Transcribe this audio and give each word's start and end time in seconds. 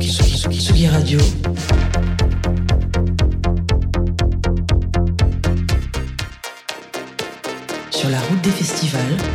Radio. 0.00 1.18
Sur 7.90 8.08
la 8.08 8.18
route 8.20 8.40
des 8.40 8.50
festivals. 8.50 9.29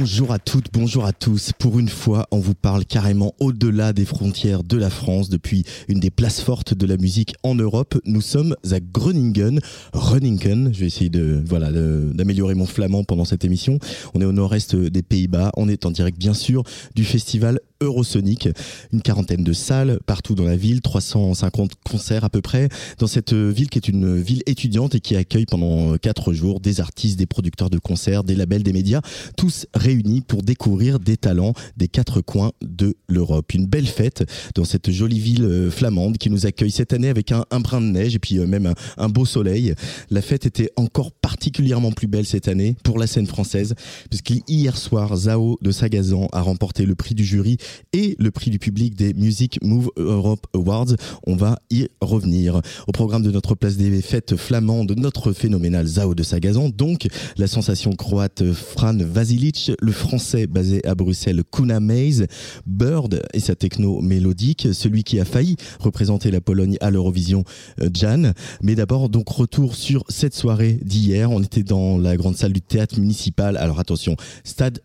Bonjour 0.00 0.32
à 0.32 0.38
toutes, 0.38 0.68
bonjour 0.72 1.04
à 1.04 1.12
tous. 1.12 1.52
Pour 1.58 1.78
une 1.78 1.90
fois, 1.90 2.26
on 2.30 2.38
vous 2.38 2.54
parle 2.54 2.86
carrément 2.86 3.34
au-delà 3.38 3.92
des 3.92 4.06
frontières 4.06 4.62
de 4.64 4.78
la 4.78 4.88
France. 4.88 5.28
Depuis 5.28 5.64
une 5.88 6.00
des 6.00 6.08
places 6.08 6.40
fortes 6.40 6.72
de 6.72 6.86
la 6.86 6.96
musique 6.96 7.34
en 7.42 7.54
Europe, 7.54 8.00
nous 8.06 8.22
sommes 8.22 8.56
à 8.70 8.80
Groningen, 8.80 9.60
Runningen. 9.92 10.70
Je 10.72 10.80
vais 10.80 10.86
essayer 10.86 11.10
de 11.10 11.42
voilà 11.44 11.70
d'améliorer 11.70 12.54
mon 12.54 12.64
flamand 12.64 13.04
pendant 13.04 13.26
cette 13.26 13.44
émission. 13.44 13.78
On 14.14 14.22
est 14.22 14.24
au 14.24 14.32
nord-est 14.32 14.74
des 14.74 15.02
Pays-Bas. 15.02 15.52
On 15.58 15.68
est 15.68 15.84
en 15.84 15.90
direct, 15.90 16.18
bien 16.18 16.32
sûr, 16.32 16.62
du 16.94 17.04
festival 17.04 17.60
Eurosonic. 17.82 18.48
Une 18.92 19.00
quarantaine 19.02 19.42
de 19.42 19.52
salles 19.52 20.00
partout 20.06 20.34
dans 20.34 20.44
la 20.44 20.56
ville, 20.56 20.80
350 20.82 21.72
concerts 21.88 22.24
à 22.24 22.30
peu 22.30 22.40
près. 22.40 22.68
Dans 22.98 23.06
cette 23.06 23.32
ville 23.32 23.70
qui 23.70 23.78
est 23.78 23.88
une 23.88 24.20
ville 24.20 24.42
étudiante 24.46 24.94
et 24.94 25.00
qui 25.00 25.16
accueille 25.16 25.46
pendant 25.46 25.96
quatre 25.96 26.32
jours 26.32 26.60
des 26.60 26.80
artistes, 26.80 27.18
des 27.18 27.26
producteurs 27.26 27.70
de 27.70 27.78
concerts, 27.78 28.24
des 28.24 28.34
labels, 28.34 28.62
des 28.62 28.72
médias, 28.72 29.00
tous 29.36 29.66
réunis 29.74 30.20
pour 30.20 30.42
découvrir 30.42 31.00
des 31.00 31.16
talents 31.16 31.54
des 31.76 31.88
quatre 31.88 32.20
coins 32.20 32.52
de 32.62 32.96
l'Europe. 33.08 33.52
Une 33.54 33.66
belle 33.66 33.86
fête 33.86 34.24
dans 34.54 34.64
cette 34.64 34.90
jolie 34.90 35.18
ville 35.18 35.44
euh, 35.44 35.70
flamande 35.70 36.18
qui 36.18 36.30
nous 36.30 36.46
accueille 36.46 36.70
cette 36.70 36.92
année 36.92 37.08
avec 37.08 37.32
un, 37.32 37.44
un 37.50 37.60
brin 37.60 37.80
de 37.80 37.86
neige 37.86 38.14
et 38.14 38.18
puis 38.18 38.38
euh, 38.38 38.46
même 38.46 38.66
un, 38.66 38.74
un 38.98 39.08
beau 39.08 39.24
soleil. 39.24 39.74
La 40.10 40.22
fête 40.22 40.46
était 40.46 40.70
encore 40.76 41.12
particulièrement 41.12 41.92
plus 41.92 42.06
belle 42.06 42.26
cette 42.26 42.48
année 42.48 42.76
pour 42.82 42.98
la 42.98 43.06
scène 43.06 43.26
française 43.26 43.74
puisqu'hier 44.08 44.76
soir, 44.76 45.16
Zao 45.16 45.58
de 45.62 45.70
Sagazan 45.70 46.28
a 46.32 46.42
remporté 46.42 46.84
le 46.84 46.94
prix 46.94 47.14
du 47.14 47.24
jury 47.24 47.56
et 47.92 48.16
le 48.18 48.30
prix 48.30 48.50
du 48.50 48.58
public 48.58 48.94
des 48.94 49.14
Music 49.14 49.58
Move 49.62 49.90
Europe 49.96 50.46
Awards. 50.54 50.94
On 51.26 51.36
va 51.36 51.58
y 51.70 51.88
revenir. 52.00 52.60
Au 52.86 52.92
programme 52.92 53.22
de 53.22 53.30
notre 53.30 53.54
place 53.54 53.76
des 53.76 54.02
fêtes 54.02 54.36
flamandes, 54.36 54.92
notre 54.96 55.32
phénoménal 55.32 55.86
Zao 55.86 56.14
de 56.14 56.22
Sagazan, 56.22 56.68
donc 56.68 57.08
la 57.36 57.46
sensation 57.46 57.92
croate 57.92 58.52
Fran 58.52 58.96
Vasilic, 58.98 59.72
le 59.80 59.92
français 59.92 60.46
basé 60.46 60.84
à 60.86 60.94
Bruxelles 60.94 61.42
Kuna 61.50 61.80
Maze, 61.80 62.26
Bird 62.66 63.22
et 63.34 63.40
sa 63.40 63.54
techno 63.54 64.00
mélodique, 64.00 64.68
celui 64.72 65.04
qui 65.04 65.20
a 65.20 65.24
failli 65.24 65.56
représenter 65.78 66.30
la 66.30 66.40
Pologne 66.40 66.76
à 66.80 66.90
l'Eurovision, 66.90 67.44
euh, 67.80 67.88
Jan. 67.92 68.32
Mais 68.62 68.74
d'abord, 68.74 69.08
donc 69.08 69.28
retour 69.28 69.76
sur 69.76 70.04
cette 70.08 70.34
soirée 70.34 70.78
d'hier. 70.82 71.30
On 71.30 71.42
était 71.42 71.62
dans 71.62 71.98
la 71.98 72.16
grande 72.16 72.36
salle 72.36 72.52
du 72.52 72.60
théâtre 72.60 72.98
municipal. 72.98 73.56
Alors 73.56 73.78
attention, 73.80 74.16
Stade 74.44 74.80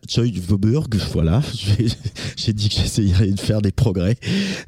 Voburg, 0.46 0.88
voilà, 1.12 1.42
j'ai 2.36 2.52
dit 2.52 2.68
que 2.68 2.75
j'essayerais 2.82 3.28
de 3.28 3.40
faire 3.40 3.62
des 3.62 3.72
progrès. 3.72 4.16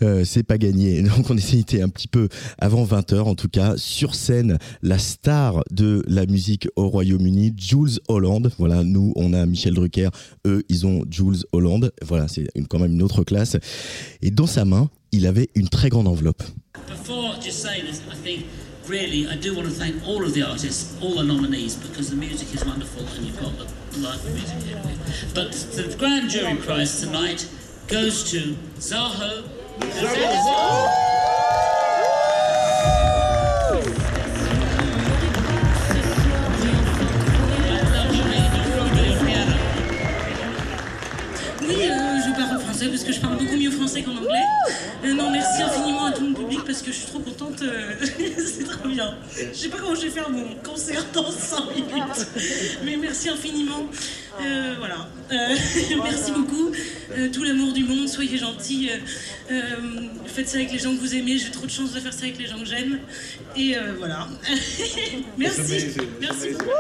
Euh, 0.03 0.25
c'est 0.25 0.43
pas 0.43 0.59
gagné. 0.59 1.03
Donc 1.17 1.31
on 1.31 1.37
essayait 1.37 1.83
un 1.83 1.89
petit 1.89 2.09
peu 2.09 2.29
avant 2.59 2.85
20h 2.85 3.21
en 3.21 3.35
tout 3.35 3.49
cas. 3.49 3.77
Sur 3.77 4.15
scène, 4.15 4.59
la 4.83 4.99
star 4.99 5.63
de 5.71 6.03
la 6.07 6.27
musique 6.27 6.69
au 6.77 6.89
Royaume-Uni, 6.89 7.55
Jules 7.57 8.01
Holland. 8.09 8.51
Voilà, 8.59 8.85
nous 8.85 9.13
on 9.17 9.33
a 9.33 9.47
Michel 9.47 9.75
Drucker, 9.75 10.11
eux 10.47 10.65
ils 10.69 10.87
ont 10.87 11.05
Jules 11.11 11.45
Holland. 11.53 11.91
Voilà, 12.03 12.29
c'est 12.29 12.47
quand 12.69 12.79
même 12.79 12.93
une 12.93 13.03
autre 13.03 13.25
classe. 13.25 13.57
Et 14.23 14.31
dans 14.31 14.47
sa 14.47 14.65
main, 14.65 14.91
il 15.13 15.27
avait 15.27 15.49
une 15.55 15.69
très 15.69 15.89
grande 15.89 16.09
enveloppe. 16.09 16.43
Really 18.89 19.27
I 19.29 19.37
do 19.37 19.55
want 19.55 19.65
to 19.65 19.71
thank 19.71 19.97
all 20.07 20.25
of 20.25 20.33
the 20.33 20.43
artists, 20.43 20.97
all 21.03 21.15
the 21.15 21.23
nominees, 21.23 21.77
because 21.77 22.09
the 22.09 22.17
music 22.17 22.55
is 22.55 22.65
wonderful 22.65 23.03
and 23.19 23.27
you've 23.27 23.39
got 23.39 23.53
the 23.59 24.31
music 24.31 24.63
here. 24.65 24.81
But 25.35 25.53
the 25.77 25.95
grand 25.99 26.31
jury 26.31 26.57
prize 26.57 26.99
tonight 26.99 27.47
goes 27.89 28.31
to 28.31 28.55
Zaho. 28.79 29.45
Oui, 29.81 29.89
français 42.79 42.91
parce 42.91 43.05
que 43.05 43.13
je 43.13 43.21
parle 43.21 43.39
beaucoup 43.39 43.57
mieux 43.57 43.71
français 43.71 44.03
qu'en 44.03 44.17
anglais. 44.17 44.45
Euh, 45.05 45.15
non, 45.15 45.31
merci 45.31 45.63
infiniment 45.63 46.07
à 46.07 46.13
tout 46.13 46.25
mon 46.25 46.35
public 46.35 46.61
parce 46.65 46.83
que 46.83 46.93
je 46.93 46.97
suis 46.99 47.07
trop 47.07 47.19
contente. 47.19 47.63
euh, 47.63 47.95
c'est 48.39 48.65
trop 48.65 48.89
bien. 48.89 49.17
Je 49.37 49.57
sais 49.57 49.69
pas 49.69 49.79
comment 49.79 49.95
je 49.95 50.03
vais 50.03 50.11
faire 50.11 50.31
mon 50.31 50.55
concert 50.65 51.05
dans 51.13 51.31
5 51.31 51.75
minutes. 51.75 52.27
Mais 52.85 52.97
merci 52.97 53.29
infiniment. 53.29 53.87
Euh, 54.41 54.75
voilà. 54.79 55.09
Euh, 55.33 55.57
merci 56.05 56.33
beaucoup. 56.33 56.71
Euh, 57.17 57.29
tout 57.33 57.43
l'amour 57.43 57.73
du 57.73 57.85
monde, 57.85 58.09
soyez 58.09 58.39
gentils. 58.39 58.91
Euh, 58.91 58.99
euh, 59.53 59.63
faites 60.27 60.49
ça 60.49 60.59
avec 60.59 60.73
les 60.73 60.79
gens 60.79 60.95
que 60.95 61.01
vous 61.01 61.15
aimez. 61.15 61.39
J'ai 61.39 61.51
trop 61.51 61.67
de 61.67 61.71
chance 61.71 61.93
de 61.93 62.01
faire 62.01 62.13
ça 62.13 62.25
avec 62.25 62.39
les 62.39 62.47
gens 62.47 62.59
que 62.59 62.67
j'aime. 62.67 63.01
Et 63.57 63.77
euh, 63.77 63.95
voilà. 63.99 64.29
merci. 65.37 65.87
Merci 66.21 66.51
beaucoup. 66.51 66.71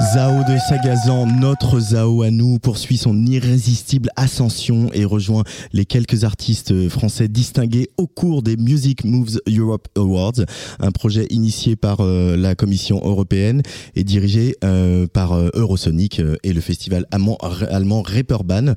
Zao 0.00 0.42
de 0.44 0.56
Sagazan, 0.58 1.26
notre 1.26 1.78
Zao 1.78 2.22
à 2.22 2.30
nous, 2.30 2.58
poursuit 2.58 2.96
son 2.96 3.26
irrésistible 3.26 4.08
ascension 4.16 4.90
et 4.94 5.04
rejoint 5.04 5.44
les 5.74 5.84
quelques 5.84 6.24
artistes 6.24 6.88
français 6.88 7.28
distingués 7.28 7.90
au 7.98 8.06
cours 8.06 8.42
des 8.42 8.56
Music 8.56 9.04
Moves 9.04 9.38
Europe 9.46 9.88
Awards, 9.96 10.40
un 10.80 10.90
projet 10.92 11.26
initié 11.28 11.76
par 11.76 12.00
euh, 12.00 12.36
la 12.38 12.54
Commission 12.54 13.02
européenne 13.04 13.62
et 13.94 14.02
dirigé 14.02 14.56
euh, 14.64 15.06
par 15.06 15.32
euh, 15.32 15.50
Eurosonic 15.52 16.22
et 16.42 16.54
le 16.54 16.60
festival 16.62 17.06
allemand, 17.10 17.36
allemand 17.70 18.02
Reeperbahn. 18.02 18.74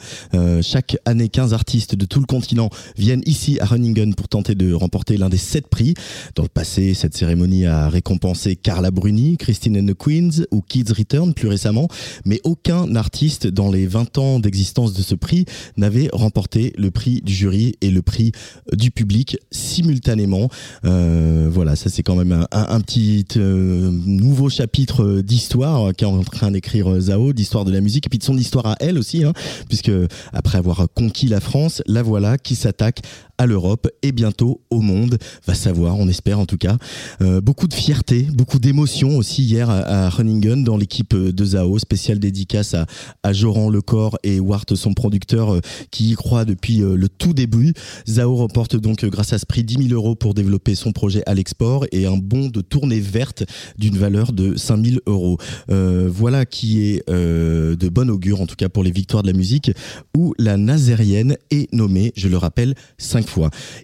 Chaque 0.62 0.98
année, 1.06 1.30
15 1.30 1.54
artistes 1.54 1.96
de 1.96 2.06
tout 2.06 2.20
le 2.20 2.26
continent 2.26 2.70
viennent 2.98 3.24
ici 3.26 3.58
à 3.62 3.66
Runningen 3.66 4.16
pour 4.16 4.28
tenter 4.28 4.54
de 4.54 4.74
remporter 4.74 5.18
l'un 5.18 5.30
des 5.30 5.38
sept 5.38 5.68
prix. 5.68 5.94
Dans 6.36 6.44
le 6.44 6.50
passé, 6.50 6.94
cette 6.94 7.16
cérémonie 7.16 7.66
a 7.66 7.88
récompensé 7.88 8.56
Carla 8.56 8.92
Bruni, 8.92 9.38
Christine 9.38 9.78
and 9.78 9.86
the 9.86 9.98
Queens 9.98 10.46
ou 10.52 10.62
Kids 10.62 10.92
Plus 11.36 11.48
récemment, 11.48 11.88
mais 12.26 12.42
aucun 12.44 12.96
artiste 12.96 13.48
dans 13.48 13.72
les 13.72 13.86
20 13.86 14.18
ans 14.18 14.40
d'existence 14.40 14.94
de 14.94 15.02
ce 15.02 15.16
prix 15.16 15.46
n'avait 15.78 16.10
remporté 16.12 16.74
le 16.78 16.92
prix 16.92 17.22
du 17.22 17.34
jury 17.34 17.76
et 17.82 17.92
le 17.92 18.02
prix 18.02 18.32
du 18.74 18.92
public 18.92 19.38
simultanément. 19.52 20.50
Euh, 20.84 21.48
voilà, 21.52 21.76
ça 21.76 21.90
c'est 21.90 22.04
quand 22.04 22.16
même 22.16 22.46
un, 22.52 22.82
petit 22.82 23.26
euh, 23.38 23.92
nouveau 24.06 24.50
chapitre 24.50 25.22
d'histoire 25.22 25.94
qu'est 25.96 26.06
en 26.06 26.24
train 26.24 26.52
d'écrire 26.52 26.92
euh, 26.92 27.00
Zao, 27.00 27.34
d'histoire 27.34 27.66
de 27.66 27.72
la 27.72 27.82
musique 27.82 28.08
et 28.08 28.10
puis 28.10 28.20
de 28.20 28.24
son 28.24 28.38
histoire 28.38 28.66
à 28.66 28.76
elle 28.80 28.98
aussi, 28.98 29.24
hein, 29.24 29.34
puisque 29.70 29.92
après 30.34 30.58
avoir 30.58 30.88
conquis 30.94 31.28
la 31.28 31.40
France, 31.40 31.82
la 31.88 32.02
voilà 32.02 32.38
qui 32.38 32.56
s'attaque 32.56 33.02
à 33.38 33.46
l'Europe 33.46 33.88
et 34.02 34.12
bientôt 34.12 34.62
au 34.70 34.82
monde, 34.82 35.18
va 35.46 35.54
savoir, 35.54 35.98
on 35.98 36.08
espère 36.08 36.40
en 36.40 36.46
tout 36.46 36.58
cas. 36.58 36.78
Euh, 37.22 37.42
beaucoup 37.42 37.68
de 37.68 37.74
fierté, 37.74 38.28
beaucoup 38.34 38.60
d'émotion 38.60 39.18
aussi 39.18 39.44
hier 39.44 39.70
à, 39.70 40.06
à 40.06 40.10
Runningen 40.10 40.64
dans 40.64 40.78
l'équipe 40.78 41.16
de 41.16 41.46
Zao, 41.46 41.78
spéciale 41.80 42.20
dédicace 42.20 42.74
à, 42.74 42.86
à 43.24 43.34
Joran 43.34 43.70
Lecor 43.70 44.18
et 44.24 44.40
Wart, 44.40 44.74
son 44.76 44.94
producteur, 44.94 45.56
euh, 45.56 45.60
qui 45.92 46.12
y 46.12 46.16
croit 46.16 46.46
depuis 46.46 46.82
euh, 46.82 46.96
le 46.96 47.10
tout 47.10 47.34
début. 47.34 47.74
Zao 48.08 48.36
remporte 48.36 48.76
donc 48.76 49.06
grâce 49.06 49.34
à 49.34 49.40
ce 49.40 49.46
prix 49.46 49.64
10 49.64 49.90
000 49.90 49.94
euros 49.94 50.16
pour 50.16 50.34
développer 50.34 50.76
son 50.76 50.92
projet 50.92 51.24
à 51.26 51.34
l'export 51.34 51.86
et 51.92 52.06
un 52.06 52.18
bon 52.18 52.48
de 52.48 52.62
tournée 52.62 53.00
verte 53.00 53.44
d'une 53.78 53.98
valeur 53.98 54.32
de 54.32 54.56
5 54.56 54.86
000 54.86 54.98
euros. 55.08 55.38
Voilà 55.68 56.46
qui 56.46 56.82
est 56.82 57.10
de 57.10 57.90
bon 57.90 58.10
augure 58.10 58.42
en 58.42 58.48
tout 58.48 58.56
cas 58.56 58.70
pour 58.70 58.84
les 58.84 58.92
victoires 58.92 59.24
de 59.24 59.28
la 59.28 59.38
musique 59.38 59.72
où 60.16 60.34
la 60.38 60.58
nazérienne 60.58 61.38
est 61.52 61.72
nommée, 61.74 62.14
je 62.16 62.28
le 62.28 62.38
rappelle, 62.38 62.76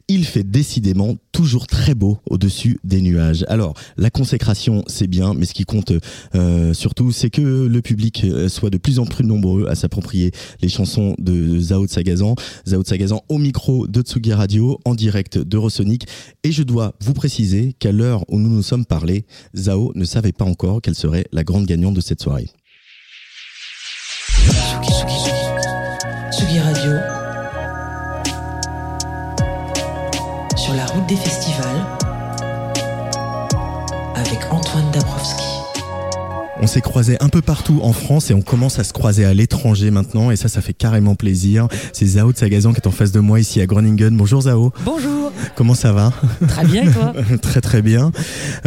Il 0.08 0.26
fait 0.26 0.44
décidément 0.44 1.16
toujours 1.32 1.68
très 1.68 1.96
beau 1.96 2.20
au-dessus 2.30 2.80
des 2.84 3.02
nuages. 3.02 3.46
Alors, 3.48 3.74
la 3.98 4.10
consécration, 4.10 4.84
c'est 4.88 5.08
bien, 5.08 5.34
mais 5.34 5.46
ce 5.46 5.54
qui 5.54 5.64
compte 5.64 5.94
euh, 6.36 6.74
surtout, 6.74 7.12
c'est 7.12 7.30
que 7.30 7.42
le 7.42 7.82
public 7.82 8.24
euh, 8.24 8.50
soit 8.50 8.70
de 8.70 8.78
plus 8.78 9.00
en 9.00 9.06
plus 9.06 9.26
nombreux 9.26 9.68
à 9.68 9.76
s'approprier 9.76 10.32
les 10.62 10.70
chansons 10.70 11.16
de 11.20 11.60
Zao 11.60 11.86
de 11.86 11.92
Sagazan. 11.92 12.36
Zao 12.68 12.84
de 12.84 12.88
Sagazan 12.88 13.22
au 13.30 13.38
micro 13.38 13.88
de 13.88 14.02
Tsugi 14.02 14.34
Radio, 14.34 14.80
en 14.86 14.96
direct 14.96 15.38
d'Eurosonic. 15.38 16.08
Et 16.44 16.52
je 16.52 16.64
dois 16.64 16.94
vous 17.02 17.14
préciser 17.14 17.74
qu'à 17.80 17.92
l'heure 17.92 18.24
où 18.30 18.40
nous 18.40 18.50
nous 18.50 18.64
sommes 18.64 18.86
parlé, 18.86 19.26
Zao 19.56 19.92
ne 19.96 20.06
savait 20.06 20.32
pas 20.32 20.46
encore 20.46 20.82
quelle 20.82 20.96
serait 20.96 21.26
la 21.32 21.44
grande 21.44 21.66
gagnante 21.66 21.94
de 21.94 22.02
cette 22.02 22.22
soirée. 22.22 22.48
Des 31.08 31.16
festivals. 31.16 31.86
Avec 34.16 34.40
Antoine 34.52 34.90
Dabrowski. 34.92 35.51
On 36.64 36.68
s'est 36.68 36.82
croisés 36.82 37.18
un 37.22 37.30
peu 37.30 37.42
partout 37.42 37.80
en 37.82 37.92
France 37.92 38.30
et 38.30 38.36
on 38.36 38.42
commence 38.44 38.78
à 38.78 38.84
se 38.84 38.94
croiser 38.94 39.26
à 39.26 39.34
l'étranger 39.34 39.90
maintenant 39.90 40.30
et 40.30 40.36
ça, 40.36 40.48
ça 40.48 40.62
fait 40.62 40.74
carrément 40.74 41.16
plaisir. 41.16 41.68
C'est 41.92 42.06
Zao 42.06 42.34
de 42.34 42.38
Sagazan 42.38 42.72
qui 42.72 42.80
est 42.80 42.88
en 42.88 42.92
face 42.92 43.12
de 43.12 43.20
moi 43.20 43.40
ici 43.40 43.60
à 43.62 43.66
Groningen. 43.66 44.16
Bonjour 44.16 44.44
Zao. 44.44 44.72
Bonjour. 44.86 45.32
Comment 45.56 45.74
ça 45.74 45.92
va? 45.92 46.14
Très 46.48 46.66
bien 46.66 46.84
et 46.84 46.92
toi? 46.92 47.14
Très 47.42 47.62
très 47.62 47.82
bien. 47.82 48.12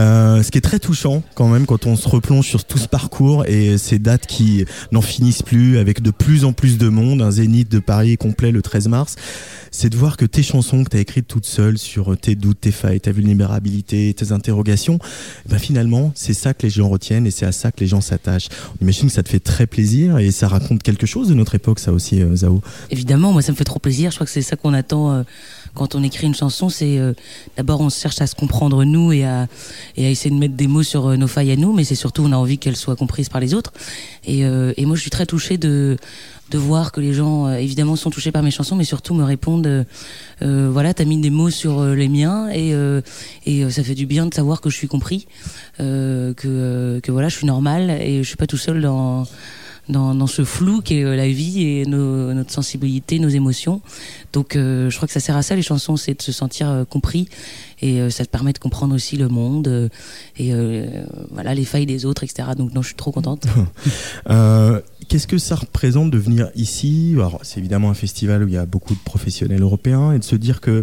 Euh, 0.00 0.42
ce 0.42 0.50
qui 0.50 0.58
est 0.58 0.60
très 0.60 0.80
touchant 0.80 1.22
quand 1.36 1.46
même 1.48 1.66
quand 1.66 1.86
on 1.86 1.94
se 1.94 2.08
replonge 2.08 2.46
sur 2.46 2.64
tout 2.64 2.78
ce 2.78 2.88
parcours 2.88 3.46
et 3.46 3.78
ces 3.78 4.00
dates 4.00 4.26
qui 4.26 4.64
n'en 4.90 5.00
finissent 5.00 5.42
plus 5.42 5.78
avec 5.78 6.02
de 6.02 6.10
plus 6.10 6.44
en 6.44 6.52
plus 6.52 6.78
de 6.78 6.88
monde, 6.88 7.22
un 7.22 7.30
zénith 7.30 7.70
de 7.70 7.78
Paris 7.78 8.16
complet 8.16 8.50
le 8.50 8.60
13 8.60 8.88
mars, 8.88 9.14
c'est 9.70 9.88
de 9.88 9.96
voir 9.96 10.16
que 10.16 10.24
tes 10.24 10.42
chansons 10.42 10.82
que 10.84 10.90
tu 10.90 10.96
as 10.96 11.00
écrites 11.00 11.28
toutes 11.28 11.46
seules 11.46 11.78
sur 11.78 12.16
tes 12.16 12.34
doutes, 12.34 12.60
tes 12.60 12.72
failles, 12.72 13.00
ta 13.00 13.12
vulnérabilité, 13.12 14.12
tes 14.14 14.32
interrogations, 14.32 14.98
ben 15.48 15.58
finalement 15.58 16.12
c'est 16.14 16.34
ça 16.34 16.54
que 16.54 16.64
les 16.64 16.70
gens 16.70 16.88
retiennent 16.88 17.26
et 17.26 17.30
c'est 17.30 17.46
à 17.46 17.52
ça 17.52 17.70
que 17.70 17.80
les 17.80 17.83
gens 17.86 18.00
s'attachent. 18.00 18.48
On 18.80 18.82
imagine 18.82 19.08
que 19.08 19.14
ça 19.14 19.22
te 19.22 19.28
fait 19.28 19.40
très 19.40 19.66
plaisir 19.66 20.18
et 20.18 20.30
ça 20.30 20.48
raconte 20.48 20.82
quelque 20.82 21.06
chose 21.06 21.28
de 21.28 21.34
notre 21.34 21.54
époque 21.54 21.78
ça 21.78 21.92
aussi 21.92 22.22
euh, 22.22 22.36
Zao. 22.36 22.62
Évidemment, 22.90 23.32
moi 23.32 23.42
ça 23.42 23.52
me 23.52 23.56
fait 23.56 23.64
trop 23.64 23.78
plaisir. 23.78 24.10
Je 24.10 24.16
crois 24.16 24.26
que 24.26 24.32
c'est 24.32 24.42
ça 24.42 24.56
qu'on 24.56 24.74
attend 24.74 25.12
euh, 25.12 25.22
quand 25.74 25.94
on 25.94 26.02
écrit 26.02 26.26
une 26.26 26.34
chanson. 26.34 26.68
C'est 26.68 26.98
euh, 26.98 27.12
d'abord 27.56 27.80
on 27.80 27.90
cherche 27.90 28.20
à 28.20 28.26
se 28.26 28.34
comprendre 28.34 28.84
nous 28.84 29.12
et 29.12 29.24
à, 29.24 29.46
et 29.96 30.06
à 30.06 30.10
essayer 30.10 30.30
de 30.30 30.38
mettre 30.38 30.54
des 30.54 30.66
mots 30.66 30.82
sur 30.82 31.06
euh, 31.08 31.16
nos 31.16 31.28
failles 31.28 31.52
à 31.52 31.56
nous, 31.56 31.72
mais 31.72 31.84
c'est 31.84 31.94
surtout 31.94 32.22
on 32.22 32.32
a 32.32 32.36
envie 32.36 32.58
qu'elles 32.58 32.76
soient 32.76 32.96
comprises 32.96 33.28
par 33.28 33.40
les 33.40 33.54
autres. 33.54 33.72
Et, 34.24 34.44
euh, 34.44 34.72
et 34.76 34.86
moi 34.86 34.96
je 34.96 35.02
suis 35.02 35.10
très 35.10 35.26
touchée 35.26 35.58
de 35.58 35.96
de 36.50 36.58
voir 36.58 36.92
que 36.92 37.00
les 37.00 37.14
gens 37.14 37.46
euh, 37.46 37.56
évidemment 37.56 37.96
sont 37.96 38.10
touchés 38.10 38.32
par 38.32 38.42
mes 38.42 38.50
chansons 38.50 38.76
mais 38.76 38.84
surtout 38.84 39.14
me 39.14 39.24
répondent 39.24 39.86
euh, 40.42 40.70
voilà 40.70 40.92
t'as 40.92 41.04
mis 41.04 41.18
des 41.18 41.30
mots 41.30 41.50
sur 41.50 41.84
les 41.84 42.08
miens 42.08 42.48
et 42.48 42.74
euh, 42.74 43.00
et 43.46 43.68
ça 43.70 43.82
fait 43.82 43.94
du 43.94 44.06
bien 44.06 44.26
de 44.26 44.34
savoir 44.34 44.60
que 44.60 44.70
je 44.70 44.76
suis 44.76 44.88
compris 44.88 45.26
euh, 45.80 46.34
que 46.34 47.00
que 47.02 47.10
voilà 47.10 47.28
je 47.28 47.36
suis 47.36 47.46
normal 47.46 47.90
et 47.90 48.22
je 48.22 48.28
suis 48.28 48.36
pas 48.36 48.46
tout 48.46 48.58
seul 48.58 48.82
dans 48.82 49.26
dans, 49.88 50.14
dans 50.14 50.26
ce 50.26 50.44
flou 50.44 50.80
qu'est 50.80 51.04
euh, 51.04 51.16
la 51.16 51.28
vie 51.28 51.66
et 51.66 51.86
nos, 51.86 52.32
notre 52.32 52.50
sensibilité, 52.50 53.18
nos 53.18 53.28
émotions. 53.28 53.80
Donc 54.32 54.56
euh, 54.56 54.90
je 54.90 54.96
crois 54.96 55.06
que 55.06 55.12
ça 55.12 55.20
sert 55.20 55.36
à 55.36 55.42
ça 55.42 55.54
les 55.54 55.62
chansons, 55.62 55.96
c'est 55.96 56.14
de 56.14 56.22
se 56.22 56.32
sentir 56.32 56.68
euh, 56.68 56.84
compris 56.84 57.28
et 57.80 58.00
euh, 58.00 58.10
ça 58.10 58.24
te 58.24 58.30
permet 58.30 58.52
de 58.52 58.58
comprendre 58.58 58.94
aussi 58.94 59.16
le 59.16 59.28
monde 59.28 59.68
euh, 59.68 59.88
et 60.36 60.52
euh, 60.52 61.04
voilà 61.30 61.54
les 61.54 61.64
failles 61.64 61.86
des 61.86 62.04
autres, 62.04 62.24
etc. 62.24 62.48
Donc 62.56 62.74
non, 62.74 62.82
je 62.82 62.88
suis 62.88 62.96
trop 62.96 63.12
contente. 63.12 63.46
Qu'est-ce 65.06 65.26
que 65.26 65.36
ça 65.36 65.56
représente 65.56 66.10
de 66.10 66.16
venir 66.16 66.48
ici? 66.54 67.14
C'est 67.42 67.60
évidemment 67.60 67.90
un 67.90 67.94
festival 67.94 68.42
où 68.42 68.48
il 68.48 68.54
y 68.54 68.56
a 68.56 68.64
beaucoup 68.64 68.94
de 68.94 69.00
professionnels 69.04 69.60
européens 69.60 70.12
et 70.12 70.18
de 70.18 70.24
se 70.24 70.34
dire 70.34 70.62
que 70.62 70.82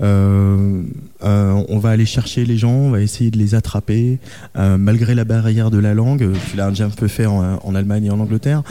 on 0.00 1.78
va 1.78 1.90
aller 1.90 2.04
chercher 2.04 2.44
les 2.44 2.58
gens, 2.58 2.74
on 2.74 2.90
va 2.90 3.00
essayer 3.00 3.30
de 3.30 3.38
les 3.38 3.54
attraper 3.54 4.18
malgré 4.54 5.14
la 5.14 5.24
barrière 5.24 5.70
de 5.70 5.78
la 5.78 5.94
langue. 5.94 6.32
Tu 6.50 6.56
l'as 6.56 6.68
déjà 6.68 6.84
un 6.84 6.90
peu 6.90 7.08
fait 7.08 7.24
en, 7.24 7.60
en 7.64 7.74
Allemagne 7.74 8.04
et 8.04 8.10
en 8.10 8.20
Angleterre. 8.20 8.62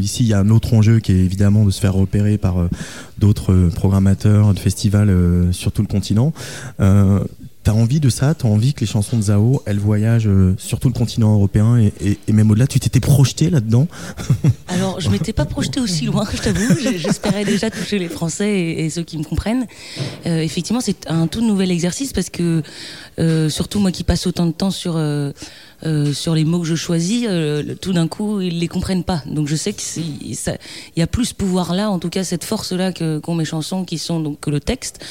Ici, 0.00 0.24
il 0.24 0.28
y 0.28 0.34
a 0.34 0.40
un 0.40 0.50
autre 0.50 0.74
enjeu 0.74 0.98
qui 0.98 1.12
est 1.12 1.24
évidemment 1.24 1.64
de 1.64 1.70
se 1.70 1.80
faire 1.80 1.94
repérer 1.94 2.36
par 2.36 2.56
d'autres 3.18 3.70
programmateurs 3.76 4.52
de 4.52 4.58
festivals 4.58 5.14
sur 5.52 5.70
tout 5.70 5.82
le 5.82 5.88
continent. 5.88 6.32
Euh, 6.94 7.24
T'as 7.62 7.72
envie 7.72 7.98
de 7.98 8.10
ça? 8.10 8.34
T'as 8.34 8.46
envie 8.46 8.74
que 8.74 8.80
les 8.80 8.86
chansons 8.86 9.16
de 9.16 9.22
Zao, 9.22 9.62
elles 9.64 9.78
voyagent 9.78 10.28
euh, 10.28 10.54
sur 10.58 10.78
tout 10.80 10.88
le 10.88 10.92
continent 10.92 11.32
européen 11.32 11.78
et, 11.78 12.18
même 12.30 12.50
au-delà? 12.50 12.66
Tu 12.66 12.78
t'étais 12.78 13.00
projeté 13.00 13.48
là-dedans? 13.48 13.88
Alors, 14.68 15.00
je 15.00 15.08
m'étais 15.08 15.32
pas 15.32 15.46
projetée 15.46 15.80
aussi 15.80 16.04
loin, 16.04 16.26
je 16.30 16.42
t'avoue. 16.42 16.74
J'espérais 16.98 17.46
déjà 17.46 17.70
toucher 17.70 17.98
les 17.98 18.10
Français 18.10 18.60
et, 18.60 18.90
ceux 18.90 19.02
qui 19.02 19.16
me 19.16 19.24
comprennent. 19.24 19.66
Euh, 20.26 20.40
effectivement, 20.42 20.82
c'est 20.82 21.08
un 21.10 21.26
tout 21.26 21.40
nouvel 21.40 21.70
exercice 21.70 22.12
parce 22.12 22.28
que, 22.28 22.62
surtout 23.48 23.80
moi 23.80 23.92
qui 23.92 24.04
passe 24.04 24.26
autant 24.26 24.44
de 24.44 24.52
temps 24.52 24.70
sur 24.70 25.00
sur 26.12 26.34
les 26.34 26.44
mots 26.44 26.60
que 26.60 26.66
je 26.66 26.74
choisis, 26.74 27.26
tout 27.80 27.94
d'un 27.94 28.08
coup, 28.08 28.42
ils 28.42 28.58
les 28.58 28.68
comprennent 28.68 29.04
pas. 29.04 29.22
Donc, 29.26 29.48
je 29.48 29.56
sais 29.56 29.72
que 29.72 29.80
c'est- 29.82 30.34
ça- 30.34 30.56
il 30.96 31.00
y 31.00 31.02
a 31.02 31.06
plus 31.06 31.26
ce 31.26 31.34
pouvoir-là, 31.34 31.90
en 31.90 31.98
tout 31.98 32.10
cas 32.10 32.24
cette 32.24 32.44
force-là 32.44 32.92
qu'ont 32.92 33.34
mes 33.34 33.44
chansons, 33.46 33.84
qui 33.84 33.96
sont 33.96 34.20
donc 34.20 34.40
que 34.40 34.50
le 34.50 34.60
texte. 34.60 35.02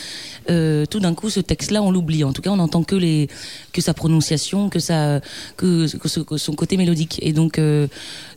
Euh, 0.49 0.85
tout 0.85 0.99
d'un 0.99 1.13
coup, 1.13 1.29
ce 1.29 1.39
texte-là, 1.39 1.81
on 1.81 1.91
l'oublie. 1.91 2.23
En 2.23 2.33
tout 2.33 2.41
cas, 2.41 2.49
on 2.49 2.57
n'entend 2.57 2.83
que 2.83 2.97
sa 3.79 3.93
prononciation, 3.93 4.69
que 4.69 4.79
sa 4.79 5.21
son 5.59 6.53
côté 6.53 6.77
mélodique. 6.77 7.19
Et 7.21 7.33
donc 7.33 7.59
euh, 7.59 7.87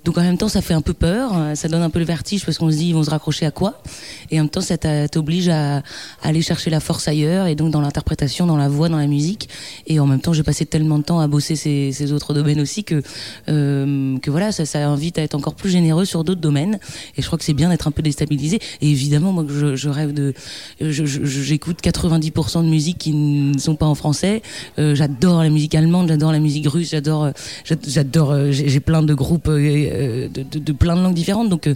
donc 0.06 0.18
en 0.18 0.22
même 0.22 0.38
temps, 0.38 0.48
ça 0.48 0.62
fait 0.62 0.74
un 0.74 0.82
peu 0.82 0.94
peur, 0.94 1.32
ça 1.54 1.66
donne 1.66 1.82
un 1.82 1.90
peu 1.90 1.98
le 1.98 2.04
vertige 2.04 2.44
parce 2.44 2.58
qu'on 2.58 2.70
se 2.70 2.76
dit 2.76 2.88
ils 2.88 2.94
vont 2.94 3.02
se 3.02 3.10
raccrocher 3.10 3.44
à 3.44 3.50
quoi? 3.50 3.82
Et 4.30 4.38
en 4.38 4.44
même 4.44 4.50
temps, 4.50 4.60
ça 4.60 4.78
t'oblige 5.08 5.48
à, 5.48 5.82
aller 6.22 6.42
chercher 6.42 6.70
la 6.70 6.78
force 6.78 7.08
ailleurs 7.08 7.48
et 7.48 7.56
donc 7.56 7.72
dans 7.72 7.80
l'interprétation, 7.80 8.46
dans 8.46 8.56
la 8.56 8.68
voix, 8.68 8.88
dans 8.88 8.98
la 8.98 9.08
musique. 9.08 9.48
Et 9.88 9.98
en 9.98 10.06
même 10.06 10.20
temps, 10.20 10.32
j'ai 10.32 10.44
passé 10.44 10.64
tellement 10.64 10.98
de 10.98 11.02
temps 11.02 11.18
à 11.18 11.26
bosser 11.26 11.56
ces, 11.56 12.12
autres 12.12 12.34
domaines 12.34 12.60
aussi 12.60 12.84
que 12.84 13.02
euh, 13.48 14.16
voilà, 14.28 14.52
ça, 14.52 14.86
invite 14.88 15.18
à 15.18 15.22
être 15.22 15.34
encore 15.34 15.54
plus 15.56 15.70
généreux 15.70 16.04
sur 16.04 16.22
d'autres 16.22 16.40
domaines. 16.40 16.78
Et 17.16 17.22
je 17.22 17.26
crois 17.26 17.36
que 17.38 17.44
c'est 17.44 17.52
bien 17.52 17.68
d'être 17.68 17.88
un 17.88 17.90
peu 17.90 18.02
déstabilisé. 18.02 18.60
Et 18.80 18.88
évidemment, 18.88 19.32
moi, 19.32 19.44
je, 19.48 19.74
je 19.74 19.88
rêve 19.88 20.14
de, 20.14 20.34
je- 20.80 21.04
je- 21.04 21.24
j'écoute 21.24 21.80
90% 21.98 22.62
de 22.64 22.68
musique 22.68 22.98
qui 22.98 23.12
ne 23.12 23.58
sont 23.58 23.74
pas 23.76 23.86
en 23.86 23.94
français. 23.94 24.42
Euh, 24.78 24.94
j'adore 24.94 25.42
la 25.42 25.48
musique 25.50 25.74
allemande, 25.74 26.08
j'adore 26.08 26.32
la 26.32 26.38
musique 26.38 26.68
russe, 26.68 26.90
j'adore, 26.90 27.24
euh, 27.24 27.30
j'a- 27.64 27.74
j'adore, 27.86 28.30
euh, 28.30 28.50
j'ai 28.52 28.80
plein 28.80 29.02
de 29.02 29.14
groupes 29.14 29.48
de, 29.48 30.28
de- 30.28 30.58
de 30.58 30.72
plein 30.72 30.96
de 30.96 31.02
langues 31.02 31.14
différentes. 31.14 31.48
Donc, 31.48 31.68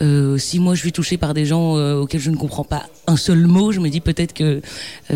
euh, 0.00 0.38
si 0.38 0.58
moi 0.58 0.74
je 0.74 0.80
suis 0.80 0.92
touchée 0.92 1.16
par 1.16 1.34
des 1.34 1.44
gens 1.46 1.74
auxquels 2.00 2.20
je 2.20 2.30
ne 2.30 2.36
comprends 2.36 2.64
pas 2.64 2.84
un 3.06 3.16
seul 3.16 3.46
mot, 3.46 3.72
je 3.72 3.80
me 3.80 3.88
dis 3.88 4.00
peut-être 4.00 4.32
que 4.32 4.60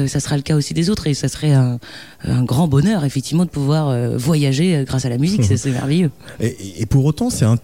ça 0.07 0.21
sera 0.21 0.37
le 0.37 0.43
cas 0.43 0.57
aussi 0.57 0.75
des 0.75 0.91
autres 0.91 1.07
et 1.07 1.15
ça 1.15 1.29
serait 1.29 1.53
un, 1.53 1.79
un 2.25 2.43
grand 2.45 2.69
bonheur 2.69 3.05
effectivement 3.05 3.45
de 3.45 3.51
pouvoir 3.51 3.97
voyager 4.19 4.85
grâce 4.87 5.05
à 5.05 5.09
la 5.09 5.19
musique. 5.19 5.45
C'est 5.45 5.65
merveilleux. 5.71 6.11
Et 6.41 6.87
pour 6.87 7.05
autant, 7.05 7.31
c'est 7.31 7.45
un 7.45 7.57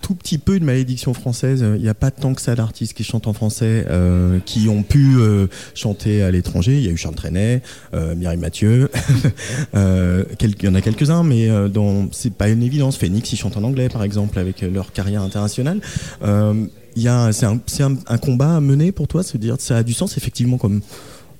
tout 0.00 0.14
petit 0.14 0.38
peu 0.38 0.56
une 0.56 0.64
malédiction 0.64 1.14
française. 1.14 1.64
Il 1.76 1.82
n'y 1.82 1.88
a 1.88 1.94
pas 1.94 2.10
tant 2.10 2.34
que 2.34 2.40
ça 2.40 2.54
d'artistes 2.54 2.94
qui 2.94 3.04
chantent 3.04 3.26
en 3.26 3.32
français, 3.32 3.86
euh, 3.88 4.38
qui 4.44 4.68
ont 4.68 4.82
pu 4.82 5.16
euh, 5.18 5.46
chanter 5.74 6.22
à 6.22 6.30
l'étranger. 6.30 6.76
Il 6.78 6.84
y 6.84 6.88
a 6.88 6.90
eu 6.90 6.96
Charles 6.96 7.14
Trenet, 7.14 7.62
euh, 7.94 8.14
Mireille 8.14 8.38
Mathieu. 8.38 8.90
euh, 9.74 10.24
il 10.40 10.64
y 10.64 10.68
en 10.68 10.74
a 10.74 10.80
quelques-uns, 10.80 11.22
mais 11.22 11.48
euh, 11.48 11.68
dont 11.68 12.08
c'est 12.12 12.32
pas 12.32 12.48
une 12.48 12.62
évidence. 12.62 12.96
Phoenix, 12.96 13.32
ils 13.32 13.36
chantent 13.36 13.56
en 13.56 13.64
anglais, 13.64 13.88
par 13.88 14.02
exemple, 14.02 14.38
avec 14.38 14.62
leur 14.62 14.92
carrière 14.92 15.22
internationale. 15.22 15.80
Euh, 16.22 16.54
il 16.96 17.02
y 17.02 17.08
a, 17.08 17.32
c'est 17.32 17.46
un, 17.46 17.60
c'est 17.66 17.84
un 17.84 18.18
combat 18.18 18.56
à 18.56 18.60
mener 18.60 18.90
pour 18.90 19.06
toi, 19.06 19.22
se 19.22 19.36
dire 19.36 19.56
ça 19.58 19.76
a 19.76 19.82
du 19.84 19.92
sens 19.92 20.16
effectivement 20.16 20.58
comme 20.58 20.80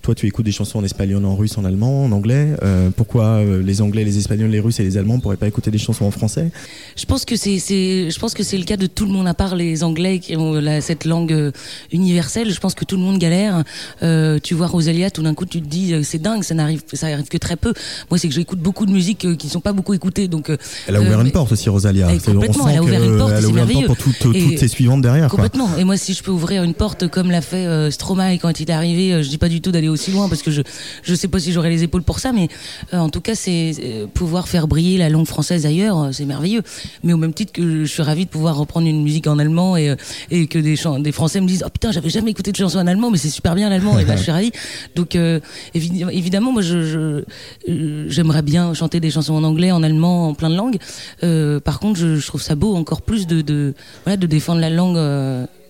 toi 0.03 0.15
tu 0.15 0.27
écoutes 0.27 0.45
des 0.45 0.53
chansons 0.53 0.79
en 0.79 0.85
espagnol, 0.85 1.25
en 1.25 1.37
russe, 1.37 1.59
en 1.59 1.65
allemand, 1.65 2.05
en 2.05 2.13
anglais. 2.13 2.55
Euh, 2.63 2.91
pourquoi 2.95 3.25
euh, 3.25 3.63
les 3.63 3.81
Anglais, 3.83 4.03
les 4.05 4.17
Espagnols, 4.19 4.51
les 4.51 4.61
Russes 4.61 4.81
et 4.81 4.83
les 4.83 4.97
Allemands 4.97 5.19
pourraient 5.21 5.37
pas 5.37 5.47
écouter 5.49 5.71
des 5.71 5.79
chansons 5.79 6.05
en 6.07 6.11
français? 6.11 6.51
Je 6.97 7.05
pense 7.05 7.25
que 7.25 7.37
c'est, 7.37 7.59
c'est, 7.59 8.11
je 8.11 8.19
pense 8.19 8.35
que 8.35 8.43
c'est 8.43 8.57
le 8.59 8.65
cas 8.65 8.77
de 8.77 8.87
tout 8.87 9.05
le 9.05 9.13
monde 9.13 9.27
à 9.29 9.35
part 9.35 9.57
les 9.57 9.83
Anglais 9.85 10.19
qui 10.19 10.37
ont 10.37 10.55
la- 10.55 10.81
cette 10.81 11.05
langue 11.05 11.33
euh, 11.33 11.53
universelle. 11.93 12.51
Je 12.51 12.61
pense 12.61 12.75
que 12.75 12.85
tout 12.85 12.97
le 12.97 13.03
monde 13.03 13.19
galère. 13.19 13.63
Euh, 14.03 14.39
tu 14.43 14.55
vois 14.55 14.67
Rosalia, 14.69 15.11
tout 15.11 15.23
d'un 15.23 15.35
coup 15.35 15.45
tu 15.47 15.61
te 15.61 15.69
dis 15.69 15.93
c'est 16.03 16.21
dingue, 16.21 16.43
ça 16.45 16.55
n'arrive, 16.55 16.83
ça 16.93 17.07
arrive 17.09 17.29
que 17.29 17.39
très 17.39 17.57
peu. 17.57 17.75
Moi 18.11 18.19
c'est 18.19 18.29
que 18.29 18.35
j'écoute 18.35 18.59
beaucoup 18.61 18.87
de 18.87 18.93
musique 18.93 19.37
qui 19.37 19.47
ne 19.47 19.53
sont 19.53 19.61
pas 19.61 19.73
beaucoup 19.73 19.93
écoutées, 19.95 20.29
donc 20.29 20.51
Elle 20.89 20.97
a 20.97 21.01
ouvert 21.01 21.19
euh, 21.19 21.25
une 21.25 21.31
porte 21.33 21.53
aussi, 21.53 21.69
Rosalia. 21.69 22.09
On 22.09 22.19
complètement, 22.33 22.65
sent 22.65 22.71
elle 22.73 22.79
a 22.79 22.83
ouvert 22.83 23.03
une 23.05 23.19
porte, 23.19 23.31
elle 23.33 23.37
a 23.37 23.41
c'est 23.41 23.47
ouvert 23.47 23.65
une 23.65 23.87
porte 23.87 23.87
merveilleux. 23.87 23.87
pour 23.87 23.97
toutes, 23.97 24.59
ses 24.59 24.69
suivantes 24.69 25.03
derrière. 25.03 25.29
Quoi. 25.29 25.37
Complètement. 25.37 25.69
Et 25.79 25.85
moi, 25.85 25.97
si 25.97 26.15
je 26.15 26.23
peux 26.23 26.31
ouvrir 26.31 26.63
une 26.63 26.75
porte 26.75 27.09
comme 27.09 27.31
l'a 27.31 27.41
fait 27.43 27.91
Stromae 27.91 28.39
quand 28.39 28.61
il 28.61 28.71
est 28.71 28.73
arrivé, 28.73 29.23
je 29.23 29.29
dis 29.29 29.39
pas 29.39 29.49
du 29.49 29.61
tout 29.61 29.71
d'aller 29.73 29.89
aussi 29.91 30.11
loin 30.11 30.29
parce 30.29 30.43
que 30.43 30.51
je 30.51 30.63
je 31.03 31.15
sais 31.15 31.29
pas 31.29 31.39
si 31.39 31.53
j'aurai 31.53 31.71
les 31.71 31.83
épaules 31.83 32.03
pour 32.03 32.19
ça, 32.19 32.33
mais 32.33 32.49
euh, 32.95 32.99
en 32.99 33.09
tout 33.09 33.21
cas, 33.21 33.35
c'est 33.35 33.73
euh, 33.83 34.07
pouvoir 34.07 34.49
faire 34.49 34.69
briller 34.69 34.99
la 34.99 35.09
langue 35.09 35.27
française 35.27 35.67
ailleurs, 35.67 35.99
euh, 35.99 36.13
c'est 36.13 36.25
merveilleux. 36.25 36.63
Mais 37.03 37.13
au 37.13 37.17
même 37.17 37.33
titre 37.35 37.53
que 37.53 37.85
je 37.85 37.91
suis 37.91 38.03
ravie 38.03 38.25
de 38.25 38.31
pouvoir 38.31 38.57
reprendre 38.57 38.87
une 38.87 39.03
musique 39.03 39.27
en 39.27 39.39
allemand 39.39 39.77
et 39.77 39.95
et 40.31 40.47
que 40.47 40.59
des 40.59 40.77
des 41.01 41.13
Français 41.13 41.41
me 41.41 41.47
disent 41.47 41.65
oh 41.67 41.71
putain, 41.71 41.93
j'avais 41.93 42.11
jamais 42.11 42.31
écouté 42.31 42.53
de 42.53 42.57
chanson 42.57 42.79
en 42.79 42.87
allemand, 42.87 43.11
mais 43.11 43.19
c'est 43.19 43.31
super 43.31 43.55
bien 43.55 43.69
l'allemand. 43.69 43.99
et 43.99 44.05
là, 44.05 44.17
je 44.17 44.23
suis 44.23 44.33
ravie. 44.33 44.53
Donc 44.95 45.15
évi- 45.15 46.11
évidemment, 46.11 46.53
moi, 46.53 46.63
je 46.63 47.23
j'aimerais 47.67 48.43
bien 48.43 48.75
chanter 48.75 49.01
des 49.01 49.11
chansons 49.11 49.35
en 49.35 49.45
anglais, 49.45 49.73
en 49.73 49.83
allemand, 49.83 50.29
en 50.29 50.35
plein 50.35 50.51
de 50.51 50.57
langues. 50.57 50.79
Par 51.63 51.81
contre, 51.81 51.99
je, 51.99 52.27
trouve 52.27 52.43
ça 52.43 52.55
beau 52.55 52.75
encore 52.77 53.03
plus 53.03 53.27
de 53.27 53.41
de 53.41 53.75
voilà 54.05 54.17
de 54.17 54.27
défendre 54.27 54.61
la 54.61 54.71
langue. 54.71 54.99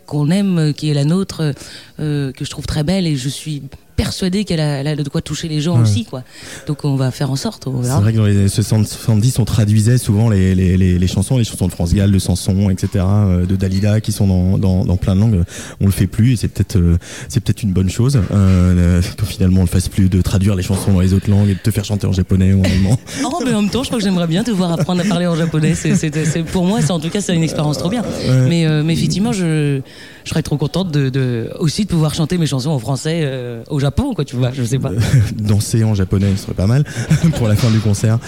qu'on 0.06 0.28
aime, 0.30 0.74
qui 0.74 0.90
est 0.90 0.94
la 0.94 1.04
nôtre, 1.04 1.54
que 1.98 2.44
je 2.46 2.50
trouve 2.50 2.66
très 2.66 2.82
belle 2.82 3.06
et 3.06 3.16
je 3.16 3.28
suis 3.28 3.62
persuadée 4.02 4.45
qu'elle 4.45 4.61
a, 4.61 4.97
de 4.97 5.09
quoi 5.09 5.21
toucher 5.23 5.49
les 5.49 5.61
gens 5.61 5.76
Ouais. 5.76 5.83
aussi, 5.83 6.04
quoi. 6.04 6.23
Donc 6.66 6.85
on 6.85 6.97
va 6.97 7.11
faire 7.11 7.30
en 7.30 7.37
sorte, 7.37 7.66
C'est 7.83 7.88
vrai 7.88 8.12
que 8.12 8.16
dans 8.19 8.26
les 8.26 8.37
années 8.37 8.49
60, 8.49 8.87
70, 8.87 9.38
on 9.38 9.45
traduisait 9.45 9.99
souvent 9.99 10.28
les, 10.28 10.54
les, 10.54 10.76
les, 10.76 10.99
les 10.99 11.07
chansons, 11.07 11.38
les 11.38 11.45
chansons 11.45 11.66
de 11.66 11.73
France 11.73 11.95
Gall, 11.95 12.11
de 12.12 12.19
Sanson, 12.19 12.71
etc., 12.71 13.04
euh, 13.09 13.47
de 13.47 13.57
Dalida, 13.57 14.00
qui 14.00 14.12
sont 14.12 14.26
dans, 14.26 14.59
dans, 14.59 14.85
dans 14.85 14.97
plein 14.97 15.14
de 15.14 15.21
langues. 15.21 15.42
On 15.80 15.87
le 15.87 15.92
fait 15.92 16.07
plus 16.07 16.33
et 16.33 16.37
c'est 16.37 16.49
peut-être 16.49 16.76
euh, 16.76 16.99
c'est 17.28 17.40
peut-être 17.40 17.62
une 17.62 17.73
bonne 17.73 17.90
chose. 17.90 18.21
Euh, 18.33 19.00
que 19.16 19.26
finalement 19.26 19.61
on 19.61 19.64
le 19.64 19.69
fasse 19.69 19.88
plus 19.88 20.09
de 20.09 20.21
traduire 20.23 20.54
les 20.54 20.62
chansons 20.62 20.92
dans 20.92 21.00
les 21.00 21.12
autres 21.14 21.30
langues 21.30 21.49
et 21.50 21.54
de 21.54 21.59
te 21.61 21.71
faire 21.71 21.85
chanter 21.85 22.07
en 22.07 22.12
japonais 22.12 22.52
ou 22.52 22.61
en 22.61 22.64
allemand. 22.64 22.99
Oh, 23.33 23.42
mais 23.45 23.54
en 23.54 23.62
même 23.62 23.71
temps, 23.71 23.83
je 23.83 23.88
crois 23.88 23.99
que 23.99 24.04
j'aimerais 24.04 24.26
bien 24.26 24.42
te 24.45 24.50
voir 24.50 24.73
apprendre 24.73 25.00
à 25.00 25.04
parler 25.04 25.26
en 25.26 25.37
japonais. 25.37 25.75
C'est, 25.75 26.42
pour 26.45 26.64
moi, 26.64 26.80
c'est 26.83 26.90
en 26.90 26.99
tout 27.00 27.09
cas, 27.11 27.21
c'est 27.21 27.35
une 27.35 27.42
expérience 27.45 27.78
trop 27.78 27.88
bien. 27.88 28.02
Ouais. 28.02 28.49
Mais, 28.49 28.66
euh, 28.66 28.83
mais 28.83 28.92
effectivement, 28.95 29.33
je, 29.33 29.80
je 30.25 30.30
serais 30.30 30.42
trop 30.42 30.57
contente 30.57 30.90
de, 30.90 31.09
de 31.09 31.50
aussi 31.59 31.85
de 31.85 31.88
pouvoir 31.90 32.14
chanter 32.14 32.38
mes 32.38 32.47
chansons 32.47 32.71
en 32.71 32.78
français 32.78 33.21
euh, 33.23 33.62
au 33.71 33.78
Japon, 33.78 33.89
quoi. 33.90 34.25
Vois, 34.32 34.52
je 34.52 34.62
sais 34.62 34.78
pas. 34.78 34.92
Danser 35.37 35.85
en 35.85 35.94
japonais, 35.94 36.32
ce 36.37 36.44
serait 36.44 36.54
pas 36.54 36.66
mal 36.66 36.85
pour 37.37 37.49
la 37.49 37.56
fin 37.56 37.70
du 37.70 37.80
concert. 37.80 38.18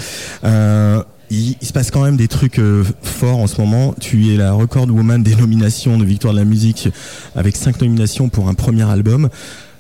Euh, 0.45 1.03
Il, 1.31 1.57
se 1.63 1.73
passe 1.73 1.91
quand 1.91 2.03
même 2.03 2.17
des 2.17 2.29
trucs 2.29 2.59
euh, 2.59 2.85
forts 3.03 3.39
en 3.39 3.47
ce 3.47 3.61
moment. 3.61 3.95
Tu 4.01 4.33
es 4.33 4.37
la 4.37 4.53
record 4.53 4.87
woman 4.89 5.23
des 5.23 5.35
nominations 5.35 5.97
de 5.99 6.05
Victoire 6.05 6.35
de 6.35 6.39
la 6.39 6.45
musique 6.45 6.89
avec 7.35 7.57
cinq 7.57 7.81
nominations 7.81 8.29
pour 8.29 8.49
un 8.49 8.55
premier 8.55 8.89
album. 8.89 9.29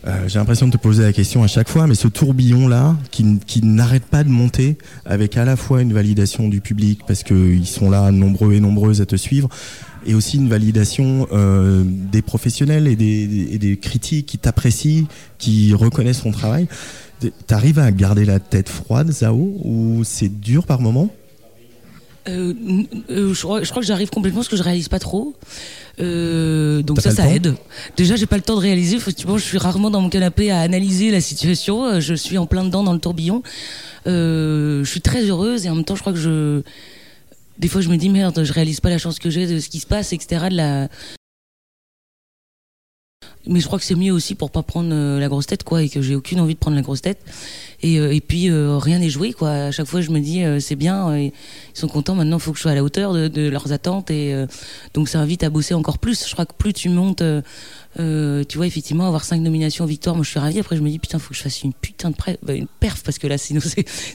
Euh, 0.07 0.25
J'ai 0.27 0.39
l'impression 0.39 0.67
de 0.67 0.73
te 0.73 0.79
poser 0.79 1.05
la 1.05 1.13
question 1.13 1.45
à 1.45 1.47
chaque 1.47 1.69
fois, 1.69 1.87
mais 1.87 1.95
ce 1.95 2.09
tourbillon 2.09 2.67
là, 2.67 2.97
qui, 3.11 3.39
qui 3.47 3.65
n'arrête 3.65 4.05
pas 4.05 4.25
de 4.25 4.29
monter, 4.29 4.77
avec 5.05 5.37
à 5.37 5.45
la 5.45 5.57
fois 5.57 5.81
une 5.81 5.93
validation 5.93 6.49
du 6.49 6.61
public 6.61 7.01
parce 7.07 7.23
qu'ils 7.23 7.67
sont 7.67 7.89
là 7.89 8.11
nombreux 8.11 8.55
et 8.55 8.61
nombreuses 8.61 9.01
à 9.01 9.07
te 9.07 9.17
suivre, 9.17 9.49
et 10.07 10.15
aussi 10.15 10.37
une 10.37 10.49
validation 10.49 11.29
euh, 11.33 11.83
des 11.85 12.23
professionnels 12.23 12.87
et 12.87 12.97
des, 12.97 13.49
et 13.53 13.59
des 13.59 13.77
critiques 13.77 14.27
qui 14.27 14.39
t'apprécient, 14.39 15.07
qui 15.39 15.75
reconnaissent 15.75 16.23
ton 16.23 16.33
travail. 16.33 16.67
T'arrives 17.47 17.79
à 17.79 17.91
garder 17.93 18.25
la 18.25 18.41
tête 18.41 18.69
froide, 18.69 19.11
Zao, 19.13 19.55
ou 19.65 20.03
c'est 20.05 20.41
dur 20.41 20.67
par 20.67 20.81
moment? 20.81 21.11
Euh, 22.29 22.55
euh, 23.11 23.35
je, 23.35 23.43
crois, 23.43 23.65
je 23.65 23.71
crois 23.71 23.83
que 23.83 23.87
j'arrive 23.87 24.11
complètement 24.11 24.41
parce 24.41 24.49
que 24.49 24.57
je 24.57 24.63
réalise 24.63 24.89
pas 24.89 25.01
trop. 25.01 25.35
Euh, 26.01 26.83
donc 26.83 27.01
ça, 27.01 27.11
ça 27.11 27.29
aide. 27.29 27.55
Déjà, 27.97 28.17
j'ai 28.17 28.27
pas 28.27 28.37
le 28.37 28.43
temps 28.43 28.55
de 28.55 28.61
réaliser. 28.61 28.97
Effectivement, 28.97 29.39
je 29.39 29.45
suis 29.45 29.59
rarement 29.59 29.91
dans 29.91 30.01
mon 30.01 30.09
canapé 30.09 30.51
à 30.51 30.61
analyser 30.61 31.11
la 31.11 31.21
situation. 31.21 32.01
Je 32.01 32.15
suis 32.15 32.39
en 32.39 32.47
plein 32.47 32.65
dedans 32.65 32.85
dans 32.85 32.93
le 32.93 33.01
tourbillon. 33.01 33.43
Je 34.07 34.85
suis 34.85 35.01
très 35.01 35.25
heureuse 35.25 35.67
et 35.67 35.71
en 35.71 35.75
même 35.75 35.85
temps, 35.85 35.97
je 35.97 36.01
crois 36.01 36.13
que 36.13 36.19
je. 36.19 36.63
Des 37.63 37.69
fois, 37.69 37.81
je 37.81 37.89
me 37.89 37.97
dis 37.97 38.09
merde, 38.09 38.43
je 38.43 38.53
réalise 38.53 38.81
pas 38.81 38.91
la 38.91 38.99
chance 38.99 39.21
que 39.21 39.31
j'ai 39.31 39.47
de 39.47 39.61
ce 39.61 39.69
qui 39.69 39.79
se 39.79 39.87
passe, 39.87 40.13
etc. 40.13 40.47
De 40.51 40.57
la. 40.57 40.89
Mais 43.47 43.61
je 43.61 43.67
crois 43.67 43.79
que 43.79 43.85
c'est 43.85 43.95
mieux 43.95 44.13
aussi 44.13 44.35
pour 44.35 44.51
pas 44.51 44.65
prendre 44.65 44.93
euh, 44.93 45.21
la 45.21 45.29
grosse 45.29 45.47
tête, 45.47 45.63
quoi, 45.63 45.81
et 45.81 45.89
que 45.89 46.03
j'ai 46.03 46.17
aucune 46.17 46.41
envie 46.41 46.55
de 46.55 46.59
prendre 46.59 46.77
la 46.77 46.83
grosse 46.83 47.03
tête. 47.03 47.21
Et, 47.81 48.01
euh, 48.01 48.13
et 48.13 48.21
puis 48.21 48.51
euh, 48.51 48.79
rien 48.79 48.99
n'est 48.99 49.11
joué, 49.11 49.33
quoi. 49.33 49.51
À 49.51 49.71
chaque 49.71 49.87
fois, 49.87 50.01
je 50.01 50.11
me 50.11 50.19
dis 50.19 50.43
euh, 50.43 50.59
c'est 50.59 50.75
bien, 50.75 51.09
euh, 51.11 51.19
ils 51.19 51.33
sont 51.73 51.87
contents. 51.87 52.17
Maintenant, 52.17 52.39
il 52.39 52.43
faut 52.43 52.51
que 52.51 52.59
je 52.59 52.63
sois 52.63 52.73
à 52.73 52.75
la 52.75 52.83
hauteur 52.83 53.13
de, 53.13 53.49
leurs 53.49 53.73
attentes, 53.73 54.11
et 54.11 54.35
euh, 54.35 54.47
donc 54.93 55.09
ça 55.09 55.21
invite 55.21 55.45
à 55.45 55.51
bosser 55.51 55.75
encore 55.75 55.99
plus. 55.99 56.27
Je 56.27 56.33
crois 56.33 56.47
que 56.47 56.55
plus 56.55 56.73
tu 56.73 56.89
montes, 56.89 57.23
euh, 58.01 58.43
tu 58.49 58.57
vois, 58.59 58.67
effectivement, 58.67 59.07
avoir 59.07 59.25
cinq 59.25 59.41
nominations 59.41 59.85
victoire, 59.85 60.15
moi 60.17 60.25
je 60.25 60.31
suis 60.31 60.39
ravie. 60.39 60.59
Après, 60.59 60.77
je 60.77 60.81
me 60.83 60.89
dis 60.89 60.99
putain, 60.99 61.19
faut 61.19 61.31
que 61.31 61.35
je 61.37 61.43
fasse 61.43 61.63
une 61.63 61.73
putain 61.73 62.11
de 62.11 62.17
pre- 62.17 62.37
bah, 62.43 62.55
une 62.55 62.67
perf 62.81 63.03
parce 63.03 63.19
que 63.19 63.27
là, 63.27 63.39
sinon, 63.39 63.61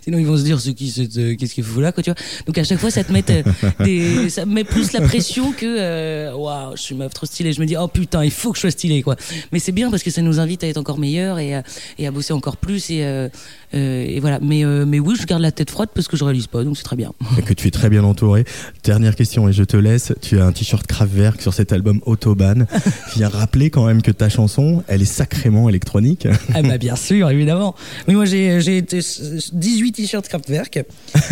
sinon 0.03 0.17
ils 0.17 0.25
vont 0.25 0.37
se 0.37 0.43
dire 0.43 0.59
c'est 0.59 0.73
qui, 0.73 0.89
c'est, 0.89 1.17
euh, 1.17 1.35
qu'est-ce 1.35 1.53
qu'il 1.53 1.63
faut 1.63 1.81
là, 1.81 1.91
quoi, 1.91 2.03
tu 2.03 2.09
vois. 2.11 2.19
Donc 2.45 2.57
à 2.57 2.63
chaque 2.63 2.79
fois, 2.79 2.89
ça 2.91 3.03
te 3.03 3.11
met 3.13 3.23
euh, 3.29 3.43
des, 3.83 4.29
ça 4.29 4.45
me 4.45 4.53
met 4.53 4.63
plus 4.63 4.91
la 4.93 5.01
pression 5.01 5.51
que 5.51 6.33
waouh, 6.33 6.75
je 6.75 6.81
suis 6.81 6.95
meuf 6.95 7.13
trop 7.13 7.25
stylée. 7.25 7.53
Je 7.53 7.61
me 7.61 7.65
dis 7.65 7.75
oh 7.77 7.87
putain, 7.87 8.23
il 8.23 8.31
faut 8.31 8.51
que 8.51 8.57
je 8.57 8.61
sois 8.61 8.71
stylée, 8.71 9.01
quoi. 9.03 9.15
Mais 9.51 9.59
c'est 9.59 9.71
bien 9.71 9.89
parce 9.91 10.03
que 10.03 10.11
ça 10.11 10.21
nous 10.21 10.39
invite 10.39 10.63
à 10.63 10.67
être 10.67 10.77
encore 10.77 10.97
meilleurs 10.99 11.39
et, 11.39 11.53
à- 11.55 11.63
et 11.99 12.07
à 12.07 12.11
bosser 12.11 12.33
encore 12.33 12.57
plus 12.57 12.89
et, 12.89 13.03
euh, 13.03 13.29
et 13.73 14.19
voilà. 14.19 14.39
Mais 14.41 14.63
euh, 14.65 14.85
mais 14.85 14.99
oui, 14.99 15.15
je 15.19 15.25
garde 15.25 15.41
la 15.41 15.51
tête 15.51 15.69
froide 15.71 15.89
parce 15.93 16.07
que 16.07 16.17
je 16.17 16.23
réalise 16.23 16.47
pas, 16.47 16.63
donc 16.63 16.77
c'est 16.77 16.83
très 16.83 16.95
bien. 16.95 17.11
et 17.37 17.41
que 17.41 17.53
tu 17.53 17.67
es 17.67 17.71
très 17.71 17.89
bien 17.89 18.03
entouré. 18.03 18.45
Dernière 18.83 19.15
question 19.15 19.47
et 19.47 19.53
je 19.53 19.63
te 19.63 19.77
laisse. 19.77 20.13
Tu 20.21 20.39
as 20.39 20.45
un 20.45 20.51
t-shirt 20.51 20.85
Kraftwerk 20.87 21.41
sur 21.41 21.53
cet 21.53 21.71
album 21.73 22.01
Autobahn. 22.05 22.65
Viens 23.15 23.29
rappeler 23.67 23.69
quand 23.69 23.85
même 23.85 24.01
que 24.01 24.11
ta 24.11 24.29
chanson, 24.29 24.83
elle 24.87 25.01
est 25.01 25.05
sacrément 25.05 25.69
électronique. 25.69 26.27
Ah 26.53 26.61
bah 26.61 26.77
bien 26.77 26.95
sûr, 26.95 27.29
évidemment. 27.29 27.75
Mais 28.07 28.13
moi 28.15 28.25
j'ai 28.25 28.61
j'ai 28.61 28.77
été 28.77 28.99
18 29.53 29.91
t-shirts 29.91 30.27
Kraftwerk, 30.27 30.79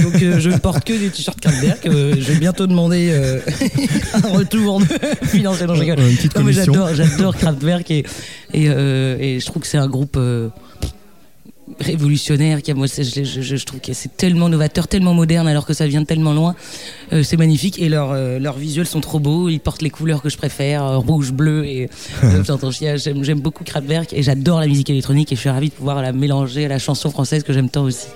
donc 0.04 0.22
euh, 0.22 0.40
je 0.40 0.50
ne 0.50 0.58
porte 0.58 0.84
que 0.84 0.94
des 0.94 1.10
t-shirts 1.10 1.40
Kraftwerk. 1.40 1.86
Euh, 1.86 2.16
je 2.20 2.32
vais 2.32 2.38
bientôt 2.40 2.68
demander 2.68 3.10
euh, 3.12 3.40
un 4.14 4.30
retour 4.30 4.82
financier. 5.24 5.66
Non, 5.66 5.76
je 5.76 5.82
rigole. 5.82 6.00
Une 6.00 6.16
petite 6.16 6.36
Non, 6.36 6.44
mais 6.44 6.54
commission. 6.54 6.74
j'adore, 6.74 6.94
j'adore 6.96 7.36
Kraftwerk 7.38 7.90
et, 7.92 8.06
et, 8.54 8.66
et 8.66 9.40
je 9.40 9.46
trouve 9.46 9.62
que 9.62 9.68
c'est 9.68 9.78
un 9.78 9.88
groupe 9.88 10.20
révolutionnaire. 11.80 12.62
Qui 12.62 12.72
a, 12.72 12.74
moi, 12.74 12.88
je, 12.88 13.04
je- 13.04 13.24
je- 13.42 13.56
je 13.56 13.66
trouve 13.66 13.80
que 13.80 13.94
c'est 13.94 14.16
tellement 14.16 14.50
novateur, 14.50 14.88
tellement 14.88 15.14
moderne, 15.14 15.48
alors 15.48 15.66
que 15.66 15.74
ça 15.74 15.88
vient 15.88 16.02
de 16.02 16.06
tellement 16.06 16.34
loin. 16.34 16.56
Euh, 17.14 17.24
c'est 17.24 17.38
magnifique 17.38 17.80
et 17.82 17.90
leurs 17.90 18.12
euh, 18.12 18.40
leurs 18.40 18.58
visuels 18.58 18.88
sont 18.88 19.02
trop 19.02 19.20
beaux. 19.20 19.50
Ils 19.50 19.60
portent 19.60 19.82
les 19.82 19.90
couleurs 19.90 20.22
que 20.22 20.30
je 20.30 20.38
préfère, 20.38 20.84
euh, 20.84 20.98
rouge, 20.98 21.32
bleu 21.32 21.66
et 21.66 21.90
euh, 22.24 22.44
j'entends 22.44 22.72
chier. 22.72 22.98
J'aime 22.98 23.24
j'aime 23.24 23.40
beaucoup 23.40 23.64
Kraftwerk 23.64 24.14
et 24.14 24.24
j'adore 24.24 24.60
la 24.60 24.68
musique 24.68 24.90
électronique 24.90 25.32
et 25.32 25.36
je 25.36 25.42
suis 25.42 25.50
ravie 25.50 25.70
de 25.70 25.74
pouvoir 25.74 26.02
la 26.02 26.12
mélanger 26.14 26.66
à 26.66 26.70
la 26.70 26.80
chanson 26.80 27.10
française 27.12 27.44
que 27.44 27.54
j'aime 27.54 27.70
tant 27.70 27.84
aussi. 27.84 28.08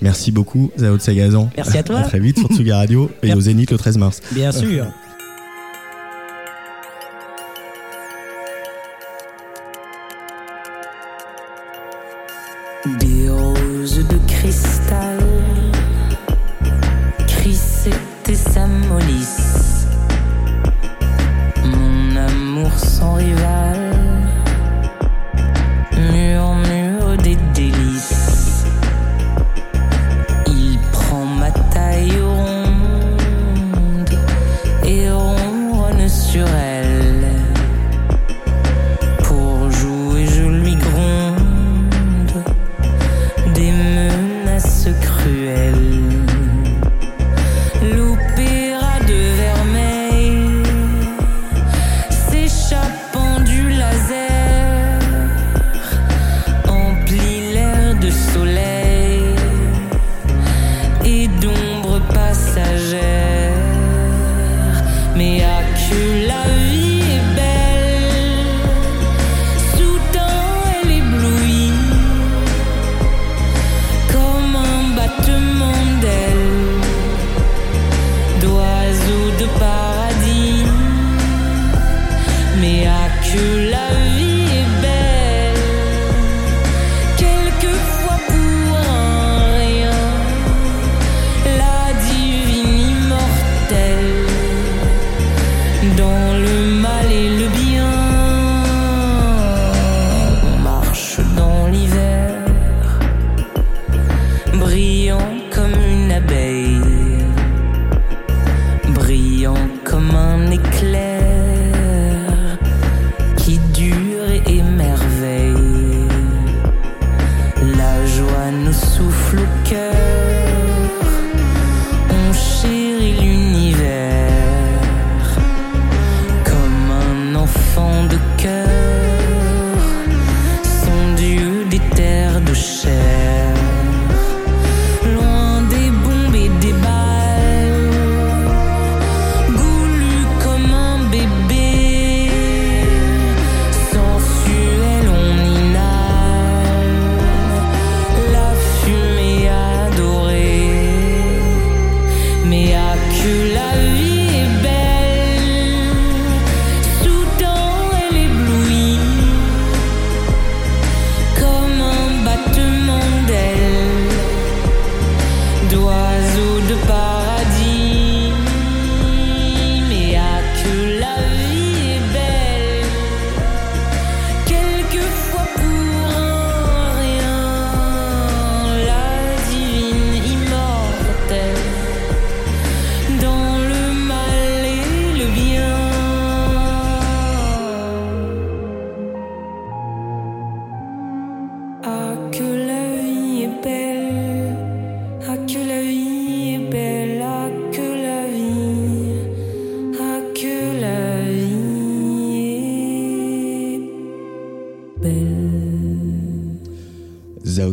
Merci 0.00 0.32
beaucoup, 0.32 0.72
Zao 0.78 0.96
de 0.96 1.02
Sagazan. 1.02 1.48
Merci 1.56 1.78
à 1.78 1.82
toi. 1.84 1.98
À 2.00 2.02
très 2.02 2.18
vite 2.18 2.38
sur 2.38 2.48
Tsuga 2.48 2.76
Radio 2.78 3.08
et 3.22 3.26
Merci. 3.26 3.38
au 3.38 3.40
Zénith 3.40 3.70
le 3.70 3.78
13 3.78 3.98
mars. 3.98 4.20
Bien 4.32 4.50
sûr. 4.52 4.86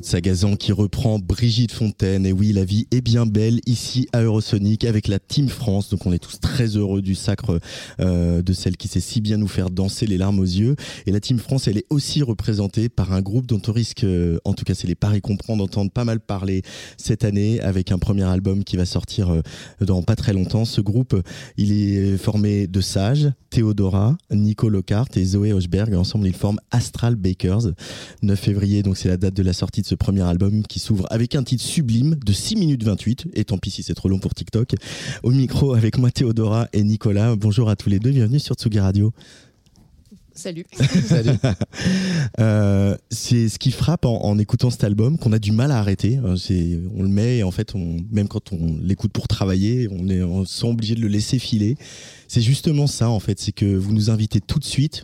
Sagazan 0.10 0.56
qui 0.56 0.72
reprend 0.72 1.20
Brigitte 1.20 1.72
Fontaine. 1.72 2.26
Et 2.26 2.32
oui, 2.32 2.52
la 2.52 2.66
vie 2.66 2.88
est 2.90 3.02
bien 3.02 3.28
belle 3.28 3.60
ici 3.68 4.08
à 4.12 4.24
Eurosonic 4.24 4.84
avec 4.86 5.08
la 5.08 5.20
Team 5.20 5.50
France. 5.50 5.90
Donc 5.90 6.08
on 6.08 6.12
est 6.12 6.18
tous 6.18 6.40
très 6.40 6.78
heureux 6.78 7.04
du 7.04 7.14
sacre 7.14 7.60
euh, 8.00 8.42
de 8.42 8.54
celle 8.54 8.76
qui 8.76 8.88
sait 8.88 9.02
si 9.02 9.22
bien 9.22 9.38
nous 9.38 9.48
faire 9.48 9.70
danser 9.70 10.08
les 10.08 10.18
larmes 10.18 10.40
aux 10.40 10.44
yeux. 10.44 10.76
Et 11.06 11.12
la 11.12 11.20
Team 11.20 11.38
France, 11.38 11.68
elle 11.68 11.78
est 11.78 11.86
aussi 11.92 12.24
représentée 12.24 12.90
par 12.90 13.14
un 13.14 13.22
groupe 13.22 13.46
dont 13.46 13.62
on 13.68 13.72
risque, 13.72 14.04
euh, 14.04 14.40
en 14.46 14.54
tout 14.54 14.66
cas 14.66 14.74
c'est 14.74 14.88
les 14.88 14.96
paris 14.96 15.22
qu'on 15.22 15.38
d'entendre 15.56 15.92
pas 15.92 16.06
mal 16.06 16.20
parler 16.20 16.64
cette 16.98 17.24
année 17.24 17.62
avec 17.62 17.92
un 17.92 18.00
premier 18.00 18.24
album 18.24 18.64
qui 18.64 18.78
va 18.78 18.88
sortir 18.88 19.30
euh, 19.30 19.42
dans 19.80 20.02
pas 20.02 20.16
très 20.16 20.34
longtemps. 20.34 20.66
Ce 20.66 20.82
groupe, 20.82 21.22
il 21.56 21.72
est 21.72 22.18
formé 22.18 22.66
de 22.66 22.82
Sage, 22.82 23.30
Théodora, 23.60 24.16
Nico 24.32 24.70
Lockhart 24.70 25.18
et 25.18 25.26
Zoé 25.26 25.52
Hochberg. 25.52 25.94
Ensemble, 25.94 26.28
ils 26.28 26.34
forment 26.34 26.62
Astral 26.72 27.18
Bakers. 27.18 27.74
9 28.22 28.40
février, 28.40 28.84
donc 28.84 28.96
c'est 28.96 29.10
la 29.10 29.18
date 29.18 29.34
de 29.34 29.44
la 29.44 29.52
sortie 29.52 29.82
de 29.82 29.86
ce 29.86 29.96
premier 29.96 30.22
album 30.22 30.64
qui 30.64 30.80
s'ouvre 30.80 31.06
avec 31.10 31.36
un 31.36 31.44
titre 31.44 31.62
sublime 31.62 32.16
de 32.16 32.32
6 32.32 32.56
minutes 32.56 32.84
28. 32.84 33.28
Et 33.34 33.44
tant 33.44 33.58
pis 33.58 33.70
si 33.70 33.84
c'est 33.84 33.96
trop 33.96 34.08
long 34.08 34.20
pour 34.20 34.34
TikTok. 34.34 34.76
Au 35.24 35.32
micro 35.32 35.74
avec 35.74 35.98
moi 35.98 36.10
Théodora 36.10 36.70
et 36.72 36.84
Nicolas. 36.84 37.36
Bonjour 37.36 37.70
à 37.70 37.76
tous 37.76 37.90
les 37.90 38.00
deux, 38.00 38.12
bienvenue 38.12 38.40
sur 38.40 38.56
Tsugi 38.56 38.80
Radio. 38.80 39.12
Salut. 40.40 40.66
Euh, 42.40 42.96
c'est 43.12 43.50
ce 43.50 43.60
qui 43.60 43.72
frappe 43.72 44.06
en, 44.06 44.38
écoutant 44.38 44.70
cet 44.70 44.84
album 44.84 45.18
qu'on 45.18 45.34
a 45.34 45.40
du 45.40 45.52
mal 45.52 45.72
à 45.72 45.80
arrêter. 45.80 46.18
Euh, 46.24 46.90
on 46.96 47.04
le 47.04 47.10
met 47.10 47.40
et 47.40 47.44
en 47.44 47.52
fait, 47.52 47.74
même 47.76 48.28
quand 48.28 48.54
on 48.54 48.78
l'écoute 48.82 49.12
pour 49.12 49.28
travailler, 49.28 49.90
on 49.92 50.08
est 50.08 50.24
on 50.24 50.46
se 50.46 50.62
sent 50.62 50.68
obligé 50.68 50.96
de 50.96 51.02
le 51.02 51.08
laisser 51.10 51.40
filer. 51.40 51.76
C'est 52.28 52.42
justement 52.42 52.88
ça 52.88 53.10
en 53.10 53.20
fait, 53.20 53.40
c'est 53.40 53.52
que 53.52 53.66
vous 53.66 53.94
nous 53.94 54.10
invitez 54.10 54.40
tout 54.40 54.60
de 54.60 54.66
suite 54.66 55.04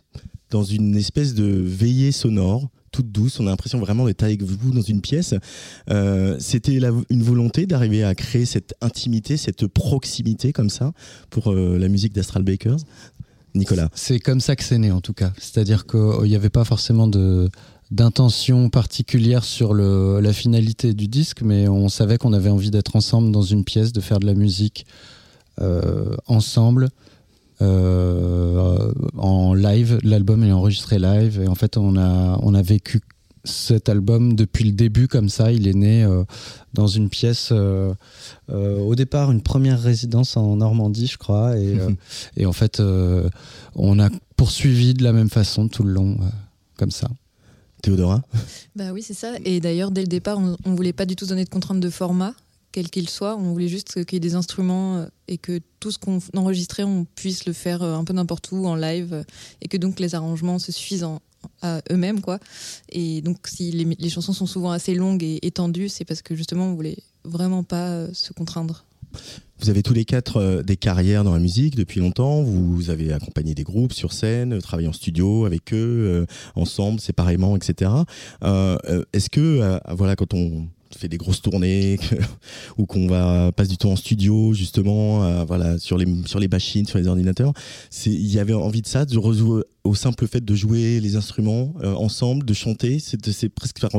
dans 0.52 0.64
une 0.64 0.96
espèce 0.96 1.34
de 1.34 1.46
veillée 1.46 2.12
sonore 2.12 2.70
toute 2.92 3.12
douce. 3.12 3.42
On 3.42 3.48
a 3.48 3.50
l'impression 3.50 3.80
vraiment 3.80 4.06
d'être 4.06 4.24
avec 4.24 4.42
vous 4.42 4.72
dans 4.72 4.82
une 4.82 5.02
pièce. 5.02 5.34
Euh, 5.90 6.38
C'était 6.40 6.80
une 7.10 7.24
volonté 7.24 7.66
d'arriver 7.66 8.06
à 8.06 8.16
créer 8.16 8.46
cette 8.46 8.74
intimité, 8.80 9.36
cette 9.36 9.68
proximité 9.68 10.54
comme 10.54 10.70
ça 10.70 10.94
pour 11.30 11.54
la 11.54 11.90
musique 11.90 12.14
d'Astral 12.14 12.44
Bakers. 12.44 12.78
Nicolas. 13.56 13.90
C'est 13.94 14.20
comme 14.20 14.40
ça 14.40 14.56
que 14.56 14.64
c'est 14.64 14.78
né 14.78 14.92
en 14.92 15.02
tout 15.02 15.14
cas. 15.14 15.32
C'est-à-dire 15.38 15.86
qu'il 15.86 16.24
n'y 16.24 16.36
avait 16.36 16.50
pas 16.50 16.64
forcément 16.64 17.08
de 17.08 17.50
d'intention 17.92 18.70
particulière 18.70 19.44
sur 19.44 19.76
le, 19.76 20.20
la 20.20 20.34
finalité 20.34 20.96
du 20.96 21.08
disque, 21.08 21.44
mais 21.44 21.68
on 21.68 21.88
savait 21.88 22.18
qu'on 22.18 22.34
avait 22.34 22.50
envie 22.50 22.72
d'être 22.72 22.96
ensemble 22.96 23.32
dans 23.32 23.44
une 23.44 23.64
pièce, 23.64 23.94
de 23.94 24.02
faire 24.02 24.20
de 24.20 24.26
la 24.26 24.34
musique 24.34 24.88
euh, 25.62 26.16
ensemble. 26.26 26.90
Euh, 27.62 28.92
en 29.18 29.54
live, 29.54 30.00
l'album 30.04 30.44
est 30.44 30.52
enregistré 30.52 31.00
live 31.00 31.40
et 31.42 31.48
en 31.48 31.56
fait 31.56 31.78
on 31.78 31.96
a, 31.96 32.38
on 32.42 32.54
a 32.54 32.62
vécu 32.62 33.02
cet 33.46 33.90
album 33.90 34.36
depuis 34.36 34.66
le 34.66 34.72
début 34.72 35.08
comme 35.08 35.30
ça. 35.30 35.52
Il 35.52 35.68
est 35.68 35.74
né 35.74 36.04
euh, 36.04 36.24
dans 36.74 36.88
une 36.88 37.10
pièce, 37.10 37.50
euh, 37.52 37.94
euh, 38.50 38.80
au 38.80 38.96
départ 38.96 39.32
une 39.32 39.42
première 39.42 39.82
résidence 39.82 40.38
en 40.38 40.58
Normandie, 40.58 41.08
je 41.08 41.18
crois, 41.18 41.58
et, 41.58 41.78
et 42.38 42.46
en 42.46 42.54
fait 42.54 42.82
on 43.76 44.00
a 44.00 44.10
poursuivi 44.36 44.94
de 44.94 45.04
la 45.04 45.14
même 45.14 45.30
façon 45.30 45.68
tout 45.68 45.84
le 45.84 45.92
long, 45.92 46.18
comme 46.78 46.92
ça. 46.92 47.08
Théodora? 47.82 48.24
Bah 48.76 48.92
oui, 48.94 49.04
c'est 49.04 49.14
ça. 49.14 49.34
Et 49.46 49.60
d'ailleurs, 49.60 49.92
dès 49.92 50.02
le 50.02 50.08
départ, 50.08 50.40
on, 50.40 50.58
on 50.66 50.74
voulait 50.74 50.94
pas 50.94 51.06
du 51.06 51.16
tout 51.16 51.28
donner 51.28 51.46
de 51.46 51.50
contrainte 51.50 51.80
de 51.80 51.90
format, 51.92 52.34
quel 52.76 52.90
qu'il 52.90 53.08
soit. 53.08 53.38
On 53.38 53.54
voulait 53.54 53.70
juste 53.70 54.04
qu'il 54.04 54.16
y 54.16 54.18
ait 54.18 54.20
des 54.20 54.36
instruments 54.36 55.08
et 55.30 55.38
que 55.38 55.62
tout 55.80 55.92
ce 55.92 55.98
qu'on 55.98 56.20
enregistrait, 56.36 56.84
on 56.84 57.06
puisse 57.16 57.46
le 57.46 57.54
faire 57.54 57.82
un 57.82 58.04
peu 58.04 58.12
n'importe 58.12 58.52
où 58.52 58.66
en 58.66 58.76
live, 58.76 59.24
et 59.62 59.70
que 59.70 59.78
donc 59.78 60.02
les 60.02 60.14
arrangements 60.14 60.60
se 60.60 60.74
suffisent 60.74 61.06
en, 61.06 61.22
à 61.62 61.80
eux-mêmes 61.92 62.22
quoi 62.22 62.40
et 62.90 63.22
donc 63.22 63.48
si 63.48 63.72
les, 63.72 64.10
chansons 64.10 64.34
sont 64.34 64.48
souvent 64.48 64.72
assez 64.72 64.96
longues 64.96 65.22
et 65.22 65.46
étendues 65.46 65.90
c'est 65.90 66.04
parce 66.04 66.24
que 66.24 66.36
justement 66.36 66.72
on 66.72 66.74
voulait 66.74 66.98
vraiment 67.24 67.64
pas 67.64 67.90
euh, 67.90 68.10
se 68.14 68.34
contraindre 68.34 68.84
vous 69.60 69.70
avez 69.70 69.84
tous 69.84 69.94
les 69.94 70.06
quatre 70.06 70.38
euh, 70.38 70.64
des 70.64 70.76
carrières 70.76 71.24
dans 71.24 71.34
la 71.34 71.40
musique 71.40 71.76
depuis 71.76 72.00
longtemps. 72.00 72.42
Vous 72.42 72.90
avez 72.90 73.14
accompagné 73.14 73.56
des 73.56 73.64
groupes 73.64 73.94
sur 73.94 74.12
scène, 74.12 74.60
travaillé 74.62 74.88
en 74.88 74.94
studio 74.94 75.46
avec 75.46 75.74
eux, 75.74 75.78
euh, 75.78 76.26
ensemble, 76.56 77.00
séparément, 77.00 77.56
etc. 77.56 77.92
Euh, 78.44 78.78
Est-ce 79.14 79.30
que, 79.30 79.80
voilà, 79.94 80.16
quand 80.16 80.34
on 80.34 80.68
fait 80.98 81.08
des 81.08 81.18
grosses 81.18 81.42
tournées 81.42 82.00
ou 82.78 82.86
qu'on 82.86 83.08
va 83.08 83.52
passe 83.52 83.68
du 83.68 83.78
temps 83.78 83.92
en 83.92 83.96
studio 83.96 84.54
justement 84.54 85.44
voilà 85.46 85.78
sur 85.80 85.98
les 85.98 86.08
sur 86.26 86.40
les 86.40 86.48
machines 86.48 86.86
sur 86.86 86.98
les 86.98 87.08
ordinateurs. 87.08 87.54
Il 88.06 88.28
y 88.28 88.40
avait 88.40 88.54
envie 88.54 88.82
de 88.82 88.88
ça 88.88 89.06
de 89.06 89.18
rejouer 89.18 89.64
au 89.84 89.96
simple 89.96 90.28
fait 90.28 90.44
de 90.44 90.56
jouer 90.56 91.00
les 91.00 91.16
instruments 91.16 91.74
euh, 91.84 91.94
ensemble 91.94 92.46
de 92.46 92.54
chanter. 92.54 93.00
C'est 93.00 93.50
presque 93.50 93.80
faire 93.80 93.90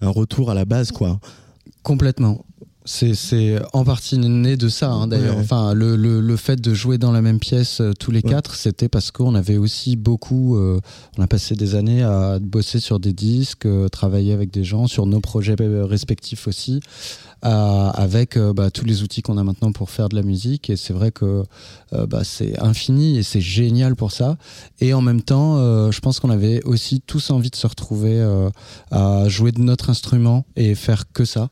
un 0.00 0.08
retour 0.08 0.50
à 0.50 0.54
la 0.54 0.64
base 0.64 0.92
quoi. 0.92 1.20
Complètement 1.82 2.44
c'est 2.84 3.60
en 3.72 3.84
partie 3.84 4.18
né 4.18 4.56
de 4.56 4.68
ça 4.68 4.90
hein, 4.90 5.06
d'ailleurs. 5.06 5.36
Ouais. 5.36 5.42
Enfin, 5.42 5.74
le, 5.74 5.94
le, 5.94 6.20
le, 6.20 6.36
fait 6.36 6.60
de 6.60 6.74
jouer 6.74 6.98
dans 6.98 7.12
la 7.12 7.22
même 7.22 7.38
pièce 7.38 7.80
euh, 7.80 7.92
tous 7.92 8.10
les 8.10 8.20
ouais. 8.24 8.30
quatre, 8.30 8.56
c'était 8.56 8.88
parce 8.88 9.10
qu'on 9.10 9.34
avait 9.34 9.56
aussi 9.56 9.96
beaucoup. 9.96 10.56
Euh, 10.56 10.80
on 11.16 11.22
a 11.22 11.26
passé 11.26 11.54
des 11.54 11.74
années 11.74 12.02
à 12.02 12.38
bosser 12.40 12.80
sur 12.80 12.98
des 12.98 13.12
disques, 13.12 13.66
euh, 13.66 13.88
travailler 13.88 14.32
avec 14.32 14.50
des 14.50 14.64
gens, 14.64 14.88
sur 14.88 15.06
nos 15.06 15.20
projets 15.20 15.54
respectifs 15.58 16.48
aussi, 16.48 16.80
avec 17.42 18.38
bah, 18.38 18.70
tous 18.70 18.84
les 18.84 19.02
outils 19.02 19.22
qu'on 19.22 19.36
a 19.36 19.44
maintenant 19.44 19.72
pour 19.72 19.90
faire 19.90 20.08
de 20.08 20.16
la 20.16 20.22
musique. 20.22 20.70
Et 20.70 20.76
c'est 20.76 20.92
vrai 20.92 21.10
que 21.10 21.44
bah, 21.92 22.22
c'est 22.24 22.58
infini 22.60 23.18
et 23.18 23.22
c'est 23.22 23.40
génial 23.40 23.96
pour 23.96 24.12
ça. 24.12 24.36
Et 24.80 24.94
en 24.94 25.02
même 25.02 25.22
temps, 25.22 25.90
je 25.90 26.00
pense 26.00 26.20
qu'on 26.20 26.30
avait 26.30 26.62
aussi 26.64 27.00
tous 27.00 27.30
envie 27.30 27.50
de 27.50 27.56
se 27.56 27.66
retrouver 27.66 28.24
à 28.90 29.28
jouer 29.28 29.52
de 29.52 29.60
notre 29.60 29.90
instrument 29.90 30.44
et 30.56 30.74
faire 30.74 31.10
que 31.12 31.24
ça 31.24 31.50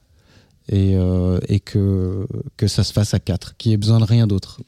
et, 0.70 0.94
euh, 0.94 1.40
et 1.48 1.60
que, 1.60 2.26
que 2.56 2.68
ça 2.68 2.84
se 2.84 2.92
fasse 2.92 3.12
à 3.12 3.18
quatre, 3.18 3.56
qu'il 3.56 3.70
n'y 3.70 3.74
ait 3.74 3.78
besoin 3.78 3.98
de 3.98 4.04
rien 4.04 4.26
d'autre. 4.26 4.60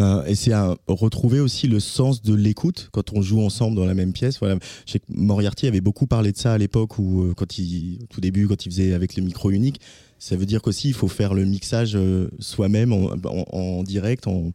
Euh, 0.00 0.24
et 0.24 0.34
c'est 0.34 0.52
à 0.52 0.74
retrouver 0.88 1.40
aussi 1.40 1.68
le 1.68 1.78
sens 1.78 2.22
de 2.22 2.34
l'écoute 2.34 2.88
quand 2.90 3.12
on 3.12 3.20
joue 3.20 3.42
ensemble 3.42 3.76
dans 3.76 3.84
la 3.84 3.92
même 3.92 4.14
pièce. 4.14 4.38
Voilà, 4.38 4.58
je 4.86 4.92
sais 4.92 4.98
que 4.98 5.04
Moriarty 5.10 5.66
avait 5.66 5.82
beaucoup 5.82 6.06
parlé 6.06 6.32
de 6.32 6.38
ça 6.38 6.54
à 6.54 6.58
l'époque 6.58 6.98
où, 6.98 7.22
euh, 7.22 7.34
quand 7.34 7.58
il, 7.58 7.98
au 8.02 8.06
tout 8.06 8.22
début, 8.22 8.48
quand 8.48 8.64
il 8.64 8.72
faisait 8.72 8.94
avec 8.94 9.14
le 9.16 9.22
micro 9.22 9.50
unique. 9.50 9.80
Ça 10.18 10.36
veut 10.36 10.46
dire 10.46 10.60
qu'aussi 10.60 10.88
il 10.88 10.94
faut 10.94 11.08
faire 11.08 11.32
le 11.32 11.46
mixage 11.46 11.96
soi-même 12.40 12.92
en, 12.92 13.82
direct, 13.84 14.26
en, 14.26 14.52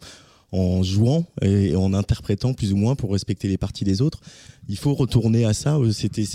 en 0.51 0.83
jouant 0.83 1.25
et 1.41 1.75
en 1.75 1.91
interprétant 1.95 2.53
plus 2.53 2.71
ou 2.71 2.75
moins 2.77 2.93
pour 2.93 3.11
respecter 3.11 3.47
les 3.47 3.57
parties 3.57 3.83
des 3.83 4.03
autres. 4.03 4.19
Il 4.69 4.77
faut 4.77 4.93
retourner 4.93 5.43
à 5.43 5.53
ça. 5.53 5.79
C'était 5.91 6.25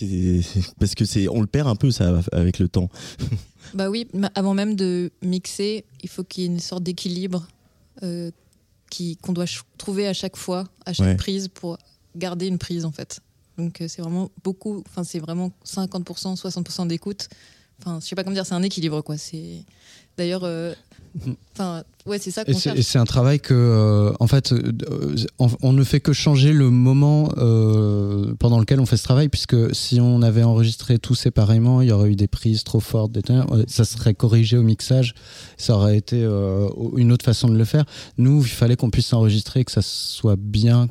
parce 0.80 0.96
que 0.96 1.04
c'est 1.04 1.28
on 1.28 1.40
le 1.40 1.46
perd 1.46 1.68
un 1.68 1.76
peu 1.76 1.92
ça 1.92 2.22
avec 2.32 2.58
le 2.58 2.66
temps. 2.66 2.88
Bah 3.74 3.90
oui, 3.90 4.08
avant 4.34 4.54
même 4.54 4.74
de 4.74 5.10
mixer, 5.22 5.84
il 6.02 6.08
faut 6.08 6.24
qu'il 6.24 6.42
y 6.42 6.46
ait 6.46 6.50
une 6.50 6.60
sorte 6.60 6.82
d'équilibre 6.82 7.46
euh, 8.02 8.30
qu'on 9.22 9.32
doit 9.32 9.46
trouver 9.78 10.06
à 10.06 10.12
chaque 10.12 10.36
fois, 10.36 10.68
à 10.84 10.92
chaque 10.92 11.06
ouais. 11.06 11.16
prise 11.16 11.48
pour 11.48 11.78
garder 12.16 12.46
une 12.46 12.58
prise 12.58 12.84
en 12.84 12.92
fait. 12.92 13.20
Donc 13.56 13.80
euh, 13.80 13.88
c'est 13.88 14.02
vraiment 14.02 14.30
beaucoup, 14.42 14.82
enfin 14.88 15.04
c'est 15.04 15.18
vraiment 15.18 15.52
50%, 15.64 16.36
60% 16.36 16.86
d'écoute. 16.86 17.28
Enfin, 17.78 17.98
je 18.00 18.06
sais 18.06 18.14
pas 18.14 18.24
comment 18.24 18.34
dire, 18.34 18.46
c'est 18.46 18.54
un 18.54 18.62
équilibre 18.62 19.00
quoi. 19.02 19.16
C'est 19.16 19.64
d'ailleurs 20.16 20.44
euh, 20.44 20.74
Enfin, 21.52 21.82
ouais, 22.06 22.18
c'est 22.18 22.30
ça 22.30 22.44
qu'on 22.44 22.52
Et 22.52 22.82
c'est 22.82 22.98
un 22.98 23.04
travail 23.04 23.40
que, 23.40 23.54
euh, 23.54 24.12
en 24.20 24.26
fait, 24.26 24.52
euh, 24.52 24.72
on, 25.38 25.48
on, 25.62 25.72
ne 25.72 25.84
fait 25.84 26.00
que 26.00 26.12
changer 26.12 26.52
le 26.52 26.70
moment 26.70 27.30
euh, 27.36 28.34
pendant 28.38 28.60
lequel 28.60 28.80
on 28.80 28.86
fait 28.86 28.96
ce 28.96 29.02
travail, 29.02 29.28
puisque 29.28 29.74
si 29.74 30.00
on 30.00 30.22
avait 30.22 30.42
enregistré 30.42 30.98
tout 30.98 31.14
séparément, 31.14 31.82
il 31.82 31.88
y 31.88 31.92
aurait 31.92 32.10
eu 32.10 32.16
des 32.16 32.28
prises 32.28 32.64
trop 32.64 32.80
fortes, 32.80 33.12
des 33.12 33.22
ça 33.66 33.84
serait 33.84 34.14
corrigé 34.14 34.56
au 34.56 34.62
mixage, 34.62 35.14
ça 35.56 35.74
aurait 35.74 35.96
été 35.96 36.22
une 36.96 37.12
autre 37.12 37.24
façon 37.24 37.48
de 37.48 37.56
le 37.56 37.64
faire. 37.64 37.84
Nous, 38.18 38.42
il 38.42 38.48
fallait 38.48 38.76
qu'on 38.76 38.90
puisse 38.90 39.12
enregistrer, 39.12 39.64
que 39.64 39.72
ça 39.72 39.82
soit 39.82 40.36
bien 40.36 40.88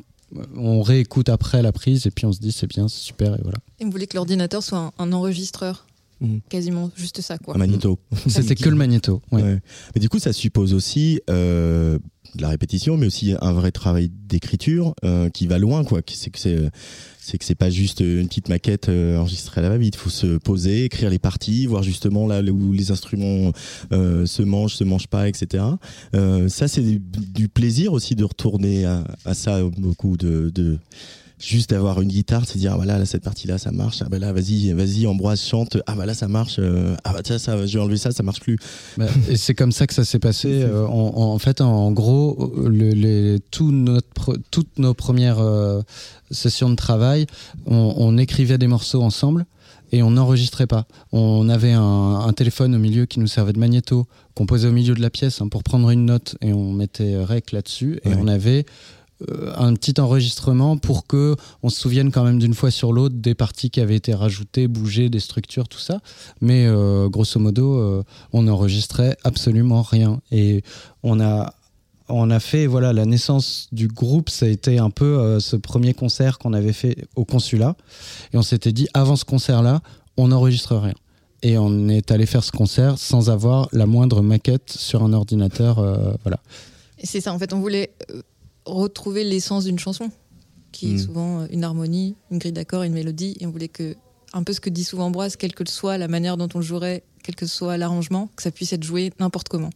on 0.56 0.80
réécoute 0.82 1.28
après 1.28 1.60
la 1.60 1.72
prise 1.72 2.06
et 2.06 2.12
puis 2.12 2.24
on 2.24 2.32
se 2.32 2.38
dit 2.38 2.52
c'est 2.52 2.68
bien, 2.68 2.86
c'est 2.86 3.00
super 3.00 3.34
et 3.34 3.40
voilà. 3.42 3.58
Et 3.80 3.84
vous 3.84 3.90
voulez 3.90 4.06
que 4.06 4.16
l'ordinateur 4.16 4.62
soit 4.62 4.78
un, 4.78 4.92
un 4.98 5.12
enregistreur? 5.12 5.86
Mmh. 6.20 6.38
quasiment 6.48 6.90
juste 6.96 7.20
ça 7.20 7.38
quoi. 7.38 7.54
Un 7.54 7.58
magnéto. 7.58 7.98
C'était 8.26 8.54
que 8.54 8.68
le 8.68 8.76
magnéto. 8.76 9.22
Ouais. 9.32 9.42
Ouais. 9.42 9.58
Mais 9.94 10.00
du 10.00 10.08
coup, 10.08 10.18
ça 10.18 10.32
suppose 10.32 10.74
aussi 10.74 11.20
euh, 11.30 11.98
de 12.34 12.42
la 12.42 12.48
répétition, 12.48 12.96
mais 12.96 13.06
aussi 13.06 13.34
un 13.40 13.52
vrai 13.52 13.72
travail 13.72 14.10
d'écriture 14.10 14.94
euh, 15.04 15.30
qui 15.30 15.46
va 15.46 15.58
loin 15.58 15.84
quoi. 15.84 16.00
C'est 16.06 16.30
que 16.30 16.38
c'est 16.38 16.70
c'est 17.30 17.38
que 17.38 17.44
c'est 17.44 17.54
pas 17.54 17.70
juste 17.70 18.00
une 18.00 18.26
petite 18.26 18.48
maquette 18.48 18.88
euh, 18.88 19.18
enregistrée 19.18 19.60
à 19.60 19.62
la 19.62 19.68
va-vite. 19.68 19.94
Il 19.94 19.98
faut 19.98 20.10
se 20.10 20.38
poser, 20.38 20.86
écrire 20.86 21.10
les 21.10 21.18
parties, 21.18 21.66
voir 21.66 21.82
justement 21.82 22.26
là 22.26 22.42
où 22.42 22.72
les 22.72 22.90
instruments 22.90 23.52
euh, 23.92 24.26
se 24.26 24.42
mangent, 24.42 24.74
se 24.74 24.84
mangent 24.84 25.06
pas, 25.06 25.28
etc. 25.28 25.64
Euh, 26.14 26.48
ça, 26.48 26.66
c'est 26.66 26.80
du, 26.80 26.98
du, 26.98 27.48
plaisir 27.48 27.92
aussi 27.92 28.16
de 28.16 28.24
retourner 28.24 28.84
à, 28.84 29.04
à 29.24 29.34
ça 29.34 29.62
beaucoup 29.78 30.16
de, 30.16 30.50
de 30.52 30.78
juste 31.40 31.70
d'avoir 31.70 32.00
une 32.00 32.08
guitare, 32.08 32.44
c'est 32.46 32.58
dire 32.58 32.72
ah, 32.74 32.76
voilà 32.76 32.98
là, 32.98 33.06
cette 33.06 33.24
partie 33.24 33.46
là 33.46 33.58
ça 33.58 33.72
marche, 33.72 34.02
ah 34.02 34.08
bah 34.10 34.18
là 34.18 34.32
vas-y 34.32 34.72
vas-y 34.72 35.06
Ambroise 35.06 35.40
chante, 35.40 35.78
ah 35.86 35.94
bah 35.94 36.06
là 36.06 36.14
ça 36.14 36.28
marche, 36.28 36.56
euh, 36.58 36.94
ah 37.04 37.12
bah 37.12 37.20
tiens 37.22 37.38
ça 37.38 37.66
je 37.66 37.72
vais 37.72 37.82
enlever 37.82 37.96
ça 37.96 38.12
ça 38.12 38.22
marche 38.22 38.40
plus. 38.40 38.58
Bah, 38.98 39.06
et 39.28 39.36
c'est 39.36 39.54
comme 39.54 39.72
ça 39.72 39.86
que 39.86 39.94
ça 39.94 40.04
s'est 40.04 40.18
passé. 40.18 40.62
Euh, 40.62 40.86
en, 40.86 41.32
en, 41.32 41.38
fait 41.38 41.60
en 41.60 41.90
gros 41.92 42.52
le, 42.56 42.90
les, 42.90 43.40
tout 43.50 43.72
notre, 43.72 44.36
toutes 44.50 44.78
nos 44.78 44.94
premières 44.94 45.38
euh, 45.40 45.80
sessions 46.30 46.68
de 46.68 46.76
travail, 46.76 47.26
on, 47.66 47.94
on, 47.96 48.18
écrivait 48.18 48.58
des 48.58 48.66
morceaux 48.66 49.02
ensemble. 49.02 49.46
et 49.92 50.02
on 50.02 50.10
n'enregistrait 50.12 50.66
pas. 50.66 50.86
On 51.12 51.48
avait 51.48 51.72
un, 51.72 52.32
téléphone 52.36 52.74
au 52.74 52.78
milieu 52.78 53.06
qui 53.06 53.18
nous 53.18 53.26
servait 53.26 53.52
de 53.52 53.58
magnéto, 53.58 54.06
qu'on 54.34 54.46
posait 54.46 54.68
au 54.68 54.72
milieu 54.72 54.94
de 54.94 55.00
la 55.00 55.10
pièce 55.10 55.40
hein, 55.40 55.48
pour 55.48 55.62
prendre 55.62 55.90
une 55.90 56.04
note 56.04 56.36
et 56.42 56.52
on 56.52 56.72
mettait 56.72 57.22
rec 57.22 57.50
là-dessus 57.52 58.00
et 58.04 58.14
on 58.14 58.28
avait 58.28 58.66
un 59.56 59.74
petit 59.74 60.00
enregistrement 60.00 60.76
pour 60.76 61.06
que 61.06 61.36
on 61.62 61.68
se 61.68 61.80
souvienne 61.80 62.10
quand 62.10 62.24
même 62.24 62.38
d'une 62.38 62.54
fois 62.54 62.70
sur 62.70 62.92
l'autre 62.92 63.16
des 63.16 63.34
parties 63.34 63.70
qui 63.70 63.80
avaient 63.80 63.96
été 63.96 64.14
rajoutées, 64.14 64.68
bougées, 64.68 65.08
des 65.08 65.20
structures, 65.20 65.68
tout 65.68 65.78
ça. 65.78 66.00
Mais 66.40 66.66
euh, 66.66 67.08
grosso 67.08 67.38
modo, 67.38 67.78
euh, 67.78 68.02
on 68.32 68.42
n'enregistrait 68.44 69.16
absolument 69.24 69.82
rien. 69.82 70.20
Et 70.30 70.62
on 71.02 71.20
a 71.20 71.54
on 72.12 72.28
a 72.30 72.40
fait 72.40 72.66
voilà 72.66 72.92
la 72.92 73.06
naissance 73.06 73.68
du 73.70 73.86
groupe 73.86 74.30
ça 74.30 74.46
a 74.46 74.48
été 74.48 74.80
un 74.80 74.90
peu 74.90 75.38
ce 75.38 75.54
premier 75.54 75.94
concert 75.94 76.38
qu'on 76.38 76.52
avait 76.54 76.72
fait 76.72 77.06
au 77.14 77.24
consulat 77.24 77.76
et 78.32 78.36
on 78.36 78.42
s'était 78.42 78.72
dit 78.72 78.88
avant 78.94 79.14
ce 79.14 79.24
concert 79.24 79.62
là 79.62 79.80
on 80.16 80.26
n'enregistre 80.26 80.74
rien 80.74 80.96
et 81.42 81.56
on 81.56 81.88
est 81.88 82.10
allé 82.10 82.26
faire 82.26 82.42
ce 82.42 82.50
concert 82.50 82.98
sans 82.98 83.30
avoir 83.30 83.68
la 83.70 83.86
moindre 83.86 84.22
maquette 84.22 84.72
sur 84.72 85.04
un 85.04 85.12
ordinateur 85.12 85.76
voilà 86.24 86.40
c'est 87.00 87.20
ça 87.20 87.32
en 87.32 87.38
fait 87.38 87.52
on 87.52 87.60
voulait 87.60 87.92
retrouver 88.64 89.24
l'essence 89.24 89.64
d'une 89.64 89.78
chanson, 89.78 90.10
qui 90.72 90.92
est 90.92 90.94
hmm. 90.94 90.98
souvent 90.98 91.46
une 91.46 91.64
harmonie, 91.64 92.16
une 92.30 92.38
grille 92.38 92.52
d'accords, 92.52 92.82
une 92.82 92.92
mélodie. 92.92 93.36
Et 93.40 93.46
on 93.46 93.50
voulait 93.50 93.68
que, 93.68 93.96
un 94.32 94.42
peu 94.42 94.52
ce 94.52 94.60
que 94.60 94.70
dit 94.70 94.84
souvent 94.84 95.06
Ambroise, 95.06 95.36
quelle 95.36 95.54
que 95.54 95.68
soit 95.68 95.98
la 95.98 96.08
manière 96.08 96.36
dont 96.36 96.48
on 96.54 96.58
le 96.58 96.64
jouerait, 96.64 97.02
quel 97.22 97.34
que 97.34 97.46
soit 97.46 97.76
l'arrangement, 97.76 98.28
que 98.36 98.42
ça 98.42 98.50
puisse 98.50 98.72
être 98.72 98.84
joué 98.84 99.12
n'importe 99.18 99.48
comment. 99.48 99.70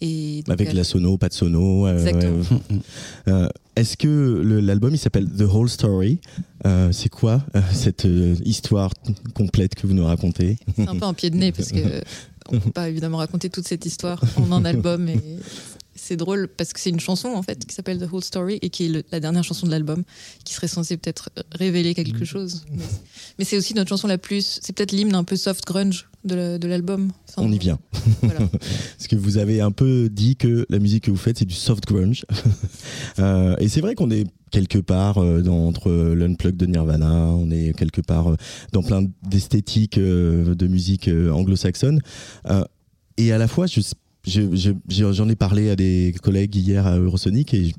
Et 0.00 0.44
Avec 0.48 0.72
la 0.72 0.84
sono, 0.84 1.16
pas 1.16 1.28
de 1.28 1.34
sono. 1.34 1.86
Euh, 1.86 2.42
euh, 3.28 3.48
Est-ce 3.76 3.96
que 3.96 4.42
l'album 4.60 4.94
il 4.94 4.98
s'appelle 4.98 5.26
The 5.26 5.42
Whole 5.42 5.70
Story 5.70 6.20
euh, 6.66 6.92
C'est 6.92 7.08
quoi 7.08 7.42
cette 7.72 8.06
histoire 8.44 8.92
complète 9.34 9.74
que 9.74 9.86
vous 9.86 9.94
nous 9.94 10.04
racontez? 10.04 10.58
C'est 10.76 10.88
un 10.88 10.96
peu 10.96 11.06
un 11.06 11.14
pied 11.14 11.30
de 11.30 11.36
nez 11.36 11.52
parce 11.52 11.72
que 11.72 12.02
on 12.50 12.60
peut 12.60 12.70
pas 12.70 12.88
évidemment 12.88 13.18
raconter 13.18 13.48
toute 13.48 13.66
cette 13.66 13.86
histoire 13.86 14.22
en 14.36 14.52
un 14.52 14.64
album 14.64 15.08
et 15.08 15.20
c'est 15.96 16.16
drôle 16.16 16.48
parce 16.48 16.72
que 16.72 16.80
c'est 16.80 16.90
une 16.90 17.00
chanson 17.00 17.28
en 17.28 17.42
fait 17.42 17.64
qui 17.66 17.74
s'appelle 17.74 17.98
The 17.98 18.12
Whole 18.12 18.22
Story 18.22 18.58
et 18.62 18.70
qui 18.70 18.86
est 18.86 19.12
la 19.12 19.20
dernière 19.20 19.44
chanson 19.44 19.66
de 19.66 19.70
l'album 19.70 20.04
qui 20.44 20.54
serait 20.54 20.68
censée 20.68 20.96
peut-être 20.96 21.30
révéler 21.52 21.94
quelque 21.94 22.22
mm. 22.22 22.26
chose. 22.26 22.64
Mais, 23.38 23.44
c'est 23.44 23.56
aussi 23.56 23.74
notre 23.74 23.88
chanson 23.88 24.08
la 24.08 24.18
plus. 24.18 24.60
C'est 24.62 24.74
peut-être 24.74 24.92
l'hymne 24.92 25.14
un 25.14 25.24
peu 25.24 25.36
soft 25.36 25.64
grunge 25.64 26.08
de 26.24 26.66
l'album. 26.66 27.12
On 27.36 27.52
y 27.52 27.58
vient. 27.58 27.78
parce 28.20 29.06
que 29.08 29.16
vous 29.16 29.38
avez 29.38 29.60
un 29.60 29.70
peu 29.70 30.08
dit 30.10 30.36
que 30.36 30.66
la 30.68 30.78
musique 30.78 31.04
que 31.04 31.10
vous 31.10 31.16
faites 31.16 31.38
c'est 31.38 31.44
du 31.44 31.54
soft 31.54 31.86
grunge. 31.86 32.24
Euh, 33.18 33.56
et 33.58 33.68
c'est 33.68 33.80
vrai 33.80 33.94
qu'on 33.94 34.10
est 34.10 34.26
quelque 34.50 34.78
part 34.78 35.18
euh, 35.18 35.40
dans, 35.40 35.66
entre 35.66 35.90
l'unplug 35.90 36.56
de 36.56 36.66
Nirvana, 36.66 37.28
on 37.28 37.50
est 37.50 37.76
quelque 37.76 38.00
part 38.00 38.32
euh, 38.32 38.36
dans 38.72 38.82
plein 38.82 39.04
d'esthétiques 39.22 39.98
de 39.98 40.66
musique 40.66 41.08
anglo-saxonne. 41.08 42.00
et 43.16 43.32
à 43.32 43.38
la 43.38 43.48
fois, 43.48 43.66
je 43.66 43.80
J'en 44.26 45.28
ai 45.28 45.36
parlé 45.36 45.70
à 45.70 45.76
des 45.76 46.14
collègues 46.22 46.56
hier 46.56 46.86
à 46.86 46.98
Eurosonic 46.98 47.54
et 47.54 47.72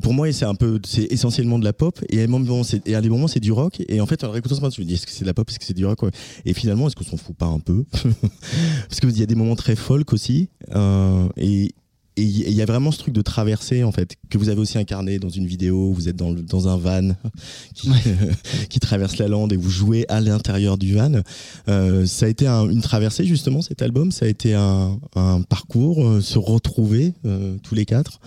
pour 0.00 0.14
moi, 0.14 0.32
c'est 0.32 0.46
un 0.46 0.54
peu, 0.54 0.80
c'est 0.86 1.12
essentiellement 1.12 1.58
de 1.58 1.64
la 1.64 1.74
pop 1.74 1.98
et 2.08 2.22
à, 2.22 2.26
moment, 2.26 2.62
des 2.64 3.08
moments, 3.10 3.28
c'est 3.28 3.40
du 3.40 3.52
rock. 3.52 3.82
Et 3.88 4.00
en 4.00 4.06
fait, 4.06 4.24
en 4.24 4.30
réécoutant 4.30 4.54
ce 4.54 4.60
je 4.60 4.80
me 4.80 4.86
dis, 4.86 4.94
est-ce 4.94 5.06
que 5.06 5.12
c'est 5.12 5.24
de 5.24 5.26
la 5.26 5.34
pop, 5.34 5.48
est-ce 5.50 5.58
que 5.58 5.64
c'est 5.64 5.74
du 5.74 5.84
rock 5.84 6.00
Et 6.46 6.54
finalement, 6.54 6.86
est-ce 6.86 6.96
qu'on 6.96 7.04
s'en 7.04 7.18
fout 7.18 7.36
pas 7.36 7.46
un 7.46 7.58
peu? 7.58 7.84
Parce 8.88 9.00
qu'il 9.00 9.18
y 9.18 9.22
a 9.22 9.26
des 9.26 9.34
moments 9.34 9.56
très 9.56 9.76
folk 9.76 10.12
aussi. 10.12 10.48
Euh, 10.74 11.28
et, 11.36 11.74
et 12.16 12.22
il 12.22 12.52
y 12.52 12.60
a 12.60 12.66
vraiment 12.66 12.90
ce 12.92 12.98
truc 12.98 13.14
de 13.14 13.22
traverser 13.22 13.84
en 13.84 13.92
fait 13.92 14.16
que 14.28 14.36
vous 14.36 14.50
avez 14.50 14.60
aussi 14.60 14.76
incarné 14.76 15.18
dans 15.18 15.30
une 15.30 15.46
vidéo 15.46 15.92
vous 15.92 16.08
êtes 16.08 16.16
dans, 16.16 16.32
dans 16.32 16.68
un 16.68 16.76
van 16.76 17.14
qui, 17.74 17.90
qui, 18.68 18.80
traverse 18.80 19.16
la 19.16 19.28
lande 19.28 19.52
et 19.52 19.56
vous 19.56 19.70
jouez 19.70 20.04
à 20.08 20.20
l'intérieur 20.20 20.76
du 20.76 20.94
van. 20.94 21.22
Euh, 21.68 22.04
ça 22.06 22.26
a 22.26 22.28
été 22.28 22.46
une 22.46 22.82
traversée 22.82 23.24
justement 23.24 23.62
cet 23.62 23.80
album. 23.82 24.12
Ça 24.12 24.26
a 24.26 24.28
été 24.28 24.54
un, 24.54 24.98
un 25.16 25.42
parcours 25.42 26.04
euh, 26.04 26.20
se 26.20 26.38
retrouver 26.38 27.14
euh, 27.24 27.56
tous 27.62 27.74
les 27.74 27.86
quatre. 27.86 28.20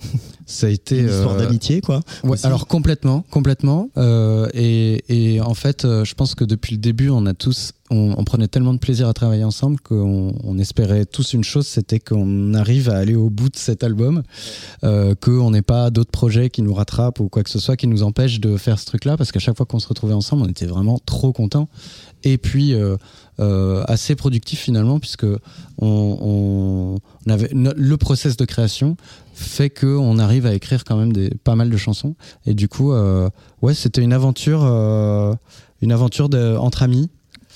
Ça 0.46 0.66
a 0.66 0.70
été 0.70 0.98
une 0.98 1.08
histoire 1.08 1.36
d'amitié 1.36 1.82
quoi 1.82 2.00
alors 2.42 2.66
complètement 2.66 3.22
complètement. 3.30 3.90
Et, 4.54 5.04
et, 5.08 5.40
en 5.42 5.52
fait 5.54 5.82
je 5.82 6.14
pense 6.14 6.34
que 6.34 6.42
depuis 6.42 6.72
le 6.72 6.80
début 6.80 7.10
on 7.10 7.26
a 7.26 7.34
tous 7.34 7.74
on, 7.90 8.24
prenait 8.24 8.48
tellement 8.48 8.72
de 8.72 8.78
plaisir 8.78 9.08
à 9.08 9.12
travailler 9.12 9.44
ensemble 9.44 9.80
qu'on 9.80 10.32
on 10.44 10.58
espérait 10.58 11.04
tous 11.04 11.32
une 11.32 11.44
chose 11.44 11.66
c'était 11.66 11.98
qu'on 11.98 12.54
arrive 12.54 12.88
à 12.88 12.96
aller 12.96 13.16
au 13.16 13.30
bout 13.30 13.48
de 13.48 13.56
cet 13.56 13.82
album 13.82 14.22
euh, 14.84 15.14
qu'on 15.14 15.50
n'ait 15.50 15.62
pas 15.62 15.90
d'autres 15.90 16.10
projets 16.10 16.50
qui 16.50 16.62
nous 16.62 16.74
rattrapent 16.74 17.20
ou 17.20 17.28
quoi 17.28 17.42
que 17.42 17.50
ce 17.50 17.58
soit 17.58 17.76
qui 17.76 17.86
nous 17.86 18.02
empêche 18.02 18.40
de 18.40 18.56
faire 18.56 18.78
ce 18.78 18.86
truc 18.86 19.04
là 19.04 19.16
parce 19.16 19.32
qu'à 19.32 19.40
chaque 19.40 19.56
fois 19.56 19.66
qu'on 19.66 19.80
se 19.80 19.88
retrouvait 19.88 20.14
ensemble 20.14 20.42
on 20.42 20.48
était 20.48 20.66
vraiment 20.66 20.98
trop 21.04 21.32
contents 21.32 21.68
et 22.22 22.38
puis 22.38 22.74
euh, 22.74 23.84
assez 23.86 24.14
productif 24.14 24.60
finalement 24.60 25.00
puisque 25.00 25.26
on, 25.78 26.98
on 27.26 27.30
avait 27.30 27.50
le 27.52 27.96
process 27.96 28.36
de 28.36 28.44
création 28.44 28.96
fait 29.40 29.70
qu'on 29.70 30.18
arrive 30.18 30.46
à 30.46 30.54
écrire 30.54 30.84
quand 30.84 30.96
même 30.96 31.12
des, 31.12 31.30
pas 31.30 31.56
mal 31.56 31.70
de 31.70 31.76
chansons. 31.76 32.14
Et 32.46 32.54
du 32.54 32.68
coup, 32.68 32.92
euh, 32.92 33.28
ouais, 33.62 33.74
c'était 33.74 34.02
une 34.02 34.12
aventure, 34.12 34.62
euh, 34.64 35.34
une 35.82 35.92
aventure 35.92 36.28
de, 36.28 36.56
entre 36.56 36.82
amis. 36.82 37.10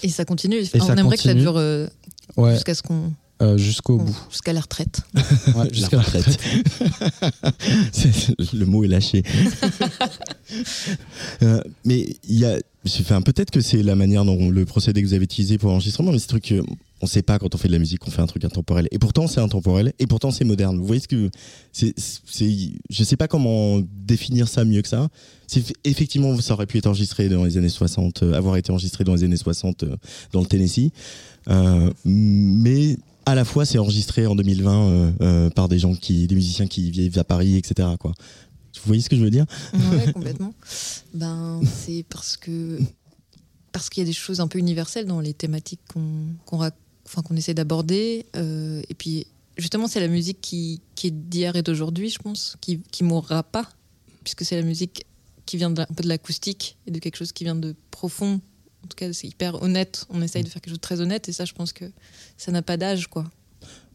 Et 0.05 0.11
ça 0.11 0.27
continue. 0.27 0.59
Et 0.59 0.83
on 0.83 0.97
aimerait 0.97 1.17
que 1.17 1.23
ça 1.23 1.33
dure 1.33 1.57
euh, 1.57 1.87
jusqu'à 2.53 2.75
ce 2.75 2.83
qu'on. 2.83 3.11
jusqu'au 3.57 3.97
bout. 3.97 4.17
Jusqu'à 4.31 4.53
la 4.53 4.61
retraite. 4.61 5.01
Ouais, 5.57 5.73
jusqu'à 5.73 5.97
la 5.97 6.03
retraite. 6.03 6.39
le 8.53 8.67
mot 8.67 8.85
est 8.85 8.89
lâché. 8.89 9.23
mais 11.87 12.07
il 12.29 12.39
y 12.39 12.45
a. 12.45 12.59
peut-être 13.23 13.51
que 13.51 13.63
c'est 13.63 13.83
la 13.83 13.95
manière 13.95 14.27
dont 14.27 14.51
le 14.51 14.67
procédé 14.67 15.01
que 15.01 15.07
vous 15.07 15.15
avez 15.15 15.25
utilisé 15.25 15.57
pour 15.57 15.71
l'enregistrement, 15.71 16.13
mais 16.13 16.19
c'est 16.19 16.27
truc 16.27 16.53
on 17.05 17.07
sait 17.07 17.23
pas 17.23 17.39
quand 17.39 17.55
on 17.55 17.59
fait 17.59 17.69
de 17.69 17.75
la 17.75 17.79
musique 17.79 18.01
qu'on 18.01 18.11
fait 18.11 18.23
un 18.23 18.27
truc 18.27 18.45
intemporel. 18.45 18.89
Et 18.91 18.99
pourtant, 18.99 19.27
c'est 19.27 19.41
intemporel. 19.41 19.93
Et 19.99 20.07
pourtant, 20.07 20.31
c'est 20.31 20.45
moderne. 20.45 20.79
Vous 20.79 20.87
voyez 20.87 21.03
ce 21.03 21.09
que 21.09 21.31
c'est, 21.73 21.95
Je 22.91 23.05
sais 23.05 23.17
pas 23.17 23.29
comment 23.29 23.81
définir 23.93 24.49
ça 24.49 24.65
mieux 24.65 24.81
que 24.81 24.89
ça. 24.89 25.09
Effectivement, 25.85 26.41
ça 26.41 26.55
aurait 26.55 26.67
pu 26.67 26.79
être 26.79 26.87
enregistré 26.87 27.29
dans 27.29 27.45
les 27.45 27.59
années 27.59 27.69
60, 27.69 28.23
euh, 28.23 28.33
avoir 28.33 28.57
été 28.57 28.73
enregistré 28.73 29.05
dans 29.05 29.15
les 29.15 29.25
années 29.25 29.37
60 29.37 29.83
euh, 29.83 29.97
dans 30.33 30.41
le 30.41 30.47
Tennessee. 30.47 30.91
Euh, 31.49 31.91
mais 32.07 32.97
à 33.27 33.35
la 33.35 33.45
fois, 33.45 33.67
c'est 33.67 33.79
enregistré 33.79 34.27
en 34.27 34.35
2020 34.35 35.51
par 35.55 35.69
des 35.69 35.79
gens 35.79 35.95
qui, 35.95 36.27
des 36.27 36.35
musiciens 36.35 36.67
qui 36.67 36.91
vivent 36.91 37.19
à 37.19 37.25
Paris, 37.25 37.57
etc. 37.57 37.89
Quoi. 38.01 38.13
Vous 38.77 38.87
voyez 38.87 39.03
ce 39.03 39.11
que 39.11 39.17
je 39.17 39.23
veux 39.23 39.31
dire? 39.31 39.47
Oui, 39.75 40.13
complètement. 40.15 40.55
ben, 41.13 41.61
c'est 41.65 42.05
parce 42.09 42.37
que 42.37 42.79
parce 43.73 43.91
qu'il 43.91 44.03
y 44.03 44.07
a 44.07 44.07
des 44.07 44.13
choses 44.13 44.41
un 44.41 44.47
peu 44.47 44.59
universelles 44.59 45.07
dans 45.07 45.21
les 45.21 45.35
thématiques 45.35 45.81
qu'on 45.93 46.29
qu'on 46.47 46.59
enfin, 47.07 47.23
qu'on 47.23 47.37
essaie 47.37 47.55
d'aborder. 47.55 48.27
Euh, 48.37 48.83
et 48.89 48.95
puis, 48.95 49.27
justement, 49.57 49.87
c'est 49.87 50.01
la 50.01 50.09
musique 50.09 50.41
qui, 50.41 50.81
qui 50.95 51.09
est 51.09 51.11
d'hier 51.11 51.57
et 51.57 51.63
d'aujourd'hui, 51.63 52.11
je 52.11 52.19
pense, 52.19 52.57
qui, 52.61 52.81
qui 52.91 53.05
mourra 53.05 53.43
pas, 53.43 53.69
puisque 54.23 54.45
c'est 54.45 54.57
la 54.57 54.67
musique 54.67 55.07
qui 55.47 55.57
vient 55.57 55.77
un 55.77 55.87
peu 55.87 56.03
de 56.03 56.09
l'acoustique 56.09 56.77
et 56.87 56.91
de 56.91 56.99
quelque 56.99 57.17
chose 57.17 57.33
qui 57.33 57.45
vient 57.45 57.55
de 57.55 57.75
profond. 57.91 58.41
En 58.83 58.87
tout 58.87 58.97
cas, 58.97 59.13
c'est 59.13 59.27
hyper 59.27 59.63
honnête. 59.63 60.07
On 60.11 60.23
essaye 60.23 60.43
de 60.43 60.49
faire 60.49 60.61
quelque 60.61 60.73
chose 60.73 60.79
de 60.79 60.83
très 60.83 61.01
honnête, 61.01 61.29
et 61.29 61.33
ça, 61.33 61.45
je 61.45 61.53
pense 61.53 61.73
que 61.73 61.91
ça 62.37 62.53
n'a 62.53 62.63
pas 62.63 62.77
d'âge, 62.77 63.07
quoi. 63.09 63.31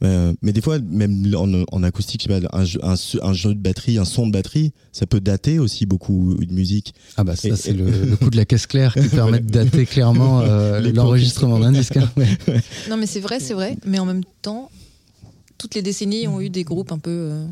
Euh, 0.03 0.33
mais 0.41 0.53
des 0.53 0.61
fois, 0.61 0.79
même 0.79 1.35
en, 1.35 1.83
acoustique, 1.83 2.27
un, 2.29 2.63
un, 2.81 3.33
jeu 3.33 3.53
de 3.53 3.59
batterie, 3.59 3.97
un 3.97 4.05
son 4.05 4.27
de 4.27 4.31
batterie, 4.31 4.71
ça 4.91 5.05
peut 5.05 5.19
dater 5.19 5.59
aussi 5.59 5.85
beaucoup 5.85 6.35
une 6.39 6.53
musique. 6.53 6.93
Ah 7.17 7.23
bah 7.23 7.35
ça, 7.35 7.55
c'est 7.55 7.73
le, 7.73 8.15
coup 8.15 8.29
de 8.29 8.37
la 8.37 8.45
caisse 8.45 8.65
claire 8.65 8.93
qui 8.93 9.07
permet 9.15 9.39
de 9.39 9.49
dater 9.49 9.85
clairement 9.85 10.41
euh, 10.41 10.79
l'enregistrement 10.93 11.59
d'un 11.59 11.71
disque. 11.71 11.97
Hein. 11.97 12.09
Non 12.89 12.97
mais 12.97 13.07
c'est 13.07 13.19
vrai, 13.19 13.39
c'est 13.39 13.53
vrai. 13.53 13.77
Mais 13.85 13.99
en 13.99 14.05
même 14.05 14.23
temps, 14.41 14.71
toutes 15.57 15.75
les 15.75 15.81
décennies 15.81 16.27
ont 16.27 16.39
eu 16.39 16.49
des 16.49 16.63
groupes 16.63 16.91
un 16.91 16.99
peu 16.99 17.11
euh, 17.31 17.45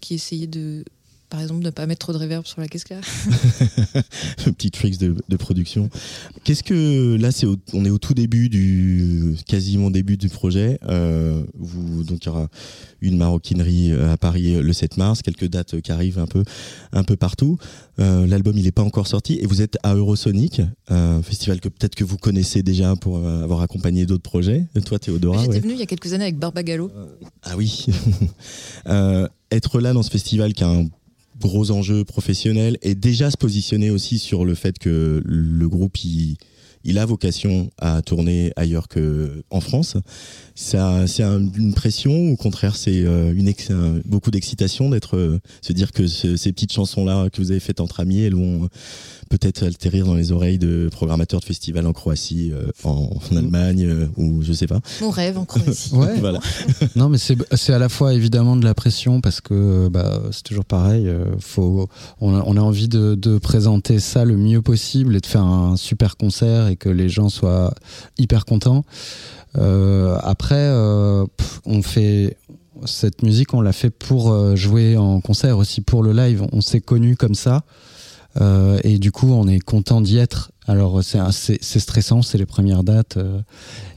qui 0.00 0.14
essayaient 0.14 0.46
de 0.46 0.84
par 1.30 1.40
exemple, 1.40 1.64
ne 1.64 1.70
pas 1.70 1.86
mettre 1.86 2.00
trop 2.00 2.12
de 2.12 2.18
reverb 2.18 2.44
sur 2.44 2.60
la 2.60 2.66
caisse 2.68 2.84
claire. 2.84 3.00
Petit 4.44 4.70
tricks 4.70 4.98
de, 4.98 5.14
de 5.28 5.36
production. 5.36 5.88
Qu'est-ce 6.44 6.64
que 6.64 7.16
là, 7.16 7.30
c'est 7.30 7.46
on 7.72 7.84
est 7.84 7.90
au 7.90 7.98
tout 7.98 8.14
début 8.14 8.48
du 8.48 9.36
quasiment 9.46 9.90
début 9.90 10.16
du 10.16 10.28
projet. 10.28 10.78
Euh, 10.88 11.42
vous 11.58 12.02
donc 12.04 12.24
il 12.24 12.26
y 12.26 12.28
aura 12.28 12.48
une 13.00 13.16
maroquinerie 13.16 13.92
euh, 13.92 14.12
à 14.12 14.16
Paris 14.16 14.54
euh, 14.54 14.62
le 14.62 14.72
7 14.72 14.96
mars, 14.96 15.22
quelques 15.22 15.46
dates 15.46 15.80
qui 15.80 15.92
arrivent 15.92 16.18
un 16.18 16.26
peu 16.26 16.42
un 16.92 17.04
peu 17.04 17.16
partout. 17.16 17.58
Euh, 17.98 18.26
L'album 18.26 18.56
il 18.56 18.64
n'est 18.64 18.72
pas 18.72 18.82
encore 18.82 19.06
sorti 19.06 19.38
et 19.40 19.46
vous 19.46 19.62
êtes 19.62 19.78
à 19.82 19.94
Eurosonic, 19.94 20.62
un 20.88 21.22
festival 21.22 21.60
que 21.60 21.68
peut-être 21.68 21.94
que 21.94 22.04
vous 22.04 22.16
connaissez 22.16 22.62
déjà 22.62 22.96
pour 22.96 23.18
avoir 23.26 23.60
accompagné 23.60 24.06
d'autres 24.06 24.22
projets. 24.22 24.66
Toi, 24.84 24.98
Théodora. 24.98 25.42
J'étais 25.42 25.60
venu 25.60 25.74
il 25.74 25.78
y 25.78 25.82
a 25.82 25.86
quelques 25.86 26.12
années 26.12 26.24
avec 26.24 26.38
Barbagallo. 26.38 26.90
Ah 27.42 27.56
oui. 27.56 27.86
être 29.50 29.80
là 29.80 29.92
dans 29.92 30.02
ce 30.02 30.10
festival 30.10 30.52
qui 30.52 30.64
a 30.64 30.68
un 30.68 30.86
gros 31.40 31.70
enjeux 31.70 32.04
professionnels 32.04 32.78
et 32.82 32.94
déjà 32.94 33.30
se 33.30 33.36
positionner 33.36 33.90
aussi 33.90 34.18
sur 34.18 34.44
le 34.44 34.54
fait 34.54 34.78
que 34.78 35.22
le 35.24 35.68
groupe 35.68 35.96
il, 36.04 36.36
il 36.84 36.98
a 36.98 37.06
vocation 37.06 37.70
à 37.78 38.02
tourner 38.02 38.52
ailleurs 38.56 38.88
qu'en 38.88 39.60
France. 39.60 39.96
Ça, 40.54 41.06
c'est 41.06 41.22
une 41.22 41.74
pression 41.74 42.12
ou 42.12 42.32
au 42.32 42.36
contraire 42.36 42.76
c'est 42.76 43.04
euh, 43.04 43.32
une 43.32 43.50
beaucoup 44.04 44.30
d'excitation 44.30 44.90
d'être 44.90 45.16
euh, 45.16 45.40
se 45.62 45.72
dire 45.72 45.92
que 45.92 46.06
ces 46.06 46.52
petites 46.52 46.72
chansons 46.72 47.04
là 47.04 47.28
que 47.30 47.40
vous 47.40 47.50
avez 47.50 47.60
faites 47.60 47.80
entre 47.80 48.00
amis 48.00 48.20
elles 48.20 48.34
vont 48.34 48.68
peut-être 49.30 49.62
altérir 49.62 50.04
dans 50.06 50.14
les 50.14 50.32
oreilles 50.32 50.58
de 50.58 50.88
programmateurs 50.90 51.38
de 51.38 51.44
festivals 51.44 51.86
en 51.86 51.92
Croatie, 51.92 52.50
euh, 52.52 52.66
en, 52.82 53.08
Allemagne 53.30 53.86
euh, 53.86 54.06
ou 54.16 54.42
je 54.42 54.52
sais 54.52 54.66
pas. 54.66 54.80
Mon 55.00 55.10
rêve 55.10 55.38
en 55.38 55.44
Croatie. 55.44 55.90
ouais. 55.94 56.18
voilà. 56.18 56.40
non, 56.96 57.08
mais 57.08 57.16
c'est 57.18 57.72
à 57.72 57.78
la 57.78 57.88
fois 57.88 58.12
évidemment 58.12 58.56
de 58.56 58.64
la 58.64 58.74
pression 58.74 59.20
parce 59.20 59.40
que 59.40 59.88
bah, 59.88 60.20
c'est 60.32 60.42
toujours 60.42 60.64
pareil. 60.64 61.06
Euh, 61.06 61.24
faut, 61.38 61.88
on 62.20 62.34
a, 62.34 62.42
on, 62.44 62.56
a, 62.56 62.60
envie 62.60 62.88
de, 62.88 63.14
de, 63.14 63.38
présenter 63.38 64.00
ça 64.00 64.24
le 64.24 64.36
mieux 64.36 64.62
possible 64.62 65.14
et 65.14 65.20
de 65.20 65.26
faire 65.26 65.44
un 65.44 65.76
super 65.76 66.16
concert 66.16 66.66
et 66.70 66.76
que 66.76 66.88
les 66.88 67.08
gens 67.08 67.28
soient 67.28 67.74
hyper 68.18 68.44
contents. 68.44 68.84
après, 69.54 70.70
on 71.66 71.82
fait 71.82 72.36
cette 72.86 73.22
musique, 73.22 73.52
on 73.52 73.60
l'a 73.60 73.72
fait 73.72 73.90
pour 73.90 74.56
jouer 74.56 74.96
en 74.96 75.20
concert 75.20 75.58
aussi 75.58 75.80
pour 75.80 76.02
le 76.02 76.12
live. 76.12 76.46
On 76.52 76.60
s'est 76.60 76.80
connu 76.80 77.16
comme 77.16 77.34
ça. 77.34 77.64
Euh, 78.40 78.78
et 78.84 78.98
du 78.98 79.12
coup, 79.12 79.32
on 79.32 79.48
est 79.48 79.58
content 79.60 80.00
d'y 80.00 80.18
être. 80.18 80.52
Alors, 80.66 81.02
c'est 81.02 81.60
stressant, 81.60 82.22
c'est 82.22 82.38
les 82.38 82.46
premières 82.46 82.84
dates. 82.84 83.16
Euh, 83.16 83.40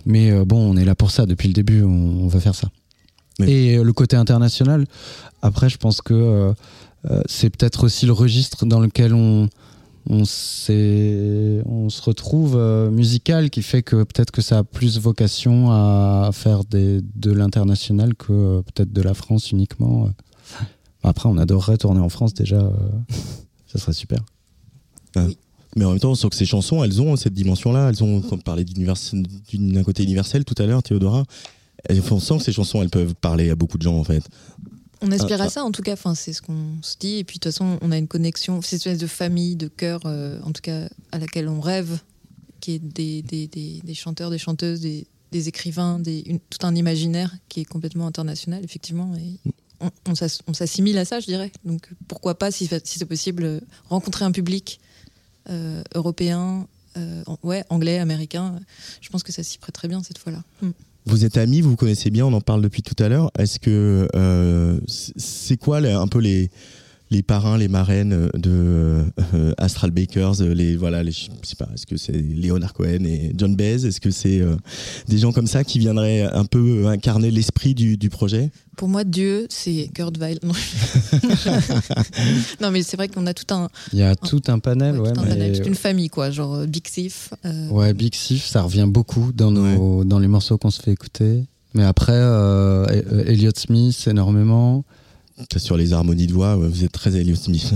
mais 0.05 0.31
euh, 0.31 0.45
bon, 0.45 0.57
on 0.57 0.77
est 0.77 0.85
là 0.85 0.95
pour 0.95 1.11
ça. 1.11 1.25
Depuis 1.25 1.47
le 1.47 1.53
début, 1.53 1.83
on, 1.83 2.27
va 2.27 2.39
faire 2.39 2.55
ça. 2.55 2.69
Et 3.45 3.77
le 3.77 3.93
côté 3.93 4.15
international, 4.15 4.85
après, 5.41 5.69
je 5.69 5.77
pense 5.77 6.01
que 6.01 6.53
c'est 7.25 7.49
peut-être 7.49 7.83
aussi 7.83 8.05
le 8.05 8.13
registre 8.13 8.65
dans 8.65 8.79
lequel 8.79 9.13
on, 9.13 9.49
on, 10.09 10.23
on 10.23 11.89
se 11.89 12.01
retrouve 12.01 12.57
musical 12.91 13.49
qui 13.49 13.61
fait 13.61 13.83
que 13.83 14.03
peut-être 14.03 14.31
que 14.31 14.41
ça 14.41 14.59
a 14.59 14.63
plus 14.63 14.99
vocation 14.99 15.71
à 15.71 16.29
faire 16.33 16.63
des, 16.65 17.01
de 17.15 17.31
l'international 17.31 18.15
que 18.15 18.61
peut-être 18.61 18.91
de 18.91 19.01
la 19.01 19.13
France 19.13 19.51
uniquement. 19.51 20.09
Après, 21.03 21.27
on 21.27 21.37
adorerait 21.37 21.77
tourner 21.77 21.99
en 21.99 22.09
France 22.09 22.33
déjà. 22.33 22.71
Ça 23.67 23.79
serait 23.79 23.93
super. 23.93 24.19
Mais 25.75 25.85
en 25.85 25.91
même 25.91 25.99
temps, 25.99 26.11
on 26.11 26.15
sent 26.15 26.29
que 26.29 26.35
ces 26.35 26.45
chansons, 26.45 26.83
elles 26.83 27.01
ont 27.01 27.15
cette 27.15 27.33
dimension-là. 27.33 27.89
Elles 27.89 28.03
ont, 28.03 28.21
comme 28.21 28.41
parler 28.41 28.63
d'un 28.63 29.83
côté 29.83 30.03
universel 30.03 30.45
tout 30.45 30.55
à 30.61 30.65
l'heure, 30.65 30.83
Théodora. 30.83 31.23
On 31.89 32.19
sent 32.19 32.37
que 32.37 32.43
ces 32.43 32.51
chansons, 32.51 32.81
elles 32.81 32.89
peuvent 32.89 33.15
parler 33.15 33.49
à 33.49 33.55
beaucoup 33.55 33.77
de 33.77 33.83
gens, 33.83 33.97
en 33.97 34.03
fait. 34.03 34.23
On 35.03 35.11
aspire 35.11 35.41
à 35.41 35.49
ça, 35.49 35.63
en 35.63 35.71
tout 35.71 35.81
cas. 35.81 35.93
Enfin, 35.93 36.15
c'est 36.15 36.33
ce 36.33 36.41
qu'on 36.41 36.81
se 36.81 36.95
dit. 36.97 37.17
Et 37.17 37.23
puis, 37.23 37.37
de 37.37 37.43
toute 37.43 37.51
façon, 37.51 37.77
on 37.81 37.91
a 37.91 37.97
une 37.97 38.07
connexion, 38.07 38.61
cette 38.61 38.77
espèce 38.77 38.97
de 38.97 39.07
famille, 39.07 39.55
de 39.55 39.67
cœur, 39.67 40.01
euh, 40.05 40.39
en 40.43 40.51
tout 40.51 40.61
cas, 40.61 40.87
à 41.11 41.19
laquelle 41.19 41.49
on 41.49 41.59
rêve, 41.59 41.99
qui 42.61 42.73
est 42.73 42.79
des, 42.79 43.21
des, 43.21 43.47
des, 43.47 43.93
chanteurs, 43.93 44.29
des 44.29 44.37
chanteuses, 44.37 44.79
des, 44.79 45.05
écrivains, 45.47 46.01
tout 46.49 46.65
un 46.65 46.75
imaginaire 46.75 47.35
qui 47.49 47.61
est 47.61 47.65
complètement 47.65 48.07
international, 48.07 48.63
effectivement. 48.63 49.13
Et 49.15 49.39
on, 50.05 50.53
s'assimile 50.53 50.97
à 50.97 51.05
ça, 51.05 51.19
je 51.19 51.25
dirais. 51.25 51.51
Donc 51.65 51.89
pourquoi 52.07 52.37
pas, 52.37 52.51
si, 52.51 52.67
c'est 52.67 53.05
possible, 53.05 53.61
rencontrer 53.89 54.23
un 54.23 54.31
public 54.31 54.79
euh, 55.49 55.83
européen, 55.95 56.67
euh, 56.97 57.23
ouais, 57.41 57.65
anglais, 57.69 57.99
américain. 57.99 58.59
Je 59.01 59.09
pense 59.09 59.23
que 59.23 59.31
ça 59.31 59.43
s'y 59.43 59.57
prête 59.57 59.75
très 59.75 59.87
bien 59.87 60.03
cette 60.03 60.17
fois-là. 60.17 60.43
Hmm. 60.61 60.71
Vous 61.05 61.25
êtes 61.25 61.37
amis, 61.37 61.61
vous 61.61 61.71
vous 61.71 61.75
connaissez 61.75 62.09
bien, 62.09 62.25
on 62.25 62.33
en 62.33 62.41
parle 62.41 62.61
depuis 62.61 62.81
tout 62.81 63.01
à 63.03 63.09
l'heure. 63.09 63.29
Est-ce 63.37 63.59
que 63.59 64.07
euh, 64.15 64.79
c'est 64.87 65.57
quoi 65.57 65.77
un 65.79 66.07
peu 66.07 66.19
les 66.19 66.49
les 67.13 67.21
parrains, 67.21 67.57
les 67.57 67.67
marraines 67.67 68.29
de 68.33 69.05
euh, 69.33 69.53
Astral 69.57 69.91
Bakers, 69.91 70.41
euh, 70.41 70.53
les 70.53 70.75
voilà, 70.75 71.03
les, 71.03 71.11
je 71.11 71.27
sais 71.43 71.55
pas, 71.55 71.69
est-ce 71.73 71.85
que 71.85 71.95
c'est 71.95 72.11
Leonard 72.13 72.73
Cohen 72.73 73.05
et 73.05 73.31
John 73.37 73.55
Baez, 73.55 73.85
est-ce 73.85 74.01
que 74.01 74.09
c'est 74.09 74.41
euh, 74.41 74.55
des 75.07 75.19
gens 75.19 75.31
comme 75.31 75.45
ça 75.45 75.63
qui 75.63 75.77
viendraient 75.79 76.23
un 76.23 76.45
peu 76.45 76.87
incarner 76.87 77.29
l'esprit 77.29 77.75
du, 77.75 77.97
du, 77.97 78.09
projet? 78.09 78.49
Pour 78.75 78.87
moi, 78.87 79.03
Dieu, 79.03 79.45
c'est 79.49 79.89
Kurt 79.93 80.17
Weill. 80.17 80.39
Non, 82.61 82.71
mais 82.71 82.81
c'est 82.81 82.97
vrai 82.97 83.07
qu'on 83.07 83.27
a 83.27 83.33
tout 83.33 83.53
un. 83.53 83.69
Il 83.91 83.99
y 83.99 84.03
a 84.03 84.15
tout 84.15 84.41
un 84.47 84.59
panel, 84.59 84.99
ouais. 84.99 85.11
toute 85.53 85.67
une 85.67 85.75
famille, 85.75 86.09
quoi, 86.09 86.31
genre 86.31 86.65
Big 86.65 86.87
Sif. 86.87 87.33
Ouais, 87.69 87.93
Big 87.93 88.15
Sif, 88.15 88.45
ça 88.45 88.61
revient 88.61 88.87
beaucoup 88.87 89.31
dans 89.33 89.51
nos, 89.51 90.03
dans 90.03 90.19
les 90.19 90.27
morceaux 90.27 90.57
qu'on 90.57 90.71
se 90.71 90.81
fait 90.81 90.91
écouter. 90.91 91.43
Mais 91.73 91.83
après, 91.83 92.19
Elliot 93.27 93.51
Smith, 93.55 94.07
énormément 94.07 94.83
sur 95.57 95.77
les 95.77 95.93
harmonies 95.93 96.27
de 96.27 96.33
voix, 96.33 96.55
vous 96.55 96.83
êtes 96.83 96.91
très 96.91 97.15
Elliot 97.15 97.35
Smith. 97.35 97.73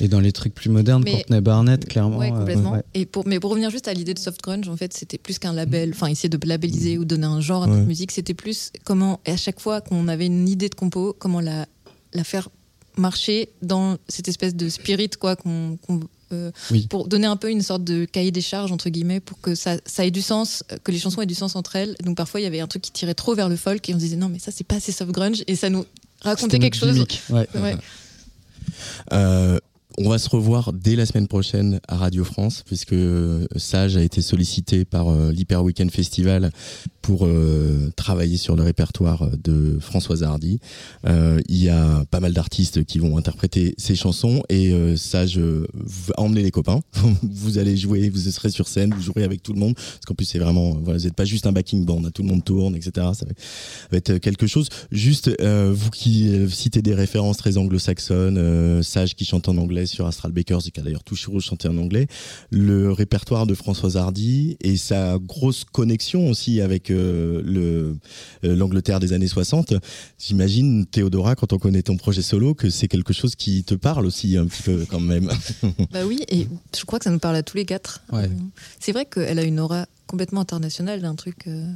et 0.00 0.08
dans 0.08 0.20
les 0.20 0.32
trucs 0.32 0.54
plus 0.54 0.70
modernes, 0.70 1.04
Courtney 1.04 1.40
Barnett, 1.40 1.84
clairement. 1.86 2.18
Oui, 2.18 2.30
complètement. 2.30 2.82
Et 2.94 3.06
pour, 3.06 3.26
mais 3.26 3.40
pour 3.40 3.50
revenir 3.50 3.70
juste 3.70 3.88
à 3.88 3.94
l'idée 3.94 4.14
de 4.14 4.18
soft 4.18 4.42
grunge, 4.42 4.68
en 4.68 4.76
fait, 4.76 4.92
c'était 4.92 5.18
plus 5.18 5.38
qu'un 5.38 5.52
label, 5.52 5.90
enfin, 5.94 6.08
essayer 6.08 6.28
de 6.28 6.38
labelliser 6.46 6.98
ou 6.98 7.04
donner 7.04 7.26
un 7.26 7.40
genre 7.40 7.64
à 7.64 7.66
notre 7.66 7.86
musique, 7.86 8.12
c'était 8.12 8.34
plus 8.34 8.72
comment, 8.84 9.20
et 9.26 9.32
à 9.32 9.36
chaque 9.36 9.60
fois 9.60 9.80
qu'on 9.80 10.08
avait 10.08 10.26
une 10.26 10.48
idée 10.48 10.68
de 10.68 10.74
compo, 10.74 11.14
comment 11.18 11.40
la, 11.40 11.66
la 12.12 12.24
faire 12.24 12.48
marcher 12.96 13.48
dans 13.62 13.96
cette 14.08 14.28
espèce 14.28 14.54
de 14.54 14.68
spirit, 14.68 15.10
quoi, 15.18 15.36
qu'on. 15.36 15.78
Euh, 16.32 16.50
pour 16.88 17.08
donner 17.08 17.26
un 17.26 17.36
peu 17.36 17.50
une 17.50 17.60
sorte 17.60 17.84
de 17.84 18.06
cahier 18.06 18.30
des 18.30 18.40
charges 18.40 18.72
entre 18.72 18.88
guillemets 18.88 19.20
pour 19.20 19.38
que 19.42 19.54
ça, 19.54 19.76
ça, 19.84 20.06
ait 20.06 20.10
du 20.10 20.22
sens 20.22 20.64
que 20.82 20.90
les 20.90 20.98
chansons 20.98 21.20
aient 21.20 21.26
du 21.26 21.34
sens 21.34 21.56
entre 21.56 21.76
elles 21.76 21.94
donc 22.02 22.16
parfois 22.16 22.40
il 22.40 22.44
y 22.44 22.46
avait 22.46 22.60
un 22.60 22.66
truc 22.66 22.80
qui 22.80 22.90
tirait 22.90 23.12
trop 23.12 23.34
vers 23.34 23.50
le 23.50 23.56
folk 23.56 23.86
et 23.90 23.94
on 23.94 23.98
se 23.98 24.04
disait 24.04 24.16
non 24.16 24.30
mais 24.30 24.38
ça 24.38 24.50
c'est 24.50 24.64
pas 24.64 24.76
assez 24.76 24.92
soft 24.92 25.12
grunge 25.12 25.44
et 25.46 25.56
ça 25.56 25.68
nous 25.68 25.84
raconter 26.22 26.58
quelque 26.58 26.76
chose. 26.76 27.04
Ouais. 27.30 27.48
Euh, 29.12 29.58
on 29.98 30.08
va 30.08 30.18
se 30.18 30.28
revoir 30.28 30.72
dès 30.72 30.96
la 30.96 31.06
semaine 31.06 31.28
prochaine 31.28 31.80
à 31.88 31.96
Radio 31.96 32.24
France, 32.24 32.62
puisque 32.66 32.94
Sage 33.56 33.96
a 33.96 34.02
été 34.02 34.22
sollicité 34.22 34.84
par 34.84 35.08
euh, 35.08 35.32
l'Hyper 35.32 35.62
Weekend 35.62 35.90
Festival 35.90 36.50
pour 37.02 37.26
euh, 37.26 37.90
travailler 37.96 38.36
sur 38.36 38.54
le 38.56 38.62
répertoire 38.62 39.28
de 39.42 39.78
Françoise 39.80 40.22
Hardy. 40.22 40.60
Euh, 41.06 41.40
il 41.48 41.62
y 41.62 41.68
a 41.68 42.04
pas 42.10 42.20
mal 42.20 42.32
d'artistes 42.32 42.84
qui 42.84 42.98
vont 42.98 43.18
interpréter 43.18 43.74
ces 43.76 43.94
chansons 43.94 44.42
et 44.48 44.72
Sage 44.96 45.38
va 45.38 46.14
emmener 46.16 46.42
les 46.42 46.50
copains. 46.50 46.80
vous 47.22 47.58
allez 47.58 47.76
jouer, 47.76 48.08
vous 48.08 48.20
serez 48.30 48.50
sur 48.50 48.68
scène, 48.68 48.94
vous 48.94 49.02
jouerez 49.02 49.24
avec 49.24 49.42
tout 49.42 49.52
le 49.52 49.58
monde, 49.58 49.74
parce 49.74 50.04
qu'en 50.06 50.14
plus 50.14 50.26
c'est 50.26 50.38
vraiment, 50.38 50.72
vous 50.72 50.92
n'êtes 50.92 51.14
pas 51.14 51.24
juste 51.24 51.46
un 51.46 51.52
backing 51.52 51.84
band, 51.84 52.04
hein, 52.04 52.10
tout 52.14 52.22
le 52.22 52.28
monde 52.28 52.44
tourne, 52.44 52.76
etc. 52.76 53.08
Ça 53.14 53.26
va, 53.26 53.96
être 53.96 54.18
quelque 54.18 54.46
chose. 54.46 54.68
Juste, 54.90 55.30
vous 55.40 55.90
qui 55.90 56.30
citez 56.50 56.82
des 56.82 56.94
références 56.94 57.36
très 57.36 57.56
anglo-saxonnes, 57.56 58.82
Sage 58.82 59.16
qui 59.16 59.24
chante 59.24 59.48
en 59.48 59.56
anglais 59.56 59.81
sur 59.86 60.06
Astral 60.06 60.32
Bakers, 60.32 60.62
qui 60.62 60.80
a 60.80 60.82
d'ailleurs 60.82 61.04
tout 61.04 61.16
chanté 61.16 61.68
en 61.68 61.76
anglais, 61.78 62.06
le 62.50 62.92
répertoire 62.92 63.46
de 63.46 63.54
Françoise 63.54 63.96
Hardy 63.96 64.56
et 64.60 64.76
sa 64.76 65.18
grosse 65.18 65.64
connexion 65.64 66.28
aussi 66.28 66.60
avec 66.60 66.90
euh, 66.90 67.40
le 67.44 67.96
euh, 68.44 68.56
l'Angleterre 68.56 69.00
des 69.00 69.12
années 69.12 69.28
60. 69.28 69.74
J'imagine, 70.18 70.86
Théodora, 70.86 71.34
quand 71.34 71.52
on 71.52 71.58
connaît 71.58 71.82
ton 71.82 71.96
projet 71.96 72.22
solo, 72.22 72.54
que 72.54 72.70
c'est 72.70 72.88
quelque 72.88 73.12
chose 73.12 73.34
qui 73.34 73.64
te 73.64 73.74
parle 73.74 74.06
aussi 74.06 74.36
un 74.36 74.46
petit 74.46 74.62
peu 74.62 74.86
quand 74.88 75.00
même. 75.00 75.30
bah 75.92 76.04
oui, 76.06 76.20
et 76.28 76.46
je 76.76 76.84
crois 76.84 76.98
que 76.98 77.04
ça 77.04 77.10
nous 77.10 77.18
parle 77.18 77.36
à 77.36 77.42
tous 77.42 77.56
les 77.56 77.64
quatre. 77.64 78.02
Ouais. 78.12 78.30
C'est 78.80 78.92
vrai 78.92 79.06
qu'elle 79.06 79.38
a 79.38 79.42
une 79.42 79.60
aura 79.60 79.86
complètement 80.06 80.40
internationale, 80.40 81.04
un 81.04 81.14
truc... 81.14 81.46
Euh, 81.46 81.66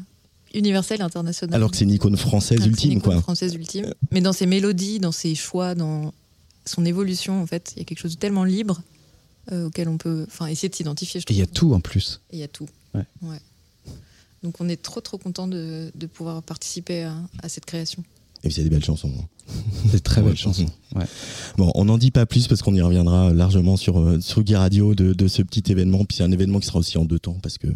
universel 0.55 1.03
international. 1.03 1.55
Alors 1.55 1.71
que 1.71 1.77
c'est 1.77 1.85
une 1.85 1.91
icône 1.91 2.17
française 2.17 2.65
ultime, 2.65 2.93
une 2.93 2.99
icône 2.99 3.15
quoi. 3.15 3.23
Française 3.23 3.55
ultime. 3.55 3.93
Mais 4.11 4.21
dans 4.21 4.33
ses 4.33 4.47
mélodies, 4.47 5.01
dans 5.01 5.13
ses 5.13 5.35
choix, 5.35 5.75
dans 5.75 6.15
son 6.67 6.85
évolution, 6.85 7.41
en 7.43 7.47
fait. 7.47 7.73
Il 7.77 7.79
y 7.79 7.83
a 7.83 7.85
quelque 7.85 7.99
chose 8.01 8.15
de 8.15 8.19
tellement 8.19 8.45
libre 8.45 8.83
euh, 9.53 9.67
auquel 9.67 9.89
on 9.89 9.99
peut 9.99 10.27
essayer 10.49 10.69
de 10.69 10.75
s'identifier. 10.75 11.21
Et 11.21 11.33
il 11.33 11.37
y 11.37 11.43
a 11.43 11.47
tout 11.47 11.73
en 11.73 11.81
plus. 11.81 12.21
il 12.33 12.39
y 12.39 12.43
a 12.43 12.49
tout. 12.49 12.69
Ouais. 12.95 13.41
Donc 14.43 14.61
on 14.61 14.69
est 14.69 14.81
trop 14.81 15.01
trop 15.01 15.19
content 15.19 15.49
de, 15.49 15.91
de 15.95 16.07
pouvoir 16.07 16.43
participer 16.43 17.03
à, 17.05 17.17
à 17.43 17.49
cette 17.49 17.65
création. 17.65 18.05
Et 18.47 18.61
a 18.61 18.63
des 18.63 18.71
belles 18.71 18.85
chansons. 18.85 19.13
Hein. 19.19 19.25
Des 19.93 20.01
très 20.01 20.23
belles 20.23 20.37
chansons. 20.37 20.67
Bon, 21.57 21.71
on 21.75 21.85
n'en 21.85 21.99
dit 21.99 22.11
pas 22.11 22.27
plus 22.27 22.49
parce 22.49 22.63
qu'on 22.63 22.75
y 22.75 22.81
reviendra 22.81 23.33
largement 23.33 23.77
sur 23.77 23.99
euh, 23.99 24.19
sur 24.21 24.43
Guy 24.43 24.57
Radio 24.57 24.95
de, 24.95 25.13
de, 25.13 25.29
ce 25.29 25.43
petit 25.43 25.71
événement. 25.71 26.05
Puis 26.05 26.17
c'est 26.17 26.25
un 26.25 26.33
événement 26.33 26.59
qui 26.59 26.67
sera 26.67 26.79
aussi 26.79 26.99
en 26.99 27.05
deux 27.05 27.19
temps 27.19 27.37
parce 27.43 27.59
que 27.59 27.69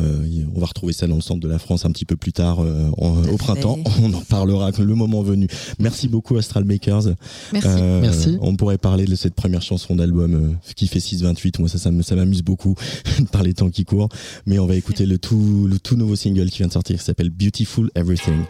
euh, 0.00 0.44
on 0.54 0.60
va 0.60 0.66
retrouver 0.66 0.92
ça 0.92 1.06
dans 1.06 1.16
le 1.16 1.20
centre 1.20 1.40
de 1.40 1.48
la 1.48 1.58
France 1.58 1.84
un 1.84 1.90
petit 1.90 2.04
peu 2.04 2.16
plus 2.16 2.32
tard 2.32 2.60
euh, 2.60 2.90
au 2.90 3.36
printemps. 3.36 3.78
On 4.02 4.12
en 4.12 4.20
parlera 4.20 4.70
le 4.78 4.94
moment 4.94 5.22
venu. 5.22 5.48
Merci 5.78 6.08
beaucoup 6.08 6.36
Astral 6.36 6.64
Makers. 6.64 7.14
Merci. 7.52 7.68
Merci. 8.00 8.38
On 8.40 8.54
pourrait 8.54 8.78
parler 8.78 9.06
de 9.06 9.14
cette 9.14 9.34
première 9.34 9.62
chanson 9.62 9.96
d'album 9.96 10.56
qui 10.76 10.86
fait 10.86 11.00
6-28. 11.00 11.58
Moi 11.58 11.68
ça 11.68 11.78
ça 11.78 12.16
m'amuse 12.16 12.42
beaucoup 12.42 12.74
par 13.32 13.42
les 13.42 13.54
temps 13.54 13.70
qui 13.70 13.84
courent. 13.84 14.08
Mais 14.46 14.58
on 14.58 14.66
va 14.66 14.76
écouter 14.76 15.06
le 15.06 15.18
tout 15.18 15.66
le 15.68 15.78
tout 15.78 15.96
nouveau 15.96 16.16
single 16.16 16.50
qui 16.50 16.58
vient 16.58 16.68
de 16.68 16.72
sortir 16.72 16.96
qui 16.98 17.04
s'appelle 17.04 17.30
Beautiful 17.30 17.90
Everything 17.94 18.42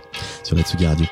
sur 0.44 0.57
la 0.57 0.62
Tsugi 0.62 0.87
Radio. 0.87 1.07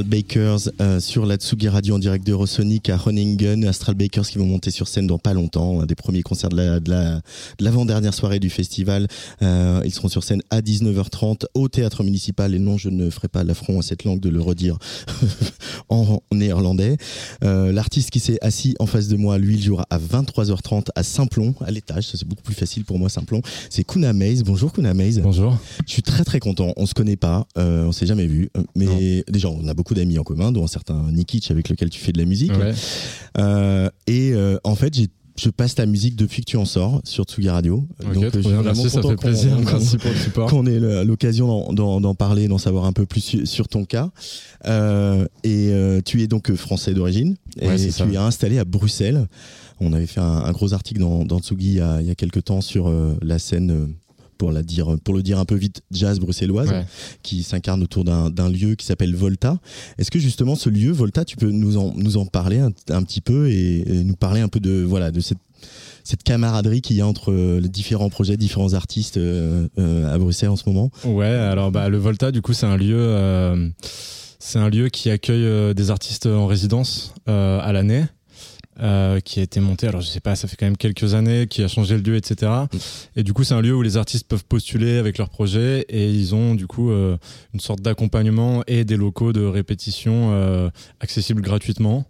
Astral 0.00 0.08
Bakers 0.08 0.70
euh, 0.80 0.98
sur 0.98 1.26
la 1.26 1.36
Tsugi 1.36 1.68
Radio 1.68 1.96
en 1.96 1.98
direct 1.98 2.26
de 2.26 2.32
Eurosonic 2.32 2.88
à 2.88 2.96
Groningen. 2.96 3.66
Astral 3.66 3.94
Bakers 3.96 4.26
qui 4.26 4.38
vont 4.38 4.46
monter 4.46 4.70
sur 4.70 4.88
scène 4.88 5.06
dans 5.06 5.18
pas 5.18 5.34
longtemps. 5.34 5.82
Un 5.82 5.86
des 5.86 5.94
premiers 5.94 6.22
concerts 6.22 6.48
de 6.48 6.56
la, 6.56 6.80
de 6.80 6.88
la, 6.88 7.16
de 7.16 7.64
l'avant-dernière 7.64 8.14
soirée 8.14 8.38
du 8.38 8.48
festival. 8.48 9.08
Euh, 9.42 9.82
ils 9.84 9.92
seront 9.92 10.08
sur 10.08 10.24
scène 10.24 10.40
à 10.48 10.62
19h30 10.62 11.44
au 11.52 11.68
théâtre 11.68 12.02
municipal. 12.02 12.54
Et 12.54 12.58
non, 12.58 12.78
je 12.78 12.88
ne 12.88 13.10
ferai 13.10 13.28
pas 13.28 13.44
l'affront 13.44 13.80
à 13.80 13.82
cette 13.82 14.04
langue 14.04 14.20
de 14.20 14.30
le 14.30 14.40
redire 14.40 14.78
en, 15.90 16.22
néerlandais. 16.32 16.96
Euh, 17.44 17.70
l'artiste 17.70 18.08
qui 18.08 18.20
s'est 18.20 18.38
assis 18.40 18.74
en 18.78 18.86
face 18.86 19.08
de 19.08 19.16
moi, 19.16 19.36
lui, 19.36 19.56
il 19.56 19.62
jouera 19.62 19.86
à 19.90 19.98
23h30 19.98 20.86
à 20.94 21.02
Saint-Plon, 21.02 21.54
à 21.60 21.70
l'étage. 21.70 22.06
Ça, 22.06 22.16
c'est 22.16 22.26
beaucoup 22.26 22.42
plus 22.42 22.54
facile 22.54 22.86
pour 22.86 22.98
moi, 22.98 23.10
Saint-Plon. 23.10 23.42
C'est 23.68 23.84
Kuna 23.84 24.14
Maze. 24.14 24.44
Bonjour 24.44 24.72
Kuna 24.72 24.94
Maze. 24.94 25.20
Bonjour. 25.20 25.58
Je 25.86 25.92
suis 25.92 26.02
très 26.02 26.24
très 26.24 26.40
content. 26.40 26.72
On 26.78 26.86
se 26.86 26.94
connaît 26.94 27.16
pas, 27.16 27.46
on 27.56 27.92
s'est 27.92 28.06
jamais 28.06 28.26
vu, 28.26 28.48
mais 28.74 28.86
non. 28.86 29.22
déjà 29.28 29.50
on 29.50 29.68
a 29.68 29.74
beaucoup 29.74 29.89
d'amis 29.94 30.18
en 30.18 30.22
commun, 30.22 30.52
dont 30.52 30.64
un 30.64 30.68
certain 30.68 31.10
Nikic 31.12 31.50
avec 31.50 31.68
lequel 31.68 31.90
tu 31.90 32.00
fais 32.00 32.12
de 32.12 32.18
la 32.18 32.24
musique. 32.24 32.52
Ouais. 32.52 32.72
Euh, 33.38 33.88
et 34.06 34.32
euh, 34.32 34.58
en 34.64 34.74
fait, 34.74 34.94
j'ai 34.94 35.08
je 35.36 35.48
passe 35.48 35.74
ta 35.74 35.86
musique 35.86 36.16
depuis 36.16 36.42
que 36.42 36.50
tu 36.50 36.56
en 36.58 36.66
sors 36.66 37.00
sur 37.04 37.24
Tsugi 37.24 37.48
Radio. 37.48 37.86
Okay, 38.04 38.14
Donc, 38.14 38.24
je 38.24 38.30
suis 38.30 38.40
vraiment 38.42 38.62
merci, 38.62 38.90
ça 38.90 39.00
fait 39.00 39.16
plaisir. 39.16 39.56
Qu'on, 39.56 39.62
merci 39.62 39.96
pour 39.96 40.10
le 40.10 40.16
support. 40.16 40.50
Qu'on 40.50 40.66
ait 40.66 41.04
l'occasion 41.04 41.72
d'en, 41.72 42.14
parler, 42.14 42.46
d'en 42.46 42.58
savoir 42.58 42.84
un 42.84 42.92
peu 42.92 43.06
plus 43.06 43.20
sur, 43.22 43.46
sur 43.46 43.68
ton 43.68 43.84
cas. 43.86 44.10
Euh, 44.66 45.24
et 45.42 45.70
euh, 45.70 46.00
tu 46.04 46.20
es 46.22 46.26
donc 46.26 46.52
français 46.54 46.92
d'origine 46.92 47.36
ouais, 47.62 47.80
et 47.80 47.86
tu 47.86 47.92
ça. 47.92 48.06
es 48.06 48.16
installé 48.16 48.58
à 48.58 48.64
Bruxelles. 48.66 49.26
On 49.80 49.94
avait 49.94 50.06
fait 50.06 50.20
un, 50.20 50.44
un 50.44 50.52
gros 50.52 50.74
article 50.74 51.00
dans, 51.00 51.24
dans 51.24 51.38
Tsugi 51.38 51.68
il 51.68 51.76
y, 51.76 51.80
a, 51.80 52.02
il 52.02 52.06
y 52.06 52.10
a 52.10 52.14
quelques 52.14 52.44
temps 52.44 52.60
sur 52.60 52.88
euh, 52.88 53.16
la 53.22 53.38
scène 53.38 53.94
pour, 54.40 54.52
la 54.52 54.62
dire, 54.62 54.96
pour 55.04 55.12
le 55.12 55.22
dire 55.22 55.38
un 55.38 55.44
peu 55.44 55.54
vite, 55.54 55.82
jazz 55.90 56.18
bruxelloise, 56.18 56.70
ouais. 56.70 56.86
qui 57.22 57.42
s'incarne 57.42 57.82
autour 57.82 58.04
d'un 58.04 58.48
lieu 58.48 58.74
qui 58.74 58.86
s'appelle 58.86 59.14
Volta. 59.14 59.58
Est-ce 59.98 60.10
que 60.10 60.18
justement 60.18 60.54
ce 60.54 60.70
lieu, 60.70 60.92
Volta, 60.92 61.26
tu 61.26 61.36
peux 61.36 61.50
nous 61.50 61.76
en, 61.76 61.92
nous 61.94 62.16
en 62.16 62.24
parler 62.24 62.58
un, 62.58 62.70
un 62.88 63.02
petit 63.02 63.20
peu 63.20 63.50
et, 63.50 63.80
et, 63.86 64.02
nous 64.02 64.16
parler 64.16 64.40
un 64.40 64.48
peu 64.48 64.58
de, 64.58 64.82
voilà, 64.82 65.10
de 65.10 65.20
cette, 65.20 65.36
cette 66.04 66.22
camaraderie 66.22 66.80
qu'il 66.80 66.96
y 66.96 67.02
a 67.02 67.06
entre 67.06 67.34
les 67.34 67.68
différents 67.68 68.08
projets, 68.08 68.38
différents 68.38 68.72
artistes 68.72 69.18
euh, 69.18 69.68
euh, 69.78 70.10
à 70.10 70.16
Bruxelles 70.16 70.48
en 70.48 70.56
ce 70.56 70.66
moment? 70.66 70.90
Ouais, 71.04 71.26
alors 71.26 71.70
bah, 71.70 71.90
le 71.90 71.98
Volta, 71.98 72.32
du 72.32 72.40
coup, 72.40 72.54
c'est 72.54 72.66
un 72.66 72.78
lieu... 72.78 72.96
Euh, 72.98 73.68
c'est 74.42 74.58
un 74.58 74.70
lieu 74.70 74.88
qui 74.88 75.10
accueille 75.10 75.44
euh, 75.44 75.74
des 75.74 75.90
artistes 75.90 76.24
en 76.24 76.46
résidence 76.46 77.12
euh, 77.28 77.60
à 77.60 77.72
l'année. 77.72 78.06
Euh, 78.82 79.20
qui 79.20 79.40
a 79.40 79.42
été 79.42 79.60
monté, 79.60 79.86
alors 79.86 80.00
je 80.00 80.06
sais 80.06 80.20
pas, 80.20 80.36
ça 80.36 80.48
fait 80.48 80.56
quand 80.56 80.64
même 80.64 80.76
quelques 80.76 81.12
années, 81.12 81.46
qui 81.46 81.62
a 81.62 81.68
changé 81.68 81.96
le 81.96 82.02
lieu, 82.02 82.16
etc. 82.16 82.50
Et 83.14 83.22
du 83.22 83.34
coup, 83.34 83.44
c'est 83.44 83.52
un 83.52 83.60
lieu 83.60 83.74
où 83.74 83.82
les 83.82 83.98
artistes 83.98 84.26
peuvent 84.26 84.44
postuler 84.44 84.96
avec 84.96 85.18
leurs 85.18 85.28
projets 85.28 85.84
et 85.90 86.08
ils 86.08 86.34
ont 86.34 86.54
du 86.54 86.66
coup 86.66 86.90
euh, 86.90 87.18
une 87.52 87.60
sorte 87.60 87.82
d'accompagnement 87.82 88.62
et 88.66 88.84
des 88.84 88.96
locaux 88.96 89.34
de 89.34 89.44
répétition 89.44 90.30
euh, 90.32 90.70
accessibles 91.00 91.42
gratuitement. 91.42 92.06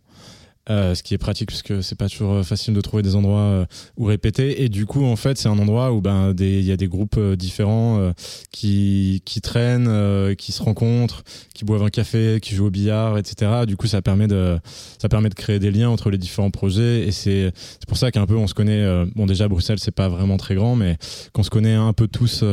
Euh, 0.68 0.94
ce 0.94 1.02
qui 1.02 1.14
est 1.14 1.18
pratique 1.18 1.48
parce 1.48 1.62
que 1.62 1.80
c'est 1.80 1.96
pas 1.96 2.08
toujours 2.08 2.44
facile 2.44 2.74
de 2.74 2.80
trouver 2.82 3.02
des 3.02 3.16
endroits 3.16 3.40
euh, 3.40 3.64
où 3.96 4.04
répéter. 4.04 4.62
Et 4.62 4.68
du 4.68 4.84
coup 4.84 5.04
en 5.04 5.16
fait 5.16 5.38
c'est 5.38 5.48
un 5.48 5.58
endroit 5.58 5.92
où 5.92 6.02
ben 6.02 6.34
il 6.38 6.62
y 6.62 6.70
a 6.70 6.76
des 6.76 6.86
groupes 6.86 7.16
euh, 7.16 7.34
différents 7.34 8.12
qui 8.52 9.22
qui 9.24 9.40
traînent 9.40 10.34
qui 10.36 10.52
se 10.52 10.62
rencontrent 10.62 11.24
qui 11.54 11.64
boivent 11.64 11.82
un 11.82 11.88
café 11.88 12.40
qui 12.40 12.54
jouent 12.54 12.66
au 12.66 12.70
billard 12.70 13.16
etc 13.16 13.64
du 13.66 13.76
coup 13.76 13.86
ça 13.86 14.02
permet 14.02 14.28
de 14.28 14.58
ça 14.98 15.08
permet 15.08 15.30
de 15.30 15.34
créer 15.34 15.58
des 15.58 15.70
liens 15.70 15.88
entre 15.88 16.10
les 16.10 16.18
différents 16.18 16.50
projets. 16.50 17.08
Et 17.08 17.10
c'est 17.10 17.52
c'est 17.54 17.88
pour 17.88 17.96
ça 17.96 18.10
qu'un 18.10 18.26
peu 18.26 18.36
on 18.36 18.46
se 18.46 18.54
connaît 18.54 19.06
bon 19.16 19.24
déjà 19.24 19.48
Bruxelles 19.48 19.80
c'est 19.80 19.94
pas 19.94 20.10
vraiment 20.10 20.36
très 20.36 20.54
grand 20.54 20.76
mais 20.76 20.98
qu'on 21.32 21.42
se 21.42 21.50
connaît 21.50 21.74
un 21.74 21.94
peu 21.94 22.06
tous 22.06 22.44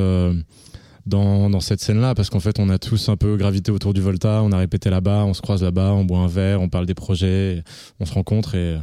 dans, 1.07 1.59
cette 1.59 1.81
scène-là, 1.81 2.13
parce 2.15 2.29
qu'en 2.29 2.39
fait, 2.39 2.59
on 2.59 2.69
a 2.69 2.77
tous 2.77 3.09
un 3.09 3.15
peu 3.15 3.37
gravité 3.37 3.71
autour 3.71 3.93
du 3.93 4.01
Volta, 4.01 4.41
on 4.43 4.51
a 4.51 4.57
répété 4.57 4.89
là-bas, 4.89 5.23
on 5.25 5.33
se 5.33 5.41
croise 5.41 5.63
là-bas, 5.63 5.93
on 5.93 6.05
boit 6.05 6.19
un 6.19 6.27
verre, 6.27 6.61
on 6.61 6.69
parle 6.69 6.85
des 6.85 6.93
projets, 6.93 7.63
on 7.99 8.05
se 8.05 8.13
rencontre 8.13 8.55
et, 8.55 8.77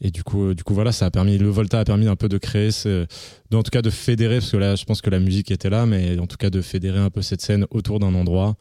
et 0.00 0.10
du 0.10 0.22
coup, 0.24 0.54
du 0.54 0.64
coup, 0.64 0.74
voilà, 0.74 0.92
ça 0.92 1.06
a 1.06 1.10
permis, 1.10 1.38
le 1.38 1.48
Volta 1.48 1.80
a 1.80 1.84
permis 1.84 2.08
un 2.08 2.16
peu 2.16 2.28
de 2.28 2.38
créer, 2.38 2.70
ce, 2.70 3.06
en 3.52 3.62
tout 3.62 3.70
cas 3.70 3.82
de 3.82 3.90
fédérer, 3.90 4.38
parce 4.38 4.50
que 4.50 4.56
là, 4.56 4.74
je 4.74 4.84
pense 4.84 5.00
que 5.00 5.10
la 5.10 5.20
musique 5.20 5.50
était 5.50 5.70
là, 5.70 5.86
mais 5.86 6.18
en 6.18 6.26
tout 6.26 6.36
cas 6.36 6.50
de 6.50 6.60
fédérer 6.60 6.98
un 6.98 7.10
peu 7.10 7.22
cette 7.22 7.40
scène 7.40 7.66
autour 7.70 7.98
d'un 8.00 8.14
endroit 8.14 8.56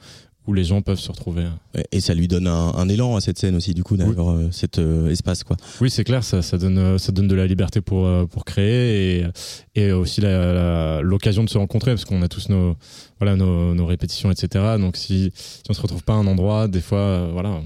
où 0.48 0.54
les 0.54 0.64
gens 0.64 0.82
peuvent 0.82 1.00
se 1.00 1.12
retrouver. 1.12 1.46
Et 1.92 2.00
ça 2.00 2.14
lui 2.14 2.28
donne 2.28 2.48
un, 2.48 2.74
un 2.74 2.88
élan 2.88 3.16
à 3.16 3.22
cette 3.22 3.38
scène 3.38 3.56
aussi, 3.56 3.74
du 3.74 3.84
coup, 3.84 3.98
d'avoir 3.98 4.36
oui. 4.36 4.46
euh, 4.46 4.52
cet 4.52 4.80
euh, 4.80 5.10
espace, 5.10 5.44
quoi. 5.44 5.58
Oui, 5.82 5.90
c'est 5.90 6.06
clair, 6.06 6.24
ça, 6.24 6.42
ça, 6.42 6.58
donne, 6.58 6.98
ça 6.98 7.12
donne 7.12 7.28
de 7.28 7.36
la 7.36 7.46
liberté 7.46 7.82
pour, 7.82 8.06
euh, 8.06 8.26
pour 8.26 8.46
créer 8.46 9.20
et, 9.20 9.26
et 9.76 9.92
aussi 9.92 10.22
l'occasion 10.22 11.44
de 11.44 11.50
se 11.50 11.58
rencontrer, 11.58 11.92
parce 11.92 12.06
qu'on 12.06 12.22
a 12.22 12.30
tous 12.30 12.48
nos, 12.50 12.78
voilà, 13.20 13.36
nos, 13.36 13.76
nos, 13.76 13.86
répétitions, 13.86 14.32
etc. 14.32 14.78
Donc 14.80 14.96
si, 14.96 15.32
si 15.36 15.64
on 15.70 15.74
se 15.74 15.82
retrouve 15.82 16.04
pas 16.04 16.14
à 16.14 16.18
un 16.18 16.28
endroit, 16.28 16.70
des 16.70 16.82
fois, 16.82 17.00
euh, 17.00 17.30
voilà, 17.34 17.50
on, 17.50 17.64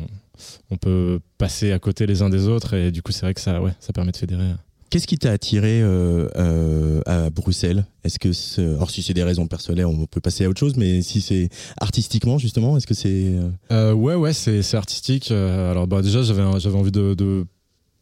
on, 0.72 0.78
peut 0.78 1.20
passer 1.38 1.72
à 1.72 1.80
côté 1.80 2.08
les 2.08 2.24
uns 2.24 2.30
des 2.30 2.48
autres 2.48 2.74
et 2.74 2.92
du 2.92 3.04
coup, 3.04 3.12
c'est 3.12 3.22
vrai 3.22 3.36
que 3.36 3.42
ça, 3.42 3.62
ouais, 3.62 3.74
ça 3.80 3.94
permet 3.94 4.12
de 4.12 4.18
fédérer. 4.18 4.50
Qu'est-ce 4.92 5.08
qui 5.08 5.18
t'a 5.18 5.32
attiré 5.32 5.82
euh, 5.82 6.28
euh, 6.36 7.02
à 7.06 7.30
Bruxelles? 7.30 7.86
Est-ce 8.04 8.20
que, 8.20 8.28
est, 8.28 8.76
alors 8.76 8.92
si 8.92 9.02
c'est 9.02 9.14
des 9.14 9.24
raisons 9.24 9.48
personnelles, 9.48 9.86
on 9.86 10.06
peut 10.06 10.20
passer 10.20 10.44
à 10.44 10.50
autre 10.50 10.60
chose, 10.60 10.76
mais 10.76 11.02
si 11.02 11.22
c'est 11.22 11.48
artistiquement 11.80 12.38
justement, 12.38 12.76
est-ce 12.76 12.86
que 12.86 12.94
c'est 12.94 13.34
euh... 13.72 13.94
Ouais, 13.94 14.16
ouais, 14.16 14.34
c'est 14.34 14.76
artistique. 14.76 15.32
Alors 15.32 15.88
bah 15.88 16.02
déjà, 16.02 16.24
j'avais 16.24 16.44
j'avais 16.60 16.78
envie 16.78 16.92
de, 16.92 17.14
de, 17.14 17.46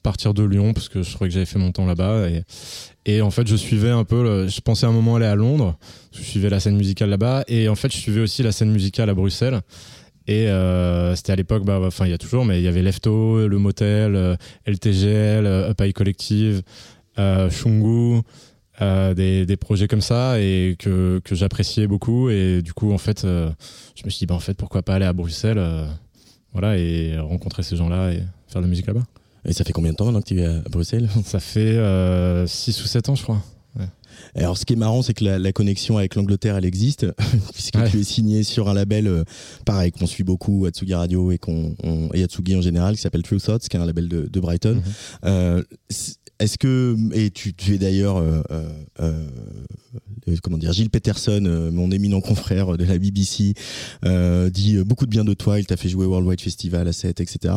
partir 0.01 0.33
de 0.33 0.43
Lyon 0.43 0.73
parce 0.73 0.89
que 0.89 1.03
je 1.03 1.11
trouvais 1.11 1.29
que 1.29 1.33
j'avais 1.33 1.45
fait 1.45 1.59
mon 1.59 1.71
temps 1.71 1.85
là-bas 1.85 2.27
et, 2.27 2.43
et 3.05 3.21
en 3.21 3.29
fait 3.29 3.47
je 3.47 3.55
suivais 3.55 3.91
un 3.91 4.03
peu. 4.03 4.23
Le, 4.23 4.47
je 4.47 4.61
pensais 4.61 4.87
à 4.87 4.89
un 4.89 4.93
moment 4.93 5.17
aller 5.17 5.25
à 5.25 5.35
Londres, 5.35 5.77
je 6.11 6.23
suivais 6.23 6.49
la 6.49 6.59
scène 6.59 6.75
musicale 6.75 7.09
là-bas 7.09 7.43
et 7.47 7.69
en 7.69 7.75
fait 7.75 7.91
je 7.91 7.97
suivais 7.97 8.21
aussi 8.21 8.41
la 8.41 8.51
scène 8.51 8.71
musicale 8.71 9.09
à 9.09 9.13
Bruxelles. 9.13 9.61
Et 10.30 10.47
euh, 10.47 11.15
c'était 11.15 11.32
à 11.32 11.36
l'époque, 11.36 11.65
bah, 11.65 11.80
enfin 11.82 12.05
il 12.05 12.11
y 12.11 12.13
a 12.13 12.19
toujours, 12.19 12.45
mais 12.45 12.59
il 12.59 12.63
y 12.63 12.67
avait 12.67 12.84
Lefto, 12.84 13.47
le 13.47 13.57
Motel, 13.57 14.15
euh, 14.15 14.36
LTGL, 14.67 15.47
euh, 15.47 15.71
Up 15.71 15.82
High 15.82 15.91
Collective, 15.91 16.61
euh, 17.17 17.49
Shungu, 17.49 18.21
euh, 18.80 19.15
des, 19.15 19.47
des, 19.47 19.57
projets 19.57 19.88
comme 19.88 20.01
ça 20.01 20.39
et 20.39 20.75
que, 20.77 21.19
que 21.23 21.34
j'appréciais 21.34 21.88
beaucoup. 21.88 22.30
Et 22.30 22.61
du 22.61 22.73
coup, 22.73 22.93
en 22.93 22.99
fait, 22.99 23.25
euh, 23.25 23.49
je 23.95 24.03
me 24.05 24.11
suis 24.11 24.19
dit, 24.19 24.25
bah, 24.27 24.36
en 24.36 24.39
fait, 24.39 24.53
pourquoi 24.53 24.84
pas 24.84 24.93
aller 24.93 25.05
à 25.05 25.13
Bruxelles, 25.13 25.59
voilà, 26.53 26.77
et 26.77 27.17
rencontrer 27.17 27.63
ces 27.63 27.75
gens-là 27.75 28.11
et 28.11 28.21
faire 28.49 28.61
de 28.61 28.67
la 28.67 28.67
musique 28.67 28.86
là-bas. 28.86 29.07
Et 29.45 29.53
ça 29.53 29.63
fait 29.63 29.73
combien 29.73 29.93
de 29.93 29.97
temps 29.97 30.05
maintenant 30.05 30.21
que 30.21 30.27
tu 30.27 30.39
es 30.39 30.45
à 30.45 30.61
Bruxelles? 30.69 31.09
Ça 31.25 31.39
fait 31.39 31.75
6 32.45 32.84
ou 32.84 32.86
7 32.86 33.09
ans, 33.09 33.15
je 33.15 33.23
crois. 33.23 33.41
Alors, 34.36 34.57
ce 34.57 34.65
qui 34.65 34.74
est 34.74 34.76
marrant, 34.76 35.01
c'est 35.01 35.13
que 35.13 35.24
la, 35.24 35.39
la, 35.39 35.51
connexion 35.51 35.97
avec 35.97 36.15
l'Angleterre, 36.15 36.57
elle 36.57 36.65
existe, 36.65 37.05
puisque 37.53 37.76
ouais. 37.78 37.89
tu 37.89 37.99
es 37.99 38.03
signé 38.03 38.43
sur 38.43 38.70
un 38.70 38.74
label, 38.74 39.07
euh, 39.07 39.24
pareil, 39.65 39.91
qu'on 39.91 40.07
suit 40.07 40.24
beaucoup, 40.24 40.65
Atsugi 40.65 40.93
Radio 40.93 41.32
et, 41.32 41.38
qu'on, 41.38 41.76
on, 41.84 42.09
et 42.13 42.24
Atsugi 42.24 42.55
en 42.55 42.61
général, 42.61 42.95
qui 42.95 43.01
s'appelle 43.01 43.24
True 43.24 43.39
Thoughts, 43.39 43.67
qui 43.70 43.78
est 43.78 43.80
un 43.80 43.86
label 43.86 44.07
de, 44.07 44.28
de 44.28 44.39
Brighton. 44.39 44.76
Mm 44.76 44.80
-hmm. 44.80 45.26
euh, 45.26 45.63
est-ce 46.39 46.57
que 46.57 46.95
et 47.13 47.31
tu, 47.31 47.53
tu 47.53 47.75
es 47.75 47.77
d'ailleurs 47.77 48.17
euh, 48.17 48.41
euh, 50.27 50.35
comment 50.43 50.57
dire 50.57 50.73
Gilles 50.73 50.89
Peterson, 50.89 51.43
euh, 51.45 51.71
mon 51.71 51.91
éminent 51.91 52.21
confrère 52.21 52.77
de 52.77 52.83
la 52.83 52.97
BBC, 52.97 53.53
euh, 54.05 54.49
dit 54.49 54.77
beaucoup 54.77 55.05
de 55.05 55.11
bien 55.11 55.25
de 55.25 55.33
toi. 55.33 55.59
Il 55.59 55.65
t'a 55.65 55.77
fait 55.77 55.89
jouer 55.89 56.05
Worldwide 56.05 56.41
Festival 56.41 56.87
à 56.87 56.93
7, 56.93 57.19
etc. 57.21 57.55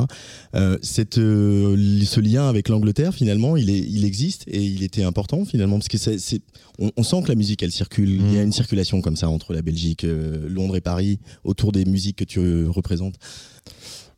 cette 0.83 1.15
ce 1.15 2.21
lien 2.21 2.49
avec 2.49 2.69
l'Angleterre 2.69 3.15
finalement, 3.15 3.57
il 3.57 3.71
est 3.71 3.79
il 3.79 4.05
existe 4.05 4.45
et 4.47 4.63
il 4.63 4.83
était 4.83 5.03
important 5.03 5.45
finalement 5.45 5.79
parce 5.79 5.89
que 5.89 5.99
c'est, 5.99 6.19
c'est 6.19 6.41
on, 6.79 6.91
on, 6.97 7.03
sent 7.03 7.23
que 7.23 7.29
la 7.29 7.35
musique 7.35 7.63
elle 7.63 7.73
circule. 7.73 8.21
Mmh. 8.21 8.27
Il 8.29 8.35
y 8.35 8.39
a 8.39 8.43
une 8.43 8.53
circulation 8.53 9.01
comme 9.01 9.17
ça 9.17 9.29
entre 9.29 9.53
la 9.53 9.63
Belgique, 9.63 10.07
Londres 10.49 10.77
et 10.77 10.81
Paris 10.81 11.19
autour 11.45 11.73
des 11.73 11.85
musiques 11.85 12.17
que 12.17 12.25
tu 12.25 12.67
représentes. 12.67 13.17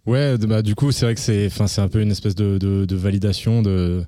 Ouais, 0.06 0.36
bah 0.38 0.62
du 0.62 0.74
coup 0.74 0.92
c'est 0.92 1.06
vrai 1.06 1.14
que 1.14 1.20
c'est 1.20 1.46
enfin 1.46 1.66
c'est 1.66 1.80
un 1.80 1.88
peu 1.88 2.00
une 2.00 2.10
espèce 2.10 2.34
de, 2.34 2.58
de, 2.58 2.84
de 2.84 2.96
validation 2.96 3.62
de 3.62 4.04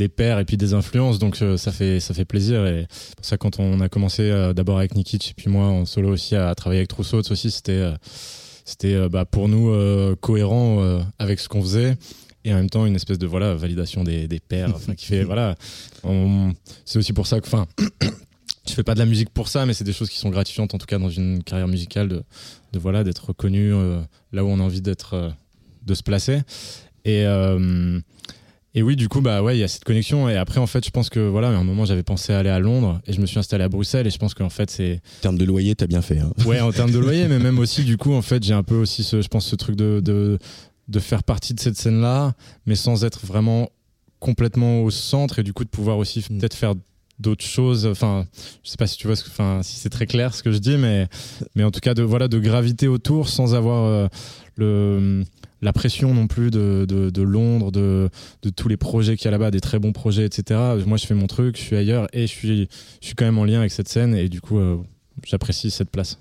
des 0.00 0.08
pairs 0.08 0.38
et 0.38 0.44
puis 0.44 0.56
des 0.56 0.72
influences. 0.74 1.18
Donc 1.18 1.40
euh, 1.42 1.56
ça 1.56 1.72
fait 1.72 2.00
ça 2.00 2.14
fait 2.14 2.24
plaisir. 2.24 2.66
Et 2.66 2.86
pour 3.16 3.24
ça 3.24 3.36
quand 3.36 3.60
on 3.60 3.80
a 3.80 3.88
commencé 3.88 4.22
euh, 4.22 4.52
d'abord 4.52 4.78
avec 4.78 4.94
Nikic 4.94 5.30
et 5.30 5.34
puis 5.34 5.48
moi 5.48 5.66
en 5.66 5.84
solo 5.84 6.10
aussi 6.10 6.34
à, 6.34 6.48
à 6.48 6.54
travailler 6.54 6.80
avec 6.80 6.88
Trousseau 6.88 7.20
aussi 7.30 7.50
c'était 7.50 7.72
euh, 7.72 7.94
c'était 8.64 9.08
bah, 9.08 9.24
pour 9.24 9.48
nous 9.48 9.74
cohérent 10.16 11.00
avec 11.18 11.40
ce 11.40 11.48
qu'on 11.48 11.62
faisait. 11.62 11.96
Et 12.44 12.52
en 12.52 12.56
même 12.56 12.70
temps 12.70 12.86
une 12.86 12.94
espèce 12.94 13.18
de 13.18 13.26
voilà 13.26 13.54
validation 13.54 14.04
des, 14.04 14.28
des 14.28 14.40
pairs 14.40 14.74
qui 14.96 15.06
fait 15.06 15.24
voilà 15.32 15.56
c'est 16.84 16.98
aussi 16.98 17.12
pour 17.12 17.26
ça 17.26 17.40
que 17.40 17.46
enfin 17.46 17.66
je 18.68 18.72
fais 18.72 18.84
pas 18.84 18.94
de 18.94 19.00
la 19.00 19.06
musique 19.06 19.30
pour 19.30 19.48
ça 19.48 19.66
mais 19.66 19.74
c'est 19.74 19.84
des 19.84 19.92
choses 19.92 20.08
qui 20.08 20.18
sont 20.18 20.30
gratifiantes 20.30 20.72
en 20.72 20.78
tout 20.78 20.86
cas 20.86 20.98
dans 20.98 21.10
une 21.10 21.42
carrière 21.42 21.68
musicale 21.68 22.08
de, 22.08 22.22
de 22.72 22.78
voilà 22.78 23.02
d'être 23.02 23.26
reconnu 23.26 23.72
là 24.32 24.44
où 24.44 24.48
on 24.48 24.60
a 24.60 24.62
envie 24.62 24.82
d'être 24.82 25.32
de 25.84 25.94
se 25.94 26.02
placer. 26.02 26.42
Et 27.04 27.24
et 28.74 28.82
oui, 28.82 28.94
du 28.94 29.08
coup, 29.08 29.20
bah 29.20 29.42
ouais, 29.42 29.56
il 29.56 29.60
y 29.60 29.64
a 29.64 29.68
cette 29.68 29.82
connexion. 29.82 30.28
Et 30.28 30.36
après, 30.36 30.60
en 30.60 30.66
fait, 30.66 30.84
je 30.84 30.90
pense 30.90 31.10
que 31.10 31.18
voilà, 31.18 31.48
à 31.48 31.52
un 31.52 31.64
moment, 31.64 31.84
j'avais 31.84 32.04
pensé 32.04 32.32
aller 32.32 32.50
à 32.50 32.60
Londres 32.60 33.00
et 33.06 33.12
je 33.12 33.20
me 33.20 33.26
suis 33.26 33.38
installé 33.38 33.64
à 33.64 33.68
Bruxelles. 33.68 34.06
Et 34.06 34.10
je 34.10 34.18
pense 34.18 34.32
qu'en 34.32 34.48
fait, 34.48 34.70
c'est. 34.70 35.00
En 35.18 35.22
termes 35.22 35.38
de 35.38 35.44
loyer, 35.44 35.74
t'as 35.74 35.88
bien 35.88 36.02
fait. 36.02 36.20
Hein. 36.20 36.32
Ouais, 36.46 36.60
en 36.60 36.70
termes 36.70 36.92
de 36.92 36.98
loyer, 37.00 37.26
mais 37.26 37.40
même 37.40 37.58
aussi, 37.58 37.82
du 37.82 37.96
coup, 37.96 38.12
en 38.12 38.22
fait, 38.22 38.44
j'ai 38.44 38.54
un 38.54 38.62
peu 38.62 38.76
aussi, 38.76 39.02
ce, 39.02 39.22
je 39.22 39.28
pense, 39.28 39.46
ce 39.46 39.56
truc 39.56 39.74
de, 39.74 40.00
de, 40.00 40.38
de 40.86 41.00
faire 41.00 41.24
partie 41.24 41.52
de 41.52 41.60
cette 41.60 41.76
scène-là, 41.76 42.34
mais 42.66 42.76
sans 42.76 43.04
être 43.04 43.26
vraiment 43.26 43.70
complètement 44.20 44.82
au 44.82 44.90
centre 44.90 45.38
et 45.40 45.42
du 45.42 45.52
coup 45.52 45.64
de 45.64 45.70
pouvoir 45.70 45.98
aussi 45.98 46.20
mm. 46.20 46.38
peut-être 46.38 46.54
faire 46.54 46.74
d'autres 47.18 47.44
choses 47.44 47.86
enfin 47.86 48.26
je 48.62 48.70
sais 48.70 48.76
pas 48.76 48.86
si 48.86 48.96
tu 48.96 49.06
vois 49.06 49.16
ce 49.16 49.24
enfin 49.26 49.60
si 49.62 49.76
c'est 49.76 49.88
très 49.88 50.06
clair 50.06 50.34
ce 50.34 50.42
que 50.42 50.52
je 50.52 50.58
dis 50.58 50.76
mais 50.76 51.08
mais 51.54 51.64
en 51.64 51.70
tout 51.70 51.80
cas 51.80 51.94
de 51.94 52.02
voilà 52.02 52.28
de 52.28 52.38
gravité 52.38 52.86
autour 52.86 53.28
sans 53.28 53.54
avoir 53.54 53.84
euh, 53.84 54.08
le 54.56 55.24
la 55.62 55.72
pression 55.72 56.14
non 56.14 56.26
plus 56.26 56.50
de, 56.50 57.22
Londres, 57.22 57.70
de, 57.70 58.10
tous 58.56 58.68
les 58.68 58.76
projets 58.76 59.16
qu'il 59.16 59.26
y 59.26 59.28
a 59.28 59.30
là-bas, 59.30 59.50
des 59.50 59.60
très 59.60 59.78
bons 59.78 59.92
projets, 59.92 60.24
etc. 60.24 60.60
Moi, 60.86 60.96
je 60.96 61.06
fais 61.06 61.14
mon 61.14 61.26
truc, 61.26 61.56
je 61.56 61.62
suis 61.62 61.76
ailleurs 61.76 62.08
et 62.12 62.22
je 62.22 62.32
suis, 62.32 62.68
je 63.00 63.06
suis 63.06 63.14
quand 63.14 63.24
même 63.24 63.38
en 63.38 63.44
lien 63.44 63.60
avec 63.60 63.72
cette 63.72 63.88
scène 63.88 64.14
et 64.14 64.28
du 64.28 64.40
coup, 64.40 64.58
euh, 64.58 64.78
j'apprécie 65.24 65.70
cette 65.70 65.90
place. 65.90 66.18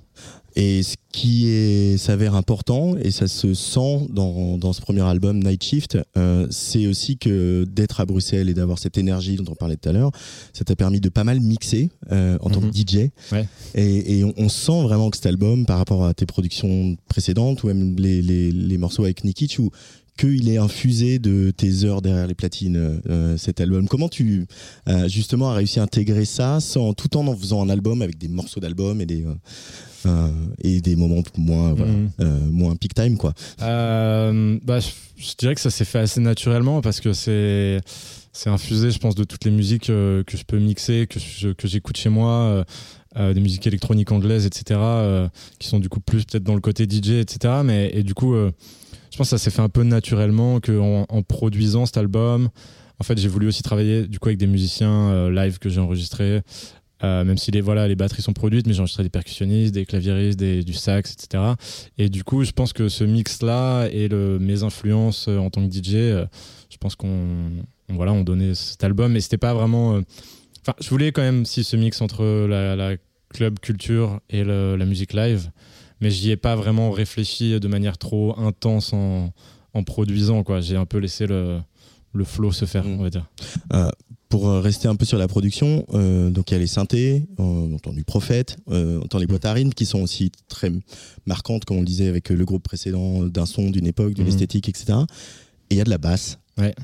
Et 0.56 0.84
ce 0.84 0.96
qui 1.12 1.98
s'avère 1.98 2.36
important, 2.36 2.96
et 2.98 3.12
ça 3.12 3.28
se 3.28 3.54
sent 3.54 4.08
dans, 4.10 4.58
dans 4.58 4.74
ce 4.74 4.82
premier 4.82 5.02
album 5.02 5.44
Night 5.44 5.64
Shift, 5.64 5.98
euh, 6.18 6.48
c'est 6.50 6.88
aussi 6.88 7.18
que 7.18 7.66
d'être 7.70 8.00
à 8.00 8.06
Bruxelles 8.06 8.50
et 8.50 8.54
d'avoir 8.54 8.80
cette 8.80 8.98
énergie 8.98 9.36
dont 9.36 9.52
on 9.52 9.56
parlait 9.56 9.76
tout 9.76 9.90
à 9.90 9.92
l'heure, 9.92 10.12
ça 10.54 10.64
t'a 10.66 10.76
permis 10.76 11.00
de 11.00 11.10
pas 11.10 11.24
mal 11.24 11.40
mixer 11.40 11.90
euh, 12.12 12.38
en 12.42 12.50
tant 12.50 12.62
que 12.62 12.66
mhm. 12.66 12.74
DJ. 12.74 12.96
Ouais. 13.32 13.48
Et, 13.76 14.20
et 14.20 14.24
on, 14.24 14.50
sent 14.50 14.82
vraiment 14.84 15.10
que 15.10 15.18
cet 15.18 15.28
album, 15.28 15.66
par 15.66 15.78
rapport 15.78 16.06
à 16.06 16.14
tes 16.14 16.26
productions 16.26 16.98
précédentes, 17.08 17.64
ou 17.64 17.68
même 17.68 17.96
les, 17.98 18.22
les, 18.22 18.52
les 18.52 18.78
morceaux 18.78 19.04
avec 19.04 19.24
Nikic, 19.24 19.58
où 19.60 19.72
qu'il 20.20 20.50
est 20.50 20.58
infusé 20.58 21.18
de 21.18 21.52
tes 21.56 21.86
heures 21.86 22.02
derrière 22.02 22.28
les 22.28 22.34
platines, 22.34 23.02
euh, 23.10 23.38
cet 23.38 23.62
album. 23.62 23.88
Comment 23.88 24.10
tu, 24.10 24.48
euh, 24.90 25.08
justement, 25.08 25.52
as 25.52 25.54
réussi 25.54 25.80
à 25.80 25.84
intégrer 25.84 26.26
ça 26.26 26.60
sans, 26.60 26.94
tout 26.94 27.16
en 27.16 27.26
en 27.28 27.36
faisant 27.36 27.62
un 27.64 27.70
album 27.70 28.02
avec 28.02 28.18
des 28.18 28.28
morceaux 28.28 28.60
d'album 28.60 29.00
et 29.00 29.06
des, 29.06 29.24
euh, 29.24 29.34
et 30.62 30.82
des 30.82 30.96
moments 30.96 31.24
moins, 31.38 31.74
mhm. 31.74 32.10
moins 32.52 32.76
peak 32.76 32.94
time, 32.94 33.18
quoi 33.18 33.34
bah, 33.60 34.80
je, 34.80 35.36
dirais 35.38 35.56
que 35.56 35.62
ça 35.62 35.70
s'est 35.70 35.86
fait 35.86 36.00
assez 36.00 36.22
naturellement 36.22 36.82
parce 36.82 37.00
que 37.00 37.14
c'est 37.14 37.80
c'est 38.32 38.50
infusé, 38.50 38.92
je 38.92 39.00
pense, 39.00 39.16
de 39.16 39.24
toutes 39.24 39.44
les 39.44 39.52
musiques 39.52 39.88
que 39.88 40.24
je 40.32 40.44
peux 40.46 40.60
mixer, 40.60 41.08
que, 41.08 41.52
que 41.54 41.68
j'écoute 41.68 41.98
chez 41.98 42.10
moi. 42.10 42.66
des 43.16 43.42
musiques 43.42 43.68
électroniques 43.68 44.12
anglaises, 44.12 44.46
etc., 44.46 44.80
qui 45.58 45.68
sont 45.68 45.80
du 45.80 45.90
coup 45.90 46.00
plus 46.00 46.26
peut-être 46.26 46.44
dans 46.44 46.56
le 46.56 46.62
côté 46.62 46.86
DJ, 46.86 47.22
etc. 47.22 47.56
Mais 47.66 47.92
et 47.94 48.04
du 48.04 48.14
coup, 48.14 48.36
je 48.36 49.18
pense 49.18 49.28
que 49.28 49.38
ça 49.38 49.38
s'est 49.38 49.52
fait 49.52 49.62
un 49.62 49.70
peu 49.70 49.84
naturellement 49.84 50.60
qu'en 50.60 51.06
en 51.10 51.24
produisant 51.24 51.86
cet 51.86 51.98
album, 51.98 52.50
en 53.00 53.04
fait, 53.04 53.18
j'ai 53.18 53.30
voulu 53.30 53.48
aussi 53.48 53.64
travailler 53.64 54.08
du 54.08 54.20
coup 54.20 54.28
avec 54.28 54.38
des 54.38 54.48
musiciens 54.48 55.10
euh, 55.10 55.32
live 55.32 55.58
que 55.58 55.70
j'ai 55.70 55.80
enregistrés. 55.80 56.42
Euh, 57.04 57.24
même 57.24 57.38
si 57.38 57.50
les 57.52 57.62
voilà 57.62 57.88
les 57.88 57.96
batteries 57.96 58.22
sont 58.22 58.34
produites 58.34 58.68
mais 58.68 58.74
j'ai 58.74 58.82
enregistré 58.82 59.04
des 59.04 59.10
percussionnistes 59.10 59.74
des 59.74 59.86
claviéristes 59.86 60.38
des, 60.38 60.66
du 60.66 60.74
sax 60.74 61.14
etc 61.14 61.54
et 61.98 62.10
du 62.10 62.26
coup 62.26 62.44
je 62.44 62.52
pense 62.52 62.74
que 62.74 62.90
ce 62.90 63.06
mix 63.06 63.42
là 63.42 63.88
et 63.88 64.10
le, 64.10 64.38
mes 64.38 64.64
influences 64.64 65.30
euh, 65.30 65.38
en 65.38 65.50
tant 65.50 65.66
que 65.66 65.74
DJ 65.74 65.94
je 65.94 66.78
pense 66.78 66.98
qu'on 66.98 67.64
voilà 67.88 68.12
on 68.12 68.26
donnait 68.26 68.54
cet 68.54 68.84
album 68.84 69.14
mais 69.14 69.22
c'était 69.22 69.38
pas 69.38 69.54
vraiment 69.54 70.02
enfin 70.62 70.74
je 70.82 70.90
voulais 70.90 71.14
quand 71.14 71.22
même 71.22 71.46
si 71.46 71.64
ce 71.64 71.78
mix 71.78 72.02
entre 72.02 72.26
la, 72.48 72.98
club 73.30 73.60
culture 73.60 74.20
et 74.30 74.44
la 74.44 74.86
musique 74.86 75.14
live 75.14 75.52
mais 76.02 76.10
j'y 76.10 76.32
ai 76.32 76.38
pas 76.38 76.56
vraiment 76.56 76.92
réfléchi 76.92 77.60
de 77.60 77.68
manière 77.68 77.98
trop 77.98 78.38
intense 78.40 78.94
en, 78.94 79.32
en 79.74 79.84
produisant. 79.84 80.44
quoi. 80.44 80.62
J'ai 80.62 80.76
un 80.76 80.86
peu 80.86 80.98
laissé 80.98 81.28
le, 81.28 81.60
le 82.14 82.24
flow 82.24 82.52
se 82.52 82.66
faire, 82.66 82.86
mm. 82.86 83.00
on 83.00 83.04
va 83.04 83.10
dire. 83.10 83.26
Euh, 83.74 83.90
pour 84.30 84.48
rester 84.48 84.88
un 84.88 84.96
peu 84.96 85.06
sur 85.06 85.18
la 85.18 85.28
production, 85.28 85.86
euh, 85.94 86.30
donc 86.30 86.52
il 86.52 86.54
y 86.54 86.58
a 86.58 86.60
les 86.60 86.68
synthés, 86.68 87.26
on 87.40 87.74
entend 87.74 87.92
du 87.92 88.04
prophète, 88.04 88.58
euh, 88.70 89.00
on 89.00 89.06
entend 89.06 89.18
les 89.18 89.26
boîtes 89.26 89.46
à 89.46 89.54
rythme 89.54 89.72
qui 89.72 89.86
sont 89.86 90.02
aussi 90.02 90.32
très 90.48 90.72
marquantes, 91.26 91.66
comme 91.66 91.78
on 91.78 91.82
le 91.82 91.86
disait 91.86 92.08
avec 92.08 92.30
le 92.30 92.46
groupe 92.46 92.64
précédent, 92.64 93.24
d'un 93.24 93.48
son, 93.48 93.72
d'une 93.72 93.88
époque, 93.88 94.14
d'une 94.14 94.26
mm. 94.26 94.30
esthétique, 94.30 94.70
etc. 94.70 95.00
Et 95.72 95.76
il 95.76 95.78
y 95.78 95.82
a 95.82 95.84
de 95.84 95.90
la 95.90 95.98
basse. 95.98 96.38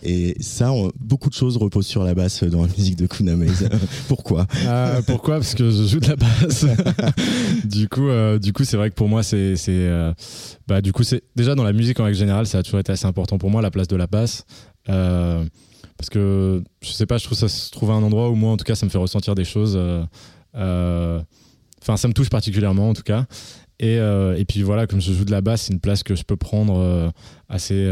Et 0.03 0.35
ça, 0.39 0.71
beaucoup 0.99 1.29
de 1.29 1.33
choses 1.33 1.57
reposent 1.57 1.87
sur 1.87 2.03
la 2.03 2.13
basse 2.13 2.43
dans 2.43 2.61
la 2.61 2.69
musique 2.77 2.95
de 2.95 3.07
Kuna 3.07 3.35
pourquoi? 4.07 4.47
Euh, 4.65 5.01
Pourquoi? 5.01 5.35
Parce 5.35 5.55
que 5.55 5.69
je 5.69 5.83
joue 5.85 5.99
de 5.99 6.07
la 6.07 6.15
basse. 6.15 6.65
du 7.65 7.89
coup, 7.89 8.07
euh, 8.07 8.39
du 8.39 8.53
coup, 8.53 8.63
c'est 8.63 8.77
vrai 8.77 8.89
que 8.89 8.95
pour 8.95 9.09
moi, 9.09 9.23
c'est, 9.23 9.55
euh, 9.69 10.13
bah, 10.67 10.81
du 10.81 10.93
coup, 10.93 11.03
c'est 11.03 11.23
déjà 11.35 11.55
dans 11.55 11.63
la 11.63 11.73
musique 11.73 11.99
en 11.99 12.05
règle 12.05 12.17
générale, 12.17 12.47
ça 12.47 12.59
a 12.59 12.63
toujours 12.63 12.79
été 12.79 12.91
assez 12.91 13.05
important 13.05 13.37
pour 13.37 13.49
moi 13.49 13.61
la 13.61 13.71
place 13.71 13.87
de 13.87 13.95
la 13.95 14.07
basse. 14.07 14.45
Parce 15.97 16.09
que 16.09 16.63
je 16.81 16.91
sais 16.91 17.05
pas, 17.05 17.17
je 17.17 17.25
trouve 17.25 17.37
ça 17.37 17.47
se 17.47 17.71
trouve 17.71 17.91
à 17.91 17.93
un 17.93 18.03
endroit 18.03 18.29
où 18.29 18.35
moi, 18.35 18.51
en 18.51 18.57
tout 18.57 18.65
cas, 18.65 18.75
ça 18.75 18.85
me 18.85 18.91
fait 18.91 18.97
ressentir 18.97 19.35
des 19.35 19.45
choses. 19.45 19.79
Enfin, 20.53 21.97
ça 21.97 22.07
me 22.07 22.13
touche 22.13 22.29
particulièrement, 22.29 22.89
en 22.89 22.93
tout 22.93 23.03
cas. 23.03 23.25
Et, 23.79 23.95
et 23.95 24.45
puis 24.45 24.61
voilà, 24.63 24.87
comme 24.87 25.01
je 25.01 25.13
joue 25.13 25.25
de 25.25 25.31
la 25.31 25.41
basse, 25.41 25.63
c'est 25.63 25.73
une 25.73 25.79
place 25.79 26.03
que 26.03 26.15
je 26.15 26.23
peux 26.23 26.37
prendre 26.37 27.11
assez 27.49 27.87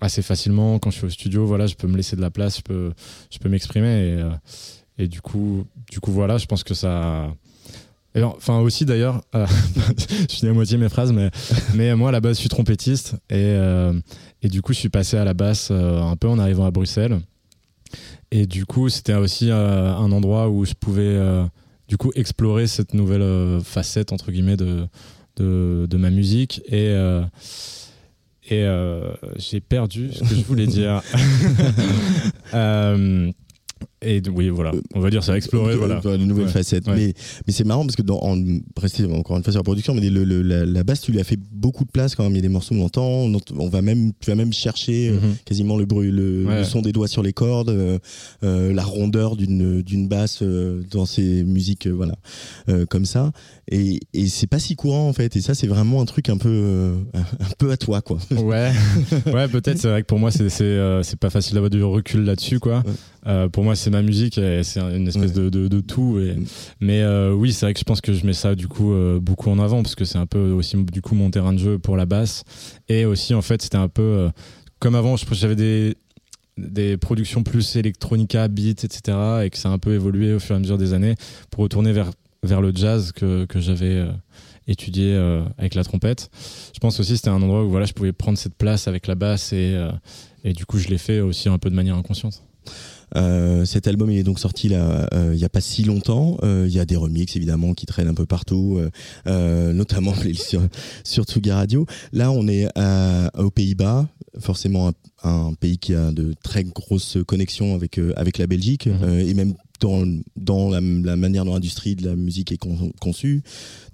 assez 0.00 0.22
facilement 0.22 0.78
quand 0.78 0.90
je 0.90 0.98
suis 0.98 1.06
au 1.06 1.10
studio 1.10 1.46
voilà 1.46 1.66
je 1.66 1.74
peux 1.74 1.86
me 1.86 1.96
laisser 1.96 2.16
de 2.16 2.20
la 2.20 2.30
place 2.30 2.58
je 2.58 2.62
peux 2.62 2.92
je 3.30 3.38
peux 3.38 3.48
m'exprimer 3.48 4.08
et, 4.08 4.20
euh, 4.20 4.30
et, 4.98 5.08
du 5.08 5.20
coup 5.20 5.64
du 5.90 6.00
coup 6.00 6.12
voilà 6.12 6.38
je 6.38 6.46
pense 6.46 6.62
que 6.64 6.74
ça 6.74 7.32
et 8.14 8.22
enfin 8.22 8.58
aussi 8.60 8.84
d'ailleurs 8.84 9.22
euh, 9.34 9.46
je 10.28 10.34
finis 10.34 10.50
à 10.50 10.54
moitié 10.54 10.78
mes 10.78 10.88
phrases 10.88 11.12
mais 11.12 11.30
mais 11.74 11.94
moi 11.94 12.10
à 12.10 12.12
la 12.12 12.20
base 12.20 12.36
je 12.36 12.40
suis 12.40 12.48
trompettiste 12.48 13.14
et 13.30 13.34
euh, 13.36 13.92
et 14.42 14.48
du 14.48 14.62
coup 14.62 14.72
je 14.72 14.78
suis 14.78 14.88
passé 14.88 15.16
à 15.16 15.24
la 15.24 15.34
basse 15.34 15.70
un 15.70 16.16
peu 16.16 16.28
en 16.28 16.38
arrivant 16.38 16.64
à 16.64 16.70
Bruxelles 16.70 17.20
et 18.30 18.46
du 18.46 18.66
coup 18.66 18.88
c'était 18.88 19.14
aussi 19.14 19.50
un 19.50 20.12
endroit 20.12 20.48
où 20.48 20.64
je 20.64 20.74
pouvais 20.74 21.18
du 21.88 21.96
coup 21.96 22.12
explorer 22.14 22.66
cette 22.66 22.94
nouvelle 22.94 23.60
facette 23.62 24.12
entre 24.12 24.30
guillemets 24.32 24.56
de 24.56 24.86
de, 25.36 25.86
de 25.90 25.96
ma 25.96 26.10
musique 26.10 26.62
et 26.68 26.94
et 28.46 28.62
euh, 28.62 29.14
j'ai 29.36 29.60
perdu 29.60 30.12
ce 30.12 30.20
que 30.20 30.34
je 30.34 30.44
voulais 30.44 30.66
dire. 30.66 31.02
euh, 34.04 34.08
et 34.08 34.22
oui, 34.28 34.48
voilà, 34.48 34.72
on 34.94 35.00
va 35.00 35.10
dire 35.10 35.22
ça 35.24 35.32
a 35.32 35.36
exploré, 35.36 35.76
voilà. 35.76 36.00
Une 36.04 36.26
nouvelle 36.26 36.48
facette. 36.48 36.86
Mais, 36.86 37.14
mais 37.46 37.52
c'est 37.52 37.64
marrant 37.64 37.84
parce 37.84 37.96
que 37.96 38.02
dans, 38.02 38.18
en, 38.20 38.38
encore 39.12 39.36
une 39.36 39.42
fois 39.42 39.52
sur 39.52 39.60
la 39.60 39.62
production, 39.62 39.94
mais 39.94 40.08
le, 40.10 40.24
la, 40.42 40.84
basse, 40.84 41.00
tu 41.00 41.12
lui 41.12 41.20
as 41.20 41.24
fait 41.24 41.38
beaucoup 41.52 41.84
de 41.84 41.90
place 41.90 42.14
quand 42.14 42.24
même. 42.24 42.32
Il 42.32 42.36
y 42.36 42.38
a 42.38 42.42
des 42.42 42.48
morceaux 42.48 42.74
on 42.74 42.84
entend, 42.84 43.30
on, 43.56 43.68
va 43.68 43.82
même, 43.82 44.12
tu 44.20 44.30
vas 44.30 44.36
même 44.36 44.52
chercher 44.52 45.08
euh, 45.08 45.14
mhm. 45.14 45.36
quasiment 45.44 45.76
le 45.76 45.84
bruit, 45.84 46.10
le, 46.10 46.64
son 46.64 46.82
des 46.82 46.92
doigts 46.92 47.08
sur 47.08 47.22
les 47.22 47.32
cordes, 47.32 47.70
euh, 47.70 47.98
euh, 48.42 48.72
la 48.72 48.84
rondeur 48.84 49.36
d'une 49.36 49.82
d'une 49.82 50.08
basse 50.08 50.42
dans 50.42 51.06
ces 51.06 51.44
musiques, 51.44 51.86
voilà, 51.86 52.14
comme 52.88 53.04
ça. 53.04 53.32
Et, 53.68 54.00
et 54.12 54.26
c'est 54.28 54.46
pas 54.46 54.58
si 54.58 54.76
courant 54.76 55.08
en 55.08 55.12
fait. 55.12 55.36
Et 55.36 55.40
ça, 55.40 55.54
c'est 55.54 55.66
vraiment 55.66 56.00
un 56.00 56.04
truc 56.04 56.28
un 56.28 56.36
peu, 56.36 56.94
un 57.14 57.54
peu 57.58 57.70
à 57.70 57.76
toi, 57.76 58.02
quoi. 58.02 58.18
Ouais, 58.30 58.72
ouais, 59.32 59.48
peut-être. 59.48 59.78
C'est 59.78 59.88
vrai 59.88 60.02
que 60.02 60.06
pour 60.06 60.18
moi, 60.18 60.30
c'est 60.30 60.48
c'est 60.48 61.18
pas 61.18 61.30
facile 61.30 61.54
d'avoir 61.54 61.70
du 61.70 61.82
recul 61.82 62.24
là-dessus, 62.24 62.60
quoi. 62.60 62.82
pour 63.52 63.64
moi, 63.64 63.76
c'est 63.76 63.90
ma 63.90 64.02
musique 64.02 64.40
c'est 64.62 64.80
une 64.80 65.08
espèce 65.08 65.32
de, 65.32 65.48
de, 65.48 65.80
tout. 65.80 66.18
Et, 66.18 66.34
mm. 66.34 66.44
Mais 66.80 67.02
euh, 67.02 67.32
oui, 67.32 67.52
c'est 67.52 67.66
vrai 67.66 67.74
que 67.74 67.80
je 67.80 67.84
pense 67.84 68.00
que 68.00 68.12
je 68.12 68.26
mets 68.26 68.32
ça 68.32 68.54
du 68.54 68.68
coup 68.68 68.92
euh, 68.92 69.20
beaucoup 69.20 69.50
en 69.50 69.58
avant 69.58 69.82
parce 69.82 69.94
que 69.94 70.04
c'est 70.04 70.18
un 70.18 70.26
peu 70.26 70.50
aussi 70.50 70.76
du 70.84 71.02
coup 71.02 71.14
mon 71.14 71.30
terrain 71.30 71.52
de 71.52 71.58
jeu 71.58 71.78
pour 71.78 71.96
la 71.96 72.06
basse. 72.06 72.44
Et 72.88 73.04
aussi, 73.04 73.34
en 73.34 73.42
fait, 73.42 73.62
c'était 73.62 73.76
un 73.76 73.88
peu 73.88 74.02
euh, 74.02 74.28
comme 74.78 74.94
avant, 74.94 75.16
j'avais 75.16 75.56
des, 75.56 75.96
des 76.58 76.96
productions 76.96 77.42
plus 77.42 77.76
electronica, 77.76 78.48
beats, 78.48 78.84
etc. 78.84 79.16
et 79.44 79.50
que 79.50 79.56
ça 79.56 79.70
a 79.70 79.72
un 79.72 79.78
peu 79.78 79.94
évolué 79.94 80.34
au 80.34 80.38
fur 80.38 80.54
et 80.54 80.56
à 80.56 80.60
mesure 80.60 80.78
des 80.78 80.92
années 80.92 81.14
pour 81.50 81.62
retourner 81.62 81.92
vers, 81.92 82.10
vers 82.44 82.60
le 82.60 82.72
jazz 82.74 83.12
que, 83.12 83.44
que 83.46 83.60
j'avais 83.60 84.06
étudié 84.66 85.16
avec 85.58 85.74
la 85.74 85.84
trompette. 85.84 86.30
Je 86.74 86.78
pense 86.78 87.00
aussi 87.00 87.16
c'était 87.16 87.30
un 87.30 87.42
endroit 87.42 87.64
où 87.64 87.70
voilà, 87.70 87.86
je 87.86 87.92
pouvais 87.92 88.12
prendre 88.12 88.38
cette 88.38 88.54
place 88.54 88.88
avec 88.88 89.06
la 89.06 89.14
basse 89.14 89.52
et, 89.52 89.78
et 90.44 90.52
du 90.52 90.64
coup 90.66 90.78
je 90.78 90.88
l'ai 90.88 90.98
fait 90.98 91.20
aussi 91.20 91.48
un 91.48 91.58
peu 91.58 91.70
de 91.70 91.74
manière 91.74 91.96
inconsciente. 91.96 92.42
Euh, 93.16 93.64
cet 93.64 93.86
album 93.86 94.10
il 94.10 94.18
est 94.18 94.24
donc 94.24 94.40
sorti 94.40 94.68
là 94.68 95.08
euh, 95.14 95.30
il 95.34 95.38
n'y 95.38 95.44
a 95.44 95.48
pas 95.48 95.60
si 95.60 95.84
longtemps. 95.84 96.38
Euh, 96.42 96.66
il 96.68 96.74
y 96.74 96.80
a 96.80 96.84
des 96.84 96.96
remixes 96.96 97.36
évidemment 97.36 97.74
qui 97.74 97.86
traînent 97.86 98.08
un 98.08 98.14
peu 98.14 98.26
partout, 98.26 98.80
notamment 99.26 100.14
sur, 100.34 100.62
sur 101.04 101.24
Radio. 101.48 101.86
Là 102.12 102.30
on 102.30 102.48
est 102.48 102.68
aux 103.36 103.50
Pays-Bas, 103.50 104.08
forcément 104.38 104.92
un, 105.22 105.54
pays 105.54 105.78
qui 105.78 105.94
a 105.94 106.10
de 106.10 106.34
très 106.42 106.64
grosses 106.64 107.18
connexions 107.26 107.74
avec 107.74 108.00
avec 108.16 108.38
la 108.38 108.46
Belgique 108.46 108.86
mhm. 108.86 109.18
et 109.20 109.34
même 109.34 109.54
dans, 110.36 110.70
la, 110.70 110.80
manière 111.16 111.44
dont 111.44 111.54
l'industrie 111.54 111.96
de 111.96 112.06
la 112.06 112.16
musique 112.16 112.52
est 112.52 112.58
conçue, 113.00 113.42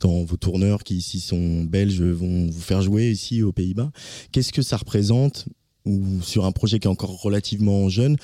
dans 0.01 0.25
vos 0.25 0.37
tourneurs 0.37 0.85
qui 0.85 0.97
ici 0.97 1.21
sont 1.21 1.65
belges 1.65 2.03
vont 2.03 2.47
vous 2.47 2.61
faire 2.61 2.83
jouer 2.83 3.11
ici 3.11 3.43
aux 3.43 3.53
Pays-Bas. 3.53 3.91
Qu'est-ce 4.33 4.53
que 4.53 4.63
ça 4.63 4.77
représente, 4.77 5.47
ou 5.85 6.03
sur 6.23 6.45
un 6.45 6.53
projet 6.53 6.79
qui 6.79 6.87
est 6.87 6.91
encore 6.91 7.21
relativement 7.21 7.89
jeune, 7.89 8.17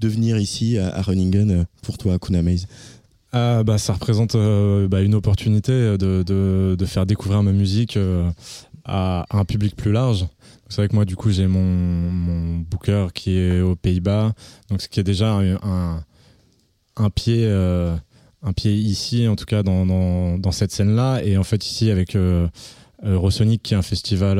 de 0.00 0.08
venir 0.08 0.38
ici 0.38 0.78
à, 0.78 0.88
à 0.88 1.02
Runningen 1.02 1.66
pour 1.82 1.98
toi, 1.98 2.18
Kuna 2.18 2.42
Maze? 2.42 2.66
Ah, 3.32 3.62
bah, 3.62 3.78
Ça 3.78 3.92
représente 3.92 4.34
euh, 4.34 4.88
bah, 4.88 5.02
une 5.02 5.14
opportunité 5.14 5.96
de, 5.98 6.84
faire 6.86 7.06
découvrir 7.06 7.42
ma 7.42 7.52
musique 7.52 7.96
euh, 7.96 8.28
à, 8.84 9.24
un 9.30 9.44
public 9.44 9.76
plus 9.76 9.92
large. 9.92 10.26
C'est 10.68 10.76
vrai 10.76 10.88
que 10.88 10.94
moi, 10.94 11.04
du 11.04 11.16
coup, 11.16 11.30
j'ai 11.30 11.46
mon, 11.46 12.58
booker 12.58 13.08
qui 13.14 13.36
est 13.36 13.60
aux 13.60 13.76
Pays-Bas, 13.76 14.32
donc 14.68 14.80
ce 14.80 14.88
qui 14.88 15.00
est 15.00 15.04
déjà 15.04 15.32
un, 15.34 16.04
pied, 17.14 17.44
euh, 17.46 17.94
un 18.42 18.52
pied 18.52 18.74
ici, 18.74 19.28
en 19.28 19.36
tout 19.36 19.44
cas 19.44 19.62
dans, 19.62 19.86
dans, 20.38 20.52
cette 20.52 20.72
scène-là. 20.72 21.20
Et 21.24 21.36
en 21.36 21.44
fait, 21.44 21.66
ici, 21.66 21.90
avec 21.90 22.16
Eurosonic, 23.04 23.62
qui 23.62 23.74
est 23.74 23.76
un 23.76 23.82
festival 23.82 24.38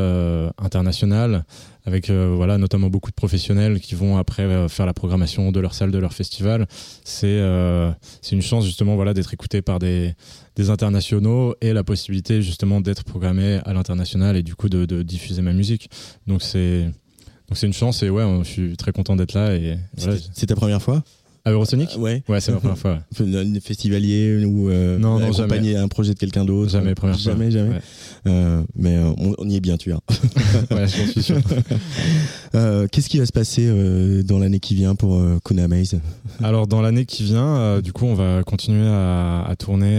international, 0.58 1.44
avec 1.86 2.10
euh, 2.10 2.32
voilà 2.34 2.58
notamment 2.58 2.88
beaucoup 2.88 3.10
de 3.10 3.14
professionnels 3.14 3.80
qui 3.80 3.94
vont 3.94 4.16
après 4.16 4.42
euh, 4.42 4.68
faire 4.68 4.86
la 4.86 4.92
programmation 4.92 5.50
de 5.52 5.60
leur 5.60 5.74
salle, 5.74 5.90
de 5.90 5.98
leur 5.98 6.12
festival. 6.12 6.66
C'est 7.04 7.26
euh, 7.26 7.90
c'est 8.22 8.36
une 8.36 8.42
chance 8.42 8.64
justement 8.64 8.96
voilà 8.96 9.14
d'être 9.14 9.32
écouté 9.32 9.62
par 9.62 9.78
des, 9.78 10.14
des 10.56 10.70
internationaux 10.70 11.54
et 11.60 11.72
la 11.72 11.84
possibilité 11.84 12.42
justement 12.42 12.80
d'être 12.80 13.04
programmé 13.04 13.60
à 13.64 13.72
l'international 13.72 14.36
et 14.36 14.42
du 14.42 14.54
coup 14.54 14.68
de, 14.68 14.84
de 14.84 15.02
diffuser 15.02 15.42
ma 15.42 15.52
musique. 15.52 15.90
Donc 16.26 16.42
c'est 16.42 16.84
donc 17.48 17.56
c'est 17.56 17.66
une 17.66 17.72
chance 17.72 18.02
et 18.02 18.10
ouais, 18.10 18.24
je 18.44 18.48
suis 18.48 18.76
très 18.76 18.92
content 18.92 19.16
d'être 19.16 19.34
là 19.34 19.54
et 19.54 19.78
c'est 19.96 20.46
ta 20.46 20.54
première 20.54 20.82
fois? 20.82 21.02
À 21.44 21.50
Eurosonic 21.52 21.96
Ouais. 21.98 22.22
Ouais, 22.28 22.40
c'est 22.40 22.52
ma 22.52 22.58
première 22.58 22.78
fois. 22.78 22.98
Ouais. 23.18 23.60
Festivalier 23.60 24.44
ou 24.44 24.68
euh, 24.68 24.98
non, 24.98 25.18
non, 25.18 25.32
accompagner 25.32 25.76
un 25.76 25.88
projet 25.88 26.14
de 26.14 26.18
quelqu'un 26.18 26.44
d'autre 26.44 26.70
Jamais, 26.70 26.94
première 26.94 27.18
fois. 27.18 27.32
Jamais, 27.32 27.50
jamais. 27.50 27.80
Euh, 28.26 28.62
mais 28.74 28.96
euh, 28.96 29.12
on, 29.38 29.48
y 29.48 29.56
est 29.56 29.60
bien, 29.60 29.76
tu 29.76 29.90
vois. 29.90 30.00
ouais, 30.70 30.86
j'en 30.88 31.06
suis 31.06 31.22
sûr. 31.22 31.38
Euh, 32.56 32.88
qu'est-ce 32.90 33.08
qui 33.08 33.18
va 33.18 33.26
se 33.26 33.32
passer 33.32 33.64
euh, 33.68 34.24
dans 34.24 34.40
l'année 34.40 34.58
qui 34.58 34.74
vient 34.74 34.96
pour 34.96 35.22
Kuna 35.44 35.68
Maze? 35.68 36.00
Alors, 36.42 36.66
dans 36.66 36.82
l'année 36.82 37.04
qui 37.04 37.22
vient, 37.22 37.80
du 37.80 37.92
coup, 37.92 38.06
on 38.06 38.14
va 38.14 38.42
continuer 38.42 38.88
à, 38.88 39.44
à 39.44 39.54
tourner 39.54 39.96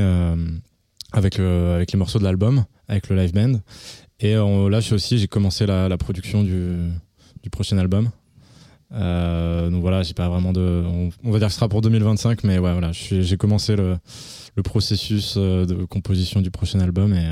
avec, 1.14 1.38
le, 1.38 1.72
avec 1.74 1.94
les 1.94 1.98
morceaux 1.98 2.20
de 2.20 2.26
l'album, 2.26 2.66
avec 2.90 3.08
le 3.08 3.16
live 3.16 3.34
band. 3.34 3.62
Et 4.20 4.34
là, 4.34 4.80
je 4.82 4.94
aussi, 4.94 5.18
j'ai 5.18 5.30
commencé 5.30 5.66
la, 5.66 5.88
la 5.88 5.98
production 5.98 6.44
du, 6.44 6.76
du 7.42 7.50
prochain 7.50 7.78
album. 7.78 8.10
Euh, 8.94 9.70
donc 9.70 9.82
voilà, 9.82 10.04
j'ai 10.04 10.14
pas 10.14 10.28
vraiment 10.30 10.52
de. 10.52 10.84
On, 11.24 11.32
va 11.32 11.40
dire 11.40 11.48
que 11.48 11.54
ce 11.54 11.60
sera 11.60 11.70
pour 11.70 11.82
2025, 11.82 12.44
mais 12.44 12.60
ouais, 12.60 12.72
voilà, 12.72 12.92
j'ai 12.92 13.38
commencé 13.38 13.76
le, 13.76 13.98
le, 14.56 14.64
processus 14.64 15.36
euh, 15.38 15.66
de 15.66 15.86
composition 15.86 16.42
du 16.42 16.52
prochain 16.52 16.80
album 16.80 17.14
et, 17.14 17.32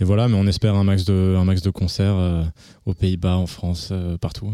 et, 0.00 0.04
voilà, 0.04 0.28
mais 0.28 0.36
on 0.36 0.46
espère 0.46 0.74
un 0.74 0.84
max 0.84 1.04
de, 1.04 1.36
un 1.36 1.44
max 1.44 1.62
de 1.62 1.70
concerts 1.70 2.14
euh, 2.16 2.44
aux 2.86 2.94
Pays-Bas, 2.94 3.36
en 3.36 3.46
France, 3.46 3.92
partout. 4.20 4.52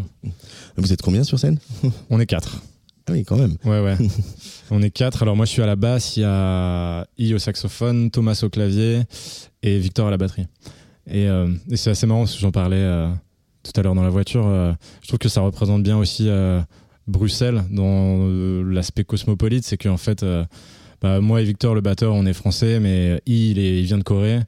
Vous 0.76 0.92
êtes 0.92 1.02
combien 1.02 1.24
sur 1.24 1.38
scène? 1.38 1.58
On 2.10 2.18
est 2.20 2.26
quatre. 2.26 2.62
Ah 3.06 3.12
oui, 3.12 3.24
quand 3.24 3.36
même. 3.36 3.56
Ouais, 3.64 3.80
ouais. 3.80 3.96
on 4.70 4.82
est 4.82 4.90
quatre. 4.90 5.22
Alors 5.22 5.36
moi, 5.36 5.44
je 5.44 5.50
suis 5.50 5.62
à 5.62 5.66
la 5.66 5.76
basse, 5.76 6.16
il 6.16 6.20
y 6.20 6.24
a 6.24 7.06
I 7.18 7.34
au 7.34 7.38
saxophone, 7.38 8.10
Thomas 8.10 8.40
au 8.44 8.48
clavier 8.48 9.02
et 9.62 9.78
Victor 9.78 10.08
à 10.08 10.10
la 10.10 10.16
batterie. 10.16 10.46
Et, 11.10 11.24
et 11.24 11.76
c'est 11.76 11.90
assez 11.90 12.06
marrant 12.06 12.20
parce 12.20 12.34
que 12.34 12.40
j'en 12.40 12.52
parlais 12.52 13.10
tout 13.62 13.78
à 13.78 13.82
l'heure 13.82 13.94
dans 13.94 14.02
la 14.02 14.10
voiture, 14.10 14.46
euh, 14.46 14.72
je 15.02 15.08
trouve 15.08 15.18
que 15.18 15.28
ça 15.28 15.40
représente 15.40 15.82
bien 15.82 15.98
aussi 15.98 16.28
euh, 16.28 16.60
Bruxelles 17.06 17.64
dans 17.70 18.18
euh, 18.20 18.62
l'aspect 18.62 19.04
cosmopolite. 19.04 19.64
C'est 19.64 19.76
qu'en 19.76 19.96
fait, 19.96 20.24
bah, 21.00 21.20
moi 21.20 21.40
et 21.40 21.44
Victor, 21.44 21.74
le 21.74 21.80
batteur, 21.80 22.14
on 22.14 22.26
est 22.26 22.32
français, 22.32 22.80
mais 22.80 23.20
il, 23.26 23.58
il 23.58 23.84
vient 23.84 23.98
de 23.98 24.02
Corée. 24.02 24.40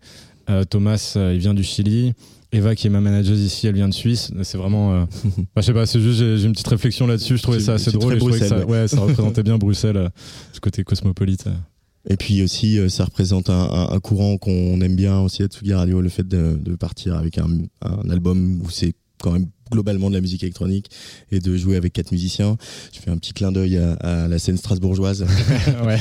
Thomas, 0.68 1.16
il 1.16 1.38
vient 1.38 1.54
du 1.54 1.62
Chili. 1.62 2.14
Eva, 2.54 2.74
qui 2.74 2.86
est 2.86 2.90
ma 2.90 3.00
manager 3.00 3.34
ici, 3.34 3.66
elle 3.66 3.74
vient 3.74 3.88
de 3.88 3.94
Suisse. 3.94 4.30
C'est 4.42 4.58
vraiment. 4.58 5.00
bah, 5.24 5.46
je 5.56 5.62
sais 5.62 5.72
pas, 5.72 5.86
c'est 5.86 6.00
juste, 6.00 6.18
j'ai 6.18 6.44
une 6.44 6.52
petite 6.52 6.68
réflexion 6.68 7.06
là-dessus. 7.06 7.38
Je 7.38 7.42
trouvais 7.42 7.60
ça 7.60 7.74
assez 7.74 7.92
drôle. 7.92 8.18
ça, 8.34 8.66
ouais, 8.66 8.88
ça 8.88 9.00
représentait 9.00 9.42
bien 9.42 9.56
Bruxelles, 9.56 10.10
ce 10.52 10.60
côté 10.60 10.84
cosmopolite. 10.84 11.46
Et 12.08 12.16
puis 12.16 12.42
aussi, 12.42 12.78
ça 12.90 13.04
représente 13.04 13.48
un, 13.48 13.88
un, 13.90 14.00
courant 14.00 14.36
qu'on 14.36 14.80
aime 14.80 14.96
bien 14.96 15.20
aussi 15.20 15.44
à 15.44 15.46
Tsugi 15.46 15.72
Radio, 15.72 16.00
le 16.00 16.08
fait 16.08 16.26
de, 16.26 16.58
de 16.60 16.74
partir 16.74 17.14
avec 17.14 17.38
un, 17.38 17.46
un 17.80 18.10
album 18.10 18.60
où 18.60 18.70
c'est 18.70 18.92
going 19.22 19.52
globalement 19.72 20.10
de 20.10 20.14
la 20.14 20.20
musique 20.20 20.42
électronique 20.42 20.90
et 21.30 21.40
de 21.40 21.56
jouer 21.56 21.76
avec 21.76 21.92
quatre 21.92 22.12
musiciens. 22.12 22.56
Je 22.92 23.00
fais 23.00 23.10
un 23.10 23.16
petit 23.16 23.32
clin 23.32 23.50
d'œil 23.52 23.78
à, 23.78 24.28
la 24.28 24.38
scène 24.38 24.56
strasbourgeoise. 24.56 25.22
ouais, 25.84 25.98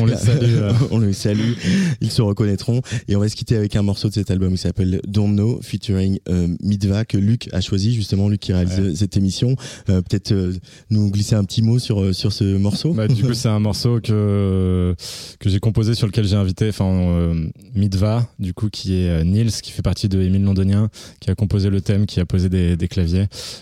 on 0.00 0.06
les 0.06 0.16
salue. 0.16 0.56
Euh. 0.56 0.72
on 0.90 0.98
les 1.00 1.12
salue. 1.12 1.52
Ils 2.00 2.10
se 2.10 2.22
reconnaîtront. 2.22 2.82
Et 3.08 3.16
on 3.16 3.20
va 3.20 3.28
se 3.28 3.36
quitter 3.36 3.56
avec 3.56 3.76
un 3.76 3.82
morceau 3.82 4.08
de 4.08 4.14
cet 4.14 4.30
album 4.30 4.52
qui 4.52 4.58
s'appelle 4.58 5.00
Don't 5.06 5.32
Know, 5.32 5.60
featuring 5.62 6.18
euh, 6.28 6.48
Midva, 6.62 7.04
que 7.04 7.16
Luc 7.16 7.48
a 7.52 7.60
choisi, 7.60 7.94
justement, 7.94 8.28
Luc 8.28 8.40
qui 8.40 8.52
réalise 8.52 8.94
cette 8.94 9.16
émission. 9.16 9.56
Euh, 9.88 10.02
peut-être 10.02 10.32
euh, 10.32 10.52
nous 10.90 11.10
glisser 11.10 11.34
un 11.34 11.44
petit 11.44 11.62
mot 11.62 11.78
sur, 11.78 12.14
sur 12.14 12.32
ce 12.32 12.56
morceau. 12.56 12.92
Bah, 12.92 13.08
du 13.08 13.22
coup, 13.22 13.34
c'est 13.34 13.48
un 13.48 13.60
morceau 13.60 14.00
que, 14.00 14.94
que 15.38 15.48
j'ai 15.48 15.60
composé 15.60 15.94
sur 15.94 16.06
lequel 16.06 16.26
j'ai 16.26 16.36
invité 16.36 16.68
enfin, 16.68 17.34
Midva, 17.74 18.28
du 18.38 18.54
coup, 18.54 18.68
qui 18.68 18.96
est 18.96 19.24
Nils, 19.24 19.52
qui 19.62 19.72
fait 19.72 19.82
partie 19.82 20.08
de 20.08 20.20
Émile 20.20 20.44
Londonien, 20.44 20.90
qui 21.20 21.30
a 21.30 21.34
composé 21.34 21.70
le 21.70 21.80
thème, 21.80 22.06
qui 22.06 22.20
a 22.20 22.26
posé 22.26 22.48
des, 22.48 22.76
des 22.76 22.88
claviers 22.88 23.13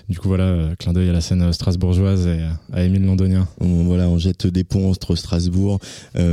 du 0.08 0.18
coup, 0.18 0.28
voilà, 0.28 0.44
euh, 0.44 0.74
clin 0.78 0.92
d'œil 0.92 1.08
à 1.08 1.12
la 1.12 1.20
scène 1.20 1.42
euh, 1.42 1.52
strasbourgeoise 1.52 2.26
et 2.26 2.40
euh, 2.40 2.50
à 2.72 2.82
Émile 2.84 3.04
Londonien. 3.04 3.46
On, 3.60 3.84
voilà, 3.84 4.08
on 4.08 4.18
jette 4.18 4.46
des 4.46 4.64
ponts 4.64 4.90
entre 4.90 5.16
Strasbourg, 5.16 5.78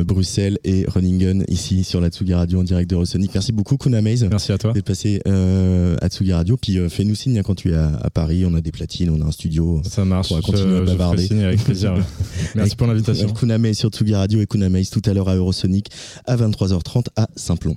Bruxelles 0.06 0.58
et 0.64 0.86
Runningen 0.88 1.44
ici 1.48 1.84
sur 1.84 2.02
la 2.02 2.10
Tsugi 2.10 2.34
Radio 2.34 2.60
en 2.60 2.64
direct 2.64 2.90
de 2.90 2.96
Rossonic. 2.96 3.32
Merci 3.34 3.52
beaucoup, 3.52 3.78
Kuna 3.78 4.02
Maze. 4.02 4.24
Merci 4.30 4.52
à 4.52 4.58
toi. 4.58 4.74
D'être 4.74 4.86
passé 4.86 5.22
à 5.26 6.08
Tsugi 6.08 6.34
Radio. 6.34 6.58
Puis 6.58 6.78
fais-nous 6.90 7.16
signe 7.16 7.40
hein, 7.40 7.44
quand 7.44 7.56
tu 7.56 7.72
es 7.72 7.76
à, 7.76 8.10
Paris. 8.14 8.46
On 8.46 8.54
a 8.56 8.62
des 8.62 8.72
platines, 8.72 9.10
on 9.10 9.22
a 9.22 9.26
un 9.26 9.32
studio. 9.32 9.82
Ça 9.86 10.06
marche. 10.06 10.32
On 10.32 10.36
va 10.36 10.42
continuer 10.42 10.78
à 10.78 10.82
bavarder. 10.82 11.28
Je 11.30 11.36
avec 11.36 11.64
plaisir. 11.64 11.96
Merci 12.56 12.76
pour 12.76 12.88
l'invitation. 12.88 13.32
Kuna 13.34 13.58
Maze 13.58 13.78
sur 13.78 13.90
Tsugi 13.90 14.16
Radio 14.16 14.42
et 14.42 14.48
Kuna 14.48 14.70
Maze 14.70 14.90
tout 14.90 15.02
à 15.06 15.14
l'heure 15.14 15.30
à 15.30 15.36
Eurosonic 15.36 15.90
à 16.26 16.36
23h30 16.36 17.06
à 17.16 17.30
Saint-Plon. 17.36 17.76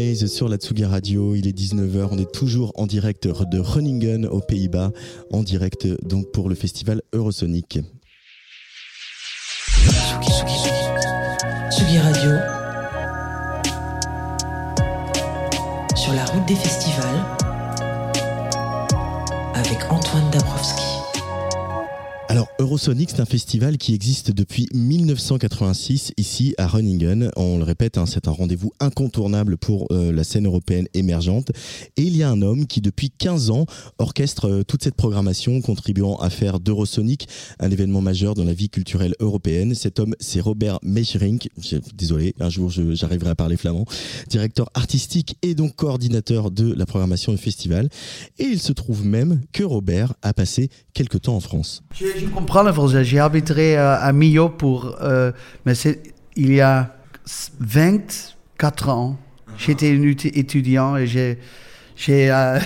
Maze 0.00 0.26
sur 0.26 0.48
la 0.48 0.56
Tsugi 0.56 0.86
Radio. 0.86 1.34
Il 1.34 1.46
est 1.46 1.56
19h. 1.56 2.08
On 2.10 2.16
est 2.16 2.32
toujours 2.32 2.72
en 2.76 2.86
direct 2.86 3.28
de 3.28 3.58
Runningen 3.58 4.24
aux 4.24 4.40
Pays-Bas. 4.40 4.92
En 5.30 5.42
direct 5.42 5.86
donc 6.02 6.32
pour 6.32 6.48
le 6.48 6.54
festival 6.54 7.02
Eurosonic. 7.12 7.80
Tsugi 11.70 11.98
Radio. 11.98 12.30
Sur 15.96 16.14
la 16.14 16.24
route 16.24 16.48
des 16.48 16.56
festivals. 16.56 17.26
Avec 19.54 19.78
Antoine 19.90 20.30
Dabrowski. 20.30 20.82
Alors 22.28 22.48
Eurosonic, 22.60 23.08
c'est 23.08 23.20
un 23.20 23.24
festival 23.24 23.78
qui 23.78 23.94
existe 23.94 24.32
depuis 24.32 24.68
1986 24.74 26.12
ici 26.18 26.54
à 26.58 26.66
Runningen. 26.66 27.30
On 27.36 27.56
le 27.56 27.64
répète, 27.64 27.96
hein, 27.96 28.04
c'est 28.04 28.28
un 28.28 28.32
rendez-vous 28.32 28.70
incontournable 28.80 29.56
pour 29.56 29.86
euh, 29.90 30.12
la 30.12 30.24
scène 30.24 30.44
européenne 30.44 30.86
émergente. 30.92 31.52
Et 31.96 32.02
il 32.02 32.14
y 32.14 32.22
a 32.22 32.28
un 32.28 32.42
homme 32.42 32.66
qui 32.66 32.82
depuis 32.82 33.08
15 33.08 33.48
ans 33.48 33.64
orchestre 33.96 34.46
euh, 34.46 34.62
toute 34.62 34.84
cette 34.84 34.94
programmation, 34.94 35.62
contribuant 35.62 36.16
à 36.16 36.28
faire 36.28 36.60
d'Eurosonic 36.60 37.28
un 37.60 37.70
événement 37.70 38.02
majeur 38.02 38.34
dans 38.34 38.44
la 38.44 38.52
vie 38.52 38.68
culturelle 38.68 39.14
européenne. 39.20 39.74
Cet 39.74 39.98
homme, 39.98 40.14
c'est 40.20 40.42
Robert 40.42 40.80
Mecherink. 40.82 41.48
Désolé, 41.94 42.34
un 42.40 42.50
jour 42.50 42.68
j'arriverai 42.68 43.30
à 43.30 43.34
parler 43.34 43.56
flamand. 43.56 43.86
Directeur 44.28 44.68
artistique 44.74 45.34
et 45.40 45.54
donc 45.54 45.76
coordinateur 45.76 46.50
de 46.50 46.74
la 46.74 46.84
programmation 46.84 47.32
du 47.32 47.38
festival. 47.38 47.88
Et 48.38 48.44
il 48.44 48.60
se 48.60 48.74
trouve 48.74 49.06
même 49.06 49.40
que 49.52 49.62
Robert 49.62 50.12
a 50.20 50.34
passé 50.34 50.68
quelques 50.92 51.22
temps 51.22 51.36
en 51.36 51.40
France 51.40 51.82
le 52.62 52.72
français. 52.72 53.04
J'ai 53.04 53.20
habité 53.20 53.78
euh, 53.78 53.96
à 53.98 54.12
Millau 54.12 54.48
pour. 54.48 54.96
Euh, 55.00 55.32
mais 55.64 55.74
c'est 55.74 56.02
il 56.36 56.54
y 56.54 56.60
a 56.60 56.94
24 57.60 58.88
ans. 58.88 59.18
J'étais 59.56 59.92
un 59.92 60.02
étudiant 60.02 60.96
et 60.96 61.06
j'ai. 61.06 61.38
J'ai. 61.96 62.30
Euh, 62.30 62.58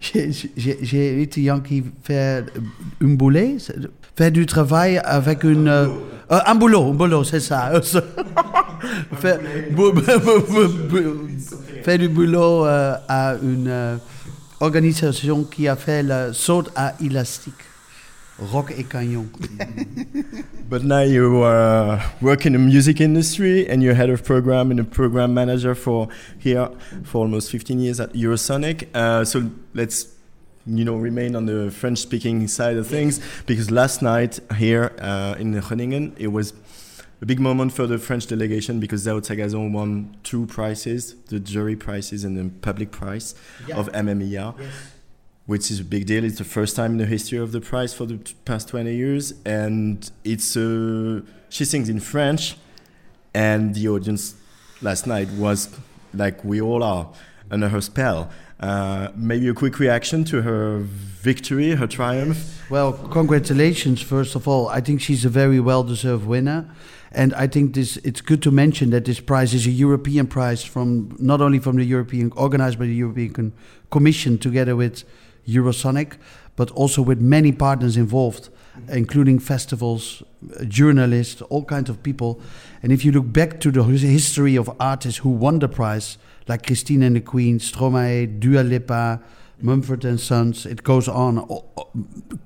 j'ai 0.00 1.16
un 1.16 1.20
étudiant 1.20 1.60
qui 1.60 1.84
fait 2.02 2.44
un 3.02 3.14
boulet, 3.14 3.58
fait 4.16 4.30
du 4.30 4.46
travail 4.46 4.98
avec 5.04 5.44
une. 5.44 5.68
un 6.30 6.54
boulot, 6.54 6.90
un 6.90 6.94
boulot, 6.94 7.24
c'est 7.24 7.40
ça. 7.40 7.72
fait, 9.12 9.40
du 11.98 12.08
boulot 12.08 12.64
à 12.64 13.34
une 13.42 13.98
organisation 14.60 15.44
qui 15.44 15.68
a 15.68 15.76
fait 15.76 16.02
le 16.02 16.32
saut 16.32 16.64
à 16.74 16.94
élastique. 17.02 17.69
Rock 18.40 18.72
et 18.76 18.88
Canyon. 18.88 19.30
but 20.68 20.82
now 20.82 21.02
you 21.02 21.42
uh, 21.42 22.02
work 22.20 22.46
in 22.46 22.54
the 22.54 22.58
music 22.58 23.00
industry 23.00 23.68
and 23.68 23.82
you're 23.82 23.94
head 23.94 24.10
of 24.10 24.24
program 24.24 24.70
and 24.70 24.80
a 24.80 24.84
program 24.84 25.34
manager 25.34 25.74
for 25.74 26.08
here 26.38 26.70
for 27.04 27.18
almost 27.18 27.50
15 27.50 27.80
years 27.80 28.00
at 28.00 28.12
Eurosonic. 28.14 28.88
Uh, 28.94 29.24
so 29.24 29.50
let's 29.74 30.14
you 30.66 30.84
know 30.84 30.96
remain 30.96 31.36
on 31.36 31.46
the 31.46 31.70
French 31.70 31.98
speaking 31.98 32.46
side 32.46 32.76
of 32.76 32.86
things 32.86 33.20
because 33.46 33.70
last 33.70 34.02
night 34.02 34.38
here 34.56 34.94
uh, 35.00 35.34
in 35.38 35.58
Groningen 35.58 36.14
it 36.18 36.28
was 36.28 36.52
a 37.22 37.26
big 37.26 37.40
moment 37.40 37.72
for 37.72 37.86
the 37.86 37.98
French 37.98 38.26
delegation 38.26 38.80
because 38.80 39.06
Zao 39.06 39.20
Tagazon 39.20 39.72
won 39.72 40.16
two 40.22 40.46
prizes, 40.46 41.14
the 41.28 41.38
jury 41.38 41.76
prizes 41.76 42.24
and 42.24 42.36
the 42.36 42.50
public 42.60 42.90
prize 42.90 43.34
yeah. 43.66 43.76
of 43.76 43.90
MMER. 43.92 44.58
Yes 44.58 44.89
which 45.50 45.68
is 45.68 45.80
a 45.80 45.84
big 45.84 46.06
deal. 46.06 46.22
It's 46.22 46.38
the 46.38 46.44
first 46.44 46.76
time 46.76 46.92
in 46.92 46.98
the 46.98 47.06
history 47.06 47.36
of 47.36 47.50
the 47.50 47.60
prize 47.60 47.92
for 47.92 48.06
the 48.06 48.18
past 48.44 48.68
20 48.68 48.94
years, 48.94 49.34
and 49.44 50.08
it's 50.22 50.56
uh, 50.56 51.22
she 51.48 51.64
sings 51.64 51.88
in 51.88 51.98
French, 51.98 52.56
and 53.34 53.74
the 53.74 53.88
audience 53.88 54.36
last 54.80 55.08
night 55.08 55.28
was 55.30 55.76
like 56.14 56.44
we 56.44 56.60
all 56.60 56.84
are 56.84 57.08
under 57.50 57.68
her 57.68 57.80
spell. 57.80 58.30
Uh, 58.60 59.08
maybe 59.16 59.48
a 59.48 59.52
quick 59.52 59.80
reaction 59.80 60.22
to 60.26 60.42
her 60.42 60.78
victory, 60.78 61.74
her 61.74 61.88
triumph. 61.88 62.38
Well, 62.70 62.92
congratulations 62.92 64.00
first 64.00 64.36
of 64.36 64.46
all. 64.46 64.68
I 64.68 64.80
think 64.80 65.00
she's 65.00 65.24
a 65.24 65.28
very 65.28 65.58
well-deserved 65.58 66.26
winner. 66.26 66.70
And 67.12 67.34
I 67.34 67.48
think 67.48 67.74
this 67.74 67.96
it's 68.04 68.20
good 68.20 68.40
to 68.42 68.52
mention 68.52 68.90
that 68.90 69.04
this 69.04 69.18
prize 69.18 69.52
is 69.52 69.66
a 69.66 69.70
European 69.70 70.28
prize 70.28 70.62
from 70.62 71.16
not 71.18 71.40
only 71.40 71.58
from 71.58 71.74
the 71.74 71.84
European 71.84 72.30
organized 72.36 72.78
by 72.78 72.86
the 72.86 72.94
European 72.94 73.52
Commission 73.90 74.38
together 74.38 74.76
with 74.76 75.02
Eurosonic, 75.46 76.18
but 76.56 76.70
also 76.72 77.02
with 77.02 77.20
many 77.20 77.52
partners 77.52 77.96
involved, 77.96 78.48
including 78.88 79.38
festivals, 79.38 80.22
journalists, 80.68 81.42
all 81.42 81.64
kinds 81.64 81.88
of 81.90 82.02
people. 82.02 82.40
And 82.82 82.92
if 82.92 83.04
you 83.04 83.12
look 83.12 83.32
back 83.32 83.60
to 83.60 83.70
the 83.70 83.82
history 83.82 84.56
of 84.56 84.70
artists 84.78 85.20
who 85.20 85.30
won 85.30 85.58
the 85.58 85.68
prize, 85.68 86.18
like 86.48 86.66
Christine 86.66 87.02
and 87.02 87.16
the 87.16 87.20
Queen, 87.20 87.58
Stromae, 87.58 88.40
Dua 88.40 88.60
Lipa, 88.62 89.20
Mumford 89.60 90.04
and 90.04 90.18
Sons, 90.18 90.66
it 90.66 90.82
goes 90.82 91.08
on, 91.08 91.46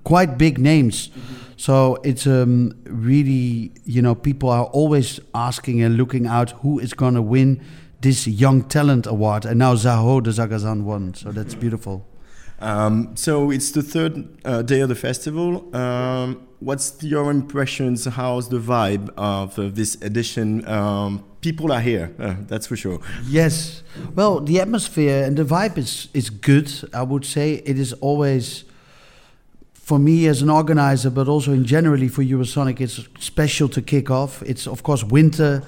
quite 0.05 0.37
big 0.37 0.59
names. 0.59 1.09
Mm-hmm. 1.09 1.35
So 1.57 2.01
it's 2.03 2.27
um, 2.27 2.75
really, 2.85 3.73
you 3.85 4.03
know, 4.03 4.15
people 4.15 4.49
are 4.49 4.65
always 4.65 5.21
asking 5.35 5.83
and 5.83 5.97
looking 5.97 6.27
out 6.27 6.51
who 6.51 6.79
is 6.81 6.93
going 6.93 7.15
to 7.15 7.23
win 7.23 7.65
this 8.01 8.27
Young 8.27 8.65
Talent 8.65 9.07
Award. 9.07 9.45
And 9.45 9.59
now 9.59 9.75
Zaho 9.75 10.23
de 10.23 10.31
Zagazan 10.31 10.83
won, 10.83 11.15
so 11.15 11.31
that's 11.31 11.55
beautiful. 11.55 12.07
Um, 12.61 13.17
so 13.17 13.51
it's 13.51 13.73
the 13.73 13.83
third 13.83 14.27
uh, 14.45 14.63
day 14.63 14.81
of 14.81 14.89
the 14.89 14.95
festival. 14.95 15.75
Um, 15.77 16.47
what's 16.61 17.03
your 17.03 17.31
impressions? 17.31 18.05
How's 18.05 18.49
the 18.49 18.59
vibe 18.59 19.11
of 19.17 19.59
uh, 19.59 19.69
this 19.73 19.97
edition? 20.03 20.67
Um, 20.67 21.25
people 21.41 21.73
are 21.73 21.81
here, 21.81 22.15
uh, 22.19 22.37
that's 22.49 22.67
for 22.67 22.77
sure. 22.77 23.01
Yes. 23.27 23.83
Well, 24.15 24.41
the 24.41 24.61
atmosphere 24.61 25.25
and 25.25 25.37
the 25.37 25.45
vibe 25.45 25.79
is 25.79 26.09
is 26.15 26.31
good. 26.31 26.71
I 26.93 27.03
would 27.03 27.25
say 27.25 27.63
it 27.65 27.79
is 27.79 27.93
always. 28.01 28.65
For 29.73 29.99
me 29.99 30.29
as 30.29 30.41
an 30.41 30.49
organizer, 30.49 31.11
but 31.11 31.29
also 31.29 31.53
in 31.53 31.67
generally 31.67 32.09
for 32.09 32.23
Eurosonic, 32.23 32.81
it's 32.81 33.07
special 33.19 33.69
to 33.69 33.83
kick 33.83 34.11
off. 34.11 34.43
It's 34.43 34.67
of 34.67 34.83
course 34.83 35.05
winter. 35.05 35.63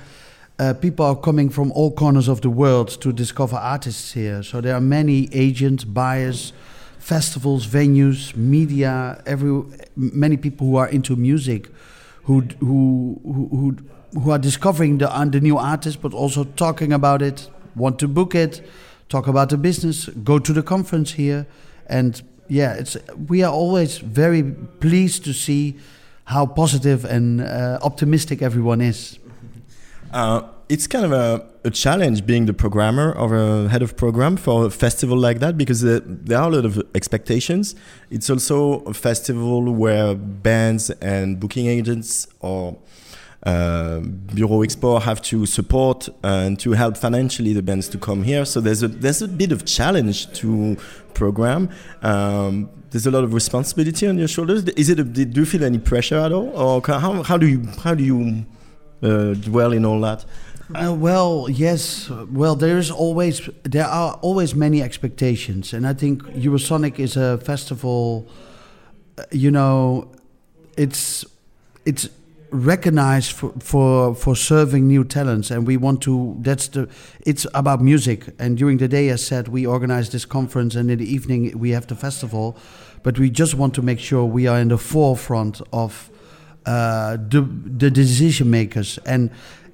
Uh, 0.59 0.73
people 0.73 1.05
are 1.05 1.17
coming 1.17 1.51
from 1.51 1.71
all 1.73 1.91
corners 1.91 2.29
of 2.29 2.41
the 2.41 2.49
world 2.49 2.89
to 3.03 3.13
discover 3.13 3.57
artists 3.57 4.15
here. 4.15 4.43
So 4.43 4.63
there 4.63 4.75
are 4.75 4.81
many 4.81 5.29
agents, 5.35 5.85
buyers, 5.85 6.55
festivals, 7.07 7.69
venues, 7.69 8.35
media, 8.35 9.23
every 9.27 9.63
many 9.95 10.37
people 10.37 10.67
who 10.67 10.77
are 10.77 10.89
into 10.89 11.15
music, 11.15 11.69
who 12.25 12.41
who 12.59 13.21
who 13.23 13.77
who 14.21 14.31
are 14.33 14.41
discovering 14.41 14.99
the 14.99 15.09
uh, 15.09 15.25
the 15.25 15.41
new 15.41 15.57
artist, 15.57 16.03
but 16.03 16.13
also 16.13 16.43
talking 16.57 16.93
about 16.93 17.23
it, 17.23 17.49
want 17.77 18.01
to 18.01 18.09
book 18.09 18.35
it, 18.35 18.61
talk 19.09 19.29
about 19.29 19.51
the 19.51 19.57
business, 19.57 20.09
go 20.25 20.41
to 20.41 20.53
the 20.53 20.63
conference 20.63 21.13
here, 21.13 21.47
and 21.87 22.23
yeah, 22.49 22.75
it's 22.75 22.97
we 23.29 23.45
are 23.45 23.53
always 23.53 23.99
very 23.99 24.43
pleased 24.81 25.25
to 25.25 25.33
see 25.33 25.77
how 26.25 26.45
positive 26.45 27.05
and 27.05 27.41
uh, 27.41 27.79
optimistic 27.83 28.43
everyone 28.43 28.81
is. 28.81 29.21
Uh, 30.13 30.43
it's 30.69 30.87
kind 30.87 31.05
of 31.05 31.13
a, 31.13 31.47
a, 31.65 31.71
challenge 31.71 32.27
being 32.27 32.47
the 32.47 32.53
programmer 32.53 33.13
or 33.13 33.37
a 33.37 33.69
head 33.69 33.83
of 33.83 33.97
program 33.97 34.37
for 34.37 34.67
a 34.67 34.71
festival 34.71 35.17
like 35.17 35.39
that 35.39 35.57
because 35.57 35.85
uh, 35.85 36.01
there 36.05 36.39
are 36.39 36.49
a 36.49 36.55
lot 36.57 36.65
of 36.65 36.83
expectations. 36.95 37.77
It's 38.11 38.29
also 38.29 38.81
a 38.81 38.95
festival 38.95 39.73
where 39.73 40.15
bands 40.15 40.91
and 40.91 41.39
booking 41.39 41.67
agents 41.67 42.27
or 42.41 42.79
uh, 43.45 44.01
Bureau 44.01 44.65
Expo 44.65 45.01
have 45.01 45.23
to 45.23 45.47
support 45.47 46.09
and 46.25 46.59
to 46.59 46.73
help 46.73 46.97
financially 46.97 47.53
the 47.53 47.63
bands 47.63 47.89
to 47.91 47.99
come 47.99 48.25
here. 48.25 48.45
So 48.45 48.61
there's 48.61 48.83
a 48.83 48.89
there's 48.89 49.23
a 49.23 49.29
bit 49.29 49.53
of 49.53 49.65
challenge 49.65 50.33
to 50.41 50.77
program. 51.15 51.71
Um, 52.03 52.69
there's 52.91 53.07
a 53.07 53.11
lot 53.13 53.23
of 53.23 53.35
responsibility 53.35 54.07
on 54.09 54.19
your 54.19 54.27
shoulders. 54.27 54.65
Is 54.65 54.91
it? 54.91 54.99
A, 54.99 55.05
do 55.05 55.41
you 55.41 55.47
feel 55.47 55.63
any 55.63 55.79
pressure 55.79 56.19
at 56.19 56.33
all, 56.33 56.49
or 56.49 56.83
how 56.85 57.23
how 57.23 57.39
do 57.39 57.47
you 57.47 57.67
how 57.85 57.95
do 57.95 58.03
you 58.03 58.47
uh, 59.03 59.35
dwell 59.35 59.73
in 59.73 59.85
all 59.85 60.01
that? 60.01 60.25
Uh, 60.75 60.93
well, 60.93 61.49
yes. 61.49 62.11
Well, 62.11 62.57
there 62.57 62.77
is 62.79 62.91
always 62.91 63.49
there 63.63 63.87
are 63.87 64.15
always 64.21 64.55
many 64.55 64.83
expectations, 64.83 65.73
and 65.73 65.87
I 65.87 65.95
think 65.95 66.23
Eurosonic 66.35 66.99
is 66.99 67.17
a 67.17 67.39
festival. 67.39 68.27
Uh, 69.17 69.23
you 69.31 69.51
know, 69.51 70.11
it's 70.77 71.25
it's 71.85 72.09
recognized 72.51 73.31
for, 73.33 73.53
for 73.61 74.15
for 74.17 74.35
serving 74.35 74.89
new 74.89 75.05
talents, 75.05 75.53
and 75.53 75.69
we 75.69 75.77
want 75.77 76.03
to. 76.03 76.37
That's 76.41 76.67
the. 76.69 76.89
It's 77.25 77.47
about 77.55 77.81
music, 77.81 78.35
and 78.41 78.59
during 78.59 78.79
the 78.79 78.89
day, 78.89 79.09
as 79.11 79.25
said, 79.25 79.47
we 79.49 79.65
organize 79.65 80.11
this 80.11 80.25
conference, 80.25 80.75
and 80.75 80.91
in 80.91 80.99
the 80.99 81.15
evening 81.15 81.57
we 81.57 81.71
have 81.71 81.87
the 81.87 81.95
festival. 81.95 82.57
But 83.05 83.21
we 83.21 83.31
just 83.31 83.55
want 83.55 83.73
to 83.75 83.83
make 83.83 84.01
sure 84.01 84.25
we 84.25 84.49
are 84.49 84.59
in 84.59 84.69
the 84.69 84.79
forefront 84.79 85.61
of 85.73 86.11
uh, 86.67 87.19
the 87.19 87.43
the 87.79 87.89
decision 87.89 88.51
makers 88.51 88.99
and 89.07 89.31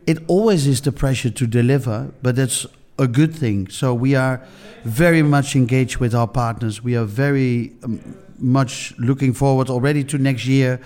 it 0.07 0.19
always 0.27 0.67
is 0.67 0.81
the 0.81 0.93
pressure 0.93 1.31
to 1.31 1.47
deliver, 1.47 2.13
but 2.23 2.37
that's 2.37 2.67
a 2.99 3.07
good 3.07 3.35
thing. 3.35 3.69
So 3.69 3.95
we 3.95 4.15
are 4.15 4.43
very 4.85 5.23
much 5.23 5.57
engaged 5.57 5.99
with 5.99 6.15
our 6.15 6.29
partners. 6.29 6.83
We 6.83 6.97
are 6.97 7.05
very 7.05 7.73
um, 7.83 8.17
much 8.39 8.95
looking 8.99 9.33
forward 9.33 9.71
already 9.71 10.05
to 10.05 10.19
next 10.19 10.47
year 10.47 10.81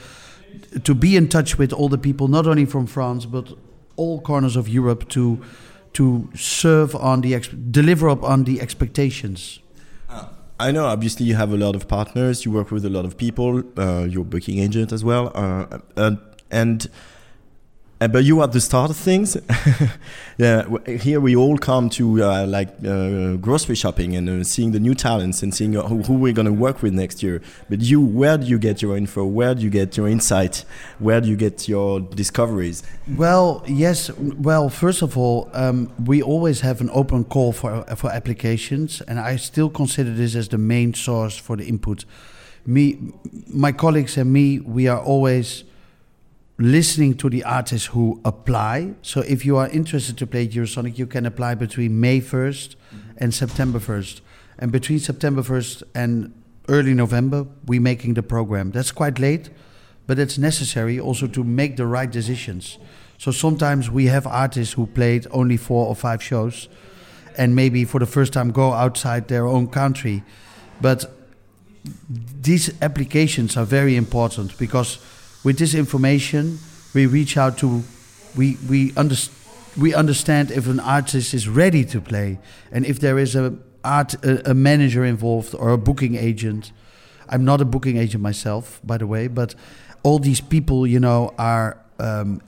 to 0.85 0.95
be 0.95 1.17
in 1.17 1.29
touch 1.29 1.59
with 1.59 1.73
all 1.73 1.89
the 1.89 1.99
people, 1.99 2.29
not 2.29 2.47
only 2.47 2.64
from 2.64 2.87
France 2.87 3.27
but 3.27 3.53
all 3.97 4.21
corners 4.21 4.57
of 4.57 4.69
Europe, 4.69 5.09
to 5.11 5.43
to 5.95 6.29
serve 6.35 6.95
on 6.95 7.23
the 7.23 7.41
deliver 7.71 8.09
up 8.09 8.23
on 8.23 8.45
the 8.45 8.61
expectations. 8.61 9.61
Uh, 10.11 10.27
I 10.61 10.71
know, 10.71 10.85
obviously, 10.85 11.25
you 11.25 11.35
have 11.37 11.53
a 11.53 11.57
lot 11.57 11.75
of 11.75 11.89
partners. 11.89 12.45
You 12.45 12.53
work 12.53 12.71
with 12.71 12.85
a 12.85 12.91
lot 12.91 13.07
of 13.07 13.17
people. 13.17 13.62
Uh, 13.79 14.07
you're 14.09 14.25
booking 14.25 14.59
agent 14.59 14.93
as 14.93 15.03
well, 15.03 15.33
uh, 15.35 16.17
and 16.51 16.89
uh, 17.99 18.09
but 18.09 18.24
you 18.24 18.40
are 18.40 18.47
the 18.47 18.61
start 18.61 18.90
of 18.90 18.97
things. 18.97 19.38
yeah, 20.38 20.66
here 20.86 21.18
we 21.18 21.34
all 21.34 21.57
come 21.57 21.88
to 21.88 22.22
uh, 22.22 22.47
like 22.47 22.68
uh, 22.86 23.36
grocery 23.36 23.74
shopping 23.74 24.14
and 24.14 24.28
uh, 24.28 24.44
seeing 24.44 24.72
the 24.72 24.80
new 24.80 24.94
talents 24.94 25.42
and 25.42 25.55
seeing 25.55 25.72
who, 25.72 26.03
who 26.03 26.14
we're 26.14 26.34
going 26.34 26.47
to 26.47 26.53
work 26.53 26.82
with 26.82 26.92
next 26.92 27.22
year. 27.22 27.40
But 27.70 27.80
you, 27.80 28.01
where 28.01 28.36
do 28.36 28.47
you 28.47 28.59
get 28.59 28.82
your 28.82 28.99
info? 28.99 29.24
Where 29.24 29.55
do 29.55 29.62
you 29.62 29.70
get 29.70 29.97
your 29.97 30.09
insight? 30.09 30.66
Where 30.99 31.22
do 31.22 31.28
you 31.28 31.36
get 31.36 31.68
your 31.68 32.01
discoveries? 32.01 32.82
Well, 33.16 33.64
yes. 33.66 34.11
Well, 34.18 34.68
first 34.68 35.01
of 35.01 35.16
all, 35.16 35.49
um, 35.55 35.90
we 36.05 36.20
always 36.20 36.61
have 36.61 36.82
an 36.82 36.90
open 36.92 37.24
call 37.24 37.53
for 37.53 37.82
for 37.97 38.11
applications, 38.11 39.01
and 39.03 39.18
I 39.18 39.36
still 39.36 39.70
consider 39.70 40.12
this 40.12 40.34
as 40.34 40.49
the 40.49 40.59
main 40.59 40.92
source 40.92 41.38
for 41.38 41.57
the 41.57 41.64
input. 41.64 42.05
Me, 42.66 42.99
my 43.47 43.72
colleagues, 43.72 44.18
and 44.18 44.32
me, 44.32 44.59
we 44.59 44.86
are 44.88 45.01
always 45.01 45.64
listening 46.59 47.15
to 47.15 47.29
the 47.29 47.45
artists 47.45 47.89
who 47.89 48.21
apply. 48.25 48.95
So 49.03 49.21
if 49.21 49.45
you 49.45 49.57
are 49.57 49.69
interested 49.69 50.17
to 50.19 50.27
play 50.27 50.49
Eurosonic, 50.49 50.99
you 50.99 51.07
can 51.07 51.27
apply 51.27 51.55
between 51.55 52.01
May 52.01 52.21
1st 52.21 52.77
mm-hmm. 52.77 52.99
and 53.19 53.35
September 53.35 53.79
1st. 53.79 54.21
And 54.59 54.73
between 54.73 54.99
September 54.99 55.43
1st 55.43 55.83
and 55.95 56.33
early 56.69 56.95
November, 56.95 57.47
we're 57.67 57.81
making 57.81 58.15
the 58.15 58.23
program. 58.23 58.71
That's 58.71 58.91
quite 58.91 59.19
late, 59.19 59.51
but 60.07 60.19
it's 60.19 60.39
necessary 60.39 60.99
also 60.99 61.27
to 61.27 61.45
make 61.45 61.77
the 61.77 61.87
right 61.87 62.11
decisions. 62.11 62.79
So 63.19 63.31
sometimes 63.31 63.91
we 63.91 64.07
have 64.07 64.27
artists 64.27 64.75
who 64.75 64.87
played 64.87 65.27
only 65.31 65.57
four 65.57 65.87
or 65.87 65.95
five 65.95 66.23
shows 66.23 66.69
and 67.37 67.55
maybe 67.55 67.85
for 67.85 67.99
the 67.99 68.07
first 68.07 68.33
time 68.33 68.51
go 68.51 68.73
outside 68.73 69.29
their 69.29 69.47
own 69.47 69.69
country. 69.69 70.23
But 70.81 71.05
these 72.41 72.73
applications 72.83 73.57
are 73.57 73.65
very 73.65 73.97
important 73.97 74.57
because 74.59 74.99
with 75.47 75.59
this 75.59 75.74
information, 75.74 76.59
we 76.92 77.07
reach 77.07 77.36
out 77.36 77.57
to, 77.57 77.84
we, 78.36 78.57
we, 78.68 78.90
underst- 78.94 79.30
we 79.78 79.94
understand 79.94 80.51
if 80.51 80.66
an 80.66 80.80
artist 80.80 81.32
is 81.32 81.47
ready 81.47 81.84
to 81.84 82.01
play 82.01 82.40
and 82.72 82.84
if 82.84 82.99
there 82.99 83.16
is 83.16 83.36
a, 83.36 83.57
art, 83.84 84.14
a, 84.24 84.51
a 84.51 84.55
manager 84.55 85.05
involved 85.05 85.55
or 85.55 85.70
a 85.70 85.78
booking 85.78 86.16
agent. 86.16 86.72
I'm 87.28 87.44
not 87.44 87.61
a 87.61 87.64
booking 87.64 87.97
agent 87.97 88.24
myself, 88.24 88.80
by 88.82 88.99
the 88.99 89.07
way, 89.07 89.28
but 89.28 89.55
all 90.03 90.18
these 90.18 90.40
people, 90.40 90.84
you 90.84 90.99
know, 90.99 91.32
are 91.38 91.78
um, 92.01 92.42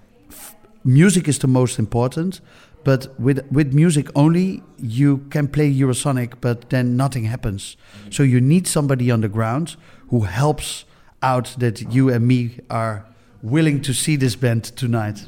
music 0.83 1.29
is 1.29 1.39
the 1.39 1.47
most 1.47 1.79
important. 1.79 2.41
But 2.83 3.15
with 3.21 3.47
with 3.53 3.73
music 3.73 4.09
only, 4.17 4.63
you 4.77 5.19
can 5.31 5.47
play 5.47 5.73
Eurosonic, 5.73 6.35
but 6.41 6.71
then 6.71 6.97
nothing 6.97 7.25
happens. 7.25 7.77
So 8.11 8.23
you 8.25 8.41
need 8.41 8.67
somebody 8.67 9.11
on 9.11 9.21
the 9.21 9.29
ground 9.29 9.77
who 10.11 10.21
helps 10.23 10.85
out 11.23 11.55
that 11.59 11.93
you 11.93 12.09
and 12.11 12.27
me 12.27 12.59
are 12.71 13.05
willing 13.43 13.81
to 13.83 13.93
see 13.93 14.17
this 14.17 14.37
band 14.37 14.65
tonight. 14.65 15.25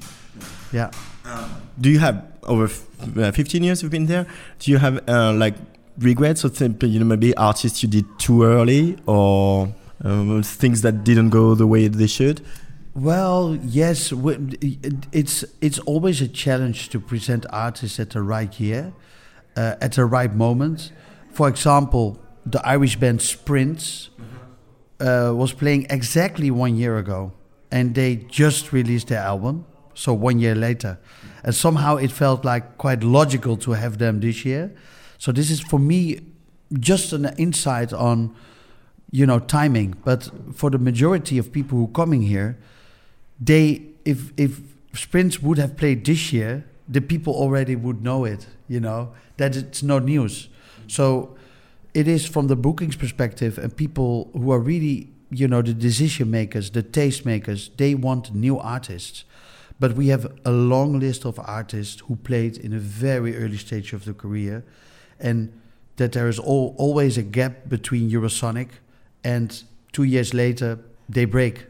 Yeah. 0.73 0.91
do 1.81 1.91
you 1.91 1.99
have 1.99 2.25
over 2.45 2.71
uh, 3.17 3.33
15 3.33 3.63
years 3.63 3.83
you've 3.83 3.91
been 3.91 4.07
there? 4.07 4.27
Do 4.59 4.71
you 4.71 4.79
have 4.79 5.09
uh, 5.09 5.33
like 5.33 5.55
regrets 5.99 6.45
or 6.45 6.51
you 6.87 6.99
know 6.99 7.05
maybe 7.05 7.37
artists 7.37 7.83
you 7.83 7.89
did 7.89 8.07
too 8.19 8.45
early 8.45 8.97
or 9.07 9.75
um, 10.03 10.43
things 10.43 10.83
that 10.83 11.05
didn't 11.05 11.31
go 11.31 11.55
the 11.55 11.67
way 11.67 11.89
they 11.89 12.07
should? 12.07 12.41
Well, 12.95 13.57
yes, 13.63 14.13
it's 15.13 15.45
it's 15.61 15.79
always 15.81 16.21
a 16.21 16.29
challenge 16.29 16.89
to 16.89 17.01
present 17.01 17.47
artists 17.51 18.01
at 18.01 18.11
the 18.11 18.23
right 18.23 18.59
year, 18.59 18.93
uh, 19.57 19.77
at 19.81 19.93
the 19.93 20.05
right 20.05 20.35
moment. 20.35 20.93
For 21.31 21.49
example, 21.49 22.21
the 22.45 22.61
Irish 22.67 22.97
band 22.97 23.23
Sprints 23.23 24.11
uh, 25.01 25.33
was 25.35 25.53
playing 25.53 25.87
exactly 25.91 26.51
one 26.51 26.77
year 26.77 26.99
ago, 26.99 27.33
and 27.71 27.95
they 27.95 28.17
just 28.17 28.73
released 28.73 29.09
their 29.09 29.21
album. 29.21 29.65
So 29.95 30.15
one 30.15 30.39
year 30.39 30.55
later, 30.55 30.99
and 31.45 31.55
somehow 31.55 31.97
it 31.97 32.11
felt 32.11 32.45
like 32.45 32.79
quite 32.79 33.03
logical 33.03 33.57
to 33.59 33.73
have 33.73 33.99
them 33.99 34.21
this 34.21 34.45
year. 34.45 34.73
So 35.19 35.33
this 35.33 35.51
is 35.51 35.61
for 35.61 35.79
me 35.79 36.21
just 36.79 37.13
an 37.13 37.35
insight 37.37 37.93
on, 37.93 38.35
you 39.11 39.27
know, 39.27 39.41
timing. 39.41 39.95
But 40.05 40.31
for 40.55 40.71
the 40.71 40.79
majority 40.79 41.39
of 41.39 41.53
people 41.53 41.77
who 41.79 41.89
coming 41.89 42.23
here, 42.23 42.57
they 43.39 43.83
if 44.05 44.33
if 44.37 44.61
Sprints 44.95 45.43
would 45.43 45.59
have 45.59 45.77
played 45.77 46.05
this 46.05 46.33
year, 46.33 46.65
the 46.89 47.01
people 47.01 47.35
already 47.35 47.77
would 47.77 48.03
know 48.03 48.25
it. 48.25 48.47
You 48.69 48.81
know 48.81 49.13
that 49.37 49.57
it's 49.57 49.83
not 49.83 50.05
news. 50.05 50.49
So 50.87 51.37
it 51.95 52.07
is 52.07 52.27
from 52.27 52.47
the 52.47 52.57
bookings 52.57 52.97
perspective 52.97 53.59
and 53.59 53.77
people 53.77 54.31
who 54.33 54.51
are 54.53 54.61
really 54.61 55.13
you 55.31 55.47
know 55.47 55.63
the 55.63 55.75
decision 55.75 56.31
makers 56.31 56.71
the 56.71 56.83
taste 56.83 57.25
makers 57.25 57.71
they 57.77 57.95
want 57.95 58.35
new 58.35 58.59
artists 58.59 59.25
but 59.79 59.95
we 59.95 60.09
have 60.09 60.31
a 60.45 60.51
long 60.51 60.99
list 61.01 61.25
of 61.25 61.41
artists 61.41 62.03
who 62.03 62.17
played 62.17 62.57
in 62.59 62.73
a 62.73 62.79
very 62.79 63.37
early 63.37 63.57
stage 63.57 63.93
of 63.93 64.05
their 64.05 64.15
career 64.15 64.63
and 65.19 65.53
that 65.97 66.13
there 66.13 66.29
is 66.29 66.39
all, 66.39 66.75
always 66.79 67.17
a 67.17 67.23
gap 67.23 67.69
between 67.69 68.11
eurosonic 68.11 68.69
and 69.25 69.63
two 69.93 70.05
years 70.05 70.35
later 70.35 70.79
they 71.09 71.25
break 71.25 71.67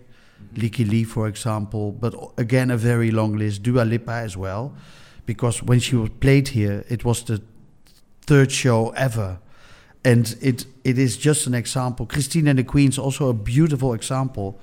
Lykke 0.55 0.89
Li, 0.89 1.05
for 1.05 1.29
example, 1.29 1.93
but 1.93 2.14
again 2.37 2.71
a 2.71 2.77
very 2.77 3.11
long 3.11 3.37
list. 3.37 3.62
Dua 3.62 3.83
Lipa 3.83 4.12
as 4.12 4.37
well, 4.37 4.75
because 5.27 5.62
when 5.62 5.79
she 5.79 5.97
was 5.97 6.11
played 6.21 6.49
here, 6.49 6.85
it 6.89 7.05
was 7.05 7.23
the 7.23 7.41
third 8.27 8.51
show 8.51 8.91
ever 8.91 9.39
and 10.05 10.36
it 10.40 10.66
it 10.84 10.98
is 10.98 11.16
just 11.16 11.46
an 11.46 11.55
example. 11.55 12.07
Christine 12.07 12.48
and 12.48 12.59
the 12.59 12.64
Queens 12.64 12.98
also 12.98 13.28
a 13.28 13.34
beautiful 13.34 13.92
example. 13.94 14.59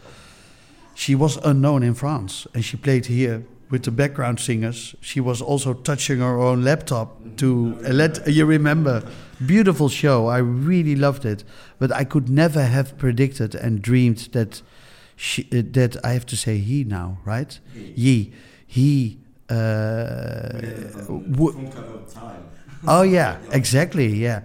She 0.95 1.13
was 1.15 1.37
unknown 1.37 1.83
in 1.83 1.93
France, 1.93 2.47
and 2.53 2.65
she 2.65 2.77
played 2.77 3.05
here 3.05 3.43
with 3.69 3.83
the 3.83 3.91
background 3.91 4.39
singers. 4.39 4.95
She 5.01 5.19
was 5.19 5.41
also 5.41 5.73
touching 5.73 6.19
her 6.19 6.39
own 6.39 6.63
laptop 6.63 7.37
to 7.37 7.75
let 7.81 8.27
you 8.27 8.45
remember. 8.45 9.03
Beautiful 9.45 9.89
show. 9.89 10.27
I 10.27 10.39
really 10.39 10.95
loved 10.95 11.23
it, 11.23 11.43
but 11.77 11.91
I 11.91 12.03
could 12.03 12.29
never 12.29 12.63
have 12.63 12.97
predicted 12.97 13.53
and 13.53 13.81
dreamed 13.81 14.29
that 14.31 14.63
she, 15.15 15.43
uh, 15.51 15.61
that 15.73 15.97
I 16.03 16.13
have 16.13 16.25
to 16.27 16.35
say 16.35 16.57
he 16.57 16.83
now, 16.83 17.19
right? 17.25 17.59
He, 17.73 18.33
he. 18.65 19.19
Uh, 19.49 20.61
oh 22.87 23.03
yeah, 23.03 23.37
exactly. 23.51 24.07
Yeah 24.07 24.41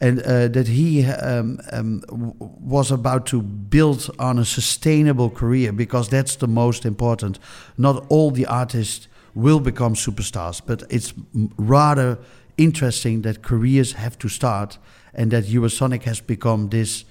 and 0.00 0.20
uh, 0.20 0.48
that 0.48 0.68
he 0.68 1.06
um, 1.06 1.58
um, 1.72 2.02
was 2.38 2.90
about 2.90 3.26
to 3.26 3.40
build 3.40 4.10
on 4.18 4.38
a 4.38 4.44
sustainable 4.44 5.30
career 5.30 5.72
because 5.72 6.08
that's 6.08 6.36
the 6.36 6.46
most 6.46 6.84
important. 6.84 7.38
Not 7.78 8.04
all 8.08 8.30
the 8.30 8.46
artists 8.46 9.08
will 9.34 9.60
become 9.60 9.94
superstars, 9.94 10.60
but 10.64 10.82
it's 10.90 11.14
rather 11.56 12.18
interesting 12.56 13.22
that 13.22 13.42
careers 13.42 13.92
have 13.92 14.18
to 14.18 14.28
start 14.28 14.78
and 15.14 15.30
that 15.30 15.44
Eurosonic 15.44 16.02
has 16.02 16.20
become 16.20 16.68
this 16.68 17.04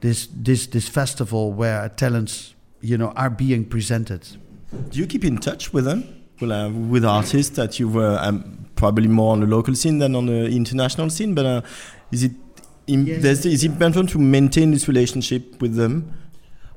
this 0.00 0.28
this 0.32 0.66
this 0.68 0.88
festival 0.88 1.52
where 1.52 1.88
talents 1.88 2.54
you 2.80 2.96
know 2.96 3.12
are 3.16 3.30
being 3.30 3.64
presented. 3.64 4.22
Do 4.90 4.98
you 4.98 5.06
keep 5.06 5.24
in 5.24 5.38
touch 5.38 5.72
with 5.72 5.84
them? 5.84 6.04
Well, 6.40 6.52
uh, 6.52 6.70
with 6.70 7.04
artists 7.04 7.56
that 7.56 7.78
you 7.78 7.88
were 7.88 8.18
um, 8.20 8.66
probably 8.74 9.08
more 9.08 9.32
on 9.32 9.40
the 9.40 9.46
local 9.46 9.74
scene 9.74 9.98
than 9.98 10.14
on 10.14 10.26
the 10.26 10.46
international 10.46 11.10
scene, 11.10 11.34
but 11.34 11.44
uh, 11.44 11.60
is 12.12 12.24
it 12.24 12.32
yes. 12.86 13.44
is 13.44 13.64
it 13.64 13.70
important 13.70 14.10
to 14.10 14.18
maintain 14.18 14.70
this 14.70 14.88
relationship 14.88 15.60
with 15.60 15.74
them? 15.74 16.12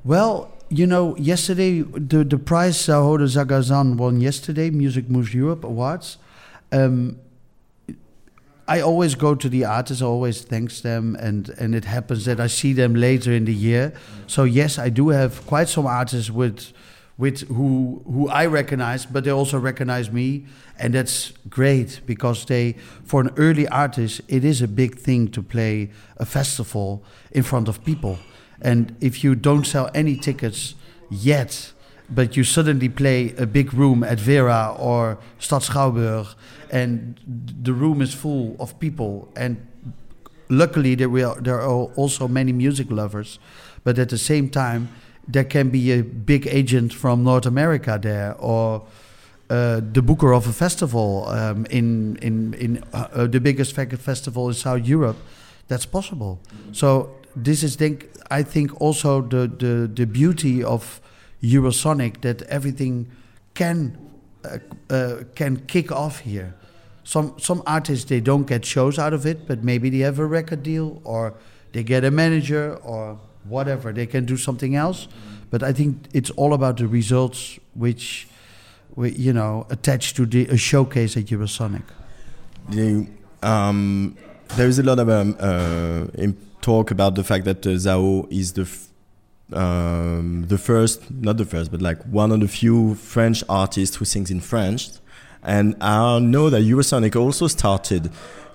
Well, 0.04 0.52
you 0.68 0.86
know, 0.86 1.16
yesterday 1.16 1.82
the 1.82 2.24
the 2.24 2.38
prize 2.38 2.76
Zahoda 2.76 3.26
Zagazan 3.26 3.96
won 3.96 4.20
yesterday, 4.20 4.70
Music 4.70 5.08
Moves 5.08 5.34
Europe 5.34 5.64
Awards. 5.64 6.18
Um, 6.72 7.18
I 8.66 8.80
always 8.80 9.14
go 9.14 9.34
to 9.34 9.48
the 9.48 9.66
artists, 9.66 10.02
I 10.02 10.06
always 10.06 10.42
thanks 10.42 10.80
them, 10.80 11.16
and, 11.20 11.50
and 11.58 11.74
it 11.74 11.84
happens 11.84 12.24
that 12.24 12.40
I 12.40 12.46
see 12.46 12.72
them 12.72 12.94
later 12.94 13.30
in 13.30 13.44
the 13.44 13.52
year. 13.52 13.92
So 14.26 14.44
yes, 14.44 14.78
I 14.78 14.88
do 14.88 15.10
have 15.10 15.46
quite 15.46 15.68
some 15.68 15.86
artists 15.86 16.30
with 16.30 16.72
with 17.16 17.46
who 17.48 18.02
who 18.06 18.28
I 18.28 18.46
recognize, 18.46 19.06
but 19.06 19.24
they 19.24 19.30
also 19.30 19.58
recognize 19.58 20.10
me, 20.10 20.46
and 20.78 20.94
that's 20.94 21.32
great 21.48 22.00
because 22.06 22.44
they, 22.46 22.74
for 23.04 23.20
an 23.20 23.30
early 23.36 23.68
artist, 23.68 24.20
it 24.28 24.44
is 24.44 24.60
a 24.62 24.68
big 24.68 24.98
thing 24.98 25.28
to 25.28 25.42
play 25.42 25.90
a 26.16 26.26
festival 26.26 27.04
in 27.30 27.42
front 27.42 27.68
of 27.68 27.84
people, 27.84 28.18
and 28.60 28.96
if 29.00 29.22
you 29.22 29.34
don't 29.34 29.64
sell 29.64 29.90
any 29.94 30.16
tickets 30.16 30.74
yet, 31.08 31.72
but 32.10 32.36
you 32.36 32.44
suddenly 32.44 32.88
play 32.88 33.32
a 33.38 33.46
big 33.46 33.72
room 33.72 34.02
at 34.02 34.18
Vera 34.18 34.74
or 34.78 35.18
Stad 35.38 35.62
Schouwburg, 35.62 36.34
and 36.70 37.14
the 37.62 37.72
room 37.72 38.02
is 38.02 38.12
full 38.12 38.56
of 38.58 38.78
people, 38.80 39.28
and 39.36 39.56
luckily 40.48 40.96
there 40.96 41.08
are 41.08 41.40
there 41.40 41.60
are 41.60 41.84
also 41.94 42.26
many 42.26 42.52
music 42.52 42.90
lovers, 42.90 43.38
but 43.84 43.98
at 43.98 44.08
the 44.08 44.18
same 44.18 44.48
time 44.50 44.88
there 45.28 45.44
can 45.44 45.70
be 45.70 45.92
a 45.92 46.02
big 46.02 46.46
agent 46.46 46.92
from 46.92 47.24
North 47.24 47.46
America 47.46 47.98
there, 48.00 48.34
or 48.38 48.82
uh, 49.50 49.80
the 49.92 50.02
booker 50.02 50.32
of 50.32 50.46
a 50.46 50.52
festival 50.52 51.26
um, 51.28 51.66
in 51.66 52.16
in 52.22 52.54
in 52.54 52.84
uh, 52.92 53.26
the 53.26 53.40
biggest 53.40 53.74
festival 53.74 54.48
in 54.48 54.54
South 54.54 54.86
Europe, 54.86 55.16
that's 55.68 55.86
possible. 55.86 56.38
So 56.72 57.10
this 57.36 57.62
is 57.62 57.76
think 57.76 58.08
I 58.30 58.42
think 58.42 58.80
also 58.80 59.22
the 59.22 59.46
the 59.46 59.90
the 59.92 60.06
beauty 60.06 60.62
of 60.62 61.00
Eurosonic 61.42 62.20
that 62.20 62.42
everything 62.42 63.06
can 63.54 63.98
uh, 64.44 64.58
uh, 64.90 65.24
can 65.34 65.56
kick 65.66 65.92
off 65.92 66.20
here. 66.20 66.54
Some 67.04 67.34
some 67.38 67.62
artists 67.66 68.04
they 68.06 68.20
don't 68.20 68.46
get 68.46 68.64
shows 68.64 68.98
out 68.98 69.12
of 69.12 69.26
it, 69.26 69.46
but 69.46 69.62
maybe 69.62 69.90
they 69.90 70.04
have 70.04 70.18
a 70.18 70.26
record 70.26 70.62
deal 70.62 71.00
or 71.04 71.34
they 71.72 71.82
get 71.82 72.04
a 72.04 72.10
manager 72.10 72.76
or 72.82 73.18
whatever. 73.48 73.92
They 73.92 74.06
can 74.06 74.24
do 74.24 74.36
something 74.36 74.74
else. 74.76 75.08
But 75.50 75.62
I 75.62 75.72
think 75.72 76.08
it's 76.12 76.30
all 76.30 76.52
about 76.52 76.78
the 76.78 76.86
results 76.86 77.58
which, 77.74 78.26
you 78.96 79.32
know, 79.32 79.66
attached 79.70 80.16
to 80.16 80.26
the 80.26 80.46
a 80.48 80.56
showcase 80.56 81.16
at 81.16 81.26
Eurosonic. 81.26 81.84
Um, 83.42 84.16
there 84.56 84.68
is 84.68 84.78
a 84.78 84.82
lot 84.82 84.98
of 84.98 85.08
um, 85.08 85.36
uh, 85.38 86.06
talk 86.60 86.90
about 86.90 87.14
the 87.14 87.24
fact 87.24 87.44
that 87.44 87.66
uh, 87.66 87.70
Zao 87.70 88.26
is 88.32 88.54
the 88.54 88.66
um, 89.52 90.46
the 90.48 90.58
first, 90.58 91.10
not 91.10 91.36
the 91.36 91.44
first, 91.44 91.70
but 91.70 91.82
like 91.82 92.02
one 92.04 92.32
of 92.32 92.40
the 92.40 92.48
few 92.48 92.94
French 92.94 93.44
artists 93.48 93.96
who 93.96 94.04
sings 94.04 94.30
in 94.30 94.40
French. 94.40 94.88
And 95.42 95.76
I 95.82 96.18
know 96.18 96.48
that 96.48 96.62
Eurosonic 96.62 97.14
also 97.14 97.46
started 97.48 98.10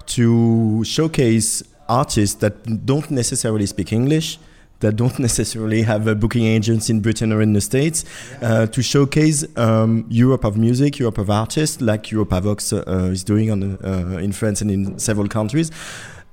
to 0.07 0.83
showcase 0.83 1.63
artists 1.87 2.35
that 2.37 2.85
don't 2.85 3.11
necessarily 3.11 3.67
speak 3.67 3.93
English, 3.93 4.39
that 4.79 4.95
don't 4.95 5.19
necessarily 5.29 5.81
have 5.83 6.07
a 6.07 6.15
booking 6.15 6.45
agents 6.45 6.89
in 6.89 7.01
Britain 7.01 7.31
or 7.31 7.41
in 7.41 7.53
the 7.53 7.61
States, 7.61 8.05
uh, 8.41 8.65
to 8.67 8.81
showcase 8.81 9.45
um, 9.57 10.05
Europe 10.09 10.43
of 10.43 10.57
music, 10.57 10.99
Europe 10.99 11.17
of 11.17 11.29
artists, 11.29 11.81
like 11.81 12.03
Europavox 12.03 12.73
uh, 12.73 13.11
is 13.11 13.23
doing 13.23 13.51
on, 13.51 13.77
uh, 13.83 14.17
in 14.17 14.31
France 14.31 14.61
and 14.61 14.71
in 14.71 14.99
several 14.99 15.27
countries 15.27 15.71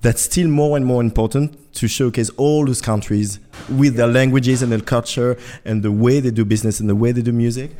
that's 0.02 0.22
still 0.22 0.46
more 0.46 0.76
and 0.76 0.86
more 0.86 1.00
important 1.00 1.74
to 1.74 1.88
showcase 1.88 2.30
all 2.36 2.66
those 2.66 2.80
countries 2.80 3.40
with 3.68 3.96
their 3.96 4.06
languages 4.06 4.62
and 4.62 4.70
their 4.70 4.80
culture 4.80 5.36
and 5.64 5.82
the 5.82 5.90
way 5.90 6.20
they 6.20 6.30
do 6.30 6.44
business 6.44 6.80
and 6.80 6.88
the 6.88 6.94
way 6.94 7.12
they 7.12 7.22
do 7.22 7.32
music? 7.32 7.70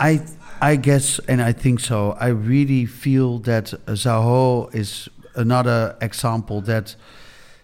I 0.00 0.22
I 0.60 0.74
guess, 0.74 1.20
and 1.28 1.40
I 1.40 1.52
think 1.52 1.78
so. 1.78 2.16
I 2.18 2.28
really 2.28 2.86
feel 2.86 3.38
that 3.40 3.66
Zaho 3.86 4.74
is 4.74 5.08
another 5.36 5.96
example 6.00 6.60
that 6.62 6.96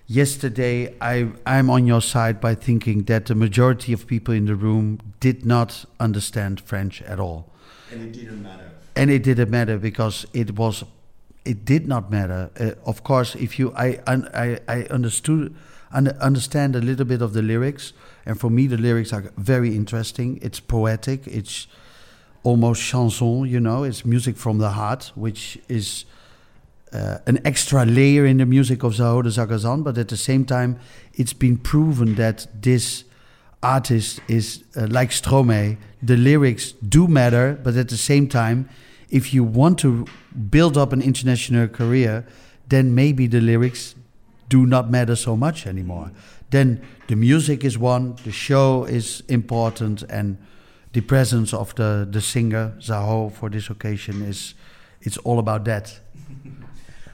yesterday 0.07 0.95
I, 1.01 1.29
I'm 1.47 1.71
on 1.71 1.87
your 1.87 2.03
side 2.03 2.41
by 2.41 2.55
thinking 2.55 3.05
that 3.05 3.27
the 3.27 3.35
majority 3.35 3.93
of 3.93 4.07
people 4.07 4.35
in 4.35 4.47
the 4.47 4.55
room 4.55 5.01
did 5.21 5.45
not 5.45 5.85
understand 5.99 6.61
French 6.61 7.03
at 7.03 7.19
all. 7.19 7.51
And 7.91 8.03
it 8.03 8.13
didn't 8.13 8.43
matter. 8.43 8.71
And 8.97 9.11
it 9.11 9.23
didn't 9.23 9.51
matter 9.51 9.79
because 9.79 10.27
it 10.33 10.57
was 10.57 10.85
it 11.45 11.65
did 11.65 11.87
not 11.87 12.11
matter. 12.11 12.51
Uh, 12.59 12.73
of 12.89 13.05
course, 13.05 13.35
if 13.35 13.59
you, 13.59 13.73
I, 13.77 14.01
I, 14.07 14.59
I 14.67 14.83
understood, 14.85 15.55
understand 15.93 16.75
a 16.75 16.81
little 16.81 17.05
bit 17.05 17.23
of 17.23 17.33
the 17.33 17.43
lyrics, 17.43 17.93
and 18.25 18.41
for 18.41 18.51
me, 18.51 18.67
the 18.67 18.79
lyrics 18.79 19.13
are 19.13 19.31
very 19.37 19.77
interesting. 19.77 20.39
It's 20.43 20.61
poetic. 20.61 21.27
It's 21.27 21.67
almost 22.43 22.83
chanson. 22.83 23.47
You 23.47 23.61
know, 23.61 23.85
it's 23.85 24.05
music 24.05 24.37
from 24.37 24.59
the 24.59 24.71
heart, 24.71 25.13
which 25.15 25.59
is 25.69 26.07
uh, 26.95 27.19
an 27.27 27.41
extra 27.45 27.85
layer 27.85 28.25
in 28.25 28.39
the 28.39 28.47
music 28.47 28.83
of 28.83 28.93
Zaho 28.95 29.23
de 29.23 29.29
Zagazan. 29.29 29.83
But 29.83 29.99
at 29.99 30.09
the 30.09 30.17
same 30.17 30.45
time, 30.45 30.79
it's 31.15 31.33
been 31.33 31.59
proven 31.59 32.15
that 32.15 32.47
this 32.63 33.05
artist 33.63 34.21
is 34.29 34.63
uh, 34.77 34.87
like 34.89 35.11
Stromae. 35.11 35.77
The 36.03 36.17
lyrics 36.17 36.73
do 36.73 37.09
matter, 37.09 37.59
but 37.63 37.77
at 37.77 37.89
the 37.89 37.97
same 37.97 38.29
time 38.29 38.69
if 39.15 39.33
you 39.33 39.45
want 39.45 39.79
to 39.79 40.07
build 40.51 40.77
up 40.77 40.93
an 40.93 41.01
international 41.01 41.69
career, 41.69 42.27
then 42.69 42.97
maybe 42.97 43.29
the 43.29 43.41
lyrics 43.41 43.95
do 44.49 44.67
not 44.67 44.91
matter 44.91 45.15
so 45.15 45.37
much 45.37 45.69
anymore. 45.69 46.11
Then 46.51 46.83
the 47.07 47.15
music 47.15 47.65
is 47.65 47.79
one, 47.79 48.17
the 48.25 48.33
show 48.33 48.85
is 48.85 49.23
important, 49.29 50.03
and 50.03 50.37
the 50.93 51.01
presence 51.01 51.55
of 51.55 51.75
the, 51.77 52.07
the 52.11 52.21
singer 52.21 52.75
Zaho 52.81 53.33
for 53.33 53.49
this 53.49 53.71
occasion 53.71 54.21
is 54.23 54.55
it's 55.01 55.17
all 55.19 55.39
about 55.39 55.65
that. 55.67 56.01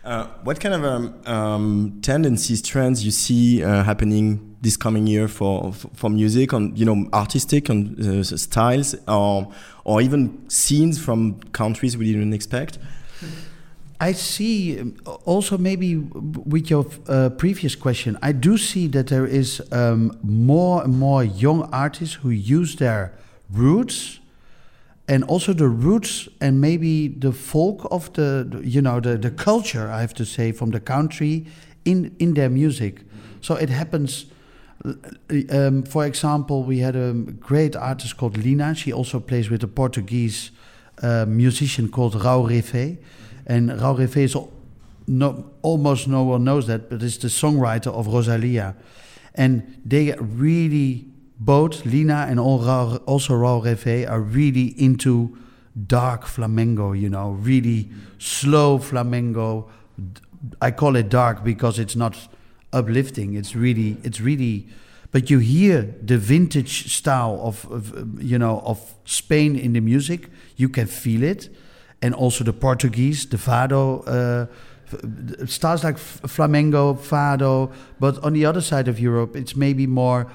Uh, 0.02 0.26
what 0.44 0.58
kind 0.60 0.74
of 0.74 0.82
um, 0.82 1.14
um, 1.26 1.98
tendencies, 2.00 2.62
trends 2.62 3.04
you 3.04 3.10
see 3.10 3.62
uh, 3.62 3.82
happening 3.84 4.56
this 4.62 4.76
coming 4.76 5.06
year 5.06 5.28
for 5.28 5.72
for 5.72 6.08
music 6.08 6.54
on 6.54 6.74
you 6.74 6.86
know 6.86 7.06
artistic 7.12 7.68
and 7.68 8.00
uh, 8.00 8.22
styles 8.24 8.94
or 9.06 9.52
or 9.84 10.00
even 10.00 10.48
scenes 10.48 10.98
from 10.98 11.38
countries 11.52 11.98
we 11.98 12.12
didn't 12.12 12.32
expect? 12.32 12.78
I 14.00 14.12
see 14.12 14.80
um, 14.80 14.96
also 15.26 15.58
maybe 15.58 15.96
with 15.96 16.70
your 16.70 16.86
uh, 17.06 17.28
previous 17.28 17.74
question, 17.74 18.16
I 18.22 18.32
do 18.32 18.56
see 18.56 18.86
that 18.88 19.08
there 19.08 19.26
is 19.26 19.62
um, 19.70 20.18
more 20.22 20.82
and 20.82 20.98
more 20.98 21.22
young 21.22 21.68
artists 21.74 22.14
who 22.14 22.30
use 22.30 22.76
their 22.76 23.12
roots 23.50 24.19
and 25.10 25.24
also 25.24 25.52
the 25.52 25.68
roots 25.68 26.28
and 26.40 26.60
maybe 26.60 27.08
the 27.08 27.32
folk 27.32 27.86
of 27.90 28.12
the 28.12 28.60
you 28.62 28.80
know 28.80 29.00
the, 29.00 29.18
the 29.18 29.30
culture 29.30 29.90
I 29.90 30.00
have 30.00 30.14
to 30.14 30.24
say 30.24 30.52
from 30.52 30.70
the 30.70 30.80
country 30.80 31.46
in 31.84 32.14
in 32.18 32.34
their 32.34 32.48
music. 32.48 33.02
So 33.40 33.56
it 33.56 33.70
happens. 33.70 34.26
Um, 35.50 35.82
for 35.82 36.06
example, 36.06 36.64
we 36.64 36.78
had 36.78 36.96
a 36.96 37.12
great 37.38 37.76
artist 37.76 38.16
called 38.16 38.38
Lina. 38.38 38.74
She 38.74 38.92
also 38.92 39.20
plays 39.20 39.50
with 39.50 39.62
a 39.62 39.68
Portuguese 39.68 40.52
uh, 41.02 41.26
musician 41.28 41.88
called 41.88 42.14
Raul 42.14 42.48
Refe. 42.48 42.96
And 43.46 43.70
Raul 43.70 43.98
Refe 43.98 44.16
is 44.16 44.36
no, 45.06 45.44
almost 45.60 46.08
no 46.08 46.22
one 46.22 46.44
knows 46.44 46.66
that, 46.66 46.88
but 46.88 47.02
it's 47.02 47.18
the 47.18 47.28
songwriter 47.28 47.92
of 47.92 48.06
Rosalia. 48.06 48.74
And 49.34 49.62
they 49.84 50.14
really 50.18 51.09
both 51.40 51.86
Lina 51.86 52.26
and 52.28 52.38
also 52.38 53.32
Raul 53.32 53.64
Refe 53.64 54.08
are 54.08 54.20
really 54.20 54.74
into 54.78 55.38
dark 55.86 56.26
flamenco, 56.26 56.92
you 56.92 57.08
know, 57.08 57.30
really 57.30 57.88
slow 58.18 58.76
flamenco. 58.76 59.70
I 60.60 60.70
call 60.70 60.96
it 60.96 61.08
dark 61.08 61.42
because 61.42 61.78
it's 61.78 61.96
not 61.96 62.28
uplifting. 62.74 63.34
It's 63.34 63.56
really, 63.56 63.96
it's 64.02 64.20
really, 64.20 64.68
but 65.12 65.30
you 65.30 65.38
hear 65.38 65.94
the 66.02 66.18
vintage 66.18 66.92
style 66.94 67.40
of, 67.42 67.64
of 67.70 68.22
you 68.22 68.38
know, 68.38 68.60
of 68.60 68.94
Spain 69.06 69.56
in 69.56 69.72
the 69.72 69.80
music. 69.80 70.28
You 70.56 70.68
can 70.68 70.86
feel 70.86 71.22
it, 71.22 71.48
and 72.02 72.14
also 72.14 72.44
the 72.44 72.52
Portuguese, 72.52 73.26
the 73.26 73.38
fado. 73.38 74.06
Uh, 74.06 74.46
styles 75.46 75.84
like 75.84 75.96
flamenco, 75.96 76.94
fado, 76.94 77.72
but 78.00 78.18
on 78.24 78.32
the 78.32 78.44
other 78.44 78.60
side 78.60 78.88
of 78.88 78.98
Europe, 78.98 79.36
it's 79.36 79.54
maybe 79.54 79.86
more 79.86 80.26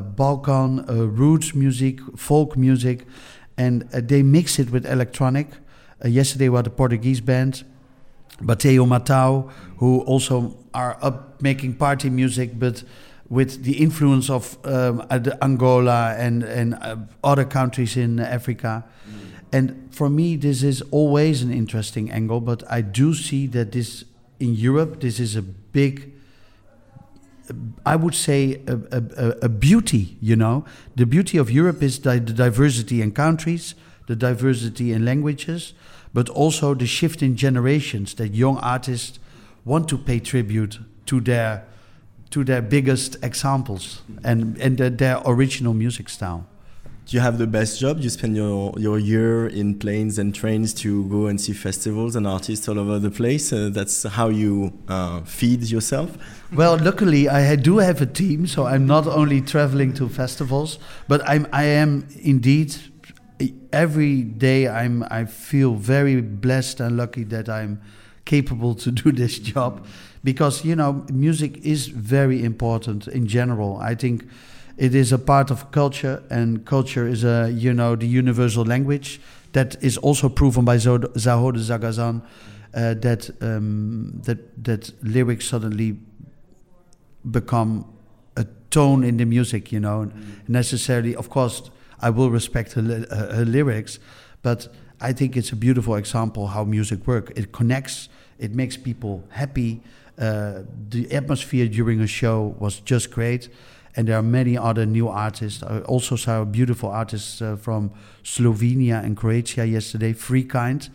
Balkan 0.00 0.84
uh, 0.88 1.06
roots 1.06 1.54
music, 1.54 2.00
folk 2.16 2.56
music, 2.56 3.06
and 3.56 3.88
uh, 3.94 4.00
they 4.02 4.22
mix 4.22 4.58
it 4.58 4.70
with 4.70 4.84
electronic. 4.86 5.48
yesterday 6.04 6.48
we 6.48 6.56
had 6.56 6.66
a 6.66 6.70
Portuguese 6.70 7.20
band, 7.20 7.64
Bateo 8.42 8.86
Matau, 8.86 9.50
who 9.78 10.00
also 10.00 10.56
are 10.74 10.98
up 11.02 11.42
making 11.42 11.74
party 11.74 12.10
music, 12.10 12.58
but 12.58 12.84
with 13.28 13.64
the 13.64 13.78
influence 13.78 14.28
of 14.28 14.58
um, 14.66 15.06
Angola 15.40 16.14
and, 16.18 16.42
and 16.42 16.74
uh, 16.74 16.96
other 17.22 17.44
countries 17.44 17.96
in 17.96 18.18
Africa. 18.18 18.84
Mm. 19.08 19.14
And 19.52 19.88
for 19.94 20.10
me, 20.10 20.36
this 20.36 20.62
is 20.62 20.82
always 20.90 21.42
an 21.42 21.52
interesting 21.52 22.10
angle, 22.10 22.40
but 22.40 22.64
I 22.70 22.80
do 22.80 23.14
see 23.14 23.46
that 23.48 23.72
this 23.72 24.04
in 24.40 24.54
Europe, 24.54 25.00
this 25.00 25.20
is 25.20 25.36
a 25.36 25.42
big 25.42 26.12
I 27.84 27.96
would 27.96 28.14
say, 28.14 28.60
a, 28.66 28.78
a, 28.92 29.28
a, 29.42 29.48
beauty, 29.48 30.16
you 30.20 30.36
know. 30.36 30.64
The 30.96 31.06
beauty 31.06 31.38
of 31.38 31.50
Europe 31.50 31.82
is 31.82 32.00
the, 32.00 32.20
diversity 32.20 33.02
in 33.02 33.12
countries, 33.12 33.74
the 34.06 34.16
diversity 34.16 34.92
in 34.92 35.04
languages, 35.04 35.74
but 36.12 36.28
also 36.28 36.74
the 36.74 36.86
shift 36.86 37.22
in 37.22 37.36
generations 37.36 38.14
that 38.14 38.34
young 38.34 38.58
artists 38.58 39.18
want 39.64 39.88
to 39.88 39.98
pay 39.98 40.20
tribute 40.20 40.78
to 41.06 41.20
their 41.20 41.64
to 42.30 42.44
their 42.44 42.62
biggest 42.62 43.16
examples 43.24 44.02
and, 44.22 44.56
and 44.58 44.78
the, 44.78 44.88
their 44.88 45.20
original 45.26 45.74
music 45.74 46.08
style 46.08 46.46
you 47.08 47.20
have 47.20 47.38
the 47.38 47.46
best 47.46 47.80
job. 47.80 48.00
You 48.00 48.08
spend 48.08 48.36
your, 48.36 48.72
your 48.78 48.98
year 48.98 49.46
in 49.48 49.78
planes 49.78 50.18
and 50.18 50.34
trains 50.34 50.72
to 50.74 51.04
go 51.06 51.26
and 51.26 51.40
see 51.40 51.52
festivals 51.52 52.14
and 52.14 52.26
artists 52.26 52.68
all 52.68 52.78
over 52.78 52.98
the 52.98 53.10
place. 53.10 53.52
Uh, 53.52 53.70
that's 53.72 54.04
how 54.04 54.28
you 54.28 54.72
uh, 54.88 55.22
feed 55.22 55.64
yourself. 55.64 56.16
Well, 56.52 56.78
luckily, 56.78 57.28
I 57.28 57.56
do 57.56 57.78
have 57.78 58.00
a 58.00 58.06
team, 58.06 58.46
so 58.46 58.66
I'm 58.66 58.86
not 58.86 59.06
only 59.06 59.40
traveling 59.40 59.92
to 59.94 60.08
festivals, 60.08 60.78
but 61.08 61.20
I'm 61.28 61.46
I 61.52 61.64
am 61.64 62.06
indeed 62.22 62.76
every 63.72 64.22
day. 64.22 64.68
I'm 64.68 65.04
I 65.10 65.24
feel 65.24 65.74
very 65.74 66.20
blessed 66.20 66.80
and 66.80 66.96
lucky 66.96 67.24
that 67.24 67.48
I'm 67.48 67.80
capable 68.24 68.74
to 68.76 68.90
do 68.90 69.10
this 69.12 69.38
job, 69.38 69.84
because 70.22 70.64
you 70.64 70.76
know 70.76 71.04
music 71.12 71.58
is 71.64 71.88
very 71.88 72.44
important 72.44 73.08
in 73.08 73.26
general. 73.26 73.78
I 73.78 73.94
think 73.94 74.24
it 74.80 74.94
is 74.94 75.12
a 75.12 75.18
part 75.18 75.50
of 75.50 75.70
culture, 75.72 76.22
and 76.30 76.64
culture 76.64 77.06
is 77.06 77.22
a 77.22 77.50
you 77.52 77.74
know 77.74 77.96
the 77.96 78.06
universal 78.06 78.64
language 78.64 79.20
that 79.52 79.76
is 79.82 79.98
also 79.98 80.28
proven 80.28 80.64
by 80.64 80.78
Zod- 80.78 81.12
Zahode 81.16 81.58
Zagazan 81.58 82.22
uh, 82.74 82.94
that 82.94 83.30
um, 83.42 84.20
that 84.24 84.64
that 84.64 84.90
lyrics 85.02 85.46
suddenly 85.46 85.98
become 87.30 87.84
a 88.36 88.46
tone 88.70 89.04
in 89.04 89.18
the 89.18 89.26
music. 89.26 89.70
You 89.70 89.80
know, 89.80 90.10
necessarily. 90.48 91.14
Of 91.14 91.28
course, 91.28 91.70
I 92.00 92.08
will 92.08 92.30
respect 92.30 92.72
her, 92.72 92.82
li- 92.82 93.06
her, 93.10 93.34
her 93.34 93.44
lyrics, 93.44 93.98
but 94.42 94.68
I 94.98 95.12
think 95.12 95.36
it's 95.36 95.52
a 95.52 95.56
beautiful 95.56 95.96
example 95.96 96.46
how 96.46 96.64
music 96.64 97.06
works. 97.06 97.32
It 97.36 97.52
connects. 97.52 98.08
It 98.38 98.54
makes 98.54 98.78
people 98.78 99.24
happy. 99.28 99.82
Uh, 100.18 100.62
the 100.88 101.12
atmosphere 101.12 101.66
during 101.68 102.00
a 102.00 102.06
show 102.06 102.54
was 102.58 102.80
just 102.80 103.10
great, 103.10 103.48
and 103.96 104.06
there 104.06 104.16
are 104.16 104.22
many 104.22 104.56
other 104.56 104.86
new 104.86 105.08
artists. 105.08 105.62
I 105.62 105.80
also 105.80 106.16
saw 106.16 106.44
beautiful 106.44 106.90
artists 106.90 107.42
uh, 107.42 107.56
from 107.56 107.90
Slovenia 108.22 109.02
and 109.04 109.16
Croatia 109.16 109.66
yesterday. 109.66 110.12
Free 110.12 110.44
kind, 110.44 110.88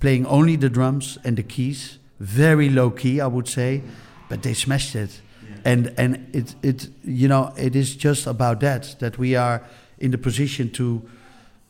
playing 0.00 0.26
only 0.26 0.56
the 0.56 0.70
drums 0.70 1.18
and 1.24 1.36
the 1.36 1.42
keys, 1.42 1.98
very 2.18 2.68
low 2.68 2.90
key, 2.90 3.20
I 3.20 3.26
would 3.26 3.48
say, 3.48 3.82
but 4.28 4.42
they 4.42 4.54
smashed 4.54 4.94
it. 4.94 5.20
And 5.64 5.92
and 5.98 6.26
it 6.32 6.54
it 6.62 6.88
you 7.04 7.28
know 7.28 7.52
it 7.56 7.76
is 7.76 7.94
just 7.94 8.26
about 8.26 8.60
that 8.60 8.96
that 9.00 9.18
we 9.18 9.36
are 9.36 9.62
in 9.98 10.10
the 10.10 10.18
position 10.18 10.70
to 10.70 11.02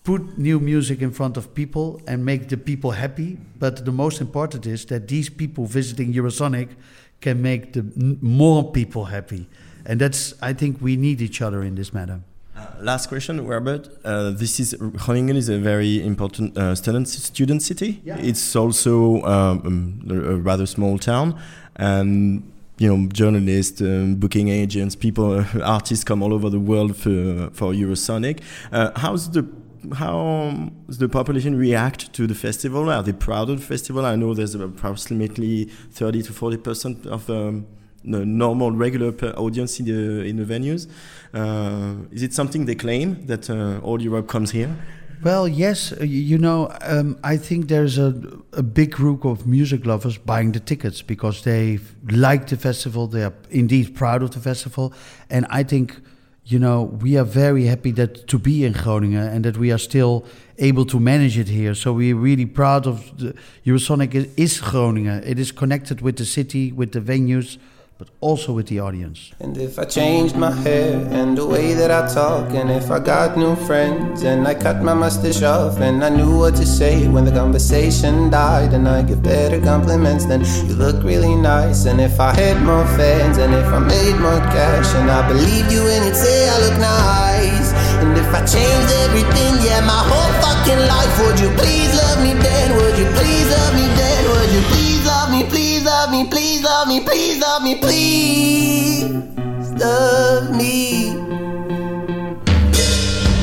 put 0.04 0.38
new 0.38 0.60
music 0.60 1.02
in 1.02 1.10
front 1.10 1.36
of 1.36 1.54
people 1.54 2.00
and 2.06 2.24
make 2.24 2.48
the 2.48 2.56
people 2.56 2.92
happy. 2.92 3.38
But 3.58 3.84
the 3.84 3.92
most 3.92 4.20
important 4.20 4.66
is 4.66 4.84
that 4.86 5.08
these 5.08 5.28
people 5.28 5.66
visiting 5.66 6.14
Eurosonic 6.14 6.68
can 7.20 7.42
make 7.42 7.72
the 7.72 7.84
more 8.20 8.70
people 8.72 9.06
happy. 9.06 9.46
And 9.86 10.00
that's, 10.00 10.34
I 10.42 10.52
think 10.52 10.80
we 10.80 10.96
need 10.96 11.20
each 11.20 11.40
other 11.42 11.62
in 11.62 11.74
this 11.74 11.92
matter. 11.92 12.20
Uh, 12.60 12.66
last 12.80 13.08
question, 13.08 13.46
Robert. 13.46 13.88
Uh, 14.04 14.30
this 14.30 14.60
is 14.60 14.74
Groningen 14.74 15.36
is 15.36 15.48
a 15.48 15.58
very 15.58 16.04
important 16.04 16.56
uh, 16.58 16.74
student 16.74 17.08
student 17.08 17.62
city. 17.62 18.00
Yeah. 18.04 18.18
It's 18.18 18.54
also 18.54 19.22
um, 19.22 20.02
um, 20.06 20.10
a 20.10 20.36
rather 20.36 20.66
small 20.66 20.98
town, 20.98 21.40
and 21.76 22.42
you 22.78 22.88
know 22.88 23.08
journalists, 23.08 23.80
um, 23.80 24.16
booking 24.16 24.48
agents, 24.48 24.94
people, 24.96 25.44
artists 25.62 26.04
come 26.04 26.22
all 26.22 26.34
over 26.34 26.50
the 26.50 26.60
world 26.60 26.96
for 26.96 27.50
for 27.52 27.72
Eurosonic. 27.72 28.40
Uh, 28.72 28.90
how's 28.96 29.30
the 29.30 29.46
how 29.94 30.70
does 30.86 30.98
the 30.98 31.08
population 31.08 31.56
react 31.56 32.12
to 32.12 32.26
the 32.26 32.34
festival? 32.34 32.90
Are 32.90 33.02
they 33.02 33.12
proud 33.12 33.48
of 33.48 33.60
the 33.60 33.66
festival? 33.66 34.04
I 34.04 34.16
know 34.16 34.34
there's 34.34 34.54
approximately 34.54 35.64
30 35.92 36.22
to 36.24 36.32
40 36.32 36.56
percent 36.58 37.06
of 37.06 37.30
um, 37.30 37.66
the 38.04 38.24
normal 38.24 38.72
regular 38.72 39.12
audience 39.36 39.78
in 39.80 39.86
the 39.86 40.24
in 40.24 40.36
the 40.36 40.44
venues. 40.44 40.88
Uh, 41.32 42.06
is 42.10 42.22
it 42.22 42.32
something 42.32 42.66
they 42.66 42.74
claim 42.74 43.26
that 43.26 43.48
uh, 43.50 43.80
all 43.82 44.00
Europe 44.00 44.26
comes 44.28 44.50
here? 44.50 44.74
Well, 45.22 45.46
yes, 45.46 45.92
you 46.00 46.38
know, 46.38 46.70
um, 46.80 47.18
I 47.22 47.36
think 47.36 47.68
there's 47.68 47.98
a, 47.98 48.14
a 48.54 48.62
big 48.62 48.92
group 48.92 49.26
of 49.26 49.46
music 49.46 49.84
lovers 49.84 50.16
buying 50.16 50.52
the 50.52 50.60
tickets 50.60 51.02
because 51.02 51.42
they 51.42 51.78
like 52.10 52.46
the 52.46 52.56
festival. 52.56 53.06
They 53.06 53.24
are 53.24 53.34
indeed 53.50 53.94
proud 53.94 54.22
of 54.22 54.30
the 54.30 54.40
festival, 54.40 54.94
and 55.28 55.44
I 55.50 55.62
think, 55.62 56.00
you 56.46 56.58
know, 56.58 56.84
we 57.02 57.18
are 57.18 57.24
very 57.24 57.66
happy 57.66 57.92
that 57.92 58.28
to 58.28 58.38
be 58.38 58.64
in 58.64 58.72
Groningen 58.72 59.28
and 59.28 59.44
that 59.44 59.58
we 59.58 59.70
are 59.70 59.78
still 59.78 60.24
able 60.56 60.86
to 60.86 60.98
manage 60.98 61.36
it 61.36 61.48
here. 61.48 61.74
So 61.74 61.92
we're 61.92 62.16
really 62.16 62.46
proud 62.46 62.86
of 62.86 63.14
the 63.18 63.34
Eurosonic 63.66 64.14
is, 64.14 64.26
is 64.38 64.58
Groningen. 64.58 65.22
It 65.22 65.38
is 65.38 65.52
connected 65.52 66.00
with 66.00 66.16
the 66.16 66.24
city, 66.24 66.72
with 66.72 66.92
the 66.92 67.00
venues, 67.00 67.58
but 68.00 68.08
also 68.22 68.54
with 68.54 68.66
the 68.68 68.80
audience. 68.80 69.30
And 69.40 69.58
if 69.58 69.78
I 69.78 69.84
changed 69.84 70.34
my 70.34 70.52
hair 70.64 70.96
and 71.18 71.36
the 71.36 71.46
way 71.46 71.74
that 71.74 71.90
I 71.90 72.08
talk, 72.08 72.48
and 72.54 72.70
if 72.70 72.90
I 72.90 72.98
got 72.98 73.36
new 73.36 73.54
friends 73.68 74.22
and 74.22 74.48
I 74.48 74.54
cut 74.54 74.82
my 74.82 74.94
mustache 74.94 75.42
off, 75.42 75.78
and 75.80 76.02
I 76.02 76.08
knew 76.08 76.38
what 76.38 76.56
to 76.56 76.64
say 76.64 77.06
when 77.08 77.26
the 77.26 77.30
conversation 77.42 78.30
died, 78.30 78.72
and 78.72 78.88
I 78.88 79.02
give 79.02 79.22
better 79.22 79.60
compliments, 79.60 80.24
then 80.24 80.40
you 80.66 80.76
look 80.76 81.04
really 81.04 81.36
nice. 81.36 81.84
And 81.84 82.00
if 82.00 82.18
I 82.18 82.32
had 82.32 82.56
more 82.62 82.86
fans, 82.96 83.36
and 83.36 83.52
if 83.52 83.66
I 83.66 83.80
made 83.80 84.16
more 84.16 84.40
cash, 84.56 84.88
and 84.94 85.10
I 85.10 85.20
believed 85.28 85.70
you 85.70 85.84
when 85.84 86.00
you'd 86.06 86.16
say 86.16 86.48
I 86.48 86.56
look 86.64 86.78
nice, 86.80 87.68
and 88.00 88.16
if 88.16 88.32
I 88.32 88.40
changed 88.48 88.92
everything, 89.04 89.52
yeah, 89.60 89.84
my 89.84 90.02
whole 90.08 90.32
fucking 90.40 90.82
life, 90.88 91.14
would 91.20 91.38
you 91.38 91.50
please 91.60 91.92
love 92.00 92.24
me 92.24 92.32
then? 92.32 92.66
Would 92.80 92.96
you 92.96 93.08
please 93.12 93.48
love 93.52 93.74
me 93.76 93.89
me, 96.24 96.30
please 96.30 96.62
love 96.62 96.88
me, 96.88 97.00
please 97.00 97.40
love 97.40 97.62
me, 97.62 97.76
please 97.76 99.04
love 99.72 100.56
me. 100.56 101.08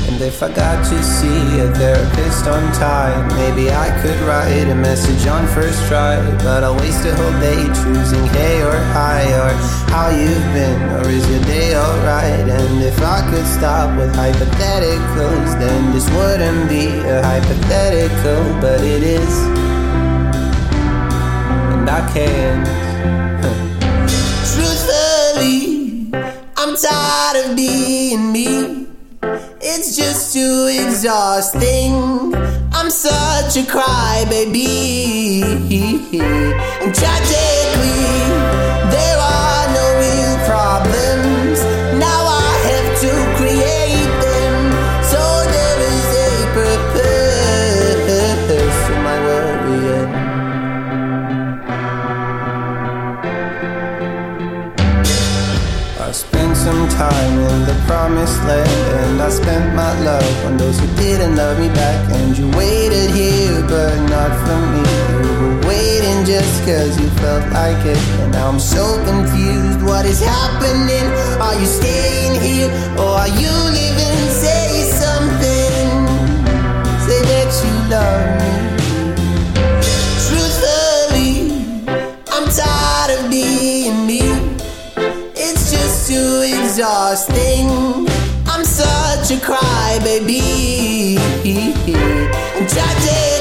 And 0.08 0.22
if 0.22 0.44
I 0.44 0.52
got 0.54 0.84
to 0.86 1.04
see 1.04 1.60
a 1.60 1.72
therapist 1.74 2.48
on 2.48 2.72
time, 2.74 3.28
maybe 3.38 3.72
I 3.72 3.90
could 4.02 4.20
write 4.22 4.70
a 4.70 4.76
message 4.76 5.28
on 5.28 5.48
first 5.48 5.88
try. 5.88 6.18
But 6.44 6.64
I'll 6.64 6.76
waste 6.76 7.06
a 7.06 7.16
whole 7.16 7.40
day 7.40 7.64
choosing 7.82 8.26
hey 8.38 8.62
or 8.62 8.78
hi 8.94 9.24
or 9.42 9.54
how 9.90 10.10
you've 10.10 10.54
been 10.54 10.82
or 10.94 11.08
is 11.10 11.28
your 11.30 11.44
day 11.44 11.76
alright? 11.76 12.48
And 12.48 12.84
if 12.84 13.00
I 13.02 13.28
could 13.30 13.46
stop 13.46 13.98
with 13.98 14.14
hypotheticals, 14.14 15.60
then 15.60 15.94
this 15.94 16.10
wouldn't 16.12 16.70
be 16.70 16.88
a 17.10 17.24
hypothetical, 17.24 18.62
but 18.62 18.82
it 18.82 19.04
is. 19.04 19.57
And 21.88 21.96
I 21.96 22.14
can't. 22.14 22.68
Truthfully, 24.52 26.12
I'm 26.58 26.76
tired 26.76 27.46
of 27.46 27.56
being 27.56 28.32
me. 28.34 28.88
It's 29.62 29.96
just 29.96 30.34
too 30.34 30.68
exhausting. 30.70 32.36
I'm 32.74 32.90
such 32.90 33.56
a 33.56 33.62
crybaby. 33.62 35.44
And 36.82 36.94
tragically, 36.94 38.77
time 56.98 57.38
in 57.54 57.62
the 57.70 57.78
promised 57.86 58.42
land. 58.50 58.88
And 59.00 59.22
I 59.22 59.30
spent 59.30 59.76
my 59.76 59.94
love 60.02 60.46
on 60.46 60.58
those 60.58 60.80
who 60.80 60.88
didn't 60.98 61.36
love 61.36 61.60
me 61.60 61.70
back. 61.70 62.00
And 62.18 62.36
you 62.38 62.50
waited 62.58 63.12
here 63.12 63.62
but 63.70 63.96
not 64.10 64.32
for 64.44 64.60
me. 64.74 64.84
You 65.22 65.34
were 65.42 65.60
waiting 65.70 66.26
just 66.26 66.66
cause 66.66 67.00
you 67.00 67.08
felt 67.22 67.46
like 67.54 67.82
it. 67.86 68.02
And 68.22 68.32
now 68.32 68.50
I'm 68.50 68.60
so 68.60 68.84
confused. 69.06 69.82
What 69.86 70.06
is 70.06 70.20
happening? 70.20 71.08
Are 71.40 71.58
you 71.62 71.68
staying 71.68 72.36
here? 72.42 72.70
Or 72.98 73.12
are 73.24 73.34
you 73.42 73.54
leaving? 73.78 74.20
Say 74.44 74.90
something. 75.04 75.86
Say 77.06 77.20
that 77.32 77.50
you 77.62 77.74
love 77.94 78.26
me. 78.42 78.54
Truthfully 80.26 81.32
I'm 82.34 82.46
tired 82.60 83.10
of 83.20 83.30
being 83.30 83.67
too 86.08 86.42
exhausting. 86.42 87.68
I'm 88.48 88.64
such 88.64 89.32
a 89.32 89.40
crybaby. 89.44 91.18
Tragically, 92.70 93.37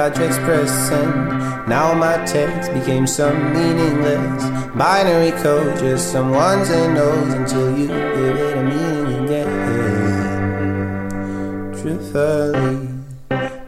I 0.00 0.08
just 0.08 0.40
press 0.40 0.70
send. 0.88 1.14
Now 1.68 1.92
my 1.92 2.16
text 2.24 2.72
became 2.72 3.06
some 3.06 3.52
meaningless 3.52 4.44
binary 4.74 5.32
code, 5.42 5.78
just 5.78 6.10
some 6.10 6.30
ones 6.30 6.70
and 6.70 6.96
O's 6.96 7.34
until 7.34 7.76
you 7.76 7.86
give 7.88 8.36
it 8.36 8.56
a 8.56 8.62
meaning 8.62 9.24
again. 9.26 9.50
Truthfully, 11.82 12.88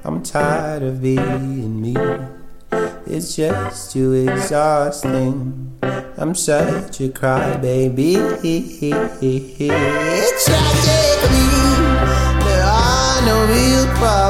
I'm 0.04 0.22
tired 0.22 0.82
of 0.82 1.02
being 1.02 1.82
me. 1.82 1.96
It's 3.06 3.36
just 3.36 3.92
too 3.92 4.14
exhausting. 4.14 5.78
I'm 6.16 6.34
such 6.34 7.00
a 7.02 7.08
crybaby. 7.10 8.16
It's 9.22 10.44
Tragically, 10.46 11.48
there 12.46 12.64
are 12.64 13.20
no 13.20 13.36
real 13.52 13.86
problems, 13.96 14.21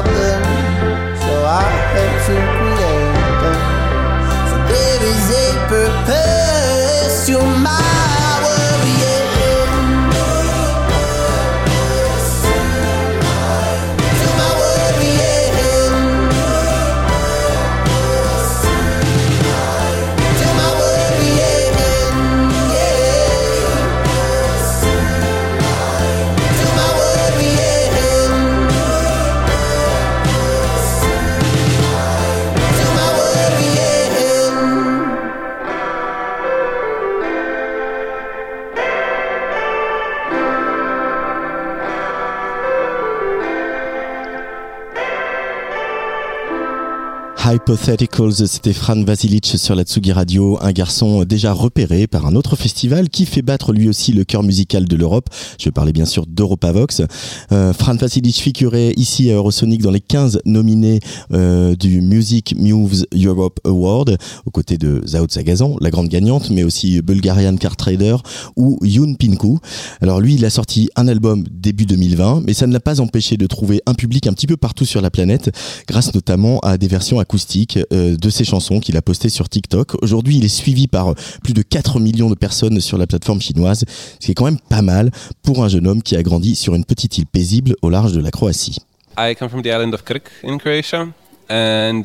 Hypotheticals, 47.53 48.47
c'était 48.47 48.73
Fran 48.73 49.03
Vasilic 49.03 49.45
sur 49.45 49.75
la 49.75 49.83
Tsugi 49.83 50.11
Radio, 50.11 50.57
un 50.59 50.71
garçon 50.71 51.23
déjà 51.23 51.53
repéré 51.53 52.07
par 52.07 52.25
un 52.25 52.35
autre 52.35 52.55
festival 52.55 53.09
qui 53.09 53.27
fait 53.27 53.43
battre 53.43 53.73
lui 53.73 53.87
aussi 53.87 54.11
le 54.11 54.23
cœur 54.23 54.41
musical 54.41 54.85
de 54.85 54.95
l'Europe. 54.95 55.29
Je 55.59 55.69
parlais 55.69 55.91
bien 55.91 56.05
sûr 56.05 56.25
d'Europavox. 56.25 57.03
Euh, 57.51 57.71
Fran 57.73 57.93
Vasilic 57.93 58.37
figurait 58.37 58.93
ici 58.97 59.29
à 59.29 59.35
Eurosonic 59.35 59.83
dans 59.83 59.91
les 59.91 59.99
15 59.99 60.41
nominés 60.45 60.99
euh, 61.31 61.75
du 61.75 62.01
Music 62.01 62.55
Moves 62.57 63.05
Europe 63.13 63.59
Award, 63.65 64.17
aux 64.47 64.51
côtés 64.51 64.79
de 64.79 65.03
Zao 65.05 65.27
Sagazan, 65.29 65.75
la 65.79 65.91
grande 65.91 66.07
gagnante, 66.07 66.49
mais 66.49 66.63
aussi 66.63 67.03
Bulgarian 67.03 67.55
Car 67.57 67.75
Trader 67.75 68.15
ou 68.57 68.79
Yoon 68.81 69.13
Pinku. 69.13 69.59
Alors 70.01 70.21
lui, 70.21 70.33
il 70.33 70.45
a 70.45 70.49
sorti 70.49 70.89
un 70.95 71.07
album 71.07 71.43
début 71.51 71.85
2020, 71.85 72.41
mais 72.47 72.55
ça 72.55 72.65
ne 72.65 72.73
l'a 72.73 72.79
pas 72.79 72.99
empêché 72.99 73.37
de 73.37 73.45
trouver 73.45 73.79
un 73.85 73.93
public 73.93 74.25
un 74.25 74.33
petit 74.33 74.47
peu 74.47 74.57
partout 74.57 74.85
sur 74.85 75.01
la 75.01 75.11
planète, 75.11 75.55
grâce 75.87 76.15
notamment 76.15 76.59
à 76.61 76.79
des 76.79 76.87
versions 76.87 77.19
acoustique 77.43 77.79
euh, 77.91 78.15
de 78.15 78.29
ses 78.29 78.45
chansons 78.45 78.79
qu'il 78.79 78.95
a 78.95 79.01
postées 79.01 79.29
sur 79.29 79.49
TikTok. 79.49 80.01
Aujourd'hui, 80.01 80.37
il 80.37 80.45
est 80.45 80.55
suivi 80.55 80.87
par 80.87 81.13
plus 81.43 81.53
de 81.53 81.61
4 81.61 81.99
millions 81.99 82.29
de 82.29 82.35
personnes 82.35 82.79
sur 82.79 82.97
la 82.97 83.05
plateforme 83.05 83.41
chinoise, 83.41 83.83
ce 84.19 84.25
qui 84.25 84.31
est 84.31 84.33
quand 84.33 84.45
même 84.45 84.59
pas 84.69 84.81
mal 84.81 85.11
pour 85.43 85.63
un 85.63 85.67
jeune 85.67 85.87
homme 85.87 86.01
qui 86.01 86.15
a 86.15 86.23
grandi 86.23 86.55
sur 86.55 86.73
une 86.73 86.85
petite 86.85 87.17
île 87.17 87.25
paisible 87.25 87.75
au 87.81 87.89
large 87.89 88.13
de 88.13 88.21
la 88.21 88.31
Croatie. 88.31 88.79
I 89.17 89.35
come 89.35 89.49
from 89.49 89.61
the 89.61 89.67
island 89.67 89.93
of 89.93 90.03
Krk 90.05 90.29
in 90.43 90.57
Croatia, 90.57 91.09
and 91.49 92.03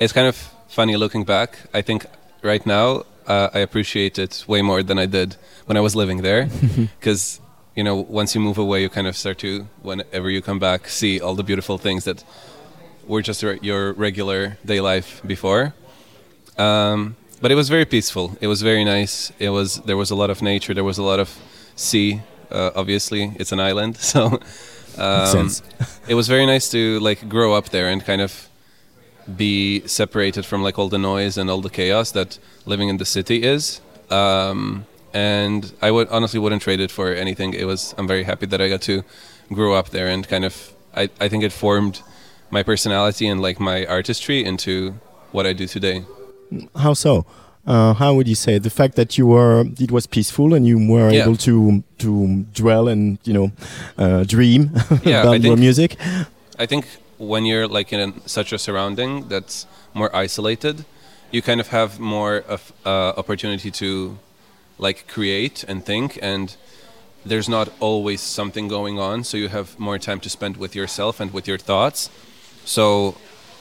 it's 0.00 0.12
kind 0.12 0.26
of 0.26 0.36
funny 0.68 0.96
looking 0.96 1.24
back. 1.24 1.50
I 1.74 1.82
think 1.82 2.06
right 2.42 2.64
now 2.64 3.04
uh, 3.26 3.48
I 3.52 3.60
appreciate 3.60 4.18
it 4.18 4.44
way 4.46 4.62
more 4.62 4.82
than 4.82 4.98
I 4.98 5.06
did 5.06 5.36
when 5.66 5.76
I 5.76 5.80
was 5.80 5.94
living 5.94 6.22
there, 6.22 6.48
because 7.00 7.40
you 7.74 7.82
know 7.82 8.06
once 8.08 8.34
you 8.34 8.40
move 8.40 8.58
away, 8.58 8.82
you 8.82 8.88
kind 8.88 9.06
of 9.06 9.16
start 9.16 9.38
to 9.38 9.66
whenever 9.82 10.30
you 10.30 10.40
come 10.40 10.58
back 10.58 10.88
see 10.88 11.20
all 11.20 11.34
the 11.34 11.44
beautiful 11.44 11.76
things 11.78 12.04
that 12.04 12.24
were 13.10 13.22
just 13.22 13.42
your 13.42 13.92
regular 13.94 14.56
day 14.64 14.80
life 14.80 15.20
before. 15.26 15.74
Um, 16.56 17.16
but 17.40 17.50
it 17.50 17.56
was 17.56 17.68
very 17.68 17.84
peaceful. 17.84 18.36
It 18.40 18.46
was 18.46 18.62
very 18.62 18.84
nice. 18.84 19.32
It 19.38 19.50
was 19.50 19.76
there 19.88 19.96
was 19.96 20.10
a 20.10 20.14
lot 20.14 20.30
of 20.30 20.42
nature. 20.42 20.74
There 20.74 20.88
was 20.92 20.98
a 20.98 21.02
lot 21.02 21.18
of 21.18 21.28
sea. 21.76 22.22
Uh, 22.50 22.70
obviously, 22.74 23.32
it's 23.40 23.52
an 23.52 23.60
island, 23.60 23.96
so 24.12 24.40
um, 24.98 25.50
it 26.08 26.14
was 26.14 26.28
very 26.28 26.46
nice 26.46 26.68
to 26.70 27.00
like 27.00 27.28
grow 27.28 27.54
up 27.54 27.68
there 27.70 27.88
and 27.88 28.04
kind 28.04 28.20
of 28.20 28.48
be 29.36 29.86
separated 29.86 30.44
from 30.44 30.62
like 30.62 30.78
all 30.78 30.88
the 30.88 30.98
noise 30.98 31.38
and 31.38 31.48
all 31.50 31.60
the 31.60 31.70
chaos 31.70 32.10
that 32.12 32.38
living 32.66 32.88
in 32.88 32.96
the 32.96 33.04
city 33.04 33.42
is. 33.42 33.80
Um, 34.10 34.86
and 35.12 35.72
I 35.80 35.90
would 35.90 36.08
honestly 36.08 36.40
wouldn't 36.40 36.62
trade 36.62 36.80
it 36.80 36.90
for 36.90 37.12
anything. 37.14 37.54
It 37.54 37.66
was 37.66 37.94
I'm 37.98 38.08
very 38.08 38.24
happy 38.24 38.46
that 38.46 38.60
I 38.60 38.68
got 38.68 38.82
to 38.82 39.02
grow 39.52 39.74
up 39.74 39.90
there 39.90 40.08
and 40.08 40.26
kind 40.28 40.44
of 40.44 40.72
I, 40.94 41.08
I 41.20 41.28
think 41.28 41.44
it 41.44 41.52
formed 41.52 42.02
my 42.50 42.62
personality 42.62 43.26
and 43.26 43.40
like 43.40 43.60
my 43.60 43.86
artistry 43.86 44.44
into 44.44 44.94
what 45.32 45.46
I 45.46 45.52
do 45.52 45.66
today. 45.66 46.04
How 46.76 46.94
so? 46.94 47.24
Uh, 47.66 47.94
how 47.94 48.14
would 48.14 48.26
you 48.26 48.34
say 48.34 48.58
the 48.58 48.70
fact 48.70 48.96
that 48.96 49.18
you 49.18 49.26
were 49.26 49.64
it 49.78 49.92
was 49.92 50.06
peaceful 50.06 50.54
and 50.54 50.66
you 50.66 50.78
were 50.90 51.10
yeah. 51.10 51.22
able 51.22 51.36
to 51.36 51.84
to 51.98 52.44
dwell 52.54 52.88
and 52.88 53.18
you 53.24 53.32
know 53.32 53.52
uh, 53.98 54.24
dream 54.24 54.70
yeah, 55.04 55.22
about 55.22 55.40
your 55.42 55.56
music? 55.56 55.96
I 56.58 56.66
think 56.66 56.86
when 57.18 57.44
you're 57.44 57.68
like 57.68 57.92
in 57.92 58.26
such 58.26 58.52
a 58.52 58.58
surrounding 58.58 59.28
that's 59.28 59.66
more 59.94 60.14
isolated, 60.16 60.84
you 61.30 61.42
kind 61.42 61.60
of 61.60 61.68
have 61.68 62.00
more 62.00 62.38
of 62.48 62.72
uh, 62.84 63.12
opportunity 63.16 63.70
to 63.70 64.18
like 64.78 65.06
create 65.06 65.62
and 65.68 65.84
think 65.84 66.18
and 66.22 66.56
there's 67.24 67.48
not 67.48 67.68
always 67.80 68.20
something 68.22 68.66
going 68.66 68.98
on 68.98 69.22
so 69.22 69.36
you 69.36 69.48
have 69.48 69.78
more 69.78 69.98
time 69.98 70.18
to 70.20 70.30
spend 70.30 70.56
with 70.56 70.74
yourself 70.74 71.20
and 71.20 71.32
with 71.32 71.46
your 71.46 71.58
thoughts 71.58 72.08
so 72.70 73.16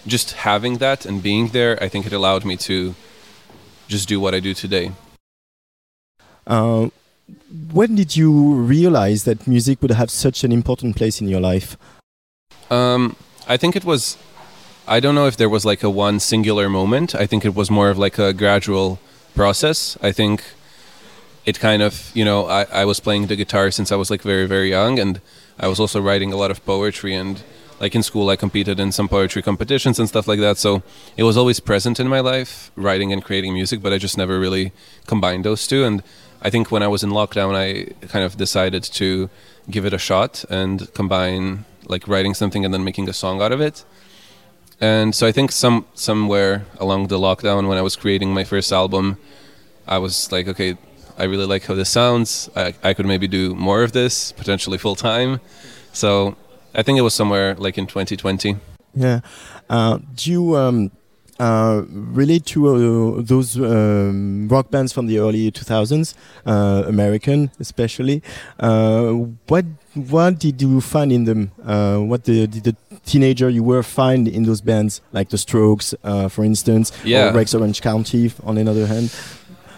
just 0.06 0.34
having 0.34 0.78
that 0.78 1.06
and 1.06 1.24
being 1.24 1.48
there, 1.50 1.82
I 1.84 1.88
think 1.90 2.06
it 2.06 2.14
allowed 2.14 2.46
me 2.46 2.56
to 2.58 2.94
just 3.88 4.08
do 4.08 4.20
what 4.20 4.36
I 4.36 4.40
do 4.40 4.54
today. 4.54 4.92
Uh, 6.46 6.90
when 7.74 7.96
did 7.96 8.16
you 8.16 8.32
realize 8.54 9.24
that 9.24 9.48
music 9.48 9.82
would 9.82 9.92
have 9.92 10.12
such 10.12 10.44
an 10.44 10.52
important 10.52 10.96
place 10.96 11.22
in 11.22 11.28
your 11.28 11.42
life? 11.42 11.76
Um, 12.70 13.16
I 13.48 13.58
think 13.58 13.76
it 13.76 13.84
was. 13.84 14.18
I 14.88 15.00
don't 15.00 15.16
know 15.16 15.26
if 15.26 15.38
there 15.38 15.50
was 15.50 15.66
like 15.66 15.82
a 15.84 15.90
one 15.90 16.20
singular 16.20 16.70
moment. 16.70 17.16
I 17.16 17.26
think 17.26 17.46
it 17.46 17.56
was 17.56 17.70
more 17.72 17.90
of 17.90 17.98
like 17.98 18.20
a 18.20 18.32
gradual 18.32 19.00
process. 19.34 19.98
I 20.02 20.12
think 20.12 20.44
it 21.46 21.60
kind 21.60 21.82
of, 21.82 22.12
you 22.14 22.26
know, 22.26 22.46
I, 22.46 22.64
I 22.82 22.86
was 22.86 23.00
playing 23.00 23.28
the 23.28 23.36
guitar 23.36 23.72
since 23.72 23.92
I 23.92 23.96
was 23.96 24.12
like 24.12 24.22
very, 24.22 24.46
very 24.46 24.70
young, 24.70 25.00
and 25.00 25.20
I 25.60 25.68
was 25.68 25.80
also 25.80 26.00
writing 26.00 26.32
a 26.32 26.38
lot 26.38 26.52
of 26.52 26.64
poetry 26.66 27.16
and 27.16 27.42
like 27.80 27.96
in 27.96 28.04
school, 28.04 28.30
I 28.30 28.36
competed 28.36 28.80
in 28.80 28.92
some 28.92 29.08
poetry 29.08 29.42
competitions 29.42 30.00
and 30.00 30.08
stuff 30.08 30.28
like 30.28 30.40
that. 30.40 30.58
So 30.58 30.84
it 31.16 31.24
was 31.24 31.38
always 31.38 31.60
present 31.60 32.00
in 32.00 32.08
my 32.08 32.20
life, 32.20 32.72
writing 32.76 33.14
and 33.14 33.24
creating 33.24 33.54
music, 33.54 33.82
but 33.82 33.94
I 33.94 33.98
just 33.98 34.18
never 34.18 34.40
really 34.40 34.72
combined 35.08 35.46
those 35.46 35.66
two. 35.66 35.86
And 35.86 36.04
I 36.42 36.50
think 36.50 36.72
when 36.72 36.84
I 36.84 36.88
was 36.88 37.04
in 37.04 37.10
lockdown, 37.10 37.56
I 37.56 37.94
kind 38.08 38.26
of 38.26 38.38
decided 38.38 38.84
to 38.84 39.30
give 39.70 39.86
it 39.86 39.94
a 39.94 39.98
shot 39.98 40.46
and 40.50 40.94
combine 40.94 41.66
like 41.88 42.08
writing 42.08 42.34
something 42.34 42.66
and 42.66 42.74
then 42.74 42.84
making 42.84 43.10
a 43.10 43.14
song 43.14 43.42
out 43.42 43.52
of 43.52 43.62
it. 43.62 43.86
And 44.82 45.14
so 45.14 45.28
I 45.28 45.32
think 45.32 45.52
some 45.52 45.86
somewhere 45.94 46.66
along 46.80 47.08
the 47.08 47.18
lockdown, 47.18 47.68
when 47.68 47.78
I 47.78 47.82
was 47.82 47.96
creating 47.96 48.34
my 48.34 48.46
first 48.46 48.72
album, 48.72 49.18
I 49.88 49.98
was 49.98 50.32
like, 50.32 50.48
okay, 50.48 50.78
I 51.18 51.24
really 51.24 51.46
like 51.46 51.66
how 51.66 51.76
this 51.76 51.90
sounds. 51.90 52.50
I, 52.56 52.74
I 52.82 52.94
could 52.94 53.06
maybe 53.06 53.28
do 53.28 53.54
more 53.56 53.84
of 53.84 53.92
this, 53.92 54.32
potentially 54.32 54.78
full 54.78 54.96
time. 54.96 55.42
So 55.92 56.38
I 56.76 56.84
think 56.84 56.98
it 56.98 57.02
was 57.02 57.14
somewhere 57.14 57.56
like 57.56 57.78
in 57.78 57.88
2020. 57.88 58.58
Yeah. 58.96 59.22
Uh, 59.70 60.00
do 60.16 60.32
you 60.32 60.56
um, 60.56 60.92
uh, 61.40 61.84
relate 61.88 62.46
to 62.46 62.68
uh, 62.68 63.22
those 63.22 63.58
um, 63.58 64.48
rock 64.50 64.70
bands 64.72 64.92
from 64.92 65.08
the 65.08 65.20
early 65.20 65.52
2000s, 65.52 66.14
uh, 66.46 66.84
American 66.88 67.52
especially? 67.60 68.22
Uh, 68.60 69.12
what 69.48 69.66
what 69.94 70.40
did 70.40 70.62
you 70.62 70.82
find 70.82 71.12
in 71.12 71.26
them? 71.26 71.52
Uh, 71.66 71.98
what 72.00 72.24
did 72.24 72.52
the 72.64 72.76
teenager 73.06 73.50
you 73.50 73.64
were 73.64 73.84
find 73.84 74.28
in 74.28 74.44
those 74.44 74.62
bands, 74.62 75.02
like 75.14 75.30
the 75.30 75.38
Strokes, 75.38 75.96
for 76.30 76.44
instance, 76.44 76.92
yeah. 77.04 77.30
or 77.30 77.34
Rex 77.34 77.54
Orange 77.54 77.82
County, 77.82 78.32
on 78.44 78.56
the 78.56 78.70
other 78.70 78.86
hand? 78.86 79.14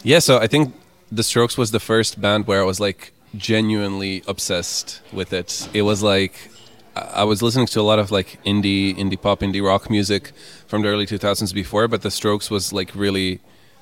Yeah. 0.04 0.20
So 0.20 0.38
I 0.38 0.48
think 0.48 0.74
the 1.12 1.24
Strokes 1.24 1.58
was 1.58 1.72
the 1.72 1.80
first 1.80 2.20
band 2.20 2.48
where 2.48 2.62
I 2.62 2.66
was 2.66 2.80
like 2.80 3.14
genuinely 3.36 4.24
obsessed 4.28 5.02
with 5.14 5.32
it. 5.32 5.70
It 5.74 5.84
was 5.84 6.02
like 6.02 6.50
I 6.96 7.24
was 7.24 7.42
listening 7.42 7.68
to 7.68 7.80
a 7.80 7.84
lot 7.84 8.00
of 8.00 8.12
like 8.12 8.40
indie, 8.46 8.96
indie 8.98 9.22
pop, 9.22 9.40
indie 9.40 9.64
rock 9.66 9.90
music 9.90 10.32
from 10.68 10.82
the 10.82 10.90
early 10.90 11.06
2000s 11.06 11.54
before, 11.54 11.88
but 11.88 12.02
The 12.02 12.12
Strokes 12.12 12.52
was 12.52 12.74
like 12.74 12.94
really 12.96 13.40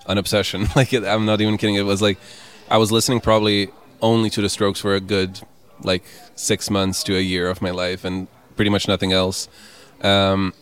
an 0.08 0.18
obsession. 0.18 0.68
like 0.76 0.94
I'm 0.94 1.26
not 1.26 1.42
even 1.42 1.58
kidding. 1.58 1.76
It 1.76 1.84
was 1.86 2.02
like 2.02 2.20
I 2.70 2.78
was 2.78 2.92
listening 2.92 3.20
probably 3.22 3.70
only 4.02 4.30
to 4.32 4.42
The 4.42 4.50
Strokes 4.50 4.80
for 4.80 4.96
a 4.96 5.00
good 5.00 5.42
like 5.82 6.04
six 6.36 6.70
months 6.70 7.04
to 7.04 7.16
a 7.18 7.22
year 7.22 7.50
of 7.50 7.62
my 7.62 7.72
life, 7.72 8.06
and 8.06 8.28
pretty 8.56 8.70
much 8.70 8.88
nothing 8.88 9.12
else. 9.12 9.48
Um, 10.02 10.54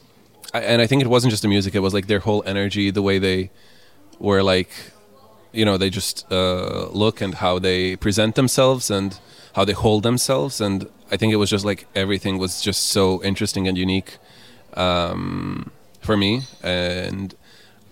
I, 0.53 0.61
and 0.61 0.82
I 0.82 0.88
think 0.88 1.02
it 1.02 1.07
wasn't 1.07 1.32
just 1.32 1.41
the 1.41 1.49
music; 1.49 1.76
it 1.76 1.80
was 1.80 1.94
like 1.94 2.07
their 2.07 2.19
whole 2.19 2.44
energy, 2.45 2.91
the 2.91 3.02
way 3.02 3.19
they 3.19 3.49
were 4.19 4.41
like, 4.41 4.69
you 5.52 5.65
know, 5.65 5.78
they 5.78 5.90
just 5.90 6.32
uh, 6.32 6.88
look 6.90 7.19
and 7.19 7.36
how 7.36 7.60
they 7.60 7.95
present 7.95 8.36
themselves 8.36 8.90
and 8.90 9.19
how 9.58 9.66
they 9.66 9.74
hold 9.74 10.04
themselves 10.04 10.62
and 10.62 10.88
I 11.12 11.18
think 11.18 11.34
it 11.34 11.38
was 11.38 11.50
just 11.50 11.66
like 11.66 11.88
everything 11.96 12.38
was 12.38 12.62
just 12.62 12.88
so 12.88 13.24
interesting 13.24 13.68
and 13.68 13.78
unique 13.78 14.18
um, 14.74 15.72
for 16.02 16.18
me, 16.18 16.44
and 16.62 17.34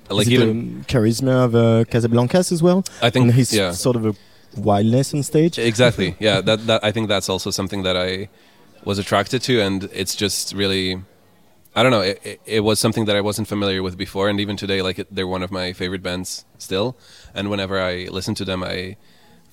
like 0.10 0.28
even 0.28 0.80
the 0.80 0.86
charisma 0.86 1.46
of 1.46 1.56
uh, 1.56 1.84
Casablancas 1.86 2.52
as 2.52 2.62
well. 2.62 2.84
I 3.02 3.10
think 3.10 3.34
he's 3.34 3.54
yeah. 3.54 3.72
sort 3.72 3.96
of 3.96 4.06
a 4.06 4.16
wildness 4.58 5.14
on 5.14 5.24
stage. 5.24 5.58
Exactly. 5.58 6.16
yeah. 6.20 6.42
That 6.42 6.68
that 6.68 6.84
I 6.84 6.92
think 6.92 7.08
that's 7.08 7.30
also 7.30 7.50
something 7.52 7.84
that 7.84 7.98
I 7.98 8.30
was 8.84 9.00
attracted 9.00 9.42
to, 9.44 9.62
and 9.62 9.90
it's 9.94 10.16
just 10.16 10.54
really. 10.54 11.02
I 11.78 11.84
don't 11.84 11.92
know. 11.92 12.00
It, 12.00 12.22
it, 12.24 12.42
it, 12.46 12.60
was 12.62 12.80
something 12.80 13.04
that 13.04 13.18
I 13.18 13.22
wasn't 13.22 13.50
familiar 13.50 13.84
with 13.84 13.98
before, 13.98 14.30
and 14.30 14.40
even 14.40 14.56
today, 14.56 14.82
like 14.82 14.98
it, 14.98 15.14
they're 15.14 15.28
one 15.28 15.44
of 15.44 15.52
my 15.52 15.74
favorite 15.74 16.02
bands 16.02 16.46
still. 16.58 16.96
And 17.34 17.50
whenever 17.50 17.82
I 17.82 18.06
listen 18.06 18.34
to 18.36 18.46
them, 18.46 18.64
I 18.64 18.96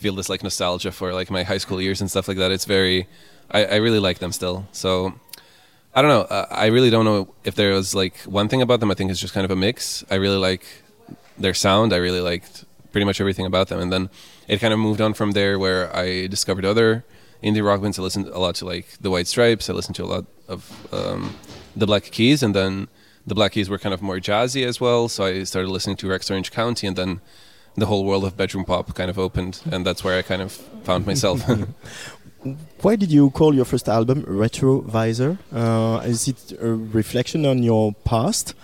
feel 0.03 0.15
this 0.15 0.29
like 0.29 0.43
nostalgia 0.43 0.93
for 0.93 1.09
like 1.20 1.31
my 1.31 1.43
high 1.51 1.59
school 1.65 1.81
years 1.81 2.01
and 2.03 2.11
stuff 2.11 2.27
like 2.29 2.39
that. 2.43 2.51
It's 2.51 2.66
very 2.66 3.07
I, 3.51 3.61
I 3.65 3.77
really 3.77 3.99
like 4.09 4.19
them 4.19 4.33
still. 4.33 4.66
So 4.73 5.15
I 5.95 6.03
don't 6.03 6.11
know. 6.11 6.24
I 6.65 6.66
really 6.66 6.91
don't 6.91 7.05
know 7.05 7.35
if 7.45 7.55
there 7.55 7.73
was 7.73 7.95
like 7.95 8.16
one 8.41 8.49
thing 8.49 8.62
about 8.62 8.81
them. 8.81 8.91
I 8.91 8.95
think 8.95 9.11
it's 9.11 9.20
just 9.20 9.35
kind 9.35 9.45
of 9.45 9.51
a 9.51 9.57
mix. 9.57 10.05
I 10.11 10.16
really 10.16 10.39
like 10.39 10.65
their 11.39 11.55
sound. 11.55 11.93
I 11.93 11.99
really 11.99 12.20
liked 12.20 12.65
pretty 12.93 13.05
much 13.05 13.20
everything 13.20 13.47
about 13.47 13.69
them. 13.69 13.81
And 13.81 13.93
then 13.93 14.11
it 14.49 14.59
kind 14.59 14.73
of 14.73 14.79
moved 14.79 15.01
on 15.01 15.15
from 15.15 15.33
there 15.33 15.59
where 15.59 15.95
I 15.95 16.27
discovered 16.27 16.65
other 16.65 17.05
indie 17.43 17.65
rock 17.65 17.83
bands. 17.83 17.99
I 17.99 18.03
listened 18.03 18.29
a 18.29 18.39
lot 18.39 18.55
to 18.57 18.65
like 18.65 18.87
the 19.01 19.11
White 19.11 19.27
Stripes. 19.27 19.69
I 19.69 19.73
listened 19.73 19.97
to 19.97 20.05
a 20.05 20.11
lot 20.15 20.24
of 20.49 20.89
um, 20.93 21.37
the 21.77 21.87
Black 21.87 22.05
Keys, 22.05 22.43
and 22.43 22.55
then 22.55 22.89
the 23.27 23.35
Black 23.35 23.53
Keys 23.53 23.69
were 23.69 23.79
kind 23.79 23.95
of 23.95 24.01
more 24.03 24.19
jazzy 24.19 24.65
as 24.66 24.81
well. 24.81 25.09
So 25.09 25.24
I 25.24 25.45
started 25.45 25.70
listening 25.70 25.97
to 25.97 26.09
Rex 26.09 26.31
Orange 26.31 26.51
County, 26.51 26.87
and 26.87 26.97
then 26.97 27.20
the 27.77 27.86
whole 27.86 28.05
world 28.05 28.24
of 28.24 28.36
bedroom 28.36 28.65
pop 28.65 28.94
kind 28.94 29.11
of 29.11 29.19
opened, 29.19 29.61
and 29.70 29.85
that's 29.86 30.05
where 30.05 30.19
I 30.19 30.23
kind 30.23 30.43
of 30.43 30.53
found 30.85 31.07
myself. 31.07 31.43
Why 32.82 32.97
did 32.97 33.12
you 33.12 33.31
call 33.31 33.55
your 33.55 33.65
first 33.65 33.89
album 33.89 34.23
Retrovisor? 34.24 35.39
Uh, 35.53 36.03
is 36.05 36.27
it 36.27 36.53
a 36.61 36.74
reflection 36.74 37.47
on 37.47 37.62
your 37.62 37.94
past, 38.05 38.55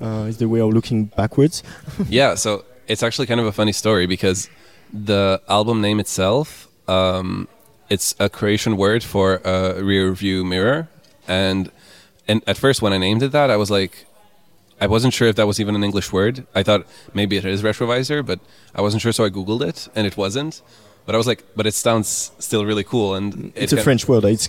uh, 0.00 0.26
is 0.28 0.38
the 0.38 0.48
way 0.48 0.60
of 0.60 0.72
looking 0.72 1.06
backwards. 1.06 1.62
yeah, 2.08 2.34
so 2.34 2.64
it's 2.86 3.02
actually 3.02 3.26
kind 3.26 3.40
of 3.40 3.46
a 3.46 3.52
funny 3.52 3.72
story 3.72 4.06
because 4.06 4.48
the 4.92 5.40
album 5.48 5.80
name 5.80 6.00
itself, 6.00 6.68
um, 6.88 7.48
it's 7.88 8.14
a 8.18 8.28
Croatian 8.28 8.76
word 8.76 9.02
for 9.02 9.40
a 9.44 9.82
rear 9.82 10.12
view 10.12 10.44
mirror, 10.44 10.88
and 11.26 11.70
and 12.26 12.42
at 12.46 12.56
first 12.56 12.82
when 12.82 12.92
I 12.92 12.98
named 12.98 13.22
it 13.22 13.32
that, 13.32 13.50
I 13.50 13.56
was 13.56 13.70
like, 13.70 14.06
I 14.80 14.86
wasn't 14.86 15.14
sure 15.14 15.28
if 15.28 15.36
that 15.36 15.46
was 15.46 15.60
even 15.60 15.74
an 15.74 15.84
English 15.84 16.12
word. 16.12 16.46
I 16.54 16.62
thought 16.62 16.86
maybe 17.14 17.36
it 17.36 17.44
is 17.44 17.62
retrovisor, 17.62 18.24
but 18.24 18.38
I 18.74 18.80
wasn't 18.80 19.02
sure, 19.02 19.12
so 19.12 19.24
I 19.24 19.30
googled 19.30 19.62
it, 19.62 19.88
and 19.94 20.06
it 20.06 20.16
wasn't. 20.16 20.62
But 21.04 21.14
I 21.14 21.18
was 21.18 21.26
like, 21.26 21.42
but 21.56 21.66
it 21.66 21.74
sounds 21.74 22.32
still 22.38 22.64
really 22.66 22.84
cool, 22.84 23.14
and 23.14 23.52
it's 23.54 23.72
a 23.72 23.82
French 23.82 24.06
word. 24.06 24.24
It's, 24.24 24.48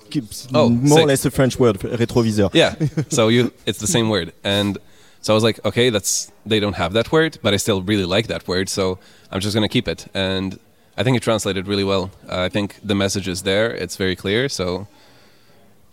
oh, 0.54 0.70
more 0.70 0.98
sick. 0.98 1.04
or 1.04 1.08
less 1.08 1.26
a 1.26 1.32
French 1.32 1.58
word, 1.58 1.80
retroviseur. 1.80 2.52
Yeah. 2.54 2.76
so 3.10 3.30
you, 3.30 3.54
it's 3.66 3.80
the 3.80 3.88
same 3.88 4.10
word, 4.10 4.34
and 4.44 4.78
so 5.22 5.34
I 5.34 5.36
was 5.36 5.44
like, 5.44 5.64
okay, 5.66 5.90
that's 5.90 6.32
they 6.46 6.60
don't 6.60 6.76
have 6.76 6.94
that 6.94 7.12
word, 7.12 7.40
but 7.42 7.54
I 7.54 7.58
still 7.58 7.82
really 7.82 8.06
like 8.06 8.28
that 8.28 8.48
word, 8.48 8.70
so 8.70 9.00
I'm 9.32 9.40
just 9.40 9.54
gonna 9.54 9.70
keep 9.70 9.88
it. 9.88 10.08
And 10.14 10.60
I 10.98 11.04
think 11.04 11.18
it 11.18 11.24
translated 11.24 11.68
really 11.68 11.86
well. 11.86 12.12
Uh, 12.28 12.42
I 12.42 12.50
think 12.50 12.76
the 12.84 12.96
message 12.96 13.28
is 13.28 13.44
there; 13.44 13.72
it's 13.72 13.96
very 13.96 14.16
clear. 14.16 14.50
So 14.50 14.88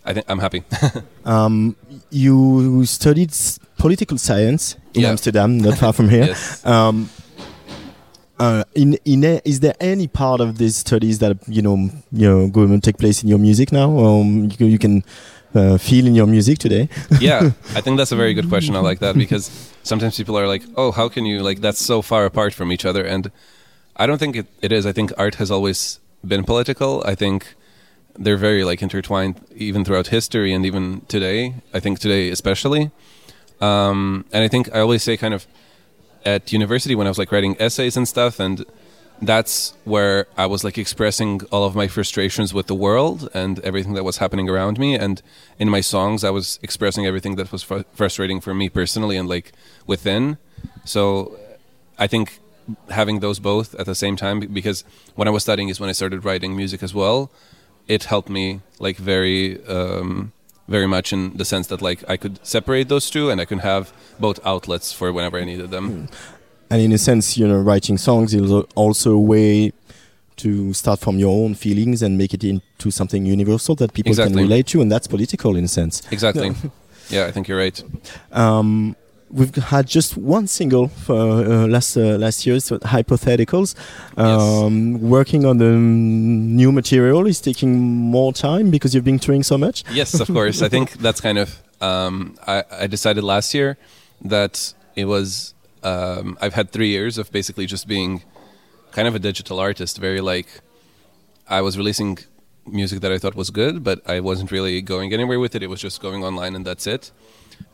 I 0.05 0.13
think 0.13 0.25
I'm 0.29 0.39
happy. 0.39 0.63
um, 1.25 1.75
you 2.09 2.85
studied 2.85 3.33
political 3.77 4.17
science 4.17 4.75
in 4.93 5.01
Yeah. 5.01 5.09
Amsterdam, 5.11 5.57
not 5.57 5.77
far 5.77 5.93
from 5.93 6.09
here. 6.09 6.25
Yes. 6.27 6.65
Um, 6.65 7.09
uh, 8.39 8.63
in 8.75 8.97
in 9.05 9.23
a, 9.23 9.41
is 9.45 9.59
there 9.61 9.73
any 9.79 10.07
part 10.07 10.41
of 10.41 10.57
these 10.57 10.75
studies 10.77 11.17
that 11.19 11.37
you 11.47 11.61
know 11.61 11.75
you 12.11 12.27
know 12.29 12.47
going 12.47 12.69
to 12.69 12.79
take 12.79 12.97
place 12.99 13.23
in 13.23 13.29
your 13.29 13.39
music 13.39 13.71
now? 13.71 13.97
Um, 13.97 14.49
you, 14.59 14.67
you 14.67 14.77
can 14.77 15.03
uh, 15.55 15.77
feel 15.79 16.05
in 16.05 16.13
your 16.15 16.27
music 16.27 16.59
today. 16.59 16.87
yeah, 17.19 17.51
I 17.75 17.81
think 17.81 17.97
that's 17.97 18.11
a 18.11 18.15
very 18.15 18.33
good 18.35 18.47
question. 18.49 18.75
I 18.75 18.79
like 18.79 18.99
that 18.99 19.15
because 19.15 19.49
sometimes 19.83 20.17
people 20.17 20.37
are 20.37 20.47
like, 20.47 20.63
"Oh, 20.75 20.91
how 20.91 21.09
can 21.09 21.25
you 21.25 21.41
like 21.41 21.61
that's 21.61 21.81
so 21.83 22.01
far 22.03 22.25
apart 22.25 22.53
from 22.53 22.71
each 22.71 22.85
other?" 22.85 23.03
And 23.03 23.31
I 23.95 24.05
don't 24.05 24.19
think 24.19 24.35
it, 24.35 24.45
it 24.61 24.71
is. 24.71 24.85
I 24.85 24.91
think 24.93 25.11
art 25.17 25.35
has 25.35 25.49
always 25.49 25.99
been 26.23 26.43
political. 26.43 27.01
I 27.11 27.15
think 27.15 27.55
they're 28.19 28.37
very 28.37 28.63
like 28.63 28.83
intertwined 28.83 29.35
even 29.55 29.83
throughout 29.85 30.07
history 30.07 30.53
and 30.53 30.63
even 30.65 31.01
today. 31.07 31.55
I 31.73 31.79
think 31.79 31.99
today 31.99 32.29
especially. 32.29 32.91
Um, 33.61 34.25
and 34.31 34.43
I 34.43 34.47
think 34.47 34.73
I 34.73 34.79
always 34.79 35.03
say 35.03 35.17
kind 35.17 35.33
of 35.33 35.47
at 36.25 36.51
university 36.51 36.95
when 36.95 37.07
I 37.07 37.09
was 37.09 37.17
like 37.17 37.31
writing 37.31 37.55
essays 37.59 37.95
and 37.97 38.07
stuff 38.07 38.39
and 38.39 38.65
that's 39.21 39.73
where 39.83 40.27
I 40.37 40.45
was 40.45 40.63
like 40.63 40.77
expressing 40.77 41.41
all 41.51 41.63
of 41.63 41.75
my 41.75 41.87
frustrations 41.87 42.53
with 42.53 42.67
the 42.67 42.75
world 42.75 43.29
and 43.33 43.59
everything 43.61 43.93
that 43.93 44.03
was 44.03 44.17
happening 44.17 44.47
around 44.47 44.77
me. 44.77 44.95
And 44.95 45.21
in 45.57 45.69
my 45.69 45.81
songs, 45.81 46.23
I 46.23 46.29
was 46.29 46.59
expressing 46.61 47.05
everything 47.05 47.35
that 47.37 47.51
was 47.51 47.63
fr- 47.63 47.81
frustrating 47.93 48.39
for 48.39 48.53
me 48.53 48.69
personally 48.69 49.17
and 49.17 49.27
like 49.27 49.53
within. 49.87 50.37
So 50.85 51.37
I 51.97 52.07
think 52.07 52.39
having 52.89 53.19
those 53.19 53.39
both 53.39 53.73
at 53.75 53.85
the 53.85 53.95
same 53.95 54.15
time, 54.15 54.39
because 54.39 54.83
when 55.15 55.27
I 55.27 55.31
was 55.31 55.43
studying 55.43 55.69
is 55.69 55.79
when 55.79 55.89
I 55.89 55.93
started 55.93 56.23
writing 56.23 56.55
music 56.55 56.83
as 56.83 56.93
well. 56.93 57.31
It 57.87 58.03
helped 58.03 58.29
me 58.29 58.59
like 58.79 58.97
very, 58.97 59.65
um, 59.65 60.33
very 60.67 60.87
much 60.87 61.13
in 61.13 61.37
the 61.37 61.45
sense 61.45 61.67
that 61.67 61.81
like 61.81 62.03
I 62.09 62.17
could 62.17 62.39
separate 62.45 62.89
those 62.89 63.09
two 63.09 63.29
and 63.29 63.39
I 63.41 63.45
could 63.45 63.59
have 63.59 63.91
both 64.19 64.39
outlets 64.45 64.91
for 64.93 65.11
whenever 65.13 65.37
I 65.39 65.45
needed 65.45 65.71
them. 65.71 66.09
and 66.69 66.81
in 66.81 66.91
a 66.91 66.97
sense, 66.97 67.37
you 67.37 67.47
know, 67.47 67.59
writing 67.59 67.97
songs 67.97 68.33
is 68.33 68.51
also 68.75 69.11
a 69.13 69.19
way 69.19 69.71
to 70.37 70.73
start 70.73 70.99
from 70.99 71.17
your 71.17 71.33
own 71.45 71.55
feelings 71.55 72.01
and 72.03 72.17
make 72.17 72.33
it 72.33 72.43
into 72.43 72.91
something 72.91 73.25
universal 73.25 73.75
that 73.75 73.93
people 73.93 74.11
Exactly. 74.11 74.35
can 74.35 74.43
relate 74.43 74.67
to, 74.67 74.81
and 74.81 74.91
that's 74.91 75.07
political 75.07 75.55
in 75.55 75.63
a 75.63 75.67
sense. 75.67 76.03
Exactly. 76.11 76.51
yeah, 77.09 77.25
I 77.25 77.31
think 77.31 77.47
you're 77.47 77.57
right. 77.57 77.81
Um, 78.31 78.95
we've 79.29 79.55
had 79.55 79.87
just 79.87 80.17
one 80.17 80.47
single 80.47 80.87
for 80.87 81.15
uh, 81.15 81.67
last 81.67 81.97
uh, 81.97 82.17
last 82.17 82.45
year, 82.45 82.59
so 82.59 82.79
hypotheticals. 82.79 83.75
Um, 84.17 85.01
Working 85.01 85.45
on 85.45 85.57
the 85.57 85.65
mm, 85.65 86.55
new 86.55 86.71
material 86.71 87.27
is 87.27 87.41
taking 87.41 87.79
more 87.79 88.33
time 88.33 88.71
because 88.71 88.93
you've 88.95 89.03
been 89.03 89.19
touring 89.19 89.43
so 89.43 89.57
much. 89.57 89.83
yes, 89.91 90.19
of 90.19 90.27
course. 90.27 90.61
I 90.61 90.69
think 90.69 90.93
that's 90.93 91.21
kind 91.21 91.37
of. 91.37 91.61
Um, 91.79 92.37
I, 92.47 92.63
I 92.71 92.87
decided 92.87 93.23
last 93.23 93.53
year 93.53 93.77
that 94.21 94.73
it 94.95 95.05
was. 95.05 95.53
Um, 95.83 96.37
I've 96.41 96.55
had 96.55 96.71
three 96.71 96.89
years 96.89 97.17
of 97.17 97.31
basically 97.31 97.65
just 97.65 97.87
being 97.87 98.23
kind 98.91 99.07
of 99.07 99.15
a 99.15 99.19
digital 99.19 99.59
artist. 99.59 99.99
Very 99.99 100.21
like, 100.21 100.47
I 101.47 101.61
was 101.61 101.77
releasing 101.77 102.17
music 102.65 103.01
that 103.01 103.11
I 103.11 103.17
thought 103.17 103.35
was 103.35 103.49
good, 103.49 103.83
but 103.83 104.07
I 104.09 104.19
wasn't 104.19 104.51
really 104.51 104.81
going 104.81 105.13
anywhere 105.13 105.39
with 105.39 105.55
it. 105.55 105.63
It 105.63 105.69
was 105.69 105.81
just 105.81 106.01
going 106.01 106.23
online 106.23 106.55
and 106.55 106.65
that's 106.65 106.87
it. 106.87 107.11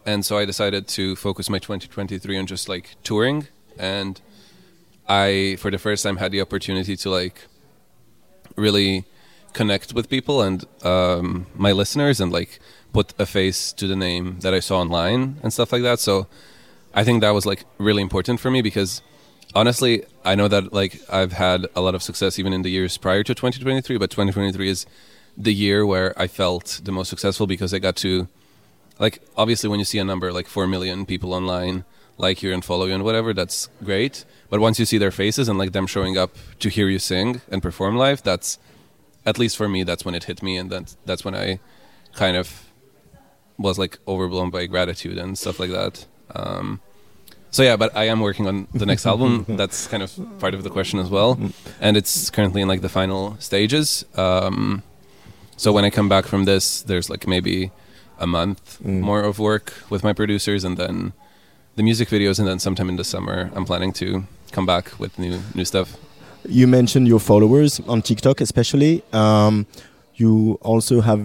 And 0.06 0.26
so 0.26 0.38
I 0.38 0.46
decided 0.46 0.88
to 0.90 1.16
focus 1.16 1.50
my 1.50 1.60
2023 1.60 2.38
on 2.38 2.46
just 2.46 2.68
like 2.68 2.96
touring. 3.04 3.48
And 3.78 4.20
I, 5.08 5.58
for 5.60 5.72
the 5.72 5.78
first 5.78 6.04
time, 6.04 6.18
had 6.18 6.32
the 6.32 6.42
opportunity 6.42 6.96
to 6.98 7.10
like 7.10 7.46
really 8.56 9.06
connect 9.54 9.94
with 9.94 10.10
people 10.10 10.42
and 10.42 10.66
um, 10.84 11.46
my 11.56 11.72
listeners 11.72 12.20
and 12.20 12.32
like 12.32 12.60
put 12.92 13.14
a 13.20 13.26
face 13.26 13.72
to 13.74 13.88
the 13.88 13.96
name 13.96 14.40
that 14.42 14.54
I 14.54 14.60
saw 14.60 14.80
online 14.80 15.40
and 15.44 15.54
stuff 15.54 15.72
like 15.72 15.84
that. 15.84 16.00
So 16.00 16.28
I 16.94 17.04
think 17.04 17.22
that 17.22 17.32
was 17.32 17.46
like 17.46 17.66
really 17.78 18.02
important 18.02 18.40
for 18.40 18.52
me 18.52 18.62
because 18.62 19.02
honestly, 19.56 20.04
I 20.26 20.36
know 20.36 20.48
that 20.48 20.74
like 20.74 21.00
I've 21.10 21.34
had 21.34 21.68
a 21.76 21.82
lot 21.82 21.96
of 21.96 22.04
success 22.04 22.40
even 22.40 22.54
in 22.54 22.62
the 22.62 22.70
years 22.70 22.98
prior 22.98 23.24
to 23.24 23.34
2023, 23.34 23.98
but 23.98 24.12
2023 24.12 24.70
is 24.70 24.86
the 25.38 25.54
year 25.54 25.86
where 25.86 26.20
I 26.20 26.28
felt 26.28 26.82
the 26.84 26.92
most 26.92 27.10
successful 27.10 27.48
because 27.48 27.74
I 27.74 27.80
got 27.80 27.96
to 27.98 28.28
like 29.00 29.22
obviously 29.36 29.70
when 29.70 29.80
you 29.80 29.86
see 29.86 30.00
a 30.00 30.04
number 30.04 30.32
like 30.32 30.48
4 30.48 30.68
million 30.68 31.06
people 31.06 31.34
online 31.34 31.84
like 32.18 32.44
you 32.44 32.54
and 32.54 32.64
follow 32.64 32.86
you 32.86 32.94
and 32.94 33.04
whatever 33.04 33.34
that's 33.34 33.70
great. 33.84 34.26
But 34.50 34.60
once 34.60 34.80
you 34.80 34.86
see 34.86 34.98
their 34.98 35.12
faces 35.12 35.50
and 35.50 35.58
like 35.58 35.72
them 35.72 35.88
showing 35.88 36.18
up 36.18 36.36
to 36.60 36.70
hear 36.70 36.88
you 36.88 37.00
sing 37.00 37.42
and 37.50 37.62
perform 37.62 37.98
live 37.98 38.22
that's 38.24 38.60
at 39.26 39.40
least 39.40 39.58
for 39.58 39.68
me 39.68 39.84
that's 39.84 40.06
when 40.06 40.16
it 40.16 40.26
hit 40.26 40.44
me 40.44 40.58
and 40.58 40.70
that's 40.70 40.98
that's 41.06 41.26
when 41.26 41.36
I 41.36 41.60
kind 42.14 42.38
of 42.38 42.70
was 43.58 43.80
like 43.80 43.98
overblown 44.08 44.50
by 44.50 44.66
gratitude 44.68 45.18
and 45.18 45.38
stuff 45.38 45.60
like 45.60 45.72
that. 45.72 46.06
Um, 46.36 46.82
so 47.50 47.64
yeah 47.64 47.76
but 47.76 47.96
I 47.96 48.06
am 48.06 48.20
working 48.20 48.48
on 48.48 48.68
the 48.74 48.86
next 48.86 49.06
album. 49.06 49.46
That's 49.62 49.86
kind 49.88 50.02
of 50.02 50.12
part 50.40 50.56
of 50.56 50.64
the 50.64 50.72
question 50.72 51.00
as 51.00 51.10
well. 51.10 51.40
And 51.80 51.96
it's 51.96 52.32
currently 52.32 52.62
in 52.62 52.68
like 52.68 52.82
the 52.82 52.90
final 52.90 53.38
stages. 53.40 54.06
Um, 54.16 54.82
so 55.56 55.72
when 55.72 55.86
I 55.86 55.92
come 55.92 56.10
back 56.10 56.26
from 56.26 56.46
this 56.46 56.82
there's 56.82 57.10
like 57.12 57.28
maybe 57.28 57.72
a 58.24 58.28
month 58.28 58.80
more 58.84 59.22
of 59.22 59.38
work 59.38 59.74
with 59.90 60.02
my 60.04 60.14
producers 60.14 60.64
and 60.64 60.78
then 60.78 61.14
the 61.76 61.84
music 61.84 62.08
videos 62.10 62.40
and 62.40 62.48
then 62.48 62.60
sometime 62.60 62.90
in 62.90 62.96
the 62.96 63.04
summer 63.04 63.52
I'm 63.56 63.66
planning 63.66 63.94
to 63.94 64.24
come 64.54 64.66
back 64.66 64.98
with 65.00 65.20
new 65.20 65.40
new 65.54 65.66
stuff. 65.66 65.98
You 66.48 66.68
mentioned 66.68 67.08
your 67.08 67.20
followers 67.20 67.80
on 67.88 68.02
TikTok, 68.02 68.42
especially. 68.42 69.04
Um, 69.12 69.66
you 70.16 70.60
also 70.62 71.02
have 71.02 71.22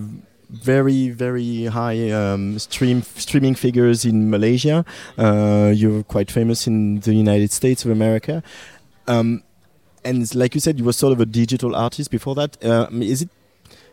very 0.51 1.11
very 1.11 1.67
high 1.67 2.11
um, 2.11 2.59
stream 2.59 3.03
streaming 3.03 3.55
figures 3.55 4.05
in 4.05 4.31
Malaysia. 4.31 4.85
Uh, 5.17 5.73
you're 5.75 6.03
quite 6.05 6.31
famous 6.31 6.67
in 6.67 7.01
the 7.01 7.15
United 7.15 7.53
States 7.53 7.85
of 7.85 7.91
America. 7.91 8.43
Um, 9.07 9.43
and 10.05 10.35
like 10.35 10.55
you 10.55 10.61
said, 10.61 10.79
you 10.79 10.85
were 10.85 10.95
sort 10.95 11.13
of 11.13 11.21
a 11.21 11.27
digital 11.27 11.77
artist 11.77 12.11
before 12.11 12.35
that. 12.37 12.57
Uh, 12.65 12.89
is 12.93 13.23
it 13.23 13.31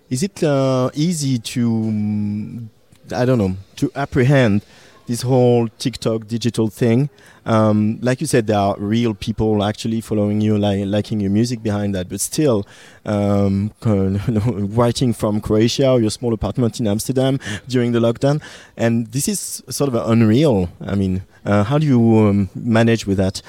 is 0.09 0.23
it 0.23 0.43
uh, 0.43 0.89
easy 0.93 1.39
to 1.39 1.67
mm, 1.69 2.67
I 3.11 3.25
don't 3.25 3.37
know 3.37 3.55
to 3.77 3.91
apprehend 3.95 4.61
this 5.07 5.21
whole 5.21 5.67
TikTok 5.67 6.27
digital 6.27 6.67
thing? 6.67 7.09
Um, 7.45 7.99
like 8.01 8.21
you 8.21 8.27
said, 8.27 8.47
there 8.47 8.57
are 8.57 8.75
real 8.77 9.13
people 9.13 9.63
actually 9.63 10.01
following 10.01 10.41
you, 10.41 10.57
li- 10.57 10.85
liking 10.85 11.19
your 11.19 11.29
music 11.29 11.61
behind 11.61 11.93
that. 11.95 12.09
But 12.09 12.21
still, 12.21 12.67
um, 13.05 13.71
writing 13.85 15.13
from 15.13 15.41
Croatia 15.41 15.91
or 15.91 16.01
your 16.01 16.09
small 16.09 16.33
apartment 16.33 16.79
in 16.79 16.87
Amsterdam 16.87 17.39
during 17.67 17.91
the 17.91 17.99
lockdown, 17.99 18.41
and 18.75 19.07
this 19.07 19.27
is 19.27 19.63
sort 19.69 19.93
of 19.93 19.95
unreal. 20.09 20.69
I 20.81 20.95
mean, 20.95 21.23
uh, 21.45 21.63
how 21.63 21.77
do 21.77 21.85
you 21.85 22.17
um, 22.27 22.49
manage 22.55 23.05
with 23.05 23.17
that? 23.17 23.41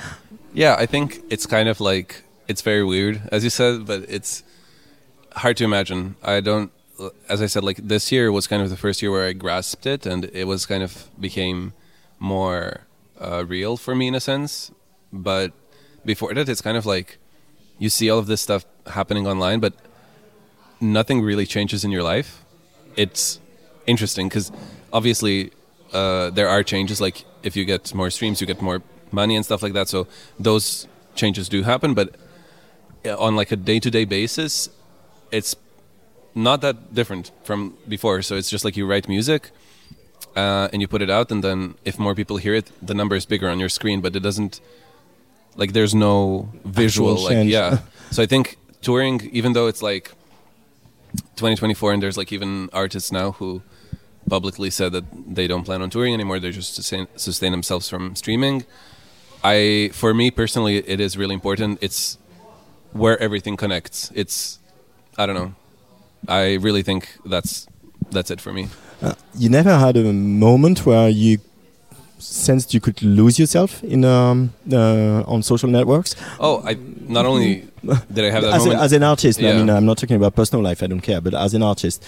Yeah, 0.52 0.76
I 0.78 0.86
think 0.86 1.22
it's 1.30 1.46
kind 1.46 1.68
of 1.68 1.80
like 1.80 2.22
it's 2.48 2.62
very 2.62 2.84
weird, 2.84 3.22
as 3.32 3.44
you 3.44 3.50
said, 3.50 3.86
but 3.86 4.04
it's 4.08 4.42
hard 5.36 5.56
to 5.58 5.64
imagine. 5.64 6.16
I 6.22 6.40
don't, 6.40 6.70
as 7.28 7.43
I 7.43 7.47
said, 7.47 7.64
like 7.64 7.77
this 7.77 8.10
year 8.10 8.32
was 8.32 8.47
kind 8.47 8.62
of 8.62 8.70
the 8.70 8.77
first 8.77 9.02
year 9.02 9.10
where 9.10 9.27
I 9.27 9.32
grasped 9.32 9.86
it, 9.86 10.06
and 10.06 10.24
it 10.32 10.47
was 10.47 10.66
kind 10.66 10.82
of 10.82 11.09
became 11.20 11.73
more 12.18 12.82
uh, 13.20 13.44
real 13.47 13.77
for 13.77 13.94
me 13.94 14.09
in 14.09 14.14
a 14.14 14.20
sense. 14.20 14.70
But 15.12 15.52
before 16.05 16.32
that, 16.35 16.48
it's 16.48 16.60
kind 16.60 16.77
of 16.77 16.86
like 16.86 17.18
you 17.78 17.90
see 17.90 18.09
all 18.10 18.18
of 18.18 18.27
this 18.27 18.40
stuff 18.40 18.64
happening 18.86 19.27
online, 19.27 19.60
but 19.60 19.74
nothing 20.81 21.23
really 21.23 21.47
changes 21.47 21.85
in 21.85 21.90
your 21.90 22.02
life. 22.02 22.44
It's 22.97 23.40
interesting 23.86 24.28
because 24.28 24.51
obviously 24.93 25.52
uh, 25.93 26.31
there 26.31 26.48
are 26.48 26.62
changes. 26.62 27.01
Like 27.01 27.24
if 27.43 27.56
you 27.56 27.64
get 27.64 27.94
more 27.94 28.10
streams, 28.10 28.40
you 28.40 28.47
get 28.47 28.62
more 28.62 28.82
money 29.10 29.36
and 29.36 29.44
stuff 29.44 29.62
like 29.62 29.74
that. 29.74 29.89
So 29.89 30.06
those 30.39 30.89
changes 31.14 31.48
do 31.48 31.62
happen, 31.62 31.94
but 31.94 32.14
uh, 33.05 33.16
on 33.18 33.36
like 33.36 33.52
a 33.52 33.56
day-to-day 33.56 34.05
basis, 34.05 34.68
it's 35.31 35.56
not 36.36 36.60
that 36.60 36.94
different 36.94 37.32
from 37.42 37.74
before. 37.88 38.22
So 38.22 38.36
it's 38.36 38.50
just 38.50 38.64
like 38.64 38.76
you 38.76 38.86
write 38.86 39.08
music, 39.08 39.50
uh, 40.36 40.68
and 40.72 40.82
you 40.82 40.86
put 40.86 41.02
it 41.02 41.10
out, 41.10 41.32
and 41.32 41.42
then 41.42 41.74
if 41.84 41.98
more 41.98 42.14
people 42.14 42.36
hear 42.36 42.54
it, 42.54 42.70
the 42.80 42.94
number 42.94 43.16
is 43.16 43.26
bigger 43.26 43.48
on 43.48 43.58
your 43.58 43.70
screen, 43.70 44.00
but 44.00 44.14
it 44.14 44.20
doesn't 44.20 44.60
like 45.56 45.72
there's 45.72 45.94
no 45.94 46.50
visual 46.64 47.12
Actual 47.12 47.24
like 47.24 47.32
change. 47.32 47.50
yeah. 47.50 47.78
so 48.10 48.22
I 48.22 48.26
think 48.26 48.58
touring, 48.82 49.28
even 49.32 49.54
though 49.54 49.66
it's 49.66 49.82
like 49.82 50.12
2024, 51.36 51.94
and 51.94 52.02
there's 52.02 52.18
like 52.18 52.32
even 52.32 52.68
artists 52.72 53.10
now 53.10 53.32
who 53.32 53.62
publicly 54.28 54.70
said 54.70 54.92
that 54.92 55.04
they 55.34 55.46
don't 55.46 55.64
plan 55.64 55.80
on 55.82 55.88
touring 55.88 56.12
anymore. 56.12 56.38
They're 56.38 56.52
just 56.52 56.74
sustain, 56.74 57.06
sustain 57.16 57.52
themselves 57.52 57.88
from 57.88 58.14
streaming. 58.14 58.66
I, 59.42 59.90
for 59.92 60.12
me 60.12 60.30
personally, 60.30 60.76
it 60.76 61.00
is 61.00 61.16
really 61.16 61.34
important. 61.34 61.78
It's 61.80 62.18
where 62.92 63.18
everything 63.22 63.56
connects. 63.56 64.10
It's, 64.14 64.58
I 65.16 65.26
don't 65.26 65.36
know. 65.36 65.54
I 66.28 66.55
really 66.55 66.82
think 66.82 67.09
that's 67.24 67.66
that's 68.11 68.31
it 68.31 68.40
for 68.40 68.53
me. 68.53 68.69
Uh, 69.03 69.15
you 69.39 69.48
never 69.51 69.77
had 69.77 69.97
a 69.97 70.12
moment 70.12 70.86
where 70.86 71.09
you 71.09 71.39
sensed 72.19 72.73
you 72.73 72.81
could 72.81 73.03
lose 73.03 73.39
yourself 73.39 73.85
in 73.85 74.05
um, 74.05 74.53
uh, 74.73 75.23
on 75.27 75.43
social 75.43 75.69
networks. 75.69 76.15
Oh, 76.40 76.62
I 76.65 76.77
not 77.09 77.27
only 77.27 77.69
did 78.12 78.24
I 78.24 78.31
have 78.31 78.43
that 78.43 78.55
as, 78.55 78.65
a- 78.65 78.69
moment 78.69 78.85
as 78.85 78.93
an 78.93 79.03
artist. 79.03 79.39
I 79.40 79.53
mean, 79.53 79.69
I'm 79.69 79.85
not 79.85 79.98
talking 79.98 80.16
about 80.16 80.35
personal 80.35 80.62
life. 80.65 80.82
I 80.82 80.86
don't 80.86 81.03
care. 81.03 81.20
But 81.20 81.35
as 81.35 81.55
an 81.55 81.62
artist, 81.62 82.03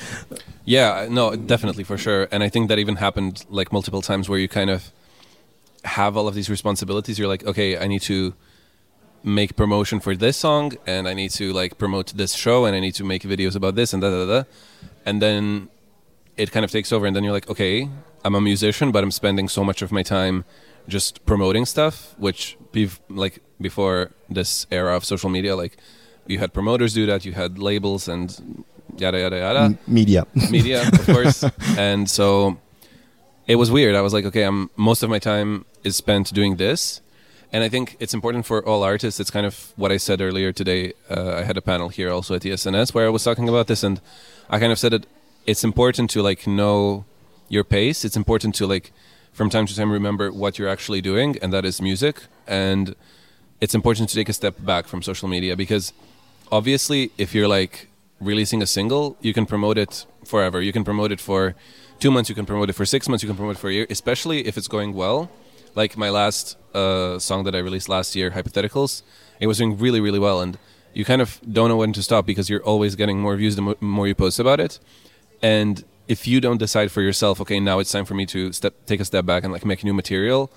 Yeah, 0.64 1.06
no, 1.10 1.36
definitely 1.36 1.84
for 1.84 1.98
sure. 1.98 2.28
And 2.30 2.42
I 2.42 2.48
think 2.48 2.68
that 2.68 2.78
even 2.78 2.96
happened 2.96 3.44
like 3.50 3.72
multiple 3.72 4.02
times 4.02 4.28
where 4.28 4.38
you 4.38 4.48
kind 4.48 4.70
of 4.70 4.90
have 5.84 6.16
all 6.16 6.26
of 6.26 6.34
these 6.34 6.50
responsibilities. 6.50 7.18
You're 7.18 7.28
like, 7.28 7.44
okay, 7.46 7.76
I 7.78 7.86
need 7.86 8.02
to 8.02 8.34
make 9.24 9.56
promotion 9.56 10.00
for 10.00 10.14
this 10.16 10.36
song 10.36 10.72
and 10.86 11.08
I 11.08 11.14
need 11.14 11.30
to 11.32 11.52
like 11.52 11.78
promote 11.78 12.12
this 12.16 12.34
show 12.34 12.64
and 12.64 12.74
I 12.76 12.80
need 12.80 12.94
to 12.94 13.04
make 13.04 13.22
videos 13.22 13.56
about 13.56 13.74
this 13.74 13.92
and 13.92 14.00
da 14.02 14.10
da 14.10 14.26
da. 14.26 14.44
And 15.04 15.20
then 15.22 15.68
it 16.36 16.52
kind 16.52 16.64
of 16.64 16.70
takes 16.70 16.92
over 16.92 17.06
and 17.06 17.14
then 17.16 17.24
you're 17.24 17.32
like, 17.32 17.48
okay, 17.50 17.88
I'm 18.24 18.34
a 18.34 18.40
musician, 18.40 18.92
but 18.92 19.02
I'm 19.04 19.10
spending 19.10 19.48
so 19.48 19.64
much 19.64 19.82
of 19.82 19.90
my 19.92 20.02
time 20.02 20.44
just 20.86 21.24
promoting 21.26 21.66
stuff, 21.66 22.14
which 22.18 22.56
bev- 22.72 23.00
like 23.08 23.40
before 23.60 24.10
this 24.30 24.66
era 24.70 24.96
of 24.96 25.04
social 25.04 25.28
media, 25.30 25.54
like 25.56 25.76
you 26.26 26.38
had 26.38 26.52
promoters 26.52 26.94
do 26.94 27.06
that, 27.06 27.24
you 27.24 27.32
had 27.32 27.58
labels 27.58 28.08
and 28.08 28.64
yada 28.96 29.18
yada 29.20 29.36
yada 29.36 29.60
M- 29.60 29.78
media. 29.86 30.26
media 30.50 30.82
of 30.88 31.06
course 31.14 31.44
and 31.76 32.08
so 32.10 32.56
it 33.46 33.54
was 33.56 33.70
weird 33.70 33.94
i 33.94 34.00
was 34.00 34.12
like 34.12 34.24
okay 34.24 34.42
i'm 34.42 34.70
most 34.76 35.02
of 35.04 35.10
my 35.10 35.18
time 35.20 35.64
is 35.84 35.94
spent 35.94 36.32
doing 36.34 36.56
this 36.56 37.00
and 37.52 37.64
i 37.64 37.68
think 37.68 37.96
it's 38.00 38.14
important 38.14 38.44
for 38.46 38.64
all 38.66 38.82
artists. 38.82 39.20
It's 39.20 39.30
kind 39.30 39.46
of 39.46 39.72
what 39.76 39.90
i 39.90 39.96
said 39.96 40.20
earlier 40.20 40.52
today 40.52 40.92
uh, 41.10 41.34
i 41.40 41.42
had 41.42 41.56
a 41.56 41.62
panel 41.62 41.88
here 41.88 42.10
also 42.10 42.34
at 42.34 42.42
the 42.42 42.50
sns 42.50 42.94
where 42.94 43.06
i 43.06 43.10
was 43.10 43.24
talking 43.24 43.48
about 43.48 43.66
this 43.66 43.82
and 43.82 44.00
i 44.50 44.58
kind 44.58 44.72
of 44.72 44.78
said 44.78 44.92
that 44.92 45.06
it's 45.48 45.64
important 45.64 46.10
to 46.10 46.20
like 46.20 46.46
know 46.46 47.06
your 47.48 47.64
pace. 47.64 48.04
It's 48.04 48.16
important 48.16 48.54
to 48.56 48.66
like 48.66 48.92
from 49.32 49.48
time 49.48 49.64
to 49.66 49.74
time 49.74 49.90
remember 49.90 50.30
what 50.30 50.58
you're 50.58 50.68
actually 50.68 51.00
doing 51.00 51.38
and 51.40 51.52
that 51.54 51.64
is 51.64 51.80
music. 51.80 52.24
And 52.46 52.94
it's 53.58 53.74
important 53.74 54.10
to 54.10 54.14
take 54.14 54.28
a 54.28 54.34
step 54.34 54.56
back 54.58 54.86
from 54.86 55.02
social 55.02 55.26
media 55.26 55.56
because 55.56 55.94
obviously 56.52 57.12
if 57.16 57.34
you're 57.34 57.48
like 57.48 57.88
releasing 58.20 58.60
a 58.60 58.66
single 58.66 59.16
you 59.22 59.32
can 59.32 59.46
promote 59.46 59.78
it 59.78 60.04
forever. 60.22 60.60
You 60.60 60.72
can 60.72 60.84
promote 60.84 61.12
it 61.12 61.20
for 61.20 61.54
two 61.98 62.10
months 62.10 62.28
you 62.28 62.34
can 62.34 62.44
promote 62.44 62.68
it 62.68 62.74
for 62.74 62.84
six 62.84 63.08
months 63.08 63.22
you 63.22 63.28
can 63.28 63.36
promote 63.36 63.56
it 63.56 63.58
for 63.58 63.70
a 63.70 63.72
year 63.72 63.86
especially 63.88 64.46
if 64.46 64.58
it's 64.58 64.68
going 64.68 64.92
well. 64.92 65.30
Like 65.74 65.96
my 65.96 66.10
last 66.10 66.57
uh, 66.74 67.18
song 67.18 67.44
that 67.44 67.54
i 67.54 67.58
released 67.58 67.88
last 67.88 68.14
year 68.14 68.30
hypotheticals 68.30 69.02
it 69.40 69.46
was 69.46 69.58
doing 69.58 69.78
really 69.78 70.00
really 70.00 70.18
well 70.18 70.40
and 70.40 70.58
you 70.94 71.04
kind 71.04 71.22
of 71.22 71.40
don't 71.50 71.68
know 71.68 71.76
when 71.76 71.92
to 71.92 72.02
stop 72.02 72.26
because 72.26 72.48
you're 72.48 72.62
always 72.64 72.94
getting 72.94 73.20
more 73.20 73.36
views 73.36 73.56
the 73.56 73.76
more 73.80 74.06
you 74.06 74.14
post 74.14 74.38
about 74.38 74.60
it 74.60 74.78
and 75.42 75.84
if 76.08 76.26
you 76.26 76.40
don't 76.40 76.58
decide 76.58 76.90
for 76.90 77.02
yourself 77.02 77.40
okay 77.40 77.60
now 77.60 77.78
it's 77.78 77.92
time 77.92 78.04
for 78.04 78.14
me 78.14 78.26
to 78.26 78.52
step 78.52 78.74
take 78.86 79.00
a 79.00 79.04
step 79.04 79.24
back 79.24 79.44
and 79.44 79.52
like 79.52 79.64
make 79.64 79.84
new 79.84 79.94
material 79.94 80.50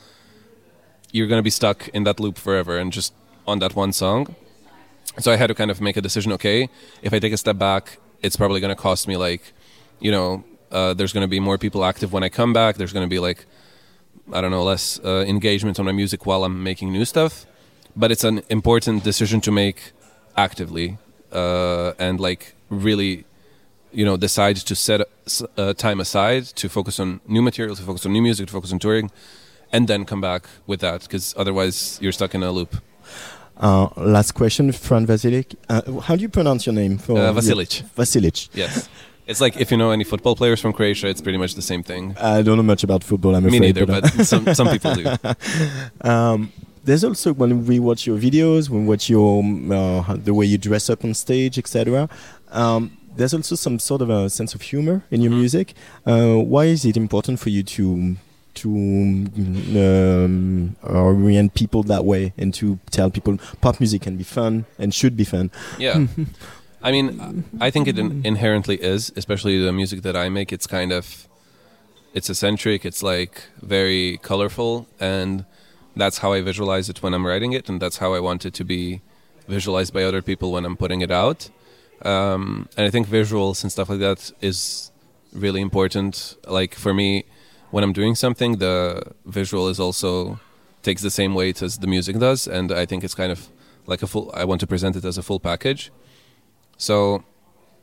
you're 1.11 1.27
to 1.39 1.43
be 1.43 1.49
stuck 1.49 1.89
in 1.89 2.03
that 2.03 2.19
loop 2.19 2.37
forever 2.37 2.77
and 2.77 2.91
just 2.93 3.13
on 3.45 3.59
that 3.59 3.75
one 3.75 3.91
song 3.91 4.35
so 5.19 5.31
I 5.31 5.35
had 5.35 5.47
to 5.47 5.55
kind 5.55 5.69
of 5.71 5.81
make 5.81 5.97
a 5.97 6.01
decision. 6.01 6.31
Okay, 6.33 6.69
if 7.01 7.13
I 7.13 7.19
take 7.19 7.33
a 7.33 7.37
step 7.37 7.57
back, 7.57 7.97
it's 8.21 8.35
probably 8.35 8.61
to 8.75 8.81
cost 8.81 9.07
me 9.07 9.17
like, 9.17 9.53
you 9.99 10.11
know, 10.11 10.43
uh, 10.71 10.93
there's 10.93 11.11
to 11.23 11.27
be 11.27 11.39
more 11.39 11.57
people 11.57 11.83
active 11.83 12.13
when 12.13 12.23
I 12.23 12.29
come 12.29 12.53
back. 12.53 12.77
There's 12.77 12.93
to 13.05 13.09
be 13.09 13.19
like, 13.19 13.45
I 14.31 14.41
don't 14.41 14.51
know, 14.51 14.63
less 14.63 14.99
uh, 15.03 15.25
engagement 15.27 15.79
on 15.79 15.85
my 15.85 15.91
music 15.91 16.25
while 16.25 16.43
I'm 16.43 16.63
making 16.63 16.91
new 16.91 17.05
stuff. 17.05 17.45
But 17.95 18.11
it's 18.11 18.23
an 18.23 18.41
important 18.49 19.03
decision 19.03 19.41
to 19.41 19.51
make 19.51 19.91
actively 20.37 20.97
uh, 21.31 21.91
and 21.99 22.19
like 22.19 22.55
really, 22.69 23.25
you 23.91 24.05
know, 24.05 24.17
decide 24.17 24.55
to 24.55 24.75
set 24.75 25.01
uh, 25.57 25.73
time 25.73 25.99
aside 25.99 26.45
to 26.55 26.69
focus 26.69 26.99
on 26.99 27.19
new 27.27 27.41
material, 27.41 27.75
to 27.75 27.83
focus 27.83 28.05
on 28.05 28.13
new 28.13 28.21
music, 28.21 28.47
to 28.47 28.53
focus 28.53 28.71
on 28.71 28.79
touring, 28.79 29.11
and 29.73 29.87
then 29.87 30.05
come 30.05 30.21
back 30.21 30.43
with 30.67 30.79
that 30.79 31.01
because 31.01 31.33
otherwise 31.37 31.99
you're 32.01 32.13
stuck 32.13 32.33
in 32.35 32.43
a 32.43 32.51
loop. 32.51 32.75
Uh, 33.57 33.89
last 33.97 34.31
question, 34.31 34.71
Fran 34.71 35.05
Vasilik. 35.05 35.53
Uh, 35.69 35.99
how 36.01 36.15
do 36.15 36.21
you 36.21 36.29
pronounce 36.29 36.65
your 36.65 36.73
name? 36.73 36.97
For 36.97 37.17
Uh, 37.17 37.33
Vasilic. 37.33 37.83
Vasilic. 37.95 38.49
Yes. 38.53 38.89
It's 39.31 39.39
like 39.41 39.55
if 39.57 39.71
you 39.71 39.77
know 39.77 39.91
any 39.91 40.03
football 40.03 40.35
players 40.35 40.59
from 40.59 40.73
Croatia, 40.73 41.07
it's 41.07 41.21
pretty 41.21 41.37
much 41.37 41.55
the 41.55 41.61
same 41.61 41.83
thing. 41.83 42.15
I 42.19 42.41
don't 42.41 42.57
know 42.57 42.63
much 42.63 42.83
about 42.83 43.01
football. 43.03 43.33
I'm 43.35 43.43
Me 43.45 43.57
afraid. 43.57 43.75
neither, 43.75 43.91
uh, 43.91 44.01
but 44.01 44.25
some- 44.31 44.53
some 44.53 44.67
people 44.69 44.93
do. 44.93 45.05
um, 46.11 46.51
there's 46.83 47.03
also 47.03 47.33
when 47.33 47.65
we 47.65 47.79
watch 47.79 48.05
your 48.05 48.17
videos, 48.17 48.69
when 48.69 48.81
we 48.83 48.87
watch 48.89 49.09
your 49.09 49.39
um, 49.41 49.71
uh, 49.71 50.15
the 50.27 50.33
way 50.33 50.45
you 50.45 50.57
dress 50.57 50.89
up 50.89 51.05
on 51.05 51.13
stage, 51.13 51.57
etc. 51.57 52.09
Um, 52.51 52.97
there's 53.15 53.33
also 53.33 53.55
some 53.55 53.79
sort 53.79 54.01
of 54.01 54.09
a 54.09 54.29
sense 54.29 54.53
of 54.55 54.61
humor 54.61 55.03
in 55.11 55.21
your 55.21 55.31
music. 55.31 55.73
Uh, 56.05 56.35
why 56.53 56.65
is 56.65 56.83
it 56.85 56.97
important 56.97 57.39
for 57.39 57.49
you 57.49 57.63
to 57.63 58.15
to 58.53 58.67
um, 59.79 60.75
orient 60.83 61.53
people 61.53 61.83
that 61.83 62.03
way 62.03 62.33
and 62.37 62.53
to 62.55 62.79
tell 62.89 63.09
people 63.09 63.37
pop 63.61 63.79
music 63.79 64.01
can 64.01 64.17
be 64.17 64.23
fun 64.23 64.65
and 64.77 64.93
should 64.93 65.15
be 65.15 65.23
fun? 65.23 65.51
Yeah. 65.79 66.05
I 66.83 66.91
mean, 66.91 67.45
I 67.59 67.69
think 67.69 67.87
it 67.87 67.97
in- 67.97 68.25
inherently 68.25 68.75
is, 68.81 69.11
especially 69.15 69.63
the 69.63 69.71
music 69.71 70.01
that 70.01 70.15
I 70.15 70.29
make. 70.29 70.51
It's 70.51 70.67
kind 70.67 70.91
of, 70.91 71.27
it's 72.13 72.29
eccentric. 72.29 72.85
It's 72.85 73.03
like 73.03 73.43
very 73.61 74.17
colorful, 74.21 74.87
and 74.99 75.45
that's 75.95 76.19
how 76.19 76.33
I 76.33 76.41
visualize 76.41 76.89
it 76.89 77.03
when 77.03 77.13
I'm 77.13 77.25
writing 77.25 77.53
it, 77.53 77.69
and 77.69 77.81
that's 77.81 77.97
how 77.97 78.13
I 78.13 78.19
want 78.19 78.45
it 78.45 78.53
to 78.55 78.63
be 78.63 79.01
visualized 79.47 79.93
by 79.93 80.03
other 80.03 80.21
people 80.21 80.51
when 80.51 80.65
I'm 80.65 80.77
putting 80.77 81.01
it 81.01 81.11
out. 81.11 81.49
Um, 82.03 82.67
and 82.77 82.87
I 82.87 82.89
think 82.89 83.07
visuals 83.07 83.63
and 83.63 83.71
stuff 83.71 83.89
like 83.89 83.99
that 83.99 84.31
is 84.41 84.91
really 85.33 85.61
important. 85.61 86.35
Like 86.47 86.73
for 86.75 86.93
me, 86.93 87.25
when 87.69 87.83
I'm 87.83 87.93
doing 87.93 88.15
something, 88.15 88.57
the 88.57 89.03
visual 89.25 89.67
is 89.69 89.79
also 89.79 90.39
takes 90.81 91.01
the 91.01 91.11
same 91.11 91.35
weight 91.35 91.61
as 91.61 91.77
the 91.77 91.87
music 91.87 92.17
does, 92.17 92.47
and 92.47 92.71
I 92.71 92.85
think 92.85 93.03
it's 93.03 93.13
kind 93.15 93.31
of 93.31 93.49
like 93.85 94.01
a 94.01 94.07
full. 94.07 94.31
I 94.33 94.45
want 94.45 94.61
to 94.61 94.67
present 94.67 94.95
it 94.95 95.05
as 95.05 95.17
a 95.17 95.23
full 95.23 95.39
package. 95.39 95.91
So, 96.81 97.23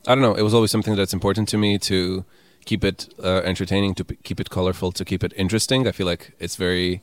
I 0.07 0.13
don't 0.13 0.21
know. 0.21 0.33
It 0.33 0.41
was 0.41 0.53
always 0.53 0.71
something 0.71 0.95
that's 0.95 1.13
important 1.13 1.47
to 1.49 1.57
me 1.57 1.77
to 1.91 2.25
keep 2.65 2.83
it 2.83 3.07
uh, 3.23 3.41
entertaining, 3.51 3.95
to 3.95 4.03
p- 4.03 4.17
keep 4.23 4.39
it 4.41 4.49
colorful, 4.49 4.91
to 4.91 5.05
keep 5.05 5.23
it 5.23 5.31
interesting. 5.37 5.87
I 5.87 5.93
feel 5.93 6.05
like 6.05 6.33
it's 6.37 6.57
very 6.57 7.01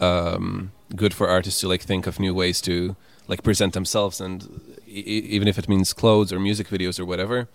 um, 0.00 0.72
good 1.02 1.12
for 1.12 1.28
artists 1.28 1.60
to 1.60 1.68
like 1.68 1.82
think 1.82 2.06
of 2.06 2.18
new 2.18 2.34
ways 2.34 2.62
to 2.62 2.96
like 3.28 3.42
present 3.42 3.74
themselves, 3.74 4.18
and 4.18 4.48
e- 4.86 5.24
even 5.36 5.46
if 5.46 5.58
it 5.58 5.68
means 5.68 5.92
clothes 5.92 6.32
or 6.32 6.40
music 6.40 6.68
videos 6.68 6.98
or 6.98 7.04
whatever, 7.04 7.48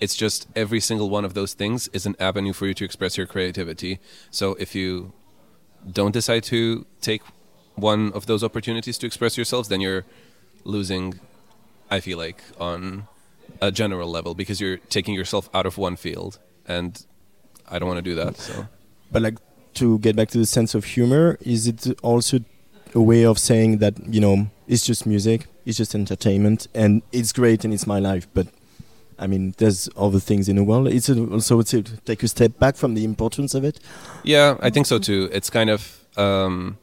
it's 0.00 0.16
just 0.16 0.48
every 0.56 0.80
single 0.80 1.08
one 1.08 1.24
of 1.24 1.34
those 1.34 1.54
things 1.54 1.88
is 1.92 2.06
an 2.06 2.16
avenue 2.18 2.52
for 2.52 2.66
you 2.66 2.74
to 2.74 2.84
express 2.84 3.16
your 3.16 3.28
creativity. 3.28 4.00
So 4.32 4.56
if 4.58 4.74
you 4.74 5.12
don't 5.88 6.12
decide 6.12 6.42
to 6.44 6.86
take 7.00 7.22
one 7.76 8.12
of 8.14 8.26
those 8.26 8.42
opportunities 8.42 8.98
to 8.98 9.06
express 9.06 9.36
yourselves, 9.36 9.68
then 9.68 9.80
you're 9.80 10.04
losing. 10.64 11.20
I 11.90 12.00
feel 12.00 12.16
like 12.16 12.42
on 12.58 13.06
a 13.60 13.70
general 13.70 14.10
level 14.10 14.34
because 14.34 14.60
you're 14.60 14.78
taking 14.88 15.14
yourself 15.14 15.48
out 15.54 15.66
of 15.66 15.78
one 15.78 15.96
field, 15.96 16.38
and 16.66 17.04
I 17.68 17.78
don't 17.78 17.88
want 17.88 17.98
to 17.98 18.02
do 18.02 18.14
that. 18.16 18.36
So. 18.36 18.66
But 19.10 19.22
like 19.22 19.38
to 19.74 19.98
get 20.00 20.16
back 20.16 20.28
to 20.30 20.38
the 20.38 20.46
sense 20.46 20.74
of 20.74 20.84
humor, 20.84 21.38
is 21.40 21.66
it 21.66 21.86
also 22.02 22.40
a 22.94 23.00
way 23.00 23.24
of 23.24 23.38
saying 23.38 23.78
that 23.78 23.94
you 24.06 24.20
know 24.20 24.48
it's 24.66 24.84
just 24.84 25.06
music, 25.06 25.46
it's 25.64 25.78
just 25.78 25.94
entertainment, 25.94 26.66
and 26.74 27.02
it's 27.12 27.32
great 27.32 27.64
and 27.64 27.72
it's 27.72 27.86
my 27.86 27.98
life, 27.98 28.26
but 28.34 28.48
I 29.18 29.26
mean 29.26 29.54
there's 29.58 29.88
other 29.96 30.20
things 30.20 30.48
in 30.48 30.56
the 30.56 30.64
world. 30.64 30.88
It's 30.88 31.08
also 31.08 31.62
to 31.62 31.82
take 31.82 32.22
a 32.22 32.28
step 32.28 32.58
back 32.58 32.76
from 32.76 32.94
the 32.94 33.04
importance 33.04 33.54
of 33.54 33.64
it. 33.64 33.78
Yeah, 34.24 34.56
I 34.60 34.70
think 34.70 34.86
so 34.86 34.98
too. 34.98 35.28
It's 35.32 35.50
kind 35.50 35.70
of 35.70 36.04
um, 36.16 36.78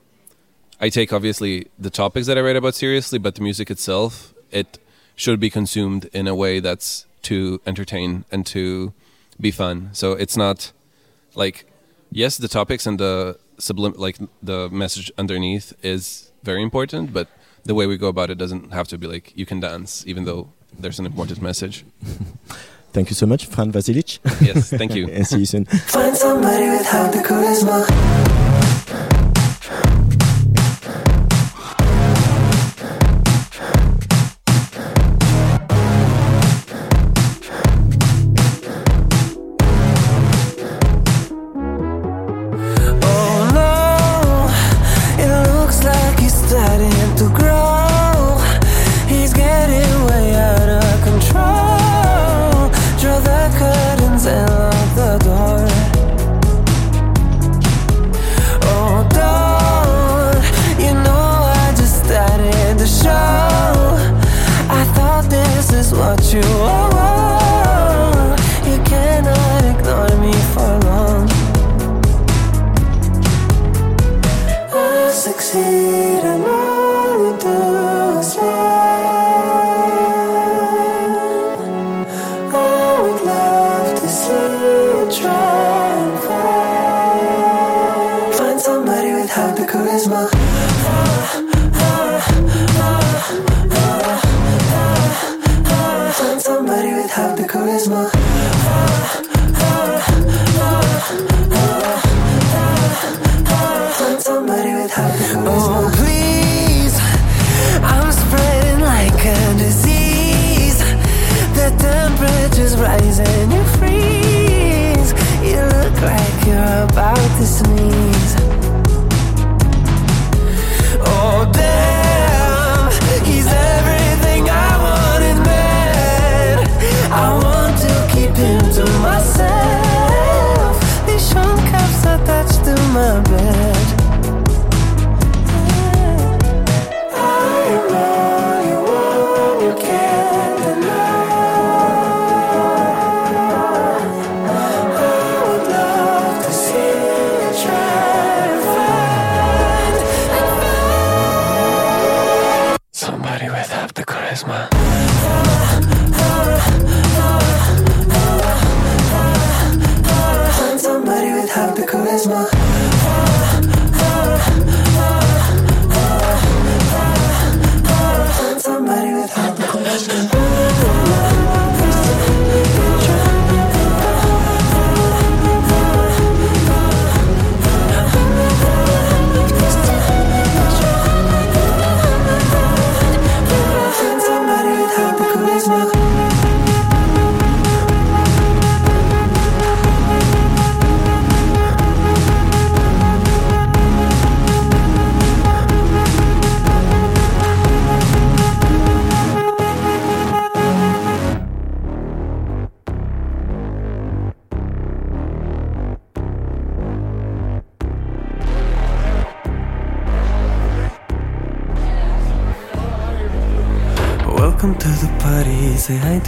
I 0.79 0.89
take 0.89 1.11
obviously 1.11 1.67
the 1.77 1.89
topics 1.89 2.27
that 2.27 2.37
I 2.37 2.41
write 2.41 2.55
about 2.55 2.75
seriously, 2.75 3.19
but 3.19 3.35
the 3.35 3.41
music 3.41 3.69
itself 3.69 4.33
it 4.51 4.79
should 5.19 5.39
be 5.39 5.49
consumed 5.49 6.09
in 6.13 6.27
a 6.27 6.33
way 6.33 6.61
that's 6.61 7.05
to 7.21 7.59
entertain 7.65 8.23
and 8.31 8.45
to 8.45 8.93
be 9.39 9.51
fun. 9.51 9.89
So 9.91 10.13
it's 10.13 10.37
not 10.37 10.71
like 11.35 11.65
yes, 12.09 12.37
the 12.37 12.47
topics 12.47 12.87
and 12.87 12.97
the 12.97 13.37
sublim 13.57 13.97
like 13.97 14.17
the 14.41 14.69
message 14.69 15.11
underneath 15.17 15.73
is 15.83 16.31
very 16.43 16.63
important, 16.63 17.11
but 17.13 17.27
the 17.65 17.75
way 17.75 17.85
we 17.85 17.97
go 17.97 18.07
about 18.07 18.29
it 18.29 18.37
doesn't 18.37 18.71
have 18.71 18.87
to 18.87 18.97
be 18.97 19.07
like 19.07 19.33
you 19.35 19.45
can 19.45 19.59
dance, 19.59 20.05
even 20.07 20.23
though 20.23 20.53
there's 20.79 20.99
an 20.99 21.05
important 21.05 21.41
message. 21.41 21.83
Thank 22.93 23.09
you 23.09 23.15
so 23.15 23.25
much, 23.27 23.45
Fran 23.45 23.71
Vasilic. 23.71 24.17
Yes, 24.41 24.71
thank 24.71 24.95
you. 24.95 25.07
and 25.11 25.27
see 25.27 25.39
you 25.39 25.45
soon. 25.45 25.67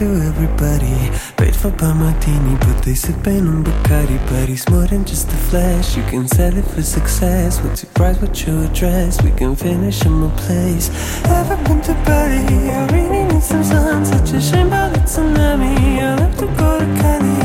To 0.01 0.07
everybody. 0.31 0.97
Paid 1.37 1.55
for 1.55 1.69
bar 1.69 1.93
martini, 1.93 2.55
but 2.65 2.77
they 2.83 2.95
sipping 2.95 3.47
on 3.47 3.63
Bacardi. 3.63 4.17
But 4.29 4.49
he's 4.49 4.67
more 4.67 4.87
than 4.87 5.05
just 5.05 5.27
a 5.27 5.39
flash, 5.49 5.95
you 5.95 6.03
can 6.11 6.27
sell 6.27 6.55
it 6.57 6.65
for 6.65 6.81
success. 6.81 7.59
What's 7.61 7.83
your 7.83 7.91
price, 7.93 8.17
what's 8.19 8.41
your 8.47 8.63
address? 8.63 9.21
We 9.21 9.29
can 9.29 9.55
finish 9.55 10.03
in 10.03 10.13
my 10.13 10.31
place. 10.43 10.89
Ever 11.25 11.57
been 11.65 11.81
to 11.87 11.93
Bali? 12.05 12.41
I 12.77 12.81
really 12.93 13.23
need 13.31 13.43
some 13.43 13.63
sun, 13.63 14.03
such 14.03 14.31
a 14.33 14.41
shame 14.41 14.67
about 14.67 14.93
the 14.93 15.01
tsunami. 15.01 15.75
I'll 16.01 16.17
have 16.17 16.35
to 16.39 16.47
go 16.61 16.69
to 16.81 16.87
Cali. 17.01 17.37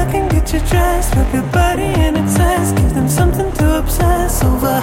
I 0.00 0.02
can 0.10 0.24
get 0.32 0.46
you 0.54 0.60
dressed, 0.70 1.14
rub 1.14 1.30
your 1.34 1.48
body 1.52 1.88
in 2.06 2.16
excess. 2.16 2.72
Give 2.72 2.94
them 2.94 3.08
something 3.08 3.52
to 3.58 3.66
obsess 3.80 4.42
over. 4.44 4.80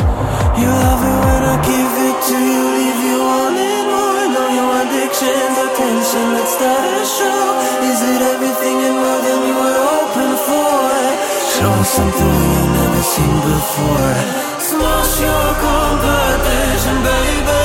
You 0.61 0.69
love 0.85 1.01
it 1.11 1.17
when 1.25 1.41
I 1.53 1.55
give 1.69 1.93
it 2.07 2.17
to 2.29 2.37
you, 2.51 2.63
leave 2.77 3.01
you 3.07 3.17
wanting 3.29 3.85
more. 3.93 4.13
Know 4.35 4.47
your 4.57 4.71
addictions, 4.83 5.54
attention. 5.85 6.33
Let's 6.33 6.53
start 6.53 6.93
a 7.01 7.05
show. 7.05 7.41
Is 7.89 7.99
it 8.01 8.21
everything 8.33 8.77
and 8.87 8.95
more 8.95 9.19
than 9.27 9.39
you 9.47 9.55
were 9.55 9.79
hoping 9.89 10.35
for? 10.47 10.81
Show 11.55 11.71
us 11.81 11.89
something 11.89 12.31
we 12.41 12.49
never 12.79 13.03
seen 13.13 13.35
before. 13.53 14.15
Smash 14.59 15.13
your 15.21 15.47
competition, 15.61 16.97
baby. 17.03 17.64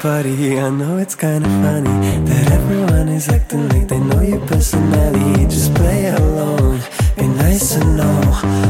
Party. 0.00 0.58
I 0.58 0.70
know 0.70 0.98
it's 0.98 1.14
kinda 1.14 1.48
funny 1.62 2.20
that 2.28 2.52
everyone 2.52 3.08
is 3.08 3.28
acting 3.28 3.68
like 3.70 3.88
they 3.88 3.98
know 3.98 4.20
your 4.20 4.40
personality. 4.40 5.46
Just 5.46 5.74
play 5.74 6.06
along, 6.06 6.80
be 7.16 7.26
nice 7.26 7.76
and 7.76 7.96
know 7.96 8.20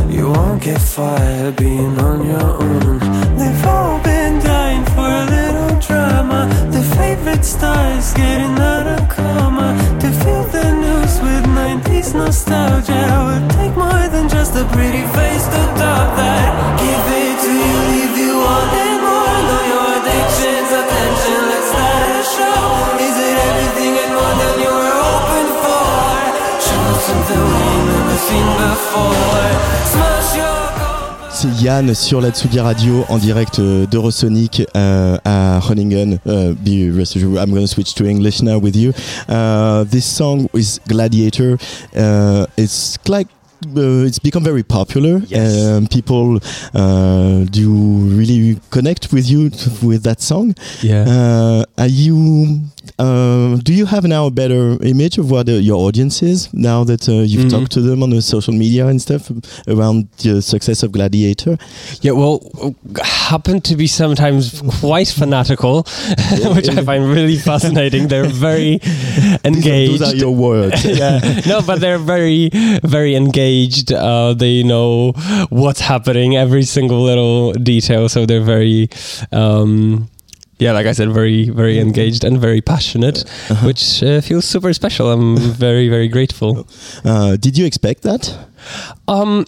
you 0.09 0.31
won't 0.31 0.63
get 0.63 0.81
fired 0.81 1.57
being 1.57 1.99
on 1.99 2.27
your 2.27 2.51
own. 2.63 2.99
They've 3.39 3.67
all 3.67 3.99
been 4.01 4.39
dying 4.41 4.85
for 4.95 5.09
a 5.23 5.27
little 5.37 5.79
drama. 5.81 6.41
Their 6.73 6.89
favorite 6.99 7.45
stars 7.45 8.13
getting 8.15 8.57
out 8.59 8.87
of 8.87 9.09
coma. 9.09 9.69
To 10.01 10.09
feel 10.23 10.45
the 10.57 10.67
news 10.85 11.15
with 11.21 11.45
90s 11.63 12.15
nostalgia 12.15 13.05
would 13.27 13.47
take 13.59 13.75
more 13.77 14.07
than 14.15 14.29
just 14.29 14.55
a 14.57 14.65
pretty 14.75 15.05
face 15.17 15.47
to 15.55 15.63
top 15.81 16.09
that. 16.21 16.51
Give 16.81 17.07
it 17.23 17.37
to 17.45 17.53
you, 17.67 17.79
leave 17.93 18.17
you 18.23 18.35
wanting 18.39 18.85
more. 18.87 18.94
C'est 31.45 31.63
Yann 31.63 31.95
sur 31.95 32.21
la 32.21 32.31
Tsugi 32.31 32.61
Radio 32.61 33.05
en 33.09 33.19
direct 33.19 33.59
euh, 33.59 33.87
d'Eurosonic 33.87 34.61
uh, 34.75 35.19
à 35.25 35.59
Groningen. 35.61 36.19
Uh, 36.27 36.55
be 36.55 36.91
rest 36.97 37.17
assured, 37.17 37.37
I'm 37.37 37.51
going 37.51 37.63
to 37.63 37.67
switch 37.67 37.95
to 37.95 38.07
English 38.07 38.43
now 38.43 38.59
with 38.59 38.77
you. 38.77 38.93
Uh, 39.29 39.85
this 39.85 40.07
song 40.07 40.49
is 40.55 40.81
Gladiator. 40.89 41.59
Uh, 41.95 42.47
it's 42.57 42.97
like 43.09 43.29
uh, 43.77 44.07
it's 44.07 44.19
become 44.19 44.43
very 44.45 44.63
popular. 44.63 45.21
Yes. 45.27 45.67
Um, 45.67 45.87
people 45.87 46.39
uh, 46.75 47.45
do 47.51 47.71
really 47.71 48.59
connect 48.71 49.13
with 49.13 49.29
you 49.29 49.51
with 49.83 50.03
that 50.05 50.21
song. 50.21 50.55
Yeah. 50.83 51.05
Uh, 51.07 51.65
are 51.77 51.89
you? 51.89 52.61
Uh, 52.99 53.57
do 53.63 53.73
you 53.75 53.87
have 53.87 54.05
now 54.05 54.27
a 54.27 54.31
better 54.31 54.77
image 54.85 55.19
of 55.19 55.31
what 55.31 55.49
uh, 55.49 55.53
your 55.53 55.77
audience 55.89 56.23
is 56.23 56.53
now 56.53 56.85
that 56.85 57.09
uh, 57.09 57.13
you've 57.23 57.47
Mhm. 57.47 57.51
talked 57.51 57.73
to 57.73 57.81
them 57.81 58.03
on 58.03 58.11
the 58.11 58.21
social 58.23 58.53
media 58.55 58.87
and 58.87 59.01
stuff 59.03 59.31
around 59.67 60.07
the 60.23 60.41
success 60.43 60.83
of 60.83 60.93
Gladiator? 60.93 61.59
Yeah, 62.03 62.13
well, 62.13 62.41
happen 63.03 63.61
to 63.63 63.77
be 63.77 63.87
sometimes 63.87 64.63
quite 64.81 65.09
fanatical, 65.09 65.83
which 66.55 66.69
I 66.69 66.83
find 66.85 67.09
really 67.11 67.37
fascinating. 67.39 68.09
They're 68.09 68.27
very 68.29 68.81
engaged. 69.45 70.01
Those 70.01 70.13
are 70.13 70.17
your 70.17 70.35
words. 70.49 70.85
yeah, 70.85 71.21
no, 71.47 71.63
but 71.63 71.81
they're 71.81 71.99
very, 71.99 72.51
very 72.85 73.15
engaged. 73.17 73.93
Uh, 73.93 74.35
they 74.35 74.63
know 74.63 75.13
what's 75.51 75.81
happening, 75.81 76.37
every 76.37 76.63
single 76.65 77.03
little 77.03 77.53
detail. 77.55 78.09
So 78.09 78.27
they're 78.27 78.41
very, 78.45 78.89
um, 79.33 80.09
yeah, 80.59 80.73
like 80.73 80.87
I 80.87 80.93
said, 80.93 81.11
very, 81.11 81.49
very 81.49 81.79
engaged 81.79 82.25
and 82.25 82.39
very 82.39 82.61
passionate, 82.61 83.29
which 83.65 84.03
uh, 84.03 84.21
feels 84.21 84.45
super 84.45 84.73
special. 84.73 85.11
I'm 85.11 85.37
very, 85.67 85.89
very 85.89 86.09
grateful. 86.09 86.67
Uh, 87.05 87.37
did 87.37 87.59
you 87.59 87.67
expect 87.67 88.03
that? 88.03 88.37
Um, 89.09 89.47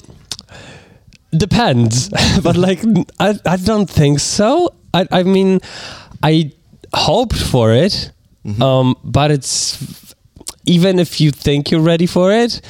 depends, 1.37 2.09
but 2.43 2.57
like 2.57 2.81
I, 3.21 3.39
I 3.47 3.57
don't 3.57 3.89
think 3.89 4.21
so. 4.21 4.75
I, 4.93 5.07
I 5.11 5.23
mean, 5.23 5.61
I 6.23 6.53
hoped 6.93 7.37
for 7.39 7.73
it, 7.73 8.11
um, 8.61 8.97
but 9.05 9.31
it's 9.31 10.06
even 10.67 10.99
if 10.99 11.21
you 11.21 11.31
think 11.31 11.71
you're 11.71 11.81
ready 11.81 12.07
for 12.07 12.33
it, 12.33 12.61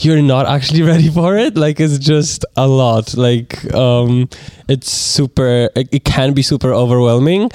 you're 0.00 0.22
not 0.22 0.46
actually 0.46 0.82
ready 0.92 1.08
for 1.08 1.36
it. 1.36 1.56
Like 1.56 1.80
it's 1.80 1.98
just 1.98 2.44
a 2.56 2.68
lot. 2.68 3.16
Like 3.16 3.72
um, 3.74 4.28
it's 4.68 4.90
super. 4.90 5.70
It, 5.74 5.88
it 5.92 6.04
can 6.04 6.34
be 6.34 6.42
super 6.42 6.72
overwhelming. 6.72 7.50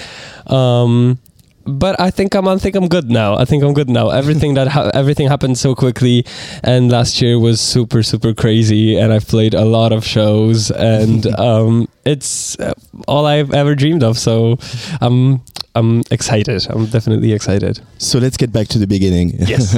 Um, 0.47 1.19
but 1.65 1.99
I 1.99 2.11
think 2.11 2.35
I'm. 2.35 2.47
I 2.47 2.57
think 2.57 2.75
I'm 2.75 2.87
good 2.87 3.09
now. 3.09 3.37
I 3.37 3.45
think 3.45 3.63
I'm 3.63 3.73
good 3.73 3.89
now. 3.89 4.09
Everything 4.09 4.55
that 4.55 4.67
ha- 4.67 4.91
everything 4.93 5.27
happened 5.27 5.57
so 5.57 5.73
quickly, 5.75 6.25
and 6.63 6.91
last 6.91 7.21
year 7.21 7.39
was 7.39 7.61
super 7.61 8.03
super 8.03 8.33
crazy. 8.33 8.97
And 8.97 9.13
I've 9.13 9.27
played 9.27 9.53
a 9.53 9.63
lot 9.63 9.93
of 9.93 10.05
shows, 10.05 10.71
and 10.71 11.25
um, 11.39 11.87
it's 12.03 12.59
uh, 12.59 12.73
all 13.07 13.25
I've 13.25 13.53
ever 13.53 13.75
dreamed 13.75 14.03
of. 14.03 14.17
So 14.17 14.57
I'm 14.99 15.41
I'm 15.75 16.03
excited. 16.11 16.67
I'm 16.69 16.85
definitely 16.85 17.33
excited. 17.33 17.81
So 17.97 18.19
let's 18.19 18.37
get 18.37 18.51
back 18.51 18.67
to 18.69 18.77
the 18.77 18.85
beginning. 18.85 19.33
Yes. 19.39 19.75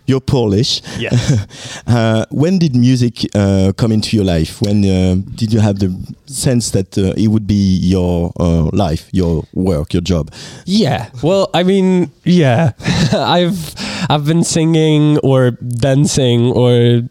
You're 0.06 0.20
Polish. 0.20 0.80
Yes. 0.96 1.82
uh, 1.86 2.24
when 2.30 2.58
did 2.58 2.76
music 2.76 3.26
uh, 3.34 3.72
come 3.76 3.90
into 3.90 4.16
your 4.16 4.24
life? 4.24 4.62
When 4.62 4.84
uh, 4.84 5.16
did 5.34 5.52
you 5.52 5.58
have 5.58 5.80
the 5.80 5.90
sense 6.26 6.70
that 6.70 6.96
uh, 6.96 7.14
it 7.16 7.28
would 7.28 7.48
be 7.48 7.78
your 7.78 8.32
uh, 8.38 8.70
life, 8.72 9.08
your 9.12 9.44
work, 9.54 9.92
your 9.92 10.02
job? 10.02 10.32
Yeah. 10.66 11.10
Well, 11.20 11.50
I 11.52 11.64
mean, 11.64 12.12
yeah. 12.22 12.72
I've 13.12 13.74
I've 14.08 14.26
been 14.26 14.44
singing 14.44 15.18
or 15.18 15.52
dancing 15.52 16.52
or 16.52 17.02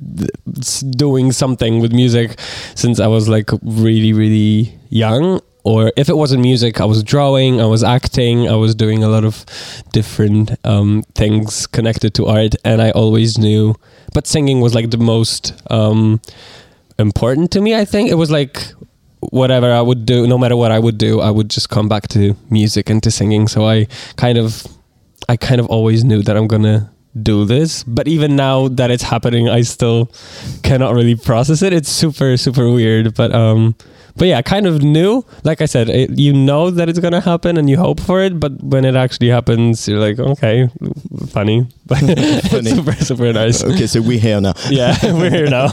doing 0.96 1.34
something 1.34 1.82
with 1.82 1.92
music 1.92 2.40
since 2.76 3.00
I 3.00 3.08
was 3.08 3.28
like 3.28 3.50
really 3.64 4.14
really 4.14 4.80
young. 4.90 5.42
Or 5.64 5.92
if 5.96 6.10
it 6.10 6.18
wasn't 6.18 6.42
music, 6.42 6.82
I 6.82 6.86
was 6.86 7.04
drawing, 7.04 7.62
I 7.62 7.66
was 7.66 7.84
acting, 7.84 8.50
I 8.50 8.56
was 8.56 8.76
doing 8.76 9.04
a 9.04 9.08
lot 9.08 9.24
of 9.24 9.46
different 9.94 10.52
um, 10.66 11.04
things 11.16 11.68
connected 11.68 12.14
to 12.16 12.26
art, 12.28 12.56
and 12.66 12.82
I 12.82 12.92
always 12.92 13.38
knew. 13.38 13.76
But 14.14 14.28
singing 14.28 14.60
was 14.60 14.76
like 14.76 14.92
the 14.92 14.98
most 14.98 15.54
um, 15.72 16.20
important 17.00 17.52
to 17.52 17.62
me. 17.62 17.76
I 17.76 17.86
think 17.86 18.10
it 18.10 18.16
was 18.16 18.30
like 18.30 18.74
whatever 19.32 19.72
I 19.72 19.82
would 19.82 20.06
do, 20.06 20.28
no 20.28 20.38
matter 20.38 20.58
what 20.58 20.72
I 20.72 20.80
would 20.80 20.98
do, 20.98 21.22
I 21.22 21.32
would 21.32 21.50
just 21.50 21.70
come 21.70 21.88
back 21.88 22.10
to 22.10 22.36
music 22.50 22.90
and 22.90 23.02
to 23.04 23.10
singing. 23.10 23.48
So 23.48 23.66
I 23.66 23.88
kind 24.18 24.38
of, 24.38 24.68
I 25.30 25.38
kind 25.38 25.62
of 25.62 25.68
always 25.68 26.04
knew 26.04 26.22
that 26.24 26.36
I'm 26.36 26.48
gonna 26.48 26.92
do 27.22 27.46
this. 27.46 27.84
But 27.84 28.08
even 28.08 28.36
now 28.36 28.68
that 28.68 28.92
it's 28.92 29.04
happening, 29.04 29.48
I 29.48 29.62
still 29.62 30.12
cannot 30.64 30.94
really 30.94 31.16
process 31.16 31.62
it. 31.62 31.72
It's 31.72 31.90
super, 31.90 32.36
super 32.38 32.70
weird. 32.70 33.16
But 33.16 33.34
um, 33.34 33.76
but 34.16 34.28
yeah, 34.28 34.42
kind 34.42 34.66
of 34.68 34.82
knew. 34.84 35.24
Like 35.44 35.62
I 35.62 35.66
said, 35.66 35.90
it, 35.90 36.18
you 36.18 36.34
know 36.34 36.70
that 36.72 36.90
it's 36.90 37.00
gonna 37.00 37.22
happen 37.22 37.58
and 37.58 37.70
you 37.70 37.78
hope 37.78 38.00
for 38.00 38.22
it. 38.22 38.40
But 38.40 38.62
when 38.64 38.86
it 38.86 38.96
actually 38.96 39.30
happens, 39.30 39.88
you're 39.88 40.00
like, 40.00 40.20
okay, 40.20 40.70
funny, 41.30 41.68
Funny. 41.88 42.16
super, 42.76 42.94
super 42.94 43.34
nice. 43.34 43.64
Okay, 43.64 43.88
so 43.88 44.02
we're 44.02 44.20
here 44.20 44.40
now. 44.42 44.54
Yeah, 44.70 44.96
we're 45.14 45.30
here 45.30 45.48
now. 45.50 45.68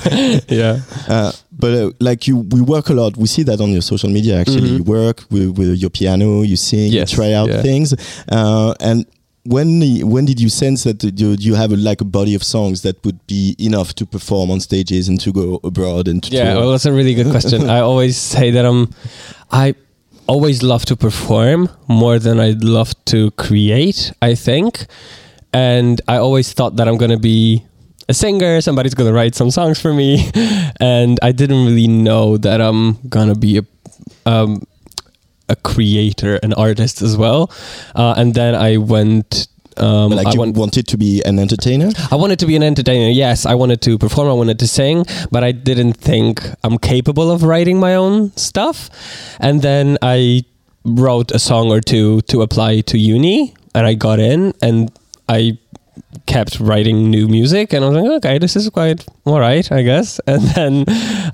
yeah. 0.48 0.80
Uh, 1.08 1.32
but 1.52 1.74
uh, 1.74 1.90
like 2.00 2.26
you, 2.26 2.38
we 2.38 2.60
work 2.60 2.88
a 2.88 2.94
lot. 2.94 3.16
We 3.16 3.26
see 3.26 3.42
that 3.44 3.60
on 3.60 3.70
your 3.70 3.82
social 3.82 4.08
media. 4.10 4.40
Actually, 4.40 4.70
Mhm. 4.70 4.78
you 4.78 4.82
work 4.84 5.24
with, 5.30 5.56
with 5.58 5.76
your 5.78 5.90
piano, 5.90 6.42
you 6.42 6.56
sing, 6.56 6.90
Yes, 6.92 7.12
you 7.12 7.16
try 7.16 7.32
out 7.32 7.48
yeah. 7.48 7.62
things. 7.62 7.94
Uh, 8.28 8.74
and 8.80 9.04
when 9.44 9.80
when 10.08 10.24
did 10.26 10.38
you 10.40 10.48
sense 10.48 10.84
that 10.84 11.02
you, 11.18 11.36
you 11.38 11.54
have 11.54 11.72
a, 11.72 11.76
like 11.76 12.00
a 12.00 12.04
body 12.04 12.34
of 12.34 12.42
songs 12.42 12.82
that 12.82 13.02
would 13.04 13.26
be 13.26 13.56
enough 13.58 13.94
to 13.94 14.06
perform 14.06 14.50
on 14.50 14.60
stages 14.60 15.08
and 15.08 15.18
to 15.20 15.32
go 15.32 15.60
abroad 15.64 16.08
and 16.08 16.22
to 16.22 16.30
Yeah, 16.30 16.52
tour? 16.52 16.60
well, 16.62 16.70
that's 16.72 16.86
a 16.86 16.92
really 16.92 17.14
good 17.14 17.30
question. 17.30 17.68
I 17.70 17.80
always 17.80 18.16
say 18.16 18.50
that 18.50 18.64
I'm, 18.66 18.90
I 19.50 19.74
always 20.26 20.62
love 20.62 20.84
to 20.86 20.96
perform 20.96 21.68
more 21.88 22.18
than 22.18 22.38
I'd 22.38 22.62
love 22.62 22.92
to 23.06 23.30
create. 23.32 24.12
I 24.20 24.34
think, 24.34 24.86
and 25.52 26.00
I 26.06 26.16
always 26.18 26.52
thought 26.52 26.76
that 26.76 26.86
I'm 26.86 26.98
gonna 26.98 27.18
be 27.18 27.64
a 28.08 28.14
singer. 28.14 28.60
Somebody's 28.60 28.94
gonna 28.94 29.12
write 29.12 29.34
some 29.34 29.50
songs 29.50 29.80
for 29.80 29.92
me, 29.94 30.30
and 30.80 31.18
I 31.22 31.32
didn't 31.32 31.64
really 31.64 31.88
know 31.88 32.36
that 32.36 32.60
I'm 32.60 32.98
gonna 33.08 33.34
be 33.34 33.58
a. 33.58 33.62
Um, 34.26 34.62
a 35.50 35.56
creator, 35.56 36.36
an 36.42 36.52
artist 36.54 37.02
as 37.02 37.16
well, 37.16 37.50
uh, 37.94 38.14
and 38.16 38.34
then 38.34 38.54
I 38.54 38.76
went. 38.78 39.48
Um, 39.76 40.10
like 40.10 40.26
I 40.26 40.32
you 40.32 40.40
went, 40.40 40.56
wanted 40.56 40.86
to 40.88 40.98
be 40.98 41.22
an 41.24 41.38
entertainer. 41.38 41.90
I 42.10 42.16
wanted 42.16 42.38
to 42.40 42.46
be 42.46 42.54
an 42.56 42.62
entertainer. 42.62 43.08
Yes, 43.08 43.46
I 43.46 43.54
wanted 43.54 43.80
to 43.82 43.96
perform. 43.98 44.28
I 44.28 44.32
wanted 44.34 44.58
to 44.58 44.66
sing, 44.66 45.06
but 45.30 45.42
I 45.42 45.52
didn't 45.52 45.94
think 45.94 46.42
I'm 46.64 46.76
capable 46.76 47.30
of 47.30 47.42
writing 47.44 47.80
my 47.80 47.94
own 47.94 48.36
stuff. 48.36 48.90
And 49.38 49.62
then 49.62 49.96
I 50.02 50.44
wrote 50.84 51.30
a 51.30 51.38
song 51.38 51.70
or 51.70 51.80
two 51.80 52.20
to 52.22 52.42
apply 52.42 52.80
to 52.92 52.98
uni, 52.98 53.54
and 53.74 53.86
I 53.86 53.94
got 53.94 54.18
in, 54.18 54.52
and 54.60 54.90
I 55.28 55.58
kept 56.26 56.60
writing 56.60 57.10
new 57.10 57.28
music 57.28 57.72
and 57.72 57.84
I 57.84 57.88
was 57.88 57.96
like, 57.96 58.10
okay, 58.18 58.38
this 58.38 58.56
is 58.56 58.68
quite 58.70 59.04
all 59.24 59.40
right, 59.40 59.70
I 59.70 59.82
guess. 59.82 60.20
And 60.26 60.42
then 60.42 60.84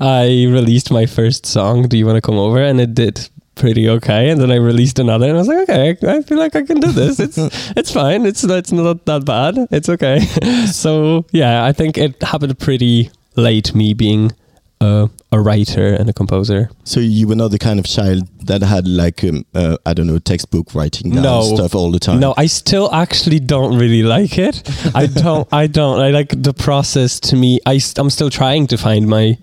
I 0.01 0.47
released 0.48 0.90
my 0.90 1.06
first 1.06 1.47
song, 1.47 1.88
Do 1.88 1.97
You 1.97 2.06
Want 2.06 2.16
to 2.16 2.20
Come 2.20 2.36
Over? 2.36 2.62
And 2.62 2.80
it 2.80 2.94
did 2.94 3.28
pretty 3.56 3.88
okay. 3.88 4.30
And 4.30 4.40
then 4.40 4.52
I 4.52 4.56
released 4.56 4.98
another 5.00 5.26
and 5.26 5.36
I 5.36 5.38
was 5.40 5.48
like, 5.48 5.68
okay, 5.68 5.96
I 6.06 6.22
feel 6.22 6.38
like 6.38 6.54
I 6.54 6.62
can 6.62 6.78
do 6.78 6.92
this. 6.92 7.18
It's 7.18 7.36
it's 7.76 7.90
fine. 7.92 8.24
It's 8.24 8.44
it's 8.44 8.70
not 8.70 9.04
that 9.06 9.24
bad. 9.24 9.66
It's 9.72 9.88
okay. 9.88 10.20
so 10.72 11.26
yeah, 11.32 11.64
I 11.64 11.72
think 11.72 11.98
it 11.98 12.22
happened 12.22 12.56
pretty 12.58 13.10
late 13.34 13.74
me 13.74 13.92
being 13.94 14.32
a, 14.81 15.09
a 15.32 15.40
writer 15.40 15.94
and 15.94 16.09
a 16.09 16.12
composer. 16.12 16.69
So 16.85 17.01
you 17.01 17.27
were 17.28 17.35
not 17.36 17.51
the 17.51 17.59
kind 17.59 17.78
of 17.78 17.86
child 17.86 18.28
that 18.47 18.62
had 18.62 18.86
like 18.86 19.24
um, 19.24 19.44
uh, 19.55 19.77
I 19.85 19.93
don't 19.94 20.07
know 20.07 20.19
textbook 20.19 20.74
writing 20.74 21.11
down 21.11 21.23
No. 21.23 21.43
stuff 21.57 21.74
all 21.74 21.90
the 21.90 21.98
time. 21.98 22.20
No, 22.20 22.35
I 22.36 22.47
still 22.47 22.93
actually 22.93 23.40
don't 23.40 23.77
really 23.78 24.03
like 24.03 24.39
it. 24.39 24.62
I 24.94 25.07
don't. 25.07 25.48
I 25.53 25.66
don't. 25.66 26.01
I 26.01 26.11
like 26.11 26.28
the 26.43 26.53
process. 26.55 27.19
To 27.20 27.36
me, 27.36 27.59
I 27.66 27.81
am 27.98 28.11
still 28.11 28.31
trying 28.31 28.66
to 28.69 28.77
find 28.77 29.09
my 29.09 29.36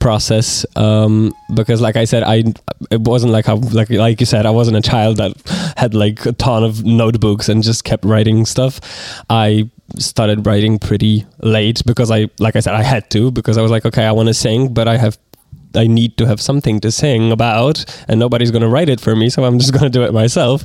process 0.00 0.66
um, 0.76 1.32
because, 1.54 1.80
like 1.80 1.96
I 1.96 2.04
said, 2.04 2.22
I 2.22 2.44
it 2.90 3.00
wasn't 3.00 3.32
like 3.32 3.48
I 3.48 3.54
like 3.54 3.90
like 3.90 4.20
you 4.20 4.26
said, 4.26 4.46
I 4.46 4.50
wasn't 4.50 4.76
a 4.76 4.82
child 4.82 5.16
that 5.18 5.32
had 5.76 5.94
like 5.94 6.26
a 6.26 6.32
ton 6.32 6.64
of 6.64 6.84
notebooks 6.84 7.48
and 7.48 7.62
just 7.62 7.84
kept 7.84 8.04
writing 8.04 8.44
stuff. 8.44 8.80
I 9.30 9.70
started 9.98 10.46
writing 10.46 10.78
pretty 10.78 11.26
late 11.40 11.82
because 11.86 12.10
I, 12.10 12.28
like 12.38 12.56
I 12.56 12.60
said, 12.60 12.74
I 12.74 12.82
had 12.82 13.10
to 13.10 13.30
because 13.30 13.58
I 13.58 13.62
was 13.62 13.70
like, 13.70 13.84
okay, 13.86 14.04
I 14.04 14.12
want 14.12 14.28
to 14.28 14.34
sing, 14.34 14.72
but 14.72 14.88
I 14.88 14.96
have 14.96 15.18
I 15.76 15.86
need 15.86 16.16
to 16.18 16.26
have 16.26 16.40
something 16.40 16.80
to 16.80 16.90
sing 16.92 17.32
about, 17.32 17.84
and 18.08 18.18
nobody's 18.20 18.50
going 18.50 18.62
to 18.62 18.68
write 18.68 18.88
it 18.88 19.00
for 19.00 19.14
me, 19.16 19.30
so 19.30 19.44
I'm 19.44 19.58
just 19.62 19.72
going 19.72 19.84
to 19.84 19.90
do 19.90 20.02
it 20.04 20.12
myself. 20.12 20.64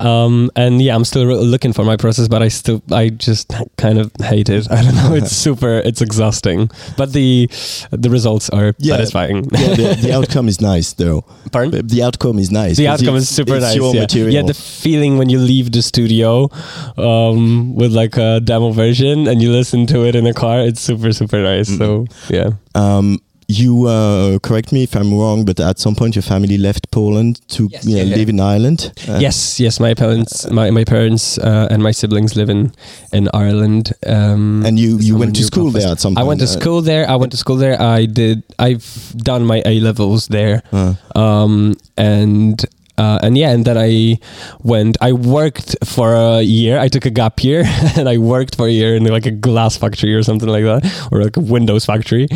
Um, 0.00 0.50
and 0.56 0.80
yeah, 0.82 0.94
I'm 0.94 1.04
still 1.04 1.26
re- 1.26 1.34
looking 1.36 1.72
for 1.72 1.84
my 1.84 1.96
process, 1.96 2.28
but 2.28 2.42
I 2.42 2.48
still, 2.48 2.82
I 2.92 3.08
just 3.10 3.52
kind 3.76 3.98
of 3.98 4.10
hate 4.20 4.48
it. 4.48 4.70
I 4.70 4.82
don't 4.82 4.94
know. 4.94 5.14
It's 5.14 5.32
super, 5.46 5.78
it's 5.84 6.00
exhausting, 6.00 6.70
but 6.96 7.12
the 7.12 7.48
the 7.90 8.10
results 8.10 8.48
are 8.50 8.74
Yeah. 8.78 8.96
satisfying. 8.96 9.44
yeah, 9.52 9.74
the, 9.74 9.98
the 10.02 10.12
outcome 10.18 10.48
is 10.48 10.60
nice 10.60 10.92
though. 10.94 11.24
Pardon? 11.52 11.86
The 11.86 12.02
outcome 12.02 12.38
is 12.38 12.50
nice. 12.50 12.76
The 12.76 12.88
outcome 12.88 13.16
is 13.16 13.28
super 13.28 13.58
nice. 13.60 13.76
Yeah. 13.76 14.00
material. 14.00 14.32
yeah, 14.34 14.42
the 14.42 14.54
feeling 14.54 15.18
when 15.18 15.28
you 15.28 15.38
leave 15.38 15.72
the 15.72 15.82
studio 15.82 16.50
um, 16.96 17.74
with 17.74 17.92
like 17.92 18.16
a 18.16 18.40
demo 18.40 18.70
version 18.70 19.26
and 19.26 19.42
you 19.42 19.52
listen 19.52 19.86
to 19.86 20.04
it 20.04 20.14
in 20.14 20.24
the 20.24 20.34
car, 20.34 20.60
it's 20.60 20.80
super 20.80 21.12
super 21.12 21.42
nice. 21.42 21.68
So 21.76 22.06
yeah. 22.28 22.50
Um, 22.74 23.20
you 23.48 23.86
uh, 23.86 24.38
correct 24.40 24.72
me 24.72 24.82
if 24.82 24.94
I'm 24.96 25.12
wrong, 25.14 25.44
but 25.44 25.60
at 25.60 25.78
some 25.78 25.94
point 25.94 26.16
your 26.16 26.22
family 26.22 26.58
left 26.58 26.90
Poland 26.90 27.40
to 27.48 27.68
Yes. 27.70 27.84
yeah, 27.86 28.02
Yeah. 28.02 28.16
live 28.16 28.28
in 28.28 28.40
Ireland. 28.40 28.92
Uh, 29.08 29.18
yes, 29.20 29.60
yes. 29.60 29.78
My 29.80 29.94
parents, 29.94 30.50
my 30.50 30.70
my 30.70 30.84
parents, 30.84 31.38
uh, 31.38 31.68
and 31.70 31.82
my 31.82 31.92
siblings 31.92 32.34
live 32.36 32.50
in 32.50 32.72
in 33.12 33.28
Ireland. 33.32 33.92
Um, 34.06 34.64
And 34.66 34.78
you 34.78 34.98
you 35.00 35.16
went 35.18 35.36
to 35.36 35.44
school 35.44 35.70
there 35.70 35.88
at 35.92 36.00
some 36.00 36.16
I 36.18 36.24
went 36.24 36.40
to 36.40 36.46
uh, 36.46 36.60
school 36.60 36.82
there. 36.82 37.06
I 37.08 37.16
went 37.16 37.30
to 37.32 37.36
school 37.38 37.56
there. 37.58 37.76
I 37.80 38.06
did. 38.06 38.42
I've 38.58 38.84
done 39.16 39.44
my 39.46 39.62
A 39.64 39.80
levels 39.80 40.26
there. 40.28 40.62
Uh. 40.72 40.94
Um, 41.14 41.76
and 41.96 42.64
uh, 42.98 43.18
and 43.22 43.36
yeah, 43.36 43.50
and 43.50 43.64
then 43.64 43.76
I 43.76 44.18
went. 44.62 44.96
I 45.00 45.12
worked 45.12 45.76
for 45.84 46.14
a 46.14 46.42
year. 46.42 46.78
I 46.78 46.88
took 46.88 47.04
a 47.04 47.10
gap 47.10 47.42
year, 47.44 47.64
and 47.96 48.08
I 48.08 48.18
worked 48.18 48.56
for 48.56 48.66
a 48.66 48.70
year 48.70 48.96
in 48.96 49.04
like 49.04 49.26
a 49.26 49.30
glass 49.30 49.76
factory 49.76 50.14
or 50.14 50.22
something 50.22 50.48
like 50.48 50.64
that, 50.64 51.08
or 51.12 51.22
like 51.22 51.36
a 51.36 51.40
Windows 51.40 51.84
factory. 51.84 52.26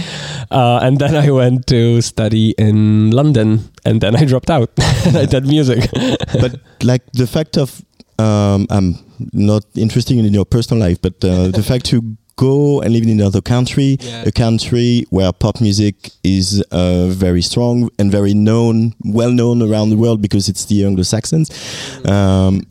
Uh, 0.50 0.80
and 0.82 0.98
then 0.98 1.16
I 1.16 1.30
went 1.30 1.66
to 1.68 2.02
study 2.02 2.54
in 2.58 3.10
London, 3.10 3.70
and 3.84 4.00
then 4.00 4.16
I 4.16 4.24
dropped 4.24 4.50
out. 4.50 4.70
and 5.06 5.16
I 5.16 5.26
did 5.26 5.46
music. 5.46 5.90
but 6.40 6.60
like 6.82 7.10
the 7.12 7.26
fact 7.26 7.56
of 7.56 7.82
um, 8.18 8.66
I'm 8.70 8.98
not 9.32 9.64
interested 9.74 10.18
in 10.18 10.32
your 10.34 10.44
personal 10.44 10.86
life, 10.86 11.00
but 11.00 11.24
uh, 11.24 11.48
the 11.48 11.62
fact 11.62 11.86
to 11.86 12.16
go 12.48 12.80
and 12.82 12.90
live 12.94 13.04
in 13.08 13.10
another 13.20 13.42
country, 13.54 13.90
Yeah. 14.00 14.30
a 14.30 14.32
country 14.44 15.04
where 15.10 15.30
pop 15.32 15.60
music 15.60 15.94
is 16.24 16.46
uh, 16.70 17.06
very 17.26 17.42
strong 17.42 17.76
and 17.98 18.10
very 18.10 18.34
known, 18.34 18.94
well 19.18 19.32
known 19.40 19.62
around 19.62 19.90
the 19.90 19.96
world 20.04 20.18
because 20.26 20.48
it's 20.50 20.64
the 20.70 20.78
Anglo-Saxons. 20.88 21.48
Um, 22.06 22.62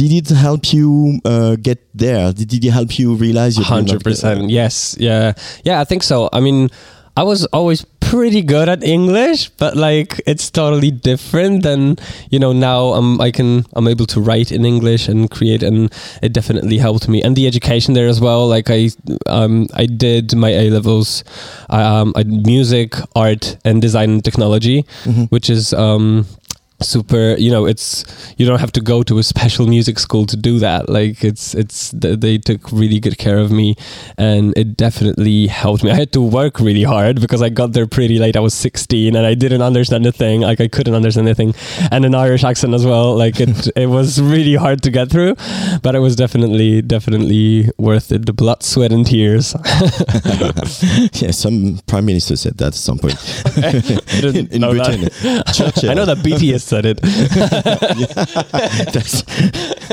did 0.00 0.12
it 0.12 0.28
help 0.34 0.72
you 0.72 1.20
uh, 1.24 1.56
get 1.68 1.78
there? 1.94 2.32
Did, 2.32 2.48
did 2.48 2.64
it 2.64 2.72
help 2.72 2.98
you 2.98 3.14
realize 3.14 3.56
your 3.56 3.66
Hundred 3.66 4.02
percent. 4.02 4.50
Yes. 4.50 4.96
Yeah. 4.98 5.32
Yeah. 5.64 5.80
I 5.80 5.84
think 5.84 6.02
so. 6.02 6.28
I 6.32 6.40
mean, 6.40 6.70
I 7.16 7.22
was 7.22 7.46
always 7.46 7.84
pretty 8.00 8.42
good 8.42 8.68
at 8.68 8.84
English, 8.84 9.48
but 9.58 9.76
like 9.76 10.20
it's 10.26 10.50
totally 10.50 10.90
different 10.90 11.62
than 11.62 11.96
you 12.30 12.38
know 12.38 12.52
now. 12.52 12.92
I'm 12.94 13.20
I 13.20 13.30
can 13.30 13.64
I'm 13.74 13.88
able 13.88 14.06
to 14.06 14.20
write 14.20 14.52
in 14.52 14.64
English 14.64 15.08
and 15.08 15.30
create, 15.30 15.62
and 15.62 15.92
it 16.22 16.32
definitely 16.32 16.78
helped 16.78 17.08
me. 17.08 17.22
And 17.22 17.34
the 17.34 17.46
education 17.46 17.94
there 17.94 18.06
as 18.06 18.20
well. 18.20 18.46
Like 18.46 18.70
I 18.70 18.90
um 19.26 19.66
I 19.74 19.86
did 19.86 20.36
my 20.36 20.50
A 20.50 20.70
levels, 20.70 21.24
um 21.70 22.12
I 22.14 22.22
did 22.22 22.46
music, 22.46 22.94
art, 23.14 23.56
and 23.64 23.82
design 23.82 24.10
and 24.10 24.24
technology, 24.24 24.84
which 25.30 25.50
is 25.50 25.72
um 25.72 26.26
super 26.80 27.34
you 27.38 27.50
know 27.50 27.64
it's 27.64 28.04
you 28.36 28.46
don't 28.46 28.58
have 28.60 28.72
to 28.72 28.80
go 28.80 29.02
to 29.02 29.18
a 29.18 29.22
special 29.22 29.66
music 29.66 29.98
school 29.98 30.26
to 30.26 30.36
do 30.36 30.58
that. 30.58 30.88
Like 30.88 31.24
it's 31.24 31.54
it's 31.54 31.90
they 31.92 32.38
took 32.38 32.70
really 32.72 33.00
good 33.00 33.18
care 33.18 33.38
of 33.38 33.50
me 33.50 33.76
and 34.18 34.56
it 34.56 34.76
definitely 34.76 35.46
helped 35.46 35.82
me. 35.84 35.90
I 35.90 35.94
had 35.94 36.12
to 36.12 36.20
work 36.20 36.60
really 36.60 36.82
hard 36.82 37.20
because 37.20 37.42
i 37.42 37.48
got 37.48 37.72
there 37.72 37.86
pretty 37.86 38.18
late. 38.18 38.36
I 38.36 38.40
was 38.40 38.54
16 38.54 39.16
and 39.16 39.26
i 39.26 39.34
didn't 39.34 39.62
understand 39.62 40.06
a 40.06 40.12
thing. 40.12 40.42
Like 40.42 40.60
i 40.60 40.68
couldn't 40.68 40.94
understand 40.94 41.28
anything 41.28 41.54
and 41.90 42.04
an 42.04 42.14
irish 42.14 42.44
accent 42.44 42.74
as 42.74 42.84
well. 42.84 43.16
Like 43.16 43.40
it 43.40 43.68
it 43.76 43.86
was 43.86 44.20
really 44.20 44.54
hard 44.54 44.82
to 44.82 44.90
get 44.90 45.10
through 45.10 45.34
but 45.82 45.94
it 45.94 46.00
was 46.00 46.16
definitely 46.16 46.82
definitely 46.82 47.70
worth 47.78 48.12
it. 48.12 48.26
The 48.26 48.32
blood 48.32 48.62
sweat 48.62 48.92
and 48.92 49.06
tears. 49.06 49.54
Yeah, 51.12 51.30
some 51.30 51.80
prime 51.86 52.06
minister 52.06 52.36
said 52.36 52.58
that 52.58 52.68
at 52.68 52.74
some 52.74 52.98
point. 52.98 53.16
In, 54.36 54.48
in 54.48 54.60
know 54.60 54.74
that. 54.74 54.98
Britain. 54.98 55.90
I 55.90 55.94
know 55.94 56.04
that 56.04 56.18
bts 56.18 56.65
said 56.66 56.84
it 56.86 57.00
That's- 58.92 59.22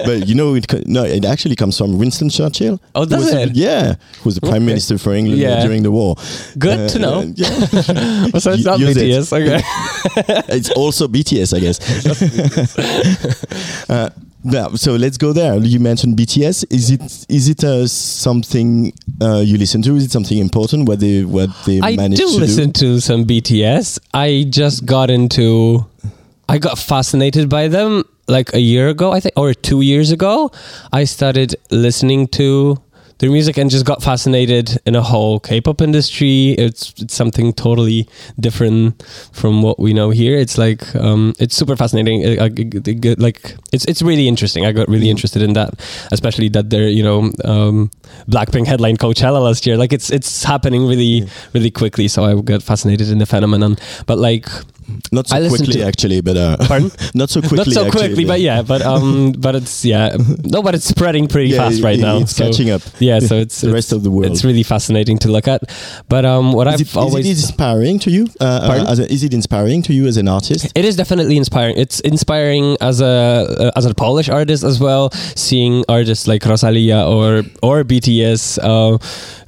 but 0.06 0.28
you 0.28 0.36
know, 0.36 0.56
it, 0.56 0.66
no, 0.88 1.04
it 1.04 1.24
actually 1.26 1.56
comes 1.56 1.78
from 1.78 1.98
Winston 2.00 2.30
Churchill. 2.30 2.80
Oh, 2.96 3.06
does 3.06 3.32
it? 3.32 3.56
Yeah, 3.56 3.94
who 4.22 4.26
was 4.26 4.36
the 4.36 4.42
prime 4.42 4.56
Okay. 4.64 4.66
minister 4.66 4.98
for 4.98 5.14
England 5.14 5.40
Yeah. 5.40 5.62
during 5.64 5.84
the 5.84 5.92
war. 5.92 6.16
Good 6.58 6.80
Uh, 6.80 6.88
to 6.90 7.00
know. 7.00 7.20
uh, 7.20 7.26
yeah. 7.36 7.48
so 8.40 8.52
it's 8.54 8.66
not 8.66 8.80
use 8.80 8.98
it. 8.98 9.04
bts 9.06 9.32
okay 9.34 9.62
it's 10.56 10.70
also 10.72 11.08
BTS, 11.08 11.54
I 11.56 11.60
guess. 11.60 11.80
uh, 13.90 14.10
yeah, 14.46 14.68
so 14.76 14.96
let's 14.96 15.18
go 15.18 15.32
there. 15.32 15.56
You 15.58 15.80
mentioned 15.80 16.18
BTS. 16.18 16.66
Is 16.70 16.90
it 16.92 17.26
is 17.30 17.48
it 17.48 17.64
uh, 17.64 17.88
something 17.88 18.92
uh, 19.22 19.40
you 19.46 19.58
listen 19.58 19.82
to? 19.84 19.96
Is 19.96 20.04
it 20.06 20.12
something 20.12 20.38
important? 20.38 20.88
What 20.90 21.00
they 21.00 21.24
what 21.24 21.50
they 21.66 21.80
I 21.82 21.96
managed 21.96 22.22
do 22.22 22.28
to 22.28 22.38
listen 22.40 22.72
do? 22.72 22.96
to 22.96 23.00
some 23.02 23.24
BTS. 23.26 24.00
I 24.14 24.46
just 24.50 24.86
got 24.86 25.10
into, 25.10 25.86
I 26.50 26.58
got 26.58 26.78
fascinated 26.78 27.50
by 27.50 27.68
them 27.68 28.04
like 28.28 28.54
a 28.54 28.60
year 28.60 28.90
ago, 28.90 29.12
I 29.12 29.20
think, 29.20 29.34
or 29.38 29.54
two 29.54 29.82
years 29.82 30.12
ago. 30.12 30.52
I 30.92 31.04
started 31.06 31.56
listening 31.72 32.28
to 32.30 32.78
their 33.20 33.30
music 33.32 33.58
and 33.58 33.70
just 33.70 33.86
got 33.86 34.04
fascinated 34.04 34.78
in 34.86 34.96
a 34.96 35.02
whole 35.02 35.40
K-pop 35.40 35.82
industry. 35.82 36.50
It's, 36.52 36.94
it's 37.02 37.14
something 37.14 37.54
totally 37.54 38.08
different 38.40 39.02
from 39.32 39.62
what 39.62 39.80
we 39.80 39.94
know 39.94 40.10
here. 40.10 40.38
It's 40.38 40.58
like 40.58 40.94
um, 40.96 41.34
it's 41.40 41.56
super 41.56 41.76
fascinating. 41.78 42.26
I- 42.40 42.46
I 42.46 42.50
g- 42.50 42.66
g- 42.66 42.96
g- 42.96 43.16
like 43.16 43.56
it's 43.72 43.86
it's 43.86 44.02
really 44.02 44.28
interesting. 44.28 44.66
I 44.66 44.72
got 44.74 44.90
really 44.90 45.10
interested 45.10 45.42
in 45.42 45.54
that, 45.54 45.80
especially 46.12 46.50
that 46.50 46.70
they're 46.70 46.90
you 46.90 47.04
know 47.04 47.32
um, 47.46 47.92
Blackpink 48.28 48.68
headline 48.68 48.98
Coachella 48.98 49.42
last 49.42 49.66
year. 49.66 49.78
Like 49.78 49.94
it's 49.94 50.10
it's 50.10 50.44
happening 50.44 50.86
really 50.86 51.28
really 51.54 51.72
quickly. 51.72 52.08
So 52.10 52.26
I 52.26 52.42
got 52.42 52.62
fascinated 52.64 53.10
in 53.10 53.20
the 53.20 53.26
phenomenon. 53.26 53.78
But 54.06 54.18
like 54.18 54.48
Not 55.12 55.28
so 55.28 55.36
I 55.38 55.48
quickly, 55.48 55.74
to- 55.74 55.84
actually, 55.86 56.22
but 56.22 56.38
uh, 56.38 56.58
Pardon? 56.68 56.92
not 57.14 57.30
so 57.30 57.42
quickly. 57.42 57.58
not 57.58 57.68
so 57.68 57.86
actually, 57.86 58.00
quickly, 58.08 58.26
but 58.26 58.42
yeah, 58.42 58.62
but 58.62 58.82
um, 58.82 59.32
but 59.38 59.56
it's 59.56 59.84
yeah, 59.86 60.16
no, 60.44 60.62
but 60.62 60.76
it's 60.76 60.86
spreading 60.86 61.28
pretty 61.28 61.50
Yeah, 61.50 61.58
fast 61.58 61.80
it- 61.80 61.84
right 61.84 62.00
now. 62.00 62.18
it's 62.18 62.36
so- 62.36 62.46
catching 62.46 62.70
up. 62.72 62.82
Yeah, 63.00 63.20
so 63.20 63.36
it's 63.38 63.62
The 63.62 63.68
it's- 63.70 63.74
rest 63.74 63.92
of 63.94 64.04
the 64.04 64.12
world. 64.12 64.32
It's 64.32 64.44
really 64.44 64.64
fascinating 64.64 65.18
to 65.20 65.30
look 65.32 65.48
at. 65.48 65.62
But 66.10 66.26
um, 66.26 66.54
what 66.54 66.68
Is 66.68 66.74
I've 66.76 66.82
it, 66.82 66.88
is 66.90 66.96
always 66.98 67.26
it 67.28 67.32
inspiring 67.32 68.00
to 68.00 68.10
you? 68.12 68.28
Uh, 68.40 68.44
uh, 68.44 68.86
as 68.92 69.00
a, 69.00 69.12
is 69.12 69.24
it 69.24 69.34
inspiring 69.34 69.82
to 69.84 69.94
you 69.94 70.08
as 70.08 70.18
an 70.18 70.28
artist? 70.28 70.72
It 70.76 70.86
is 70.86 70.96
definitely 70.96 71.38
inspiring. 71.38 71.76
It's 71.78 72.00
inspiring 72.02 72.78
as 72.82 73.02
a 73.02 73.14
uh, 73.68 73.72
as 73.76 73.86
a 73.86 73.94
Polish 73.94 74.30
artist 74.30 74.64
as 74.64 74.80
well. 74.80 75.10
Seeing 75.36 75.84
artists 75.90 76.28
like 76.28 76.44
Rosalia 76.46 77.00
or 77.06 77.44
or 77.62 77.84
BTS, 77.84 78.58
uh, 78.64 78.98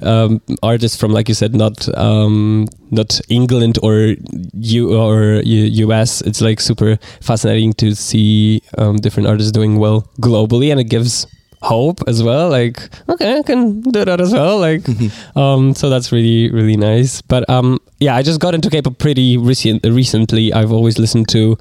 um, 0.06 0.40
artists 0.62 0.96
from 1.00 1.12
like 1.12 1.28
you 1.28 1.34
said, 1.34 1.54
not 1.54 1.88
um, 1.96 2.66
not 2.90 3.20
England 3.28 3.78
or 3.82 4.14
you 4.54 4.96
or 4.96 5.25
U- 5.34 5.86
US. 5.86 6.20
It's 6.22 6.40
like 6.40 6.60
super 6.60 6.98
fascinating 7.20 7.72
to 7.74 7.94
see 7.94 8.62
um, 8.78 8.96
different 8.96 9.28
artists 9.28 9.52
doing 9.52 9.78
well 9.78 10.08
globally, 10.20 10.70
and 10.70 10.80
it 10.80 10.88
gives 10.90 11.26
hope 11.62 12.00
as 12.06 12.22
well. 12.22 12.50
Like 12.50 12.78
okay 13.08 13.38
i 13.38 13.42
can 13.42 13.80
do 13.80 14.04
that 14.04 14.20
as 14.20 14.32
well 14.32 14.58
like 14.58 14.82
um 15.36 15.74
so 15.74 15.90
that's 15.90 16.12
really 16.12 16.50
really 16.52 16.76
nice. 16.76 17.22
But 17.22 17.48
um 17.50 17.78
yeah 17.98 18.14
i 18.14 18.22
just 18.22 18.40
got 18.40 18.54
into 18.54 18.70
k-pop 18.70 18.98
pretty 18.98 19.36
recent 19.36 19.84
recently. 19.84 20.52
I've 20.52 20.72
always 20.72 20.98
listened 20.98 21.28
to 21.30 21.56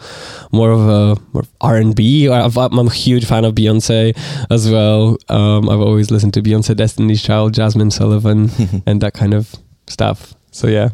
more 0.52 0.72
of 0.72 0.82
a 0.82 1.22
more 1.34 1.44
of 1.44 1.50
r&b 1.62 2.30
I've, 2.30 2.58
i'm 2.58 2.78
a 2.88 2.92
huge 2.92 3.26
fan 3.26 3.46
of 3.46 3.56
beyonce 3.56 4.14
as 4.52 4.70
well. 4.70 5.18
Um 5.30 5.70
i've 5.70 5.82
always 5.82 6.12
listened 6.12 6.34
to 6.36 6.42
beyonce 6.42 6.76
destiny's 6.76 7.24
child 7.24 7.54
jasmine 7.54 7.92
sullivan 7.92 8.50
and 8.86 9.02
that 9.02 9.14
kind 9.14 9.34
of 9.34 9.56
stuff. 9.88 10.34
So 10.52 10.68
yeah. 10.68 10.90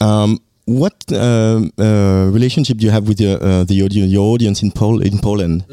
Um, 0.00 0.38
what 0.66 0.94
um, 1.12 1.70
uh, 1.78 2.30
relationship 2.32 2.78
do 2.78 2.86
you 2.86 2.92
have 2.92 3.06
with 3.06 3.20
your 3.20 3.42
uh, 3.42 3.64
the 3.64 3.82
audience, 3.82 4.10
your 4.12 4.24
audience 4.34 4.62
in 4.62 4.70
Pol 4.72 5.00
in 5.02 5.18
Poland? 5.18 5.64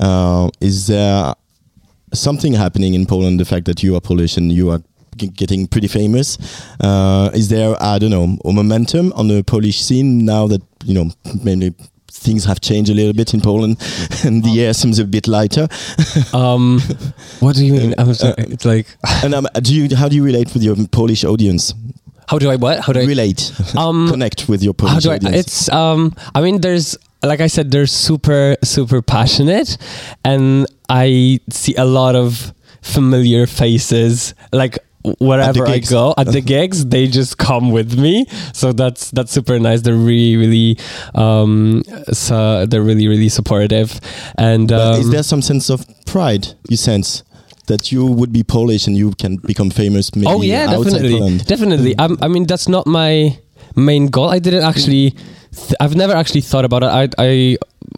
Uh, 0.00 0.48
is 0.60 0.86
there 0.86 1.34
something 2.12 2.52
happening 2.54 2.94
in 2.94 3.06
Poland? 3.06 3.38
The 3.40 3.44
fact 3.44 3.66
that 3.66 3.82
you 3.82 3.94
are 3.96 4.00
Polish 4.00 4.36
and 4.36 4.50
you 4.52 4.70
are 4.70 4.80
g- 5.16 5.28
getting 5.28 5.66
pretty 5.68 5.88
famous. 5.88 6.38
Uh, 6.80 7.30
is 7.34 7.48
there 7.48 7.76
I 7.80 7.98
don't 7.98 8.10
know 8.10 8.38
a 8.44 8.52
momentum 8.52 9.12
on 9.14 9.28
the 9.28 9.42
Polish 9.44 9.80
scene 9.80 10.24
now 10.24 10.46
that 10.48 10.62
you 10.84 10.94
know 10.94 11.10
maybe 11.44 11.74
things 12.12 12.44
have 12.44 12.60
changed 12.60 12.90
a 12.90 12.94
little 12.94 13.12
bit 13.12 13.32
in 13.32 13.40
Poland 13.40 13.76
and 14.24 14.42
the 14.42 14.60
air 14.64 14.74
seems 14.74 14.98
a 14.98 15.04
bit 15.04 15.28
lighter? 15.28 15.68
um 16.34 16.80
what 17.38 17.54
do 17.54 17.64
you 17.64 17.72
mean 17.72 17.94
i'm 17.98 18.12
sorry 18.14 18.34
it's 18.38 18.64
like 18.64 18.86
and 19.22 19.32
um, 19.34 19.46
do 19.62 19.74
you 19.74 19.96
how 19.96 20.08
do 20.08 20.16
you 20.16 20.24
relate 20.24 20.52
with 20.52 20.62
your 20.62 20.76
Polish 20.88 21.24
audience? 21.24 21.72
How 22.30 22.38
do 22.38 22.48
i 22.48 22.56
what? 22.56 22.78
How 22.78 22.92
do 22.92 23.00
i 23.00 23.04
relate. 23.04 23.52
Um 23.76 24.08
connect 24.08 24.48
with 24.48 24.62
your 24.62 24.74
how 24.78 25.00
do 25.00 25.10
I, 25.10 25.16
audience? 25.16 25.36
it's 25.36 25.68
um 25.70 26.14
i 26.34 26.40
mean 26.40 26.60
there's 26.60 26.96
like 27.22 27.40
i 27.40 27.48
said 27.48 27.70
they're 27.72 27.86
super 27.86 28.56
super 28.62 29.02
passionate 29.02 29.76
and 30.24 30.66
i 30.88 31.40
see 31.50 31.74
a 31.74 31.84
lot 31.84 32.14
of 32.14 32.54
familiar 32.82 33.46
faces. 33.46 34.34
Like 34.52 34.78
wherever 35.18 35.66
i 35.66 35.78
gigs. 35.78 35.88
go 35.90 36.12
at 36.18 36.26
the 36.26 36.42
gigs 36.54 36.84
they 36.84 37.06
just 37.06 37.38
come 37.38 37.72
with 37.72 37.98
me. 37.98 38.26
So 38.52 38.72
that's 38.72 39.10
that's 39.10 39.32
super 39.32 39.58
nice. 39.58 39.80
They're 39.80 39.94
really 39.94 40.36
really 40.36 40.78
um 41.14 41.82
so 42.12 42.66
they're 42.66 42.82
really 42.82 43.08
really 43.08 43.28
supportive. 43.28 43.98
And 44.38 44.70
um, 44.70 45.00
is 45.00 45.10
there 45.10 45.22
some 45.22 45.42
sense 45.42 45.70
of 45.70 45.84
pride 46.06 46.48
you 46.68 46.76
sense 46.76 47.24
that 47.70 47.92
you 47.92 48.04
would 48.18 48.32
be 48.32 48.42
Polish 48.42 48.86
and 48.86 48.96
you 48.96 49.12
can 49.22 49.36
become 49.52 49.70
famous 49.70 50.14
maybe 50.14 50.26
oh 50.32 50.42
yeah 50.42 50.66
definitely 50.66 51.38
definitely 51.52 51.92
I'm, 51.98 52.18
i 52.20 52.28
mean 52.28 52.44
that's 52.50 52.68
not 52.68 52.84
my 52.86 53.38
main 53.76 54.08
goal 54.08 54.28
i 54.36 54.38
didn't 54.46 54.64
actually 54.64 55.06
th- 55.54 55.78
i've 55.80 55.94
never 56.02 56.14
actually 56.20 56.40
thought 56.50 56.64
about 56.64 56.82
it 56.82 56.90
I, 57.00 57.08
I 57.18 57.56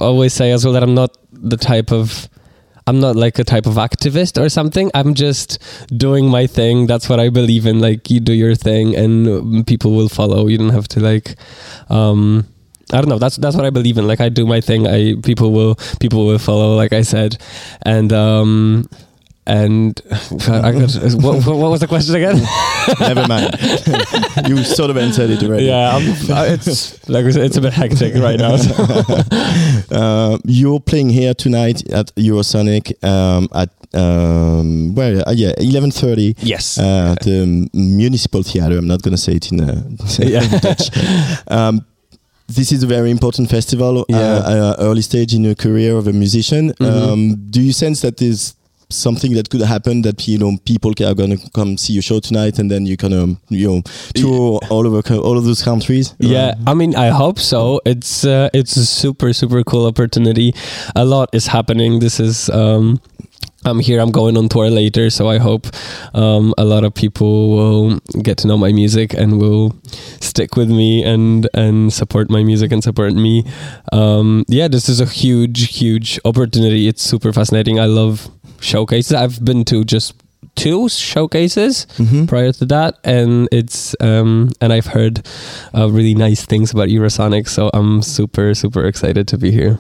always 0.09 0.33
say 0.35 0.53
as 0.53 0.65
well 0.65 0.75
that 0.75 0.83
i'm 0.83 0.95
not 0.95 1.17
the 1.33 1.57
type 1.57 1.91
of 1.91 2.29
I'm 2.87 2.99
not 2.99 3.15
like 3.15 3.39
a 3.39 3.45
type 3.45 3.67
of 3.67 3.75
activist 3.75 4.41
or 4.43 4.49
something. 4.49 4.91
I'm 4.95 5.15
just 5.15 5.59
doing 5.97 6.29
my 6.29 6.47
thing. 6.49 6.87
That's 6.89 7.09
what 7.09 7.21
I 7.21 7.29
believe 7.29 7.65
in. 7.65 7.79
Like 7.81 8.11
you 8.11 8.19
do 8.19 8.33
your 8.33 8.57
thing, 8.57 8.97
and 8.97 9.65
people 9.67 9.93
will 9.93 10.09
follow. 10.09 10.49
You 10.49 10.59
don't 10.59 10.71
have 10.71 10.89
to 10.89 11.01
like. 11.01 11.37
Um, 11.89 12.47
I 12.93 12.97
don't 13.01 13.09
know. 13.09 13.19
That's 13.19 13.37
that's 13.37 13.55
what 13.55 13.65
I 13.65 13.71
believe 13.71 13.99
in. 13.99 14.07
Like 14.09 14.21
I 14.21 14.29
do 14.29 14.47
my 14.47 14.61
thing. 14.61 14.87
I 14.87 15.15
people 15.23 15.53
will 15.53 15.77
people 16.01 16.27
will 16.27 16.39
follow. 16.39 16.75
Like 16.75 16.93
I 16.93 17.03
said, 17.03 17.39
and 17.83 18.13
um, 18.13 18.89
and 19.47 20.01
I 20.49 20.73
got, 20.73 20.95
what, 21.15 21.45
what 21.47 21.71
was 21.71 21.81
the 21.81 21.87
question 21.89 22.15
again? 22.15 22.37
Never 23.01 23.27
mind. 23.27 23.57
you 24.49 24.63
sort 24.63 24.91
of 24.91 24.97
answered 24.97 25.31
it 25.31 25.43
already. 25.43 25.67
Yeah, 25.67 25.97
I'm, 25.97 26.03
it's 26.55 27.09
like 27.09 27.25
it's 27.27 27.57
a 27.57 27.61
bit 27.61 27.73
hectic 27.73 28.15
right 28.15 28.39
now. 28.39 28.57
So. 28.57 28.75
Uh, 29.91 30.39
you're 30.45 30.81
playing 30.81 31.11
here 31.11 31.35
tonight 31.35 31.89
at 31.91 32.15
Eurosonic 32.15 33.03
um, 33.05 33.49
at 33.55 33.71
um, 33.95 34.95
well, 34.95 35.29
uh, 35.29 35.33
yeah, 35.33 35.53
11:30. 35.59 36.35
Yes, 36.39 36.79
uh, 36.79 37.15
the 37.23 37.69
municipal 37.75 38.43
theater. 38.43 38.79
I'm 38.79 38.87
not 38.87 39.03
going 39.03 39.15
to 39.15 39.21
say 39.21 39.35
it 39.35 39.53
in, 39.53 39.61
uh, 39.61 39.83
yeah. 40.19 40.47
Dutch. 40.59 40.89
Um, 41.49 41.85
this 42.49 42.73
is 42.73 42.83
a 42.83 42.87
very 42.87 43.11
important 43.11 43.51
festival, 43.51 44.05
yeah. 44.09 44.17
uh, 44.19 44.77
early 44.79 45.03
stage 45.03 45.35
in 45.35 45.45
your 45.45 45.55
career 45.55 45.97
of 45.97 46.07
a 46.07 46.13
musician. 46.13 46.73
Mm-hmm. 46.73 47.13
Um, 47.13 47.37
do 47.51 47.63
you 47.63 47.73
sense 47.73 48.03
that 48.03 48.19
there's 48.19 48.55
something 48.95 49.35
that 49.35 49.51
could 49.51 49.63
happen 49.63 50.03
that 50.03 50.27
you 50.29 50.39
know 50.39 50.57
people 50.65 50.93
are 51.05 51.15
gonna 51.15 51.37
come 51.55 51.77
see 51.77 51.93
your 51.93 52.03
show 52.03 52.21
tonight 52.21 52.59
and 52.59 52.71
then 52.71 52.87
you 52.87 52.97
kind 52.97 53.15
of 53.15 53.37
you 53.49 53.67
know 53.69 53.83
tour 54.15 54.61
all 54.71 54.87
over 54.87 55.03
all 55.17 55.39
of 55.39 55.45
those 55.45 55.63
countries? 55.63 56.15
Yeah, 56.19 56.55
I 56.67 56.75
mean, 56.75 56.95
I 56.97 57.09
hope 57.09 57.39
so. 57.39 57.81
It's 57.85 58.25
uh, 58.25 58.51
it's 58.53 58.77
a 58.77 58.87
super 58.87 59.33
super 59.33 59.63
cool 59.65 59.87
opportunity. 59.87 60.55
A 60.97 61.05
lot 61.05 61.31
is 61.33 61.47
happening. 61.47 62.01
This 62.01 62.21
is. 62.21 62.51
Um, 62.51 63.01
I'm 63.65 63.79
here. 63.81 64.01
I'm 64.01 64.11
going 64.11 64.37
on 64.37 64.49
tour 64.49 64.71
later, 64.71 65.09
so 65.11 65.29
I 65.29 65.39
hope 65.39 65.67
um, 66.15 66.53
a 66.59 66.65
lot 66.65 66.85
of 66.85 66.95
people 66.95 67.51
will 67.51 67.99
get 68.23 68.39
to 68.39 68.47
know 68.49 68.59
my 68.59 68.73
music 68.73 69.15
and 69.15 69.41
will 69.41 69.75
stick 70.21 70.57
with 70.57 70.69
me 70.71 71.05
and 71.05 71.49
and 71.55 71.93
support 71.93 72.31
my 72.31 72.43
music 72.43 72.73
and 72.73 72.83
support 72.83 73.13
me. 73.15 73.45
Um, 73.93 74.45
yeah, 74.49 74.69
this 74.69 74.89
is 74.89 75.01
a 75.01 75.07
huge, 75.07 75.77
huge 75.79 76.19
opportunity. 76.25 76.89
It's 76.89 77.03
super 77.03 77.33
fascinating. 77.33 77.79
I 77.79 77.87
love 77.87 78.29
showcases. 78.61 79.13
I've 79.13 79.45
been 79.45 79.65
to 79.67 79.85
just 79.85 80.15
two 80.55 80.89
showcases 80.89 81.87
Mhm. 81.99 82.27
prior 82.29 82.53
to 82.53 82.67
that, 82.67 82.99
and 83.05 83.49
it's 83.53 83.95
um, 84.01 84.51
and 84.61 84.73
I've 84.73 84.87
heard 84.87 85.27
uh, 85.75 85.89
really 85.91 86.15
nice 86.15 86.45
things 86.45 86.73
about 86.73 86.89
Eurosonic. 86.89 87.49
So 87.49 87.71
I'm 87.73 88.03
super, 88.03 88.55
super 88.55 88.85
excited 88.87 89.27
to 89.29 89.39
be 89.39 89.51
here. 89.51 89.79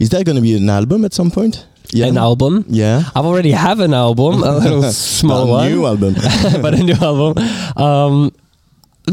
Is 0.00 0.08
there 0.08 0.24
going 0.24 0.36
to 0.36 0.42
be 0.42 0.56
an 0.56 0.68
album 0.70 1.04
at 1.04 1.12
some 1.14 1.30
point? 1.30 1.66
Yeah. 1.92 2.06
An 2.06 2.16
album? 2.16 2.64
Yeah. 2.68 3.02
I've 3.14 3.26
already 3.26 3.52
have 3.52 3.80
an 3.80 3.92
album, 3.94 4.42
a 4.42 4.56
little 4.58 4.82
small 4.92 5.44
A 5.44 5.50
one. 5.50 5.70
new 5.70 5.84
album. 5.86 6.14
but 6.62 6.72
a 6.74 6.82
new 6.82 6.94
album. 6.96 7.36
Um, 7.76 8.32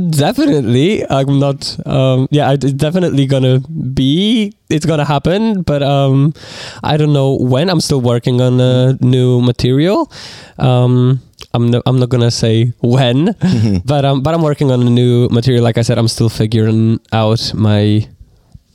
definitely, 0.09 1.03
I'm 1.09 1.39
not. 1.39 1.75
Um, 1.85 2.27
yeah, 2.31 2.51
it's 2.53 2.71
definitely 2.73 3.25
gonna 3.25 3.59
be. 3.59 4.53
It's 4.69 4.85
gonna 4.85 5.05
happen, 5.05 5.63
but 5.63 5.83
um, 5.83 6.33
I 6.83 6.97
don't 6.97 7.13
know 7.13 7.35
when. 7.35 7.69
I'm 7.69 7.81
still 7.81 8.01
working 8.01 8.41
on 8.41 8.59
a 8.61 8.93
new 9.01 9.41
material. 9.41 10.11
Um, 10.57 11.21
I'm 11.53 11.71
no, 11.71 11.81
I'm 11.85 11.99
not 11.99 12.09
gonna 12.09 12.31
say 12.31 12.73
when, 12.81 13.35
but 13.85 14.05
um, 14.05 14.21
but 14.21 14.33
I'm 14.33 14.41
working 14.43 14.71
on 14.71 14.81
a 14.85 14.89
new 14.89 15.27
material. 15.29 15.63
Like 15.63 15.77
I 15.77 15.81
said, 15.81 15.97
I'm 15.97 16.07
still 16.07 16.29
figuring 16.29 16.99
out 17.11 17.53
my 17.55 18.07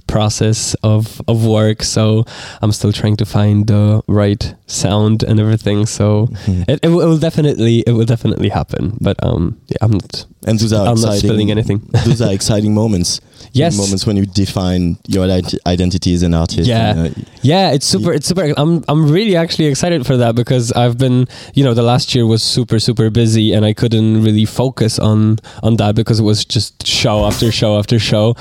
process 0.07 0.75
of 0.83 1.21
of 1.29 1.45
work 1.47 1.83
so 1.83 2.25
i'm 2.63 2.73
still 2.73 2.93
trying 2.93 3.17
to 3.17 3.25
find 3.25 3.67
the 3.67 4.03
right 4.07 4.55
sound 4.67 5.23
and 5.23 5.41
everything 5.41 5.87
so 5.87 6.29
it, 6.47 6.79
it, 6.83 6.89
will, 6.89 7.01
it 7.01 7.07
will 7.07 7.19
definitely 7.19 7.83
it 7.87 7.93
will 7.93 8.05
definitely 8.05 8.49
happen 8.51 8.97
but 9.01 9.17
um 9.25 9.59
yeah 9.69 9.77
i'm 9.81 9.93
not 9.93 10.27
And 10.47 10.59
those 10.59 10.73
are 10.73 10.87
i'm 10.87 11.01
not 11.01 11.15
exciting. 11.17 11.21
spilling 11.29 11.51
anything 11.51 11.79
those 12.05 12.21
are 12.21 12.33
exciting 12.39 12.75
moments. 12.75 13.21
Yes. 13.53 13.77
moments 13.79 14.05
when 14.07 14.17
you 14.17 14.27
define 14.27 14.99
your 15.07 15.27
ident- 15.29 15.59
identity 15.65 16.13
as 16.13 16.23
an 16.25 16.35
artist. 16.35 16.67
Yeah. 16.69 16.91
and, 16.91 17.17
uh, 17.17 17.21
yeah 17.43 17.71
it's 17.77 17.87
super 17.87 18.13
it's 18.13 18.27
super 18.27 18.53
i'm 18.57 18.83
i'm 18.89 19.03
really 19.17 19.37
actually 19.37 19.67
excited 19.73 20.05
for 20.09 20.17
that 20.23 20.35
because 20.35 20.73
i've 20.73 20.97
been 20.99 21.27
you 21.55 21.63
know 21.65 21.73
the 21.75 21.83
last 21.93 22.15
year 22.15 22.27
was 22.27 22.43
super 22.43 22.79
super 22.81 23.11
busy 23.11 23.55
and 23.55 23.65
i 23.65 23.73
couldn't 23.73 24.23
really 24.27 24.45
focus 24.45 24.99
on 24.99 25.39
on 25.63 25.77
that 25.77 25.95
because 25.95 26.19
it 26.21 26.25
was 26.25 26.45
just 26.45 26.85
show 26.87 27.25
after 27.27 27.53
show 27.53 27.79
after 27.79 27.99
show 27.99 28.35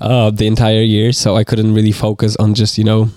uh 0.00 0.30
the 0.30 0.46
entire 0.46 0.82
year 0.96 1.03
so 1.12 1.36
i 1.36 1.44
couldn't 1.44 1.74
really 1.74 1.92
focus 1.92 2.36
on 2.36 2.54
just 2.54 2.78
you 2.78 2.84
know 2.84 3.08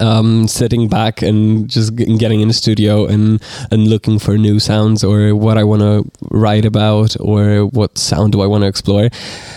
um, 0.00 0.46
sitting 0.46 0.88
back 0.88 1.22
and 1.22 1.68
just 1.68 1.96
getting 1.96 2.40
in 2.40 2.48
the 2.48 2.54
studio 2.54 3.06
and 3.06 3.42
and 3.70 3.88
looking 3.88 4.18
for 4.18 4.36
new 4.36 4.58
sounds 4.58 5.02
or 5.02 5.34
what 5.34 5.56
I 5.56 5.64
want 5.64 5.82
to 5.82 6.04
write 6.30 6.64
about 6.64 7.16
or 7.20 7.66
what 7.66 7.96
sound 7.96 8.32
do 8.32 8.42
I 8.42 8.46
want 8.46 8.62
to 8.62 8.68
explore. 8.68 9.08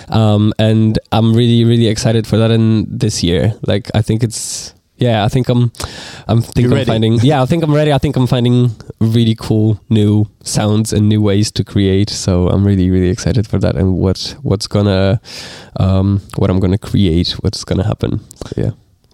Um, 0.09 0.53
and 0.57 0.97
I'm 1.11 1.33
really 1.33 1.63
really 1.65 1.87
excited 1.87 2.25
for 2.27 2.37
that 2.37 2.51
in 2.51 2.85
this 2.89 3.23
year. 3.23 3.53
Like 3.67 3.91
I 3.93 4.01
think 4.01 4.23
it's 4.23 4.73
yeah, 5.01 5.25
I 5.25 5.29
think 5.29 5.49
I'm 5.49 5.71
I'm 6.27 6.41
think 6.41 6.57
You're 6.63 6.71
I'm 6.71 6.77
ready. 6.77 6.85
finding 6.91 7.19
yeah, 7.23 7.41
I 7.41 7.45
think 7.45 7.63
I'm 7.63 7.73
ready. 7.73 7.91
I 7.91 7.97
think 7.97 8.15
I'm 8.15 8.27
finding 8.27 8.69
really 8.99 9.35
cool 9.35 9.79
new 9.89 10.27
sounds 10.43 10.93
and 10.93 11.09
new 11.09 11.21
ways 11.21 11.51
to 11.51 11.63
create. 11.63 12.09
So 12.09 12.47
I'm 12.49 12.63
really 12.65 12.89
really 12.89 13.09
excited 13.09 13.47
for 13.47 13.59
that 13.59 13.75
and 13.75 13.97
what 13.97 14.35
what's 14.43 14.67
gonna 14.67 15.19
um, 15.79 16.21
what 16.37 16.49
I'm 16.49 16.59
gonna 16.59 16.77
create, 16.77 17.31
what's 17.41 17.63
gonna 17.63 17.83
happen. 17.85 18.19
So, 18.45 18.61
yeah. 18.61 18.71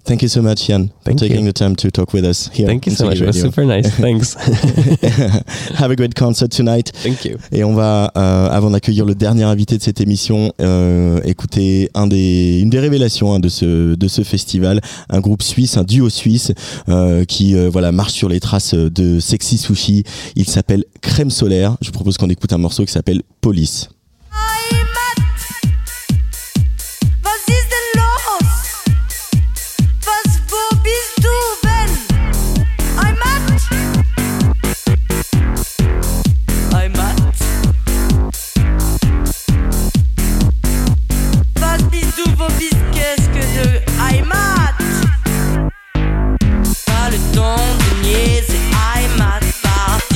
Thank 0.08 0.22
you 0.22 0.30
so 0.30 0.42
much, 0.42 0.68
Jan, 0.68 0.90
for 1.04 1.14
taking 1.14 1.44
you. 1.44 1.52
the 1.52 1.54
time 1.54 1.76
to 1.76 1.92
talk 1.92 2.14
with 2.14 2.24
us 2.24 2.50
here. 2.54 2.66
Thank 2.66 2.86
you 2.86 2.94
so 2.96 3.08
much. 3.08 3.20
It 3.20 3.28
was 3.28 3.42
super 3.42 3.66
nice. 3.66 3.90
Thanks. 4.00 4.36
Have 5.76 5.92
a 5.92 5.98
great 5.98 6.16
concert 6.16 6.50
tonight. 6.50 6.94
Thank 7.04 7.26
you. 7.26 7.38
Et 7.52 7.66
on 7.66 7.74
va, 7.74 8.14
euh, 8.16 8.50
avant 8.50 8.72
d'accueillir 8.72 9.04
le 9.04 9.16
dernier 9.16 9.44
invité 9.44 9.78
de 9.78 9.84
cette 9.84 10.00
émission, 10.00 10.54
euh, 10.62 11.20
écouter 11.26 11.90
un 11.94 12.08
des, 12.08 12.60
une 12.62 12.70
des 12.70 12.80
révélations 12.80 13.34
hein, 13.34 13.42
de, 13.42 13.50
ce, 13.50 13.96
de 13.96 14.08
ce 14.08 14.24
festival, 14.24 14.80
un 15.10 15.20
groupe 15.20 15.44
suisse, 15.44 15.76
un 15.76 15.84
duo 15.84 16.10
suisse 16.10 16.54
euh, 16.88 17.26
qui 17.26 17.56
euh, 17.56 17.70
voilà 17.70 17.92
marche 17.92 18.14
sur 18.14 18.30
les 18.30 18.40
traces 18.40 18.76
de 18.76 19.20
Sexy 19.20 19.58
Sushi. 19.58 20.04
Il 20.38 20.48
s'appelle 20.48 20.86
Crème 21.02 21.32
Solaire. 21.32 21.76
Je 21.82 21.88
vous 21.88 21.94
propose 21.94 22.18
qu'on 22.18 22.30
écoute 22.30 22.54
un 22.54 22.60
morceau 22.60 22.86
qui 22.86 22.94
s'appelle 22.94 23.24
Police. 23.42 23.90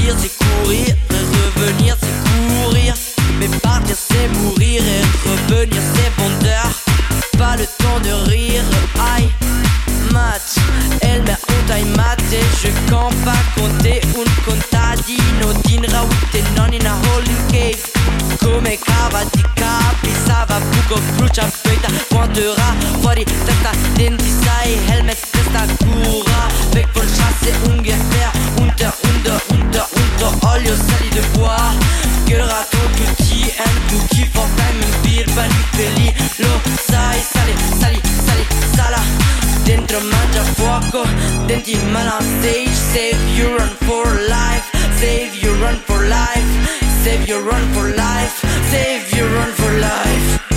C'est 0.03 0.31
courir, 0.37 0.95
revenir 1.55 1.95
c'est 1.99 2.63
courir. 2.65 2.93
Mais 3.39 3.47
partir 3.59 3.95
c'est 3.95 4.27
mourir 4.39 4.81
et 4.81 5.29
revenir 5.29 5.81
c'est 5.93 6.11
bonheur 6.17 6.69
Pas 7.37 7.55
le 7.55 7.65
temps 7.65 7.99
de 8.03 8.29
rire, 8.29 8.63
aïe 9.15 9.29
Mat, 10.11 10.55
el 11.01 11.21
me 11.21 11.31
un 11.31 11.75
Heimat 11.75 12.17
Et 12.33 12.41
je 12.61 12.91
campe 12.91 13.13
à 13.27 13.59
compter. 13.59 14.01
Un 14.03 14.41
contadino 14.43 15.53
Din 15.63 15.83
rawite 15.91 16.43
non 16.55 16.73
in 16.73 16.85
a 16.85 16.93
holding 17.07 17.47
cave. 17.49 17.91
Come 18.39 18.77
cava 18.77 19.23
di 19.31 19.43
Sava 20.41 20.59
buco 20.59 20.99
crucia 21.17 21.47
feita 21.47 21.87
Quanterà 22.09 22.73
fuori 22.99 23.23
testa 23.23 23.69
Denti 23.93 24.27
sai 24.41 24.75
helmet 24.87 25.19
testa 25.29 25.67
cura. 25.77 26.47
Weg 26.73 26.87
von 26.93 27.07
Straße 27.07 27.53
ungefähr 27.69 28.31
Unter, 28.57 28.91
unter, 29.03 29.39
unter, 29.49 29.87
unter 29.93 30.31
Olio 30.49 30.75
sali 30.75 31.09
de 31.09 31.21
bois. 31.37 31.77
Gerato 32.25 32.77
tutti 32.95 33.53
and 33.55 33.89
tutti 33.89 34.25
For 34.33 34.47
time 34.55 34.81
in 34.81 35.01
beer 35.03 35.29
Balifeli 35.35 36.11
Lo 36.37 36.59
sai 36.89 37.21
sali, 37.21 37.53
sali, 37.79 38.01
sali, 38.25 38.45
sala. 38.75 39.01
Dentro 39.63 39.99
mangia 39.99 40.43
fuoco 40.55 41.05
Denti 41.45 41.75
mala 41.91 42.17
on 42.17 42.25
stage 42.39 42.73
Save 42.73 43.21
you 43.35 43.57
run 43.57 43.75
for 43.85 44.07
life 44.27 44.65
Save 44.97 45.35
you 45.39 45.53
run 45.61 45.77
for 45.85 46.01
life 46.07 46.90
Save 47.03 47.27
your 47.27 47.41
run 47.41 47.73
for 47.73 47.89
life. 47.95 48.37
Save 48.69 49.11
you 49.15 49.25
run 49.25 49.51
for 49.53 49.79
life 49.79 50.50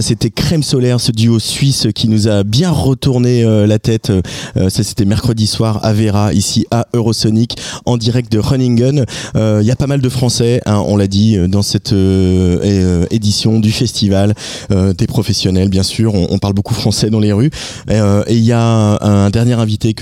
ça 0.00 0.08
c'était 0.08 0.27
Solaire, 0.62 1.00
ce 1.00 1.12
duo 1.12 1.38
suisse 1.38 1.88
qui 1.94 2.08
nous 2.08 2.28
a 2.28 2.44
bien 2.44 2.70
retourné 2.70 3.44
euh, 3.44 3.66
la 3.66 3.78
tête. 3.78 4.10
Euh, 4.10 4.68
ça 4.68 4.82
c'était 4.82 5.04
mercredi 5.04 5.46
soir 5.46 5.80
à 5.84 5.92
Vera, 5.92 6.32
ici 6.32 6.66
à 6.70 6.86
Eurosonic, 6.94 7.56
en 7.86 7.96
direct 7.96 8.30
de 8.32 8.38
Running 8.38 8.76
Gun. 8.76 9.04
Il 9.34 9.66
y 9.66 9.70
a 9.70 9.76
pas 9.76 9.86
mal 9.86 10.00
de 10.00 10.08
Français, 10.08 10.60
hein, 10.66 10.82
on 10.86 10.96
l'a 10.96 11.06
dit, 11.06 11.36
dans 11.48 11.62
cette 11.62 11.92
euh, 11.92 12.58
euh, 12.64 13.06
édition 13.10 13.60
du 13.60 13.72
festival, 13.72 14.34
euh, 14.70 14.92
des 14.92 15.06
professionnels 15.06 15.68
bien 15.68 15.82
sûr. 15.82 16.14
On, 16.14 16.38
parle 16.38 16.54
beaucoup 16.54 16.74
français 16.74 17.10
dans 17.10 17.18
les 17.18 17.32
rues. 17.32 17.50
Euh, 17.90 18.22
et 18.26 18.36
il 18.36 18.44
y 18.44 18.52
a 18.52 18.60
un, 18.60 19.30
dernier 19.30 19.54
invité 19.54 19.94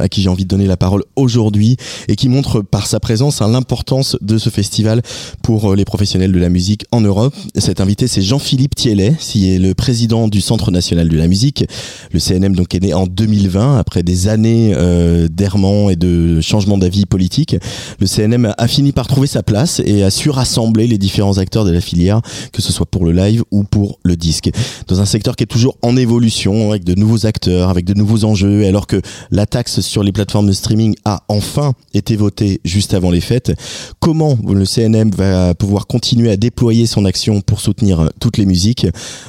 à 0.00 0.08
qui 0.08 0.22
j'ai 0.22 0.28
envie 0.28 0.44
de 0.44 0.48
donner 0.48 0.66
la 0.66 0.76
parole 0.76 1.02
aujourd'hui 1.16 1.76
et 2.08 2.16
qui 2.16 2.28
montre 2.28 2.60
par 2.60 2.86
sa 2.86 3.00
présence 3.00 3.40
hein, 3.40 3.48
l'importance 3.48 4.16
de 4.20 4.36
ce 4.38 4.50
festival 4.50 5.02
pour 5.42 5.72
euh, 5.72 5.76
les 5.76 5.84
professionnels 5.84 6.32
de 6.32 6.38
la 6.38 6.48
musique 6.50 6.84
en 6.92 7.00
Europe. 7.00 7.34
Cet 7.56 7.80
invité, 7.80 8.06
c'est 8.06 8.22
Jean-Philippe 8.22 8.74
Thiellet, 8.74 9.14
qui 9.18 9.50
est 9.50 9.58
le 9.58 9.74
président 9.74 9.97
du 10.06 10.40
Centre 10.40 10.70
national 10.70 11.08
de 11.08 11.16
la 11.16 11.26
musique. 11.26 11.64
Le 12.12 12.20
CNM 12.20 12.54
donc 12.54 12.74
est 12.74 12.80
né 12.80 12.94
en 12.94 13.06
2020 13.06 13.78
après 13.78 14.02
des 14.02 14.28
années 14.28 14.72
euh, 14.76 15.26
d'errements 15.28 15.90
et 15.90 15.96
de 15.96 16.40
changements 16.40 16.78
d'avis 16.78 17.06
politique. 17.06 17.56
Le 17.98 18.06
CNM 18.06 18.54
a 18.56 18.68
fini 18.68 18.92
par 18.92 19.06
trouver 19.08 19.26
sa 19.26 19.42
place 19.42 19.80
et 19.84 20.04
a 20.04 20.10
su 20.10 20.30
rassembler 20.30 20.86
les 20.86 20.98
différents 20.98 21.38
acteurs 21.38 21.64
de 21.64 21.72
la 21.72 21.80
filière, 21.80 22.20
que 22.52 22.62
ce 22.62 22.72
soit 22.72 22.86
pour 22.86 23.04
le 23.04 23.12
live 23.12 23.42
ou 23.50 23.64
pour 23.64 23.98
le 24.04 24.16
disque. 24.16 24.50
Dans 24.86 25.00
un 25.00 25.04
secteur 25.04 25.34
qui 25.34 25.44
est 25.44 25.48
toujours 25.48 25.76
en 25.82 25.96
évolution, 25.96 26.70
avec 26.70 26.84
de 26.84 26.94
nouveaux 26.94 27.26
acteurs, 27.26 27.70
avec 27.70 27.84
de 27.84 27.94
nouveaux 27.94 28.24
enjeux, 28.24 28.66
alors 28.66 28.86
que 28.86 29.00
la 29.30 29.46
taxe 29.46 29.80
sur 29.80 30.02
les 30.02 30.12
plateformes 30.12 30.46
de 30.46 30.52
streaming 30.52 30.94
a 31.04 31.22
enfin 31.28 31.72
été 31.94 32.14
votée 32.16 32.60
juste 32.64 32.94
avant 32.94 33.10
les 33.10 33.20
fêtes, 33.20 33.52
comment 34.00 34.38
le 34.46 34.64
CNM 34.64 35.10
va 35.10 35.54
pouvoir 35.54 35.86
continuer 35.86 36.30
à 36.30 36.36
déployer 36.36 36.86
son 36.86 37.04
action 37.04 37.40
pour 37.40 37.60
soutenir 37.60 38.10
toutes 38.20 38.36
les 38.38 38.46
musiques? 38.46 38.86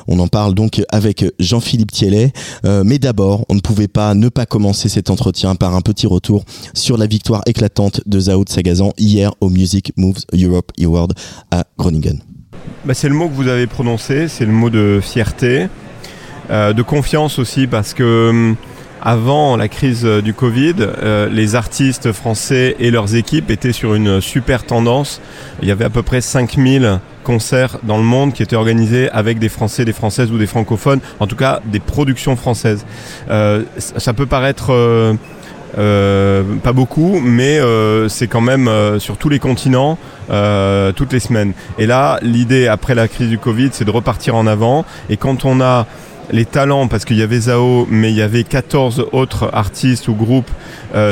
On 0.08 0.20
en 0.20 0.28
parle 0.28 0.54
donc 0.60 0.82
avec 0.90 1.24
Jean-Philippe 1.40 1.92
Thiellet. 1.92 2.34
Euh, 2.66 2.84
mais 2.86 3.00
d'abord, 3.00 3.46
on 3.48 3.56
ne 3.56 3.62
pouvait 3.62 3.88
pas 3.88 4.14
ne 4.14 4.28
pas 4.28 4.46
commencer 4.46 4.90
cet 4.90 5.10
entretien 5.10 5.56
par 5.56 5.74
un 5.74 5.80
petit 5.80 6.06
retour 6.06 6.44
sur 6.74 6.98
la 6.98 7.08
victoire 7.08 7.44
éclatante 7.46 8.02
de 8.06 8.20
Zao 8.20 8.44
de 8.44 8.50
Sagazan 8.50 8.92
hier 8.98 9.34
au 9.40 9.50
Music 9.50 9.94
Moves 9.96 10.26
Europe 10.34 10.74
Award 10.84 11.14
à 11.50 11.64
Groningen. 11.78 12.20
Bah, 12.84 12.94
c'est 12.94 13.08
le 13.08 13.16
mot 13.16 13.30
que 13.30 13.36
vous 13.36 13.48
avez 13.48 13.68
prononcé, 13.68 14.28
c'est 14.28 14.46
le 14.46 14.52
mot 14.52 14.70
de 14.70 15.00
fierté, 15.02 15.68
euh, 16.50 16.74
de 16.74 16.82
confiance 16.82 17.40
aussi, 17.40 17.66
parce 17.66 17.94
que 17.94 18.30
hum, 18.30 18.58
avant 19.02 19.56
la 19.56 19.70
crise 19.70 20.04
euh, 20.04 20.22
du 20.22 20.34
Covid, 20.34 20.76
les 21.32 21.56
artistes 21.56 22.12
français 22.12 22.76
et 22.80 22.92
leurs 22.92 23.16
équipes 23.16 23.50
étaient 23.50 23.72
sur 23.72 23.96
une 23.96 24.20
super 24.20 24.66
tendance. 24.66 25.22
Il 25.62 25.70
y 25.70 25.72
avait 25.72 25.86
à 25.86 25.90
peu 25.90 26.04
près 26.04 26.20
5000 26.20 27.00
concerts 27.30 27.78
dans 27.84 27.98
le 27.98 28.04
monde 28.04 28.34
qui 28.34 28.42
étaient 28.42 28.56
organisés 28.56 29.08
avec 29.12 29.38
des 29.38 29.50
Français, 29.50 29.86
des 29.86 29.94
Françaises 29.94 30.32
ou 30.32 30.40
des 30.40 30.48
francophones, 30.48 31.00
en 31.20 31.28
tout 31.28 31.36
cas 31.36 31.62
des 31.64 31.80
productions 31.80 32.36
françaises. 32.36 32.88
Euh, 33.30 33.62
ça 33.78 34.14
peut 34.14 34.26
paraître... 34.26 34.72
euh, 34.72 35.14
euh, 35.78 36.42
pas 36.64 36.74
beaucoup, 36.74 37.20
mais 37.20 37.60
c'est 38.08 38.26
quand 38.26 38.42
même 38.42 38.68
sur 38.98 39.18
tous 39.18 39.30
les 39.30 39.38
continents, 39.38 40.00
toutes 40.96 41.14
les 41.14 41.20
semaines. 41.20 41.54
Et 41.78 41.86
là, 41.86 42.18
l'idée 42.24 42.66
après 42.68 42.96
la 42.96 43.08
crise 43.08 43.30
du 43.30 43.38
Covid, 43.38 43.70
c'est 43.74 43.86
de 43.86 43.92
repartir 43.92 44.36
en 44.36 44.48
avant. 44.48 44.84
Et 45.12 45.18
quand 45.18 45.46
on 45.46 45.62
a 45.62 45.86
les 46.32 46.46
talents, 46.46 46.88
parce 46.88 47.06
qu'il 47.06 47.18
y 47.18 47.22
avait 47.22 47.42
Zao, 47.42 47.88
mais 47.92 48.10
il 48.10 48.18
y 48.18 48.24
avait 48.24 48.44
14 48.44 49.10
autres 49.12 49.52
artistes 49.54 50.08
ou 50.08 50.16
groupes 50.16 50.50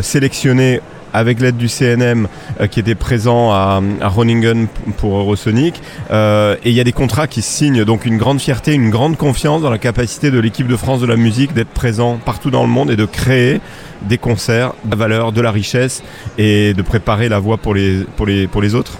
sélectionnés 0.02 0.81
avec 1.18 1.39
l'aide 1.39 1.57
du 1.57 1.68
CNM 1.68 2.27
euh, 2.61 2.68
qui 2.68 2.80
était 2.80 2.95
présent 2.95 3.52
à, 3.52 3.81
à 4.02 4.10
Groningen 4.10 4.68
pour 4.98 5.18
Eurosonic. 5.18 5.81
Euh, 6.11 6.56
et 6.64 6.69
il 6.69 6.76
y 6.76 6.80
a 6.80 6.84
des 6.84 6.91
contrats 6.91 7.27
qui 7.27 7.41
signent, 7.41 7.84
donc 7.84 8.06
une 8.06 8.18
grande 8.18 8.39
fierté, 8.39 8.73
une 8.73 8.89
grande 8.89 9.18
confiance 9.18 9.61
dans 9.61 9.69
la 9.72 9.80
capacité 9.80 10.31
de 10.31 10.39
l'équipe 10.39 10.68
de 10.68 10.76
France 10.76 11.02
de 11.02 11.07
la 11.07 11.15
musique 11.15 11.53
d'être 11.53 11.69
présent 11.69 12.19
partout 12.23 12.52
dans 12.52 12.61
le 12.61 12.69
monde 12.69 12.91
et 12.91 12.95
de 12.95 13.06
créer 13.06 13.61
des 14.03 14.19
concerts, 14.19 14.73
de 14.85 14.91
la 14.91 14.95
valeur, 14.95 15.31
de 15.31 15.41
la 15.41 15.52
richesse 15.52 16.03
et 16.38 16.73
de 16.73 16.81
préparer 16.84 17.30
la 17.30 17.39
voie 17.39 17.57
pour 17.57 17.73
les 17.73 18.76
autres. 18.76 18.99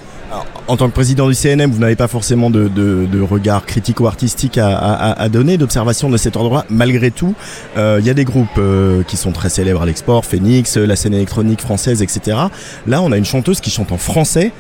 En 0.68 0.76
tant 0.76 0.90
que 0.90 0.94
président 0.94 1.28
du 1.28 1.34
CNM, 1.34 1.72
vous 1.72 1.80
n'avez 1.80 1.96
pas 1.96 2.08
forcément 2.08 2.50
de, 2.50 3.22
regard 3.22 3.66
critique 3.66 4.00
ou 4.00 4.08
artistique 4.08 4.58
à, 4.58 5.30
donner, 5.30 5.58
d'observation 5.58 6.10
de 6.10 6.18
cet 6.18 6.36
ordre-là. 6.36 6.66
Malgré 6.70 7.12
tout, 7.12 7.36
euh, 7.78 7.98
il 8.00 8.06
y 8.06 8.10
a 8.10 8.14
des 8.14 8.26
groupes 8.26 8.48
euh, 8.58 9.04
qui 9.04 9.18
sont 9.18 9.32
très 9.32 9.50
célèbres 9.50 9.82
à 9.82 9.86
l'export, 9.86 10.26
Phoenix, 10.26 10.78
euh, 10.78 10.86
la 10.86 10.96
scène 10.96 11.14
électronique 11.14 11.62
française, 11.62 12.02
etc. 12.02 12.38
Là, 12.86 13.02
on 13.02 13.12
a 13.12 13.18
une 13.18 13.26
chanteuse 13.26 13.62
qui 13.62 13.70
chante 13.70 13.92
en 13.92 13.98
français 13.98 14.52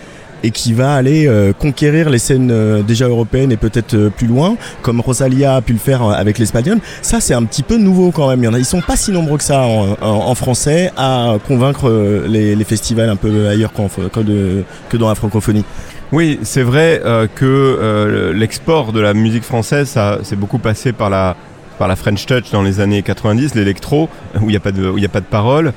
et 0.44 0.52
qui 0.52 0.74
va 0.74 0.94
aller 0.94 1.28
euh, 1.28 1.54
conquérir 1.54 2.10
les 2.10 2.20
scènes 2.20 2.52
euh, 2.52 2.84
déjà 2.84 3.08
européennes 3.08 3.52
et 3.52 3.58
peut-être 3.58 3.94
euh, 3.96 4.10
plus 4.10 4.28
loin, 4.28 4.56
comme 4.82 5.00
Rosalia 5.02 5.56
a 5.56 5.62
pu 5.62 5.74
le 5.74 5.80
faire 5.80 6.04
euh, 6.04 6.12
avec 6.14 6.38
l'Espagnol. 6.40 6.80
Ça, 7.02 7.20
c'est 7.20 7.34
un 7.34 7.44
petit 7.44 7.64
peu 7.64 7.78
nouveau 7.78 8.12
quand 8.12 8.30
même. 8.30 8.42
Il 8.42 8.46
y 8.46 8.48
en 8.48 8.54
a, 8.54 8.60
ils 8.60 8.66
sont 8.66 8.82
pas 8.82 8.96
si 8.96 9.12
nombreux 9.12 9.38
que 9.38 9.44
ça 9.44 9.62
en, 9.62 9.98
en- 10.02 10.30
en 10.30 10.36
français 10.36 10.92
à 10.98 11.36
convaincre 11.48 11.90
euh, 11.90 12.28
les, 12.28 12.56
les 12.56 12.64
festivals 12.64 13.10
un 13.10 13.16
peu 13.16 13.48
ailleurs 13.48 13.72
que, 13.74 14.64
que 14.90 14.98
dans 14.98 15.08
la 15.10 15.16
francophonie. 15.16 15.66
Oui, 16.12 16.40
c'est 16.44 16.62
vrai 16.64 17.02
euh, 17.04 17.28
que 17.34 18.32
l'export 18.34 18.94
de 18.94 19.02
la 19.02 19.14
musique 19.14 19.44
française, 19.44 19.90
ça 19.90 20.20
c'est 20.24 20.38
beaucoup 20.38 20.58
passé 20.60 20.94
par 20.94 21.10
la 21.10 21.36
par 21.78 21.88
la 21.88 21.96
French 21.96 22.26
Touch 22.26 22.52
dans 22.52 22.64
les 22.64 22.80
années 22.80 23.02
90, 23.02 23.56
l'électro, 23.56 24.10
où 24.42 24.44
il 24.44 24.48
n'y 24.50 24.56
a 24.56 24.60
pas 24.60 24.72
de 24.72 24.90
où 24.90 24.98
y 24.98 25.06
a 25.06 25.10
pas 25.10 25.22
de 25.22 25.26
parole. 25.26 25.74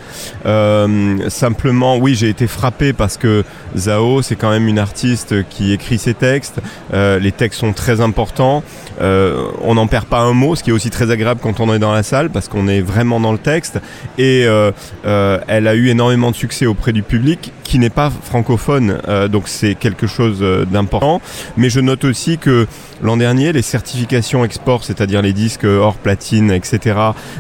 Euh, 0.47 1.29
simplement, 1.29 1.97
oui, 1.97 2.15
j'ai 2.15 2.29
été 2.29 2.47
frappé 2.47 2.93
parce 2.93 3.17
que 3.17 3.45
Zao, 3.77 4.23
c'est 4.23 4.37
quand 4.37 4.51
même 4.51 4.69
une 4.69 4.79
artiste 4.79 5.49
qui 5.49 5.73
écrit 5.73 5.99
ses 5.99 6.15
textes. 6.15 6.61
Euh, 6.95 7.19
les 7.19 7.33
textes 7.33 7.61
sont 7.61 7.73
très 7.73 8.01
importants. 8.01 8.63
Euh, 9.01 9.47
on 9.63 9.75
n'en 9.75 9.87
perd 9.87 10.07
pas 10.07 10.21
un 10.21 10.33
mot, 10.33 10.57
ce 10.57 10.63
qui 10.63 10.71
est 10.71 10.73
aussi 10.73 10.91
très 10.91 11.11
agréable 11.11 11.41
quand 11.43 11.61
on 11.61 11.73
est 11.73 11.79
dans 11.79 11.93
la 11.93 12.03
salle 12.03 12.31
parce 12.31 12.49
qu'on 12.49 12.69
est 12.69 12.81
vraiment 12.81 13.21
dans 13.21 13.33
le 13.33 13.39
texte. 13.39 13.79
Et 14.19 14.45
euh, 14.47 14.73
euh, 15.07 15.39
elle 15.49 15.67
a 15.67 15.75
eu 15.75 15.89
énormément 15.89 16.31
de 16.31 16.37
succès 16.37 16.67
auprès 16.67 16.93
du 16.93 17.03
public 17.03 17.53
qui 17.65 17.79
n'est 17.79 17.91
pas 17.91 18.11
francophone, 18.11 18.99
euh, 19.09 19.29
donc 19.29 19.47
c'est 19.47 19.77
quelque 19.77 20.07
chose 20.07 20.45
d'important. 20.71 21.21
Mais 21.57 21.71
je 21.71 21.81
note 21.81 22.05
aussi 22.05 22.37
que 22.39 22.67
l'an 23.03 23.17
dernier, 23.17 23.53
les 23.53 23.63
certifications 23.63 24.45
export, 24.45 24.85
c'est-à-dire 24.85 25.23
les 25.23 25.33
disques 25.33 25.65
hors 25.65 25.97
platine, 25.97 26.51
etc., 26.51 26.97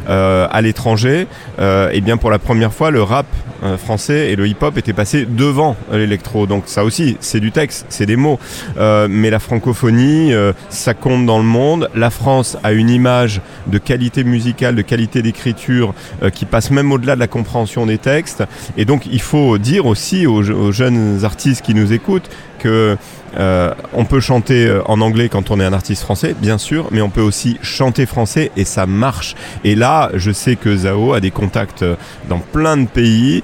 euh, 0.09 0.47
à 0.51 0.61
l'étranger, 0.61 1.27
euh, 1.59 1.91
et 1.91 2.01
bien 2.01 2.16
pour 2.16 2.31
la 2.31 2.39
première 2.39 2.73
fois, 2.73 2.91
le 2.91 3.03
rap 3.03 3.27
euh, 3.62 3.77
français 3.77 4.31
et 4.31 4.37
le 4.37 4.49
hip-hop 4.49 4.78
étaient 4.78 4.95
passés 4.95 5.27
devant 5.28 5.77
l'électro. 5.93 6.47
Donc 6.47 6.65
ça 6.66 6.82
aussi, 6.82 7.19
c'est 7.20 7.41
du 7.41 7.53
texte, 7.53 7.85
c'est 7.91 8.07
des 8.07 8.16
mots. 8.16 8.39
Euh, 8.78 9.07
mais 9.11 9.28
la 9.28 9.39
francophonie, 9.39 10.32
euh, 10.32 10.55
ça 10.70 10.95
compte 10.95 11.27
dans 11.27 11.37
le 11.37 11.45
monde. 11.45 11.91
La 11.95 12.09
France 12.09 12.57
a 12.62 12.73
une 12.73 12.89
image 12.89 13.43
de 13.66 13.77
qualité 13.77 14.24
musicale, 14.24 14.77
de 14.77 14.82
qualité 14.82 15.20
d'écriture 15.20 15.95
qui 16.32 16.45
passe 16.45 16.70
même 16.70 16.91
au-delà 16.93 17.15
de 17.15 17.20
la 17.20 17.27
compréhension 17.27 17.85
des 17.85 17.99
textes. 17.99 18.43
Et 18.77 18.85
donc 18.85 19.07
il 19.11 19.20
faut 19.20 19.59
dire 19.59 19.87
aussi 19.87 20.27
aux 20.27 20.73
jeunes 20.73 21.24
artistes 21.24 21.62
qui 21.62 21.74
nous 21.74 21.93
écoutent 21.93 22.31
que 22.59 22.97
euh, 23.39 23.73
on 23.93 24.05
peut 24.05 24.20
chanter 24.20 24.66
euh, 24.66 24.82
en 24.86 25.01
anglais 25.01 25.28
quand 25.28 25.51
on 25.51 25.61
est 25.61 25.65
un 25.65 25.73
artiste 25.73 26.02
français, 26.02 26.35
bien 26.39 26.59
sûr, 26.59 26.89
mais 26.90 27.01
on 27.01 27.11
peut 27.11 27.20
aussi 27.20 27.59
chanter 27.62 28.07
français 28.07 28.51
et 28.57 28.65
ça 28.65 28.86
marche. 28.86 29.35
Et 29.65 29.74
là, 29.74 30.11
je 30.15 30.31
sais 30.31 30.57
que 30.57 30.77
Zao 30.77 31.12
a 31.12 31.20
des 31.20 31.31
contacts 31.31 31.82
euh, 31.82 31.97
dans 32.28 32.39
plein 32.39 32.77
de 32.77 32.86
pays 32.86 33.43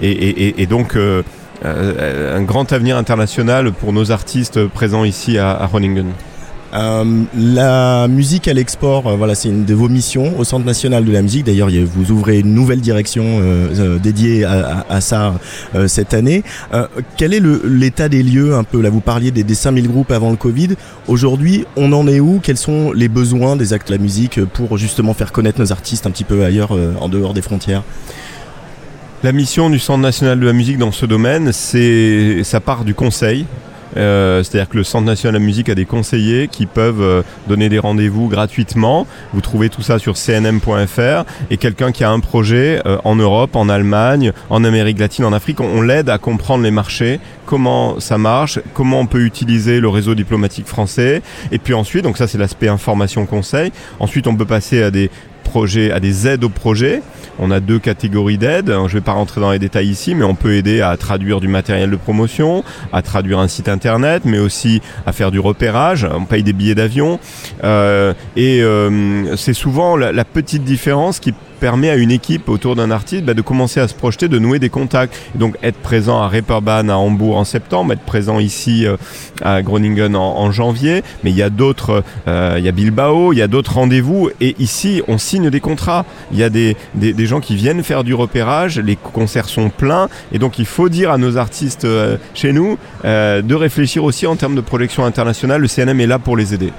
et, 0.00 0.66
donc 0.66 0.96
un 1.62 2.42
grand 2.42 2.72
avenir 2.72 2.96
international 2.96 3.72
pour 3.72 3.92
nos 3.92 4.10
artistes 4.10 4.66
présents 4.66 5.04
ici 5.04 5.38
à, 5.38 5.52
à 5.52 5.66
Groningen. 5.66 6.12
Euh, 6.74 7.22
la 7.36 8.08
musique 8.08 8.48
à 8.48 8.52
l'export, 8.52 9.06
euh, 9.06 9.16
voilà, 9.16 9.36
c'est 9.36 9.48
une 9.48 9.64
de 9.64 9.74
vos 9.74 9.88
missions 9.88 10.36
au 10.38 10.44
Centre 10.44 10.66
national 10.66 11.04
de 11.04 11.12
la 11.12 11.22
musique. 11.22 11.46
D'ailleurs, 11.46 11.68
vous 11.86 12.10
ouvrez 12.10 12.40
une 12.40 12.52
nouvelle 12.52 12.80
direction 12.80 13.24
euh, 13.40 13.98
dédiée 13.98 14.44
à, 14.44 15.00
ça 15.00 15.34
cette 15.86 16.14
année. 16.14 16.42
quel 17.16 17.34
est 17.34 17.42
l'état 17.64 18.08
des 18.08 18.22
lieux 18.22 18.54
un 18.54 18.64
peu? 18.64 18.86
Vous 18.88 19.00
parliez 19.00 19.30
des, 19.30 19.44
des 19.44 19.54
5000 19.54 19.88
groupes 19.88 20.10
avant 20.10 20.30
le 20.30 20.36
Covid. 20.36 20.70
Aujourd'hui, 21.08 21.64
on 21.76 21.92
en 21.92 22.06
est 22.08 22.20
où? 22.20 22.40
Quels 22.42 22.56
sont 22.56 22.92
les 22.92 23.08
besoins 23.08 23.56
des 23.56 23.72
actes 23.72 23.88
de 23.88 23.94
la 23.94 24.02
musique 24.02 24.44
pour 24.44 24.76
justement 24.78 25.14
faire 25.14 25.32
connaître 25.32 25.60
nos 25.60 25.72
artistes 25.72 26.06
un 26.06 26.10
petit 26.10 26.24
peu 26.24 26.44
ailleurs, 26.44 26.76
en 27.00 27.08
dehors 27.08 27.34
des 27.34 27.42
frontières? 27.42 27.82
La 29.22 29.32
mission 29.32 29.70
du 29.70 29.78
Centre 29.78 30.00
national 30.00 30.40
de 30.40 30.46
la 30.46 30.52
musique 30.52 30.78
dans 30.78 30.92
ce 30.92 31.06
domaine, 31.06 31.52
c'est 31.52 32.42
ça 32.44 32.60
part 32.60 32.84
du 32.84 32.94
conseil. 32.94 33.46
Euh, 33.96 34.42
c'est-à-dire 34.42 34.68
que 34.68 34.76
le 34.76 34.84
Centre 34.84 35.04
national 35.04 35.34
de 35.34 35.38
la 35.38 35.44
musique 35.44 35.68
a 35.68 35.74
des 35.74 35.84
conseillers 35.84 36.48
qui 36.48 36.66
peuvent 36.66 37.02
euh, 37.02 37.22
donner 37.48 37.68
des 37.68 37.78
rendez-vous 37.78 38.28
gratuitement. 38.28 39.06
Vous 39.32 39.40
trouvez 39.40 39.68
tout 39.68 39.82
ça 39.82 39.98
sur 39.98 40.16
cnm.fr. 40.16 41.24
Et 41.50 41.56
quelqu'un 41.56 41.92
qui 41.92 42.04
a 42.04 42.10
un 42.10 42.20
projet 42.20 42.80
euh, 42.86 42.98
en 43.04 43.16
Europe, 43.16 43.56
en 43.56 43.68
Allemagne, 43.68 44.32
en 44.50 44.64
Amérique 44.64 44.98
latine, 44.98 45.24
en 45.24 45.32
Afrique, 45.32 45.60
on, 45.60 45.82
l'aide 45.82 46.08
à 46.08 46.18
comprendre 46.18 46.64
les 46.64 46.70
marchés, 46.70 47.20
comment 47.46 48.00
ça 48.00 48.16
marche, 48.16 48.58
comment 48.72 49.00
on 49.00 49.06
peut 49.06 49.22
utiliser 49.22 49.80
le 49.80 49.88
réseau 49.88 50.14
diplomatique 50.14 50.66
français. 50.66 51.22
Et 51.52 51.58
puis 51.58 51.74
ensuite, 51.74 52.04
donc 52.04 52.16
ça 52.16 52.26
c'est 52.26 52.38
l'aspect 52.38 52.68
information 52.68 53.26
conseil. 53.26 53.70
Ensuite, 54.00 54.26
on 54.26 54.34
peut 54.34 54.46
passer 54.46 54.82
à 54.82 54.90
des 54.90 55.10
projets, 55.44 55.92
à 55.92 56.00
des 56.00 56.26
aides 56.26 56.42
au 56.42 56.48
projet. 56.48 57.02
On 57.38 57.50
a 57.50 57.60
deux 57.60 57.78
catégories 57.78 58.38
d'aides. 58.38 58.68
Je 58.68 58.80
ne 58.80 58.88
vais 58.88 59.00
pas 59.00 59.12
rentrer 59.12 59.40
dans 59.40 59.50
les 59.50 59.58
détails 59.58 59.88
ici, 59.88 60.14
mais 60.14 60.24
on 60.24 60.34
peut 60.34 60.54
aider 60.54 60.80
à 60.80 60.96
traduire 60.96 61.40
du 61.40 61.48
matériel 61.48 61.90
de 61.90 61.96
promotion, 61.96 62.64
à 62.92 63.02
traduire 63.02 63.38
un 63.38 63.48
site 63.48 63.68
internet, 63.68 64.22
mais 64.24 64.38
aussi 64.38 64.80
à 65.06 65.12
faire 65.12 65.30
du 65.30 65.40
repérage. 65.40 66.06
On 66.10 66.24
paye 66.24 66.42
des 66.42 66.52
billets 66.52 66.74
d'avion. 66.74 67.18
Euh, 67.64 68.14
et 68.36 68.62
euh, 68.62 69.36
c'est 69.36 69.54
souvent 69.54 69.96
la, 69.96 70.24
petite 70.24 70.64
différence 70.64 71.20
qui 71.20 71.34
permet 71.54 71.90
à 71.90 71.96
une 71.96 72.10
équipe 72.10 72.48
autour 72.48 72.76
d'un 72.76 72.90
artiste 72.90 73.24
bah, 73.24 73.34
de 73.34 73.42
commencer 73.42 73.80
à 73.80 73.88
se 73.88 73.94
projeter, 73.94 74.28
de 74.28 74.38
nouer 74.38 74.58
des 74.58 74.68
contacts. 74.68 75.14
donc 75.34 75.56
être 75.62 75.78
présent 75.78 76.20
à 76.20 76.28
Reeperbahn 76.28 76.90
à 76.90 76.98
Hambourg 76.98 77.36
en 77.36 77.44
septembre, 77.44 77.92
être 77.92 78.02
présent 78.02 78.38
ici 78.38 78.86
euh, 78.86 78.96
à 79.42 79.62
Groningen 79.62 80.16
en, 80.16 80.50
janvier. 80.52 81.02
Mais 81.22 81.30
il 81.30 81.36
y 81.36 81.42
a 81.42 81.50
d'autres, 81.50 82.04
euh, 82.28 82.56
il 82.58 82.64
y 82.64 82.68
a 82.68 82.72
Bilbao, 82.72 83.32
il 83.32 83.38
y 83.38 83.42
a 83.42 83.48
d'autres 83.48 83.74
rendez-vous. 83.74 84.30
Et 84.40 84.54
ici, 84.58 85.02
on 85.08 85.18
signe 85.18 85.50
des 85.50 85.60
contrats. 85.60 86.04
Il 86.32 86.38
y 86.38 86.42
a 86.42 86.50
des, 86.50 86.76
gens 87.26 87.40
qui 87.40 87.56
viennent 87.56 87.82
faire 87.82 88.04
du 88.04 88.14
repérage. 88.14 88.78
Les 88.78 88.96
concerts 88.96 89.48
sont 89.48 89.70
pleins. 89.70 90.08
Et 90.32 90.38
donc 90.38 90.58
il 90.58 90.66
faut 90.66 90.88
dire 90.88 91.10
à 91.10 91.18
nos 91.18 91.36
artistes 91.36 91.84
euh, 91.84 92.16
chez 92.34 92.52
nous 92.52 92.78
de 93.04 93.54
réfléchir 93.54 94.04
aussi 94.04 94.26
en 94.26 94.36
termes 94.36 94.54
de 94.54 94.60
projection 94.60 95.04
internationale. 95.04 95.60
Le 95.60 95.68
CNM 95.68 96.00
est 96.00 96.06
là 96.06 96.18
pour 96.18 96.36
les 96.36 96.54
aider. 96.54 96.72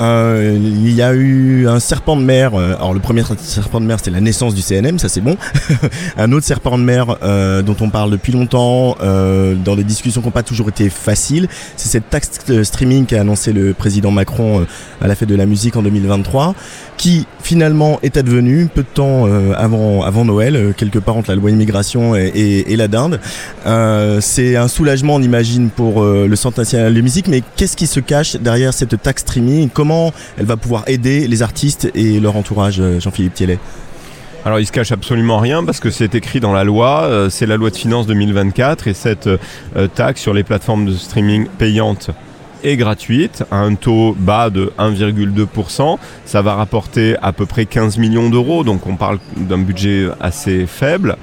Euh, 0.00 0.56
il 0.58 0.92
y 0.92 1.02
a 1.02 1.12
eu 1.14 1.68
un 1.68 1.80
serpent 1.80 2.16
de 2.16 2.22
mer. 2.22 2.54
Euh, 2.54 2.74
alors 2.76 2.94
le 2.94 3.00
premier 3.00 3.22
serpent 3.38 3.80
de 3.80 3.86
mer, 3.86 3.98
c'était 3.98 4.10
la 4.10 4.20
naissance 4.20 4.54
du 4.54 4.62
CNM, 4.62 4.98
ça 4.98 5.08
c'est 5.08 5.20
bon. 5.20 5.36
un 6.16 6.32
autre 6.32 6.46
serpent 6.46 6.78
de 6.78 6.82
mer 6.82 7.16
euh, 7.22 7.62
dont 7.62 7.76
on 7.80 7.90
parle 7.90 8.10
depuis 8.10 8.32
longtemps, 8.32 8.96
dans 9.00 9.76
des 9.76 9.84
discussions 9.84 10.20
qui 10.20 10.26
n'ont 10.26 10.32
pas 10.32 10.42
toujours 10.42 10.68
été 10.68 10.88
faciles, 10.88 11.48
c'est 11.76 11.88
cette 11.88 12.10
taxe 12.10 12.30
streaming 12.62 13.06
qu'a 13.06 13.20
annoncé 13.20 13.52
le 13.52 13.74
président 13.74 14.10
Macron 14.10 14.66
à 15.00 15.08
la 15.08 15.14
fête 15.14 15.28
de 15.28 15.34
la 15.34 15.46
musique 15.46 15.76
en 15.76 15.82
2023, 15.82 16.54
qui 16.96 17.26
finalement 17.42 17.98
est 18.02 18.16
advenue 18.16 18.68
peu 18.72 18.82
de 18.82 18.88
temps 18.88 19.26
avant, 19.56 20.24
Noël, 20.24 20.74
quelque 20.76 20.98
part 20.98 21.16
entre 21.16 21.30
la 21.30 21.36
loi 21.36 21.50
immigration 21.50 22.16
et, 22.16 22.64
et 22.66 22.76
la 22.76 22.88
dinde. 22.88 23.20
c'est 24.20 24.56
un 24.56 24.68
soulagement, 24.68 25.16
on 25.16 25.22
imagine, 25.22 25.70
pour 25.70 26.02
le 26.02 26.36
Centre 26.36 26.58
national 26.58 26.94
de 26.94 27.00
musique, 27.00 27.28
mais 27.28 27.42
qu'est-ce 27.56 27.76
qui 27.76 27.86
se 27.86 28.00
cache 28.00 28.36
derrière 28.36 28.72
cette 28.74 29.00
taxe 29.02 29.22
streaming? 29.22 29.68
Comment 29.84 30.14
elle 30.38 30.46
va 30.46 30.56
pouvoir 30.56 30.84
aider 30.86 31.28
les 31.28 31.42
artistes 31.42 31.90
et 31.94 32.18
leur 32.18 32.36
entourage, 32.36 32.80
euh, 32.80 33.00
Jean-Philippe 33.00 33.34
Thiellet 33.34 33.58
alors 34.46 34.60
il 34.60 34.66
se 34.66 34.72
cache 34.72 34.92
absolument 34.92 35.38
rien 35.38 35.64
parce 35.64 35.80
que 35.80 35.90
c'est 35.90 36.14
écrit 36.14 36.38
dans 36.38 36.52
la 36.52 36.64
loi, 36.64 37.04
euh, 37.04 37.30
c'est 37.30 37.46
la 37.46 37.56
loi 37.56 37.70
de 37.70 37.76
finances 37.76 38.06
2024 38.06 38.88
et 38.88 38.92
cette 38.92 39.26
euh, 39.26 39.38
taxe 39.94 40.20
sur 40.20 40.34
les 40.34 40.42
plateformes 40.42 40.84
de 40.84 40.92
streaming 40.92 41.46
payantes 41.58 42.10
est 42.62 42.76
gratuite 42.76 43.42
à 43.50 43.56
un 43.56 43.74
taux 43.74 44.14
bas 44.18 44.50
de 44.50 44.70
1,2%. 44.78 45.96
Ça 46.26 46.42
va 46.42 46.54
rapporter 46.56 47.16
à 47.22 47.32
peu 47.32 47.46
près 47.46 47.64
15 47.64 47.96
millions 47.96 48.28
d'euros, 48.28 48.64
donc 48.64 48.86
on 48.86 48.96
parle 48.96 49.18
d'un 49.34 49.58
budget 49.58 50.08
assez 50.20 50.66
faible. 50.66 51.16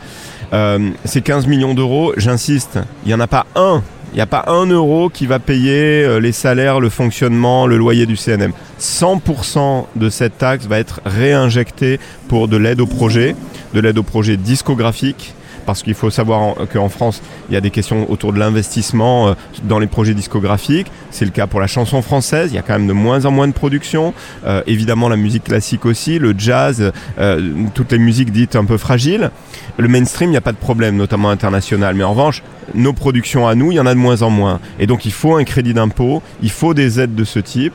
ces 1.05 1.21
15 1.21 1.45
millions 1.45 1.75
d'euros, 1.75 2.13
j'insiste, 2.17 2.79
il 3.05 3.09
n'y 3.09 3.13
en 3.13 3.19
a 3.19 3.27
pas 3.27 3.45
un 3.55 3.83
il 4.11 4.15
n'y 4.15 4.21
a 4.21 4.27
pas 4.27 4.43
un 4.47 4.65
euro 4.65 5.09
qui 5.09 5.25
va 5.25 5.39
payer 5.39 6.03
euh, 6.03 6.19
les 6.19 6.33
salaires, 6.33 6.81
le 6.81 6.89
fonctionnement, 6.89 7.65
le 7.65 7.77
loyer 7.77 8.05
du 8.05 8.17
CNM. 8.17 8.51
100% 8.79 9.85
de 9.95 10.09
cette 10.09 10.37
taxe 10.37 10.65
va 10.65 10.79
être 10.79 10.99
réinjectée 11.05 11.99
pour 12.27 12.49
de 12.49 12.57
l'aide 12.57 12.81
au 12.81 12.87
projet, 12.87 13.35
de 13.73 13.79
l'aide 13.79 13.97
au 13.97 14.03
projet 14.03 14.35
discographique, 14.35 15.33
parce 15.65 15.81
qu'il 15.81 15.93
faut 15.93 16.09
savoir 16.09 16.55
qu'en 16.73 16.89
France, 16.89 17.21
il 17.49 17.53
y 17.53 17.57
a 17.57 17.61
des 17.61 17.69
questions 17.69 18.11
autour 18.11 18.33
de 18.33 18.39
l'investissement 18.39 19.29
euh, 19.29 19.33
dans 19.63 19.79
les 19.79 19.87
projets 19.87 20.13
discographiques. 20.13 20.91
C'est 21.11 21.25
le 21.25 21.31
cas 21.31 21.47
pour 21.47 21.59
la 21.59 21.67
chanson 21.67 22.01
française, 22.01 22.51
il 22.51 22.55
y 22.55 22.59
a 22.59 22.61
quand 22.61 22.73
même 22.73 22.87
de 22.87 22.93
moins 22.93 23.25
en 23.25 23.31
moins 23.31 23.47
de 23.47 23.53
production. 23.53 24.13
Euh, 24.45 24.61
évidemment, 24.67 25.09
la 25.09 25.17
musique 25.17 25.43
classique 25.43 25.85
aussi, 25.85 26.19
le 26.19 26.33
jazz, 26.37 26.91
toutes 27.73 27.91
les 27.91 27.99
musiques 27.99 28.31
dites 28.31 28.55
un 28.55 28.65
peu 28.65 28.77
fragiles. 28.77 29.31
Le 29.77 29.87
mainstream, 29.87 30.29
il 30.29 30.31
n'y 30.31 30.37
a 30.37 30.41
pas 30.41 30.51
de 30.51 30.57
problème, 30.57 30.95
notamment 30.95 31.29
international. 31.29 31.95
Mais 31.95 32.03
en 32.03 32.11
revanche, 32.11 32.43
nos 32.73 32.93
productions 32.93 33.47
à 33.47 33.55
nous, 33.55 33.71
il 33.71 33.75
y 33.75 33.79
en 33.79 33.85
a 33.85 33.93
de 33.93 33.99
moins 33.99 34.21
en 34.21 34.29
moins. 34.29 34.59
Et 34.79 34.87
donc 34.87 35.05
il 35.05 35.11
faut 35.11 35.35
un 35.35 35.43
crédit 35.43 35.73
d'impôt, 35.73 36.21
il 36.41 36.51
faut 36.51 36.73
des 36.73 36.99
aides 36.99 37.15
de 37.15 37.23
ce 37.23 37.39
type. 37.39 37.73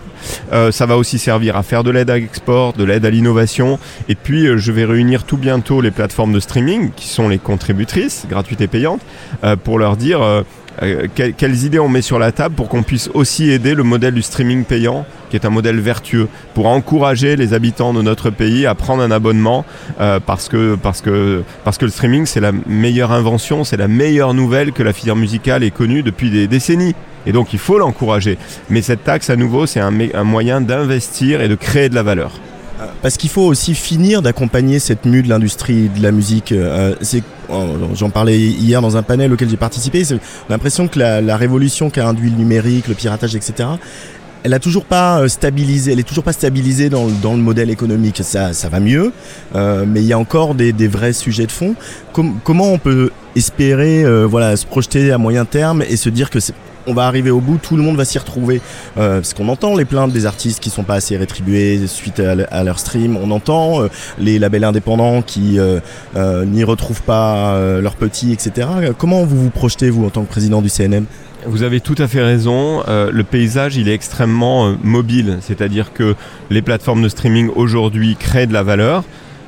Euh, 0.53 0.71
ça 0.73 0.87
va 0.87 0.97
aussi 0.97 1.19
servir 1.19 1.57
à 1.57 1.63
faire 1.63 1.85
de 1.85 1.91
l'aide 1.91 2.11
à 2.11 2.17
l'export, 2.17 2.73
de 2.73 2.85
l'aide 2.85 3.05
à 3.05 3.11
l'innovation. 3.11 3.79
Et 4.09 4.15
puis 4.15 4.47
euh, 4.47 4.59
je 4.59 4.73
vais 4.73 4.85
réunir 4.85 5.25
tout 5.25 5.37
bientôt 5.37 5.81
les 5.81 5.91
plateformes 5.91 6.33
de 6.33 6.41
streaming, 6.41 6.91
qui 6.95 7.09
sont 7.09 7.29
les 7.29 7.39
contributrices, 7.39 8.27
gratuites 8.29 8.61
et 8.61 8.69
payantes, 8.69 9.03
euh, 9.45 9.57
pour 9.57 9.79
leur 9.79 9.97
dire 9.97 10.45
euh, 10.83 11.07
quelles 11.15 11.65
idées 11.65 11.79
on 11.79 11.89
met 11.89 12.03
sur 12.03 12.19
la 12.19 12.33
table 12.33 12.55
pour 12.55 12.69
qu'on 12.69 12.83
puisse 12.83 13.09
aussi 13.15 13.51
aider 13.51 13.75
le 13.75 13.83
modèle 13.83 14.15
du 14.15 14.23
streaming 14.23 14.65
payant, 14.65 15.07
qui 15.31 15.37
est 15.37 15.47
un 15.47 15.51
modèle 15.51 15.81
vertueux, 15.81 16.29
pour 16.55 16.67
encourager 16.67 17.37
les 17.37 17.55
habitants 17.55 17.95
de 17.95 18.03
notre 18.03 18.31
pays 18.31 18.67
à 18.67 18.75
prendre 18.75 19.03
un 19.03 19.11
abonnement, 19.11 19.65
euh, 20.01 20.21
parce, 20.25 20.49
que, 20.49 20.77
parce, 20.77 21.01
que, 21.01 21.43
le 21.81 21.89
streaming, 21.89 22.27
c'est 22.27 22.41
la 22.41 22.53
meilleure 22.53 23.13
invention, 23.13 23.65
c'est 23.65 23.77
la 23.77 23.89
meilleure 23.89 24.35
nouvelle 24.35 24.73
que 24.73 24.83
la 24.83 24.93
filière 24.93 25.17
musicale 25.17 25.65
ait 25.65 25.71
connue 25.71 26.03
depuis 26.03 26.31
des 26.31 26.47
décennies. 26.47 26.95
Et 27.27 27.33
donc 27.33 27.53
il 27.53 27.59
faut 27.59 27.79
l'encourager. 27.79 28.39
Mais 28.71 28.83
cette 28.83 29.03
taxe, 29.03 29.31
à 29.31 29.37
nouveau, 29.37 29.67
c'est 29.67 29.81
un, 29.81 29.91
moyen 30.23 30.61
d'investir 30.61 31.41
et 31.41 31.49
de 31.49 31.57
créer 31.57 31.89
de 31.89 31.95
la 31.95 32.05
valeur. 32.05 32.33
Parce 33.03 33.17
qu'il 33.17 33.31
faut 33.31 33.43
aussi 33.43 33.75
finir 33.75 34.23
d'accompagner 34.23 34.79
cette 34.79 35.07
mue 35.07 35.23
de 35.23 35.29
l'industrie 35.29 35.89
de 35.89 36.03
la 36.03 36.13
musique. 36.13 36.53
Euh, 36.53 36.95
j'en 37.95 38.11
parlais 38.11 38.39
hier 38.39 38.81
dans 38.81 38.97
un 38.97 39.03
panel 39.03 39.33
auquel 39.33 39.49
j'ai 39.49 39.57
participé. 39.57 40.05
C'est 40.05 40.19
l'impression 40.49 40.89
que 40.89 40.99
la, 40.99 41.37
révolution 41.37 41.91
qu'a 41.91 42.09
induit 42.09 42.31
le 42.31 42.37
numérique, 42.37 42.89
le 42.89 42.95
piratage, 42.95 43.35
etc. 43.37 43.69
Elle 44.43 44.55
a 44.55 44.59
toujours 44.61 44.85
pas 44.85 45.21
euh, 45.21 45.29
stabilisé, 45.29 45.93
elle 45.93 45.99
est 45.99 46.07
toujours 46.07 46.23
pas 46.23 46.33
stabilisée 46.33 46.89
dans, 46.89 47.07
le 47.07 47.43
modèle 47.43 47.69
économique. 47.69 48.21
Ça, 48.23 48.53
ça 48.53 48.69
va 48.69 48.79
mieux, 48.79 49.13
euh, 49.57 49.85
mais 49.87 50.01
il 50.01 50.07
y 50.07 50.13
a 50.13 50.19
encore 50.19 50.55
des, 50.55 50.73
vrais 50.89 51.13
sujets 51.13 51.47
de 51.47 51.53
fond. 51.53 51.75
comment 52.13 52.71
on 52.71 52.79
peut 52.79 53.11
espérer, 53.35 54.05
voilà, 54.27 54.57
se 54.57 54.65
projeter 54.65 55.11
à 55.11 55.19
moyen 55.19 55.45
terme 55.45 55.83
et 55.83 55.97
se 55.97 56.09
dire 56.09 56.31
que 56.31 56.39
on 56.87 56.95
va 56.95 57.07
arriver 57.07 57.31
au 57.31 57.41
bout, 57.41 57.59
tout 57.59 57.77
le 57.77 57.83
monde 57.83 57.97
va 57.97 58.05
s'y 58.05 58.19
retrouver. 58.19 58.61
Euh, 58.97 59.17
parce 59.17 59.35
qu'on 59.35 59.49
entend 59.49 59.77
les 59.77 59.85
plaintes 59.85 60.13
des 60.13 60.27
artistes 60.27 60.61
qui 60.61 60.71
sont 60.71 60.85
pas 60.85 60.95
assez 60.95 61.17
rétribués 61.17 61.87
suite 61.87 62.21
à, 62.21 62.65
leur 62.65 62.79
stream, 62.79 63.17
on 63.17 63.31
entend 63.31 63.83
euh, 63.83 63.89
les 64.19 64.39
labels 64.39 64.65
indépendants 64.65 65.23
qui 65.23 65.59
euh, 65.59 65.81
n'y 66.45 66.65
retrouvent 66.65 67.03
pas 67.03 67.59
leurs 67.81 67.97
petits, 67.97 68.33
etc. 68.33 68.69
Comment 68.99 69.25
vous 69.25 69.37
vous 69.37 69.51
projetez, 69.51 69.91
vous, 69.91 70.05
en 70.05 70.11
tant 70.11 70.23
que 70.23 70.31
président 70.31 70.63
du 70.63 70.69
CNM 70.69 71.07
vous 71.49 71.63
avez 71.63 71.79
tout 71.79 71.95
à 71.99 72.09
fait 72.09 72.23
raison. 72.23 72.83
le 72.89 73.23
paysage, 73.23 73.77
il 73.77 73.89
est 73.89 73.95
extrêmement 73.95 74.75
mobile. 74.83 75.39
C'est-à-dire 75.43 75.93
que 75.93 76.17
les 76.51 76.61
plateformes 76.61 77.03
de 77.03 77.09
streaming 77.09 77.51
aujourd'hui 77.55 78.17
créent 78.19 78.49
de 78.49 78.53
la 78.53 78.65
valeur. 78.65 79.05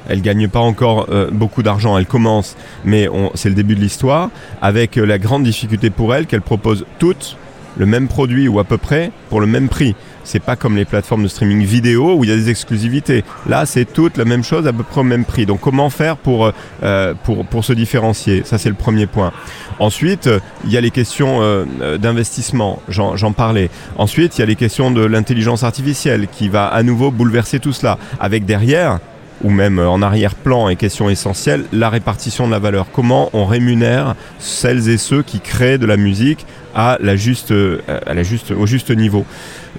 Elle 0.08 0.22
gagne 0.22 0.48
pas 0.48 0.60
encore 0.60 1.06
euh, 1.10 1.30
beaucoup 1.30 1.62
d'argent, 1.62 1.98
elle 1.98 2.06
commence, 2.06 2.56
mais 2.84 3.08
c'est 3.34 3.48
le 3.48 3.54
début 3.54 3.74
de 3.74 3.80
l'histoire, 3.80 4.30
avec 4.62 4.96
euh, 4.96 5.04
la 5.04 5.18
grande 5.18 5.44
difficulté 5.44 5.90
pour 5.90 6.14
elle 6.14 6.26
qu'elle 6.26 6.42
propose 6.42 6.86
toutes 6.98 7.36
le 7.76 7.86
même 7.86 8.08
produit 8.08 8.48
ou 8.48 8.58
à 8.58 8.64
peu 8.64 8.76
près 8.76 9.12
pour 9.28 9.40
le 9.40 9.46
même 9.46 9.68
prix. 9.68 9.94
C'est 10.24 10.42
pas 10.42 10.56
comme 10.56 10.76
les 10.76 10.84
plateformes 10.84 11.22
de 11.22 11.28
streaming 11.28 11.62
vidéo 11.62 12.14
où 12.14 12.24
il 12.24 12.30
y 12.30 12.32
a 12.32 12.36
des 12.36 12.50
exclusivités. 12.50 13.22
Là, 13.46 13.66
c'est 13.66 13.84
toute 13.84 14.16
la 14.16 14.24
même 14.24 14.42
chose 14.42 14.66
à 14.66 14.72
peu 14.72 14.82
près 14.82 15.00
au 15.00 15.04
même 15.04 15.24
prix. 15.24 15.46
Donc, 15.46 15.60
comment 15.60 15.88
faire 15.88 16.16
pour, 16.16 16.50
euh, 16.82 17.14
pour, 17.22 17.46
pour 17.46 17.64
se 17.64 17.72
différencier? 17.72 18.42
Ça, 18.44 18.58
c'est 18.58 18.68
le 18.68 18.74
premier 18.74 19.06
point. 19.06 19.32
Ensuite, 19.78 20.28
il 20.64 20.72
y 20.72 20.76
a 20.76 20.80
les 20.80 20.90
questions 20.90 21.40
d'investissement, 22.00 22.82
j'en 22.88 23.32
parlais. 23.32 23.70
Ensuite, 23.96 24.36
il 24.36 24.40
y 24.40 24.42
a 24.42 24.46
les 24.46 24.56
questions 24.56 24.90
de 24.90 25.04
l'intelligence 25.04 25.62
artificielle 25.62 26.26
qui 26.30 26.48
va 26.48 26.66
à 26.66 26.82
nouveau 26.82 27.12
bouleverser 27.12 27.60
tout 27.60 27.72
cela, 27.72 27.96
avec 28.18 28.44
derrière 28.44 28.98
ou 29.42 29.50
même 29.50 29.78
en 29.78 30.02
arrière-plan 30.02 30.68
est 30.68 30.76
question 30.76 31.08
essentielle, 31.08 31.64
la 31.72 31.90
répartition 31.90 32.46
de 32.46 32.52
la 32.52 32.58
valeur. 32.58 32.86
Comment 32.92 33.30
on 33.32 33.46
rémunère 33.46 34.14
celles 34.38 34.88
et 34.88 34.98
ceux 34.98 35.22
qui 35.22 35.40
créent 35.40 35.78
de 35.78 35.86
la 35.86 35.96
musique 35.96 36.46
à 36.74 36.98
la 37.00 37.16
juste, 37.16 37.52
à 38.06 38.14
la 38.14 38.22
juste, 38.22 38.50
au 38.50 38.66
juste 38.66 38.90
niveau? 38.90 39.24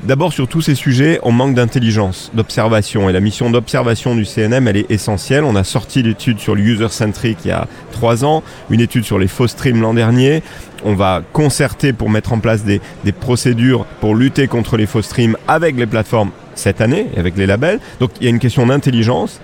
D'abord, 0.03 0.31
sur 0.31 0.48
tous 0.48 0.61
ces 0.61 0.76
sujets, 0.76 1.19
on 1.23 1.34
manque 1.34 1.56
d'intelligence, 1.56 2.31
d'observation. 2.34 3.10
Et 3.10 3.14
la 3.14 3.19
mission 3.19 3.49
d'observation 3.49 4.15
du 4.15 4.23
CNM, 4.23 4.68
elle 4.68 4.77
est 4.77 4.90
essentielle. 4.90 5.44
On 5.44 5.57
a 5.57 5.65
sorti 5.65 6.03
l'étude 6.03 6.40
sur 6.40 6.56
le 6.56 6.61
user-centric 6.61 7.40
il 7.44 7.49
y 7.49 7.52
a 7.52 7.68
trois 7.91 8.23
ans, 8.23 8.44
une 8.69 8.80
étude 8.80 9.03
sur 9.03 9.19
les 9.19 9.27
faux 9.27 9.48
streams 9.48 9.81
l'an 9.81 9.94
dernier. 9.94 10.41
On 10.86 10.94
va 10.94 11.22
concerter 11.34 11.91
pour 11.91 12.10
mettre 12.10 12.31
en 12.31 12.40
place 12.40 12.64
des, 12.64 12.80
des 13.03 13.11
procédures 13.11 13.86
pour 13.99 14.15
lutter 14.15 14.48
contre 14.48 14.77
les 14.77 14.86
faux 14.86 15.02
streams 15.02 15.36
avec 15.49 15.76
les 15.76 15.86
plateformes 15.86 16.31
cette 16.60 16.81
année, 16.81 17.07
avec 17.18 17.38
les 17.38 17.45
labels. 17.45 17.80
Donc 17.99 18.11
il 18.19 18.26
y 18.26 18.27
a 18.27 18.30
une 18.30 18.40
question 18.40 18.68
d'intelligence. 18.68 19.40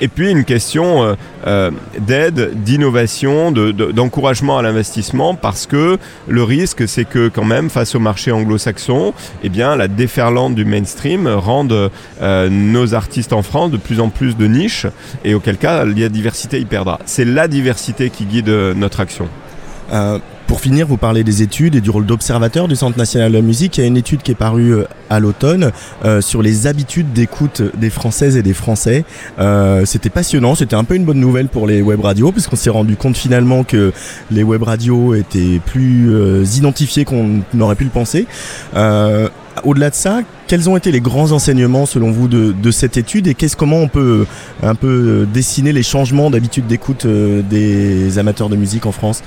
Et 0.00 0.08
puis 0.08 0.30
une 0.30 0.44
question 0.44 1.02
euh, 1.02 1.14
euh, 1.46 1.70
d'aide, 1.98 2.62
d'innovation, 2.62 3.50
d'encouragement 3.50 4.58
à 4.58 4.62
l'investissement, 4.62 5.34
parce 5.34 5.66
que 5.66 5.98
le 6.28 6.42
risque, 6.42 6.86
c'est 6.86 7.04
que 7.04 7.28
quand 7.28 7.44
même, 7.44 7.68
face 7.68 7.94
au 7.94 7.98
marché 7.98 8.30
anglo-saxon, 8.30 9.12
eh 9.42 9.48
bien, 9.48 9.74
la 9.76 9.88
déferlante 9.88 10.54
du 10.54 10.64
mainstream 10.64 11.26
rende 11.26 11.90
euh, 12.22 12.48
nos 12.48 12.94
artistes 12.94 13.32
en 13.32 13.42
France 13.42 13.70
de 13.70 13.76
plus 13.76 14.00
en 14.00 14.08
plus 14.08 14.36
de 14.36 14.46
niches, 14.46 14.86
et 15.24 15.34
auquel 15.34 15.56
cas, 15.56 15.84
la 15.84 16.08
diversité 16.08 16.60
y 16.60 16.64
perdra. 16.64 17.00
C'est 17.04 17.24
la 17.24 17.48
diversité 17.48 18.10
qui 18.10 18.24
guide 18.24 18.48
notre 18.48 19.00
action. 19.00 19.28
Pour 20.48 20.62
finir, 20.62 20.86
vous 20.86 20.96
parlez 20.96 21.24
des 21.24 21.42
études 21.42 21.74
et 21.74 21.82
du 21.82 21.90
rôle 21.90 22.06
d'observateur 22.06 22.68
du 22.68 22.74
Centre 22.74 22.96
national 22.96 23.30
de 23.30 23.36
la 23.36 23.42
musique. 23.42 23.76
Il 23.76 23.82
y 23.82 23.84
a 23.84 23.86
une 23.86 23.98
étude 23.98 24.22
qui 24.22 24.30
est 24.30 24.34
parue 24.34 24.72
euh, 24.72 24.88
à 25.10 25.20
l'automne 25.20 25.72
euh, 26.06 26.22
sur 26.22 26.40
les 26.40 26.66
habitudes 26.66 27.12
d'écoute 27.12 27.60
des 27.76 27.90
Françaises 27.90 28.34
et 28.38 28.42
des 28.42 28.54
Français. 28.54 29.04
Euh, 29.38 29.84
c'était 29.84 30.08
passionnant, 30.08 30.54
c'était 30.54 30.74
un 30.74 30.84
peu 30.84 30.94
une 30.94 31.04
bonne 31.04 31.20
nouvelle 31.20 31.48
pour 31.48 31.66
les 31.66 31.82
web 31.82 32.00
radios, 32.00 32.32
puisqu'on 32.32 32.56
s'est 32.56 32.70
rendu 32.70 32.96
compte 32.96 33.18
finalement 33.18 33.62
que 33.62 33.92
les 34.30 34.42
web 34.42 34.62
radios 34.62 35.14
étaient 35.14 35.60
plus 35.66 36.16
identifiés 36.56 37.04
qu'on 37.04 37.42
n'aurait 37.52 37.76
pu 37.76 37.84
le 37.84 37.90
penser. 37.90 38.26
Au-delà 39.64 39.90
de 39.90 39.94
ça, 39.94 40.20
quels 40.46 40.70
ont 40.70 40.76
été 40.78 40.90
les 40.92 41.00
grands 41.00 41.32
enseignements 41.32 41.84
selon 41.84 42.10
vous 42.10 42.26
de, 42.28 42.52
de 42.52 42.70
cette 42.70 42.96
étude 42.96 43.26
et 43.26 43.34
qu'est-ce 43.34 43.56
comment 43.56 43.78
on 43.78 43.88
peut 43.88 44.24
un 44.62 44.76
peu 44.76 45.26
dessiner 45.30 45.72
les 45.72 45.82
changements 45.82 46.30
d'habitude 46.30 46.66
d'écoute 46.66 47.06
des 47.06 48.18
amateurs 48.18 48.48
de 48.48 48.56
musique 48.56 48.86
en 48.86 48.92
France? 48.92 49.22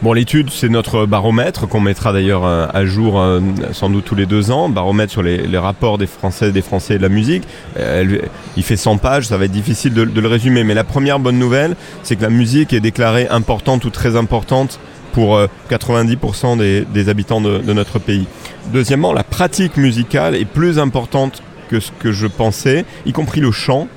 Bon, 0.00 0.12
l'étude, 0.12 0.50
c'est 0.50 0.68
notre 0.68 1.06
baromètre 1.06 1.66
qu'on 1.66 1.80
mettra 1.80 2.12
d'ailleurs 2.12 2.46
euh, 2.46 2.68
à 2.72 2.84
jour 2.84 3.18
euh, 3.18 3.40
sans 3.72 3.90
doute 3.90 4.04
tous 4.04 4.14
les 4.14 4.26
deux 4.26 4.52
ans, 4.52 4.68
baromètre 4.68 5.10
sur 5.10 5.24
les, 5.24 5.58
rapports 5.58 5.98
des 5.98 6.06
Français, 6.06 6.52
des 6.52 6.62
Français 6.62 6.94
et 6.94 6.98
de 6.98 7.02
la 7.02 7.08
musique. 7.08 7.42
Euh, 7.76 8.18
il 8.56 8.62
fait 8.62 8.76
100 8.76 8.98
pages, 8.98 9.26
ça 9.26 9.36
va 9.36 9.46
être 9.46 9.50
difficile 9.50 9.94
de, 9.94 10.02
le 10.02 10.28
résumer. 10.28 10.62
Mais 10.62 10.74
la 10.74 10.84
première 10.84 11.18
bonne 11.18 11.40
nouvelle, 11.40 11.74
c'est 12.04 12.14
que 12.14 12.22
la 12.22 12.30
musique 12.30 12.72
est 12.72 12.78
déclarée 12.78 13.26
importante 13.26 13.84
ou 13.86 13.90
très 13.90 14.14
importante 14.14 14.78
pour 15.14 15.40
90% 15.68 16.58
des, 16.58 17.08
habitants 17.08 17.40
de, 17.40 17.58
de, 17.58 17.72
notre 17.72 17.98
pays. 17.98 18.28
Deuxièmement, 18.72 19.12
la 19.12 19.24
pratique 19.24 19.76
musicale 19.76 20.36
est 20.36 20.44
plus 20.44 20.78
importante 20.78 21.42
que 21.68 21.80
ce 21.80 21.90
que 21.98 22.12
je 22.12 22.28
pensais, 22.28 22.84
y 23.04 23.12
compris 23.12 23.40
le 23.40 23.50
chant. 23.50 23.88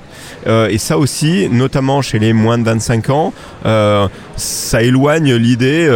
Euh, 0.47 0.69
et 0.69 0.77
ça 0.77 0.97
aussi, 0.97 1.47
notamment 1.51 2.01
chez 2.01 2.19
les 2.19 2.33
moins 2.33 2.57
de 2.57 2.63
25 2.63 3.09
ans, 3.09 3.33
euh, 3.65 4.07
ça 4.35 4.81
éloigne 4.81 5.33
l'idée 5.35 5.87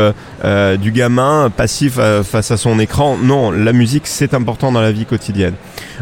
euh, 0.44 0.78
du 0.78 0.92
gamin 0.92 1.50
passif 1.50 2.00
face 2.24 2.52
à 2.52 2.58
son 2.58 2.80
écran. 2.80 3.18
Non, 3.22 3.52
la 3.52 3.74
musique, 3.74 4.08
c'est 4.08 4.34
important 4.34 4.72
dans 4.72 4.82
la 4.82 4.92
vie 4.92 5.06
quotidienne. 5.06 5.56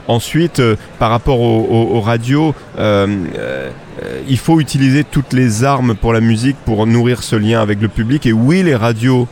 Ensuite, 0.07 0.61
par 0.99 1.11
rapport 1.11 1.39
aux, 1.39 2.01
radios, 2.01 2.53
il 2.77 4.37
faut 4.37 4.59
utiliser 4.59 5.05
toutes 5.05 5.31
les 5.31 5.63
armes 5.63 5.95
pour 5.95 6.11
la 6.11 6.19
musique 6.19 6.57
pour 6.65 6.85
nourrir 6.85 7.23
ce 7.23 7.37
lien 7.37 7.61
avec 7.61 7.81
le 7.81 7.87
public. 7.87 8.25
Et 8.25 8.33
oui, 8.33 8.63
les 8.63 8.75
radios 8.75 9.27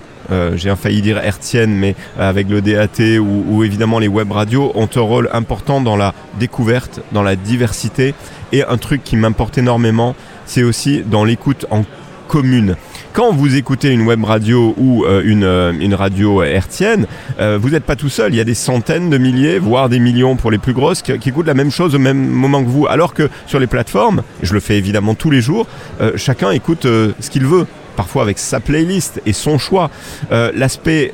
j'ai 0.55 0.73
failli 0.77 1.01
dire 1.01 1.17
hertzienne, 1.17 1.73
mais 1.73 1.93
avec 2.17 2.47
le 2.47 2.61
DAT 2.61 3.19
ou, 3.19 3.43
ou, 3.49 3.63
évidemment 3.65 3.99
les 3.99 4.07
web 4.07 4.31
radios 4.31 4.71
ont 4.75 4.87
un 4.95 5.01
rôle 5.01 5.29
important 5.33 5.81
dans 5.81 5.97
la 5.97 6.13
découverte, 6.39 7.01
dans 7.11 7.23
la 7.23 7.35
diversité 7.35 8.13
et 8.51 8.63
un 8.63 8.77
truc 8.77 9.03
qui 9.03 9.15
m'importe 9.15 9.57
énormément, 9.57 10.15
c'est 10.45 10.63
aussi 10.63 11.03
dans 11.05 11.23
l'écoute 11.23 11.65
en 11.69 11.83
commune. 12.27 12.77
Quand 13.13 13.33
vous 13.33 13.57
écoutez 13.57 13.89
une 13.89 14.03
web 14.03 14.23
radio 14.23 14.73
ou 14.77 15.03
euh, 15.03 15.21
une, 15.25 15.43
euh, 15.43 15.73
une, 15.77 15.93
radio 15.93 16.41
hertzienne, 16.43 17.05
euh, 17.41 17.57
vous 17.61 17.71
n'êtes 17.71 17.83
pas 17.83 17.97
tout 17.97 18.07
seul. 18.07 18.33
Il 18.33 18.37
y 18.37 18.39
a 18.39 18.45
des 18.45 18.53
centaines 18.53 19.09
de 19.09 19.17
milliers, 19.17 19.59
voire 19.59 19.89
des 19.89 19.99
millions 19.99 20.37
pour 20.37 20.49
les 20.49 20.57
plus 20.57 20.71
grosses, 20.71 21.01
qui, 21.01 21.11
écoutent 21.11 21.47
la 21.47 21.53
même 21.53 21.71
chose 21.71 21.93
au 21.93 21.99
même 21.99 22.25
moment 22.25 22.63
que 22.63 22.69
vous. 22.69 22.87
Alors 22.87 23.13
que 23.13 23.29
sur 23.47 23.59
les 23.59 23.67
plateformes, 23.67 24.23
je 24.43 24.53
le 24.53 24.61
fais 24.61 24.77
évidemment 24.77 25.13
tous 25.13 25.29
les 25.29 25.41
jours, 25.41 25.67
chacun 26.15 26.51
écoute 26.51 26.83
ce 26.83 27.29
qu'il 27.29 27.45
veut 27.45 27.67
parfois 27.97 28.21
avec 28.21 28.39
sa 28.39 28.61
playlist 28.61 29.21
et 29.25 29.33
son 29.33 29.57
choix. 29.57 29.89
L'aspect 30.31 31.11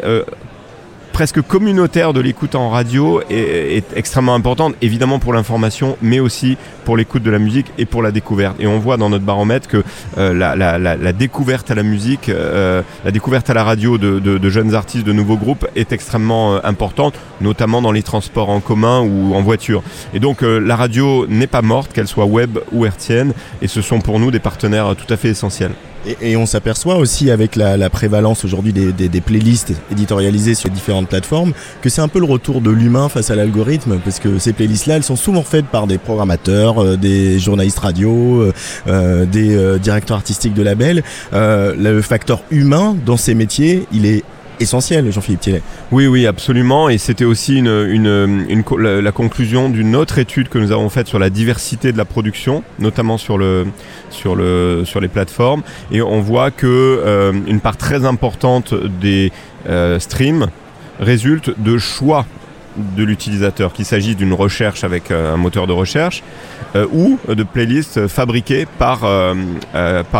presque 1.18 1.42
communautaire 1.42 2.14
de 2.14 2.22
l'écoute 2.22 2.54
en 2.54 2.70
radio 2.70 3.24
est, 3.32 3.84
extrêmement 3.96 4.36
importante, 4.36 4.76
évidemment 4.84 5.18
pour 5.18 5.34
l'information, 5.34 5.98
mais 6.00 6.20
aussi 6.20 6.58
pour 6.86 6.96
l'écoute 6.96 7.24
de 7.24 7.32
la 7.32 7.40
musique 7.40 7.66
et 7.80 7.88
pour 7.88 8.04
la 8.04 8.12
découverte. 8.12 8.56
Et 8.60 8.68
on 8.68 8.78
voit 8.78 8.98
dans 8.98 9.10
notre 9.10 9.26
baromètre 9.26 9.68
que 9.68 9.84
euh, 10.20 10.32
la, 10.36 11.14
découverte 11.14 11.72
à 11.72 11.74
la 11.74 11.82
musique, 11.82 12.30
euh, 12.30 12.84
la 13.04 13.10
découverte 13.10 13.50
à 13.50 13.56
la 13.56 13.64
radio 13.64 13.98
de, 13.98 14.50
jeunes 14.52 14.76
artistes, 14.76 15.08
de 15.08 15.12
nouveaux 15.12 15.38
groupes 15.38 15.68
est 15.76 15.92
extrêmement 15.92 16.54
euh, 16.54 16.60
importante, 16.64 17.16
notamment 17.42 17.82
dans 17.82 17.92
les 17.92 18.04
transports 18.04 18.52
en 18.52 18.60
commun 18.60 19.00
ou 19.00 19.34
en 19.34 19.42
voiture. 19.42 19.82
Et 20.14 20.20
donc 20.20 20.44
la 20.44 20.76
radio 20.76 21.26
n'est 21.28 21.48
pas 21.48 21.64
morte, 21.64 21.94
qu'elle 21.94 22.08
soit 22.08 22.26
web 22.26 22.60
ou 22.72 22.86
hertzienne, 22.86 23.34
et 23.64 23.68
ce 23.68 23.82
sont 23.82 24.02
pour 24.02 24.20
nous 24.20 24.30
des 24.30 24.38
partenaires 24.40 24.96
tout 24.96 25.12
à 25.12 25.18
fait 25.18 25.30
essentiels. 25.30 25.72
Et, 26.22 26.38
on 26.38 26.46
s'aperçoit 26.46 26.98
aussi 26.98 27.32
avec 27.32 27.56
la, 27.56 27.90
prévalence 27.90 28.46
aujourd'hui 28.46 28.74
des, 28.74 29.22
playlists 29.22 29.74
éditorialisées 29.92 30.56
sur 30.56 30.70
différentes 30.70 31.10
plateformes 31.10 31.54
que 31.82 31.90
c'est 31.90 32.02
un 32.02 32.08
peu 32.08 32.20
le 32.20 32.26
retour 32.26 32.62
de 32.62 32.70
l'humain 32.70 33.10
face 33.10 33.32
à 33.32 33.36
l'algorithme 33.36 34.00
parce 34.04 34.20
que 34.20 34.40
ces 34.40 34.54
playlists-là, 34.54 34.98
elles 34.98 35.04
sont 35.04 35.16
souvent 35.16 35.44
faites 35.44 35.66
par 35.66 35.88
des 35.88 35.98
programmateurs, 35.98 36.80
euh, 36.84 36.98
des 36.98 37.40
journalistes 37.40 37.80
radio, 37.80 38.42
euh, 38.42 38.54
euh, 38.88 39.26
des 39.26 39.80
directeurs 39.80 40.18
artistiques 40.18 40.54
de 40.54 40.64
labels. 40.64 41.04
le 41.34 42.02
facteur 42.02 42.42
humain 42.52 42.96
dans 43.06 43.18
ces 43.18 43.34
métiers, 43.34 43.88
il 43.92 44.06
est 44.06 44.24
essentiel, 44.60 45.12
Jean-Philippe 45.12 45.42
Thielet. 45.42 45.62
Oui, 45.92 46.08
oui, 46.08 46.26
absolument. 46.26 46.90
Et 46.90 46.98
c'était 46.98 47.26
aussi 47.26 47.58
une, 47.58 48.46
la, 48.80 49.12
conclusion 49.12 49.70
d'une 49.70 49.96
autre 49.96 50.20
étude 50.20 50.50
que 50.50 50.58
nous 50.58 50.72
avons 50.72 50.90
faite 50.90 51.08
sur 51.08 51.20
la 51.20 51.30
diversité 51.30 51.92
de 51.92 51.98
la 51.98 52.06
production, 52.06 52.64
notamment 52.80 53.18
sur, 53.18 53.38
le, 53.38 53.68
sur, 54.10 54.36
le, 54.36 54.84
sur 54.86 55.00
les 55.00 55.08
plateformes. 55.08 55.64
Et 55.92 56.02
on 56.02 56.22
voit 56.22 56.52
que 56.52 56.68
euh, 56.68 57.34
une 57.48 57.60
part 57.60 57.78
très 57.78 58.06
importante 58.06 58.74
des 59.00 59.32
euh, 59.68 60.00
streams 60.00 60.48
résulte 61.00 61.52
de 61.60 61.78
choix 61.78 62.26
de 62.96 63.04
l'utilisateur, 63.04 63.74
qu'il 63.74 63.86
s'agisse 63.86 64.16
d'une 64.16 64.34
recherche 64.34 64.84
avec 64.84 65.12
euh, 65.12 65.34
un 65.34 65.38
moteur 65.38 65.68
de 65.68 65.74
recherche 65.74 66.24
euh, 66.76 66.86
ou 66.92 67.20
de 67.28 67.44
playlists 67.44 68.08
fabriquées 68.08 68.68
par, 68.78 69.04
euh, 69.04 69.34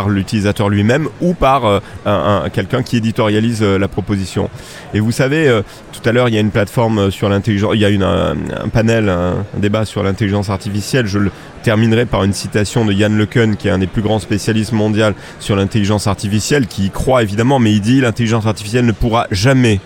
l'utilisateur 0.10 0.70
lui-même 0.70 1.08
ou 1.22 1.34
par 1.34 1.82
un, 2.06 2.50
quelqu'un 2.52 2.84
qui 2.84 2.98
éditorialise 2.98 3.62
la 3.62 3.88
proposition. 3.88 4.50
Et 4.94 5.00
vous 5.00 5.12
savez, 5.12 5.62
tout 5.92 6.08
à 6.08 6.12
l'heure, 6.12 6.30
il 6.30 6.36
y 6.36 6.38
a 6.38 6.42
une 6.42 6.52
plateforme 6.52 7.12
sur 7.12 7.30
l'intelligence, 7.30 7.72
il 7.74 7.82
y 7.82 7.86
a 7.86 7.90
un, 7.90 8.70
panel, 8.70 9.10
un, 9.10 9.46
débat 9.58 9.86
sur 9.86 10.04
l'intelligence 10.04 10.50
artificielle. 10.50 11.08
Je 11.08 11.20
terminerai 11.64 12.06
par 12.06 12.24
une 12.24 12.34
citation 12.34 12.86
de 12.86 12.94
Yann 12.94 13.18
LeCun, 13.18 13.56
qui 13.56 13.68
est 13.68 13.72
un 13.72 13.80
des 13.80 13.88
plus 13.88 14.02
grands 14.02 14.20
spécialistes 14.20 14.72
mondiaux 14.72 15.14
sur 15.40 15.56
l'intelligence 15.56 16.08
artificielle, 16.08 16.68
qui 16.68 16.86
y 16.86 16.90
croit 16.90 17.24
évidemment, 17.24 17.60
mais 17.60 17.74
il 17.74 17.82
dit 17.82 18.02
l'intelligence 18.02 18.46
artificielle 18.46 18.86
ne 18.86 18.92
pourra 18.92 19.28
jamais 19.32 19.80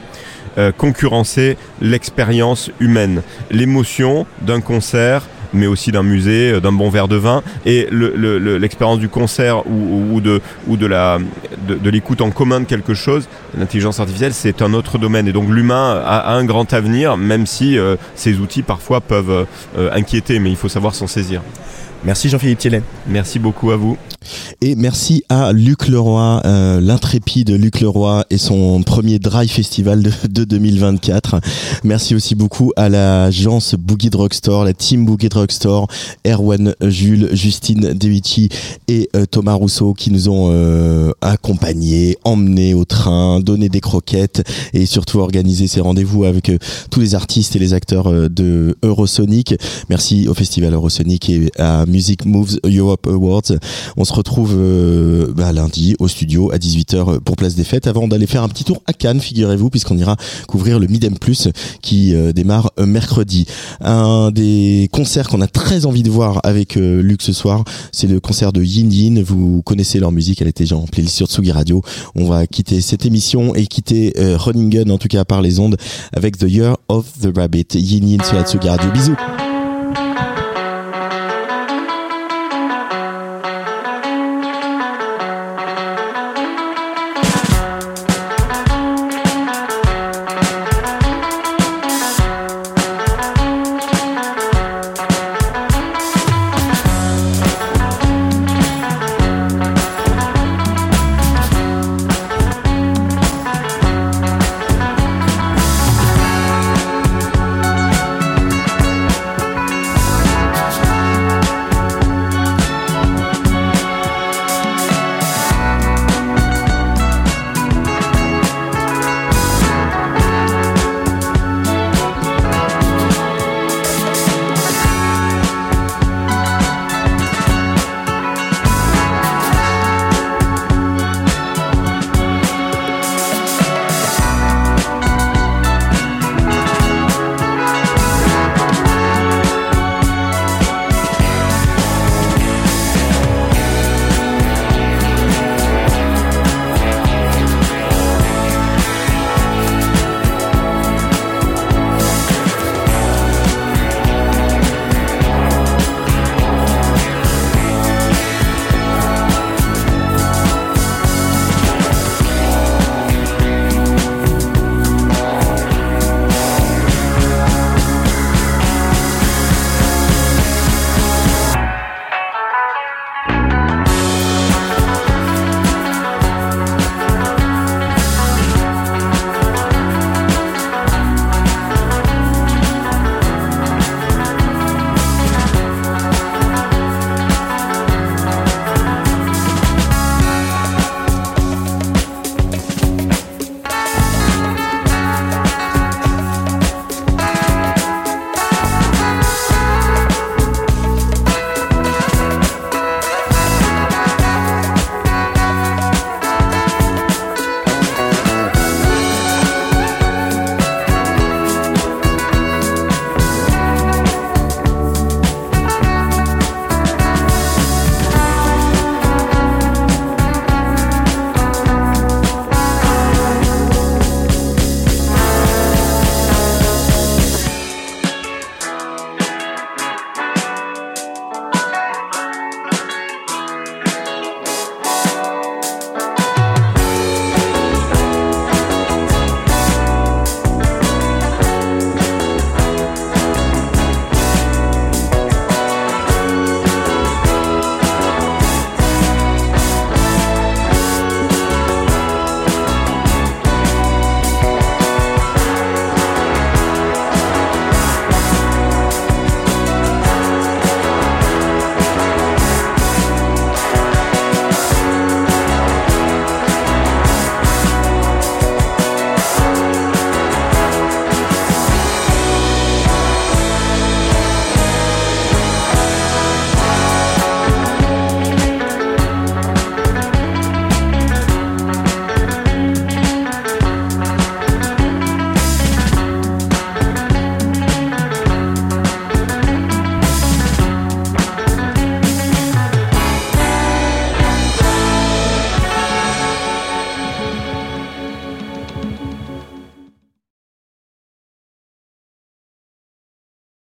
euh, 0.58 0.72
concurrencer 0.72 1.58
l'expérience 1.82 2.72
humaine, 2.80 3.22
l'émotion 3.50 4.26
d'un 4.42 4.62
concert 4.62 5.28
mais 5.54 5.68
aussi 5.68 5.92
d'un 5.92 6.04
musée, 6.04 6.54
euh, 6.54 6.60
d'un 6.62 6.72
bon 6.72 6.90
verre 6.90 7.10
de 7.10 7.18
vin. 7.18 7.44
Et 7.66 7.90
l'expérience 7.92 9.00
du 9.00 9.10
concert 9.10 9.64
ou, 9.68 10.22
de, 10.22 10.42
l'écoute 11.90 12.22
en 12.22 12.32
commun 12.32 12.62
de 12.62 12.66
quelque 12.66 12.94
chose, 12.94 13.28
l'intelligence 13.58 14.00
artificielle, 14.00 14.34
c'est 14.34 14.62
un 14.62 14.74
autre 14.74 14.98
domaine. 14.98 15.28
Et 15.28 15.34
donc 15.34 15.50
l'humain 15.50 16.02
a, 16.06 16.34
un 16.34 16.46
grand 16.46 16.74
avenir, 16.74 17.18
même 17.18 17.46
si 17.46 17.78
euh, 17.78 17.98
ces 18.16 18.40
outils 18.40 18.64
parfois 18.64 19.02
peuvent 19.02 19.46
inquiéter, 19.92 20.40
mais 20.40 20.50
il 20.50 20.56
faut 20.56 20.70
savoir 20.70 20.96
s'en 20.96 21.08
saisir. 21.08 21.42
Merci 22.04 22.30
Jean-Philippe 22.30 22.60
Thielen. 22.60 22.84
Merci 23.08 23.38
beaucoup 23.38 23.72
à 23.72 23.78
vous. 23.78 23.98
Et 24.62 24.76
merci 24.76 25.24
à 25.30 25.52
Luc 25.52 25.88
Leroy, 25.88 26.42
euh, 26.46 26.80
l'intrépide 26.80 27.50
Luc 27.50 27.82
Leroy 27.82 28.24
et 28.30 28.38
son 28.38 28.84
premier 28.84 29.18
Dry 29.18 29.48
Festival 29.48 30.04
de, 30.30 30.44
2024. 30.44 31.42
Merci 31.84 32.14
aussi 32.14 32.36
beaucoup 32.36 32.72
à 32.76 32.88
l'agence 32.88 33.74
Boogie 33.74 34.12
Drugstore, 34.12 34.64
la 34.66 34.74
team 34.74 35.06
Boogie 35.06 35.30
Drugstore, 35.30 35.88
Erwan 36.28 36.76
Jules, 36.82 37.30
Justine 37.34 37.94
Devici 37.94 38.50
et 38.88 39.10
euh, 39.16 39.26
Thomas 39.26 39.54
Rousseau 39.54 39.94
qui 39.94 40.12
nous 40.12 40.30
ont 40.30 40.50
euh, 40.52 41.12
accompagnés, 41.22 42.18
emmenés 42.24 42.76
au 42.76 42.86
train, 42.86 43.40
donné 43.40 43.70
des 43.70 43.82
croquettes 43.82 44.44
et 44.74 44.86
surtout 44.86 45.20
organisé 45.20 45.66
ces 45.68 45.82
rendez-vous 45.82 46.26
avec 46.26 46.52
tous 46.92 47.00
les 47.00 47.16
artistes 47.16 47.56
et 47.56 47.60
les 47.60 47.74
acteurs 47.74 48.30
de 48.30 48.78
Eurosonic. 48.84 49.56
Merci 49.90 50.28
au 50.28 50.36
Festival 50.36 50.74
Eurosonic 50.74 51.30
et 51.30 51.52
à 51.58 51.86
Music 51.92 52.26
Moves 52.26 52.60
Europe 52.66 53.08
Awards. 53.08 53.52
On 53.98 54.06
se 54.06 54.14
retrouve 54.14 54.56
bah, 55.36 55.52
lundi 55.52 55.96
au 56.00 56.08
studio 56.08 56.52
à 56.52 56.58
18h 56.58 57.20
pour 57.20 57.36
Place 57.36 57.56
des 57.56 57.64
Fêtes 57.64 57.88
avant 57.88 58.08
d'aller 58.08 58.28
faire 58.28 58.44
un 58.44 58.50
petit 58.50 58.64
tour 58.64 58.82
à 58.88 58.94
Cannes, 58.94 59.20
figurez-vous, 59.20 59.70
puisqu'on 59.70 59.98
ira 59.98 60.16
couvrir 60.48 60.80
le 60.80 60.88
Midem 60.88 61.18
Plus 61.18 61.50
qui 61.82 62.14
démarre 62.34 62.72
mercredi. 62.80 63.46
Un 63.82 64.32
des 64.32 64.90
concerts 64.92 65.28
qu'on 65.30 65.42
a 65.42 65.48
très 65.48 65.86
envie 65.86 66.04
de 66.04 66.10
voir 66.10 66.40
avec 66.44 66.76
Luc 66.76 67.22
ce 67.22 67.34
soir, 67.34 67.64
c'est 67.92 68.08
le 68.08 68.20
concert 68.20 68.54
de 68.54 68.64
Yin 68.64 68.92
Yin. 68.92 69.22
Vous 69.22 69.62
connaissez 69.62 70.00
leur 70.00 70.12
musique, 70.12 70.42
elle 70.42 70.48
était 70.48 70.64
déjà 70.64 70.78
en 70.78 70.86
playlist 70.86 71.16
sur 71.16 71.28
Tsugi 71.28 71.52
Radio. 71.52 71.82
On 72.16 72.26
va 72.26 72.48
quitter 72.48 72.82
cette 72.82 73.06
émission 73.06 73.54
et 73.56 73.68
quitter 73.68 74.14
Running 74.18 74.70
Gun, 74.70 74.90
en 74.90 74.98
tout 74.98 75.08
cas 75.08 75.26
par 75.26 75.42
les 75.42 75.60
ondes, 75.60 75.78
avec 76.14 76.38
The 76.38 76.46
Year 76.48 76.78
of 76.88 77.06
the 77.22 77.30
Rabbit. 77.36 77.68
Yin 77.74 78.08
Yin 78.08 78.22
sur 78.24 78.36
la 78.36 78.44
Tsugi 78.44 78.70
Radio. 78.70 78.92
Bisous 78.92 79.61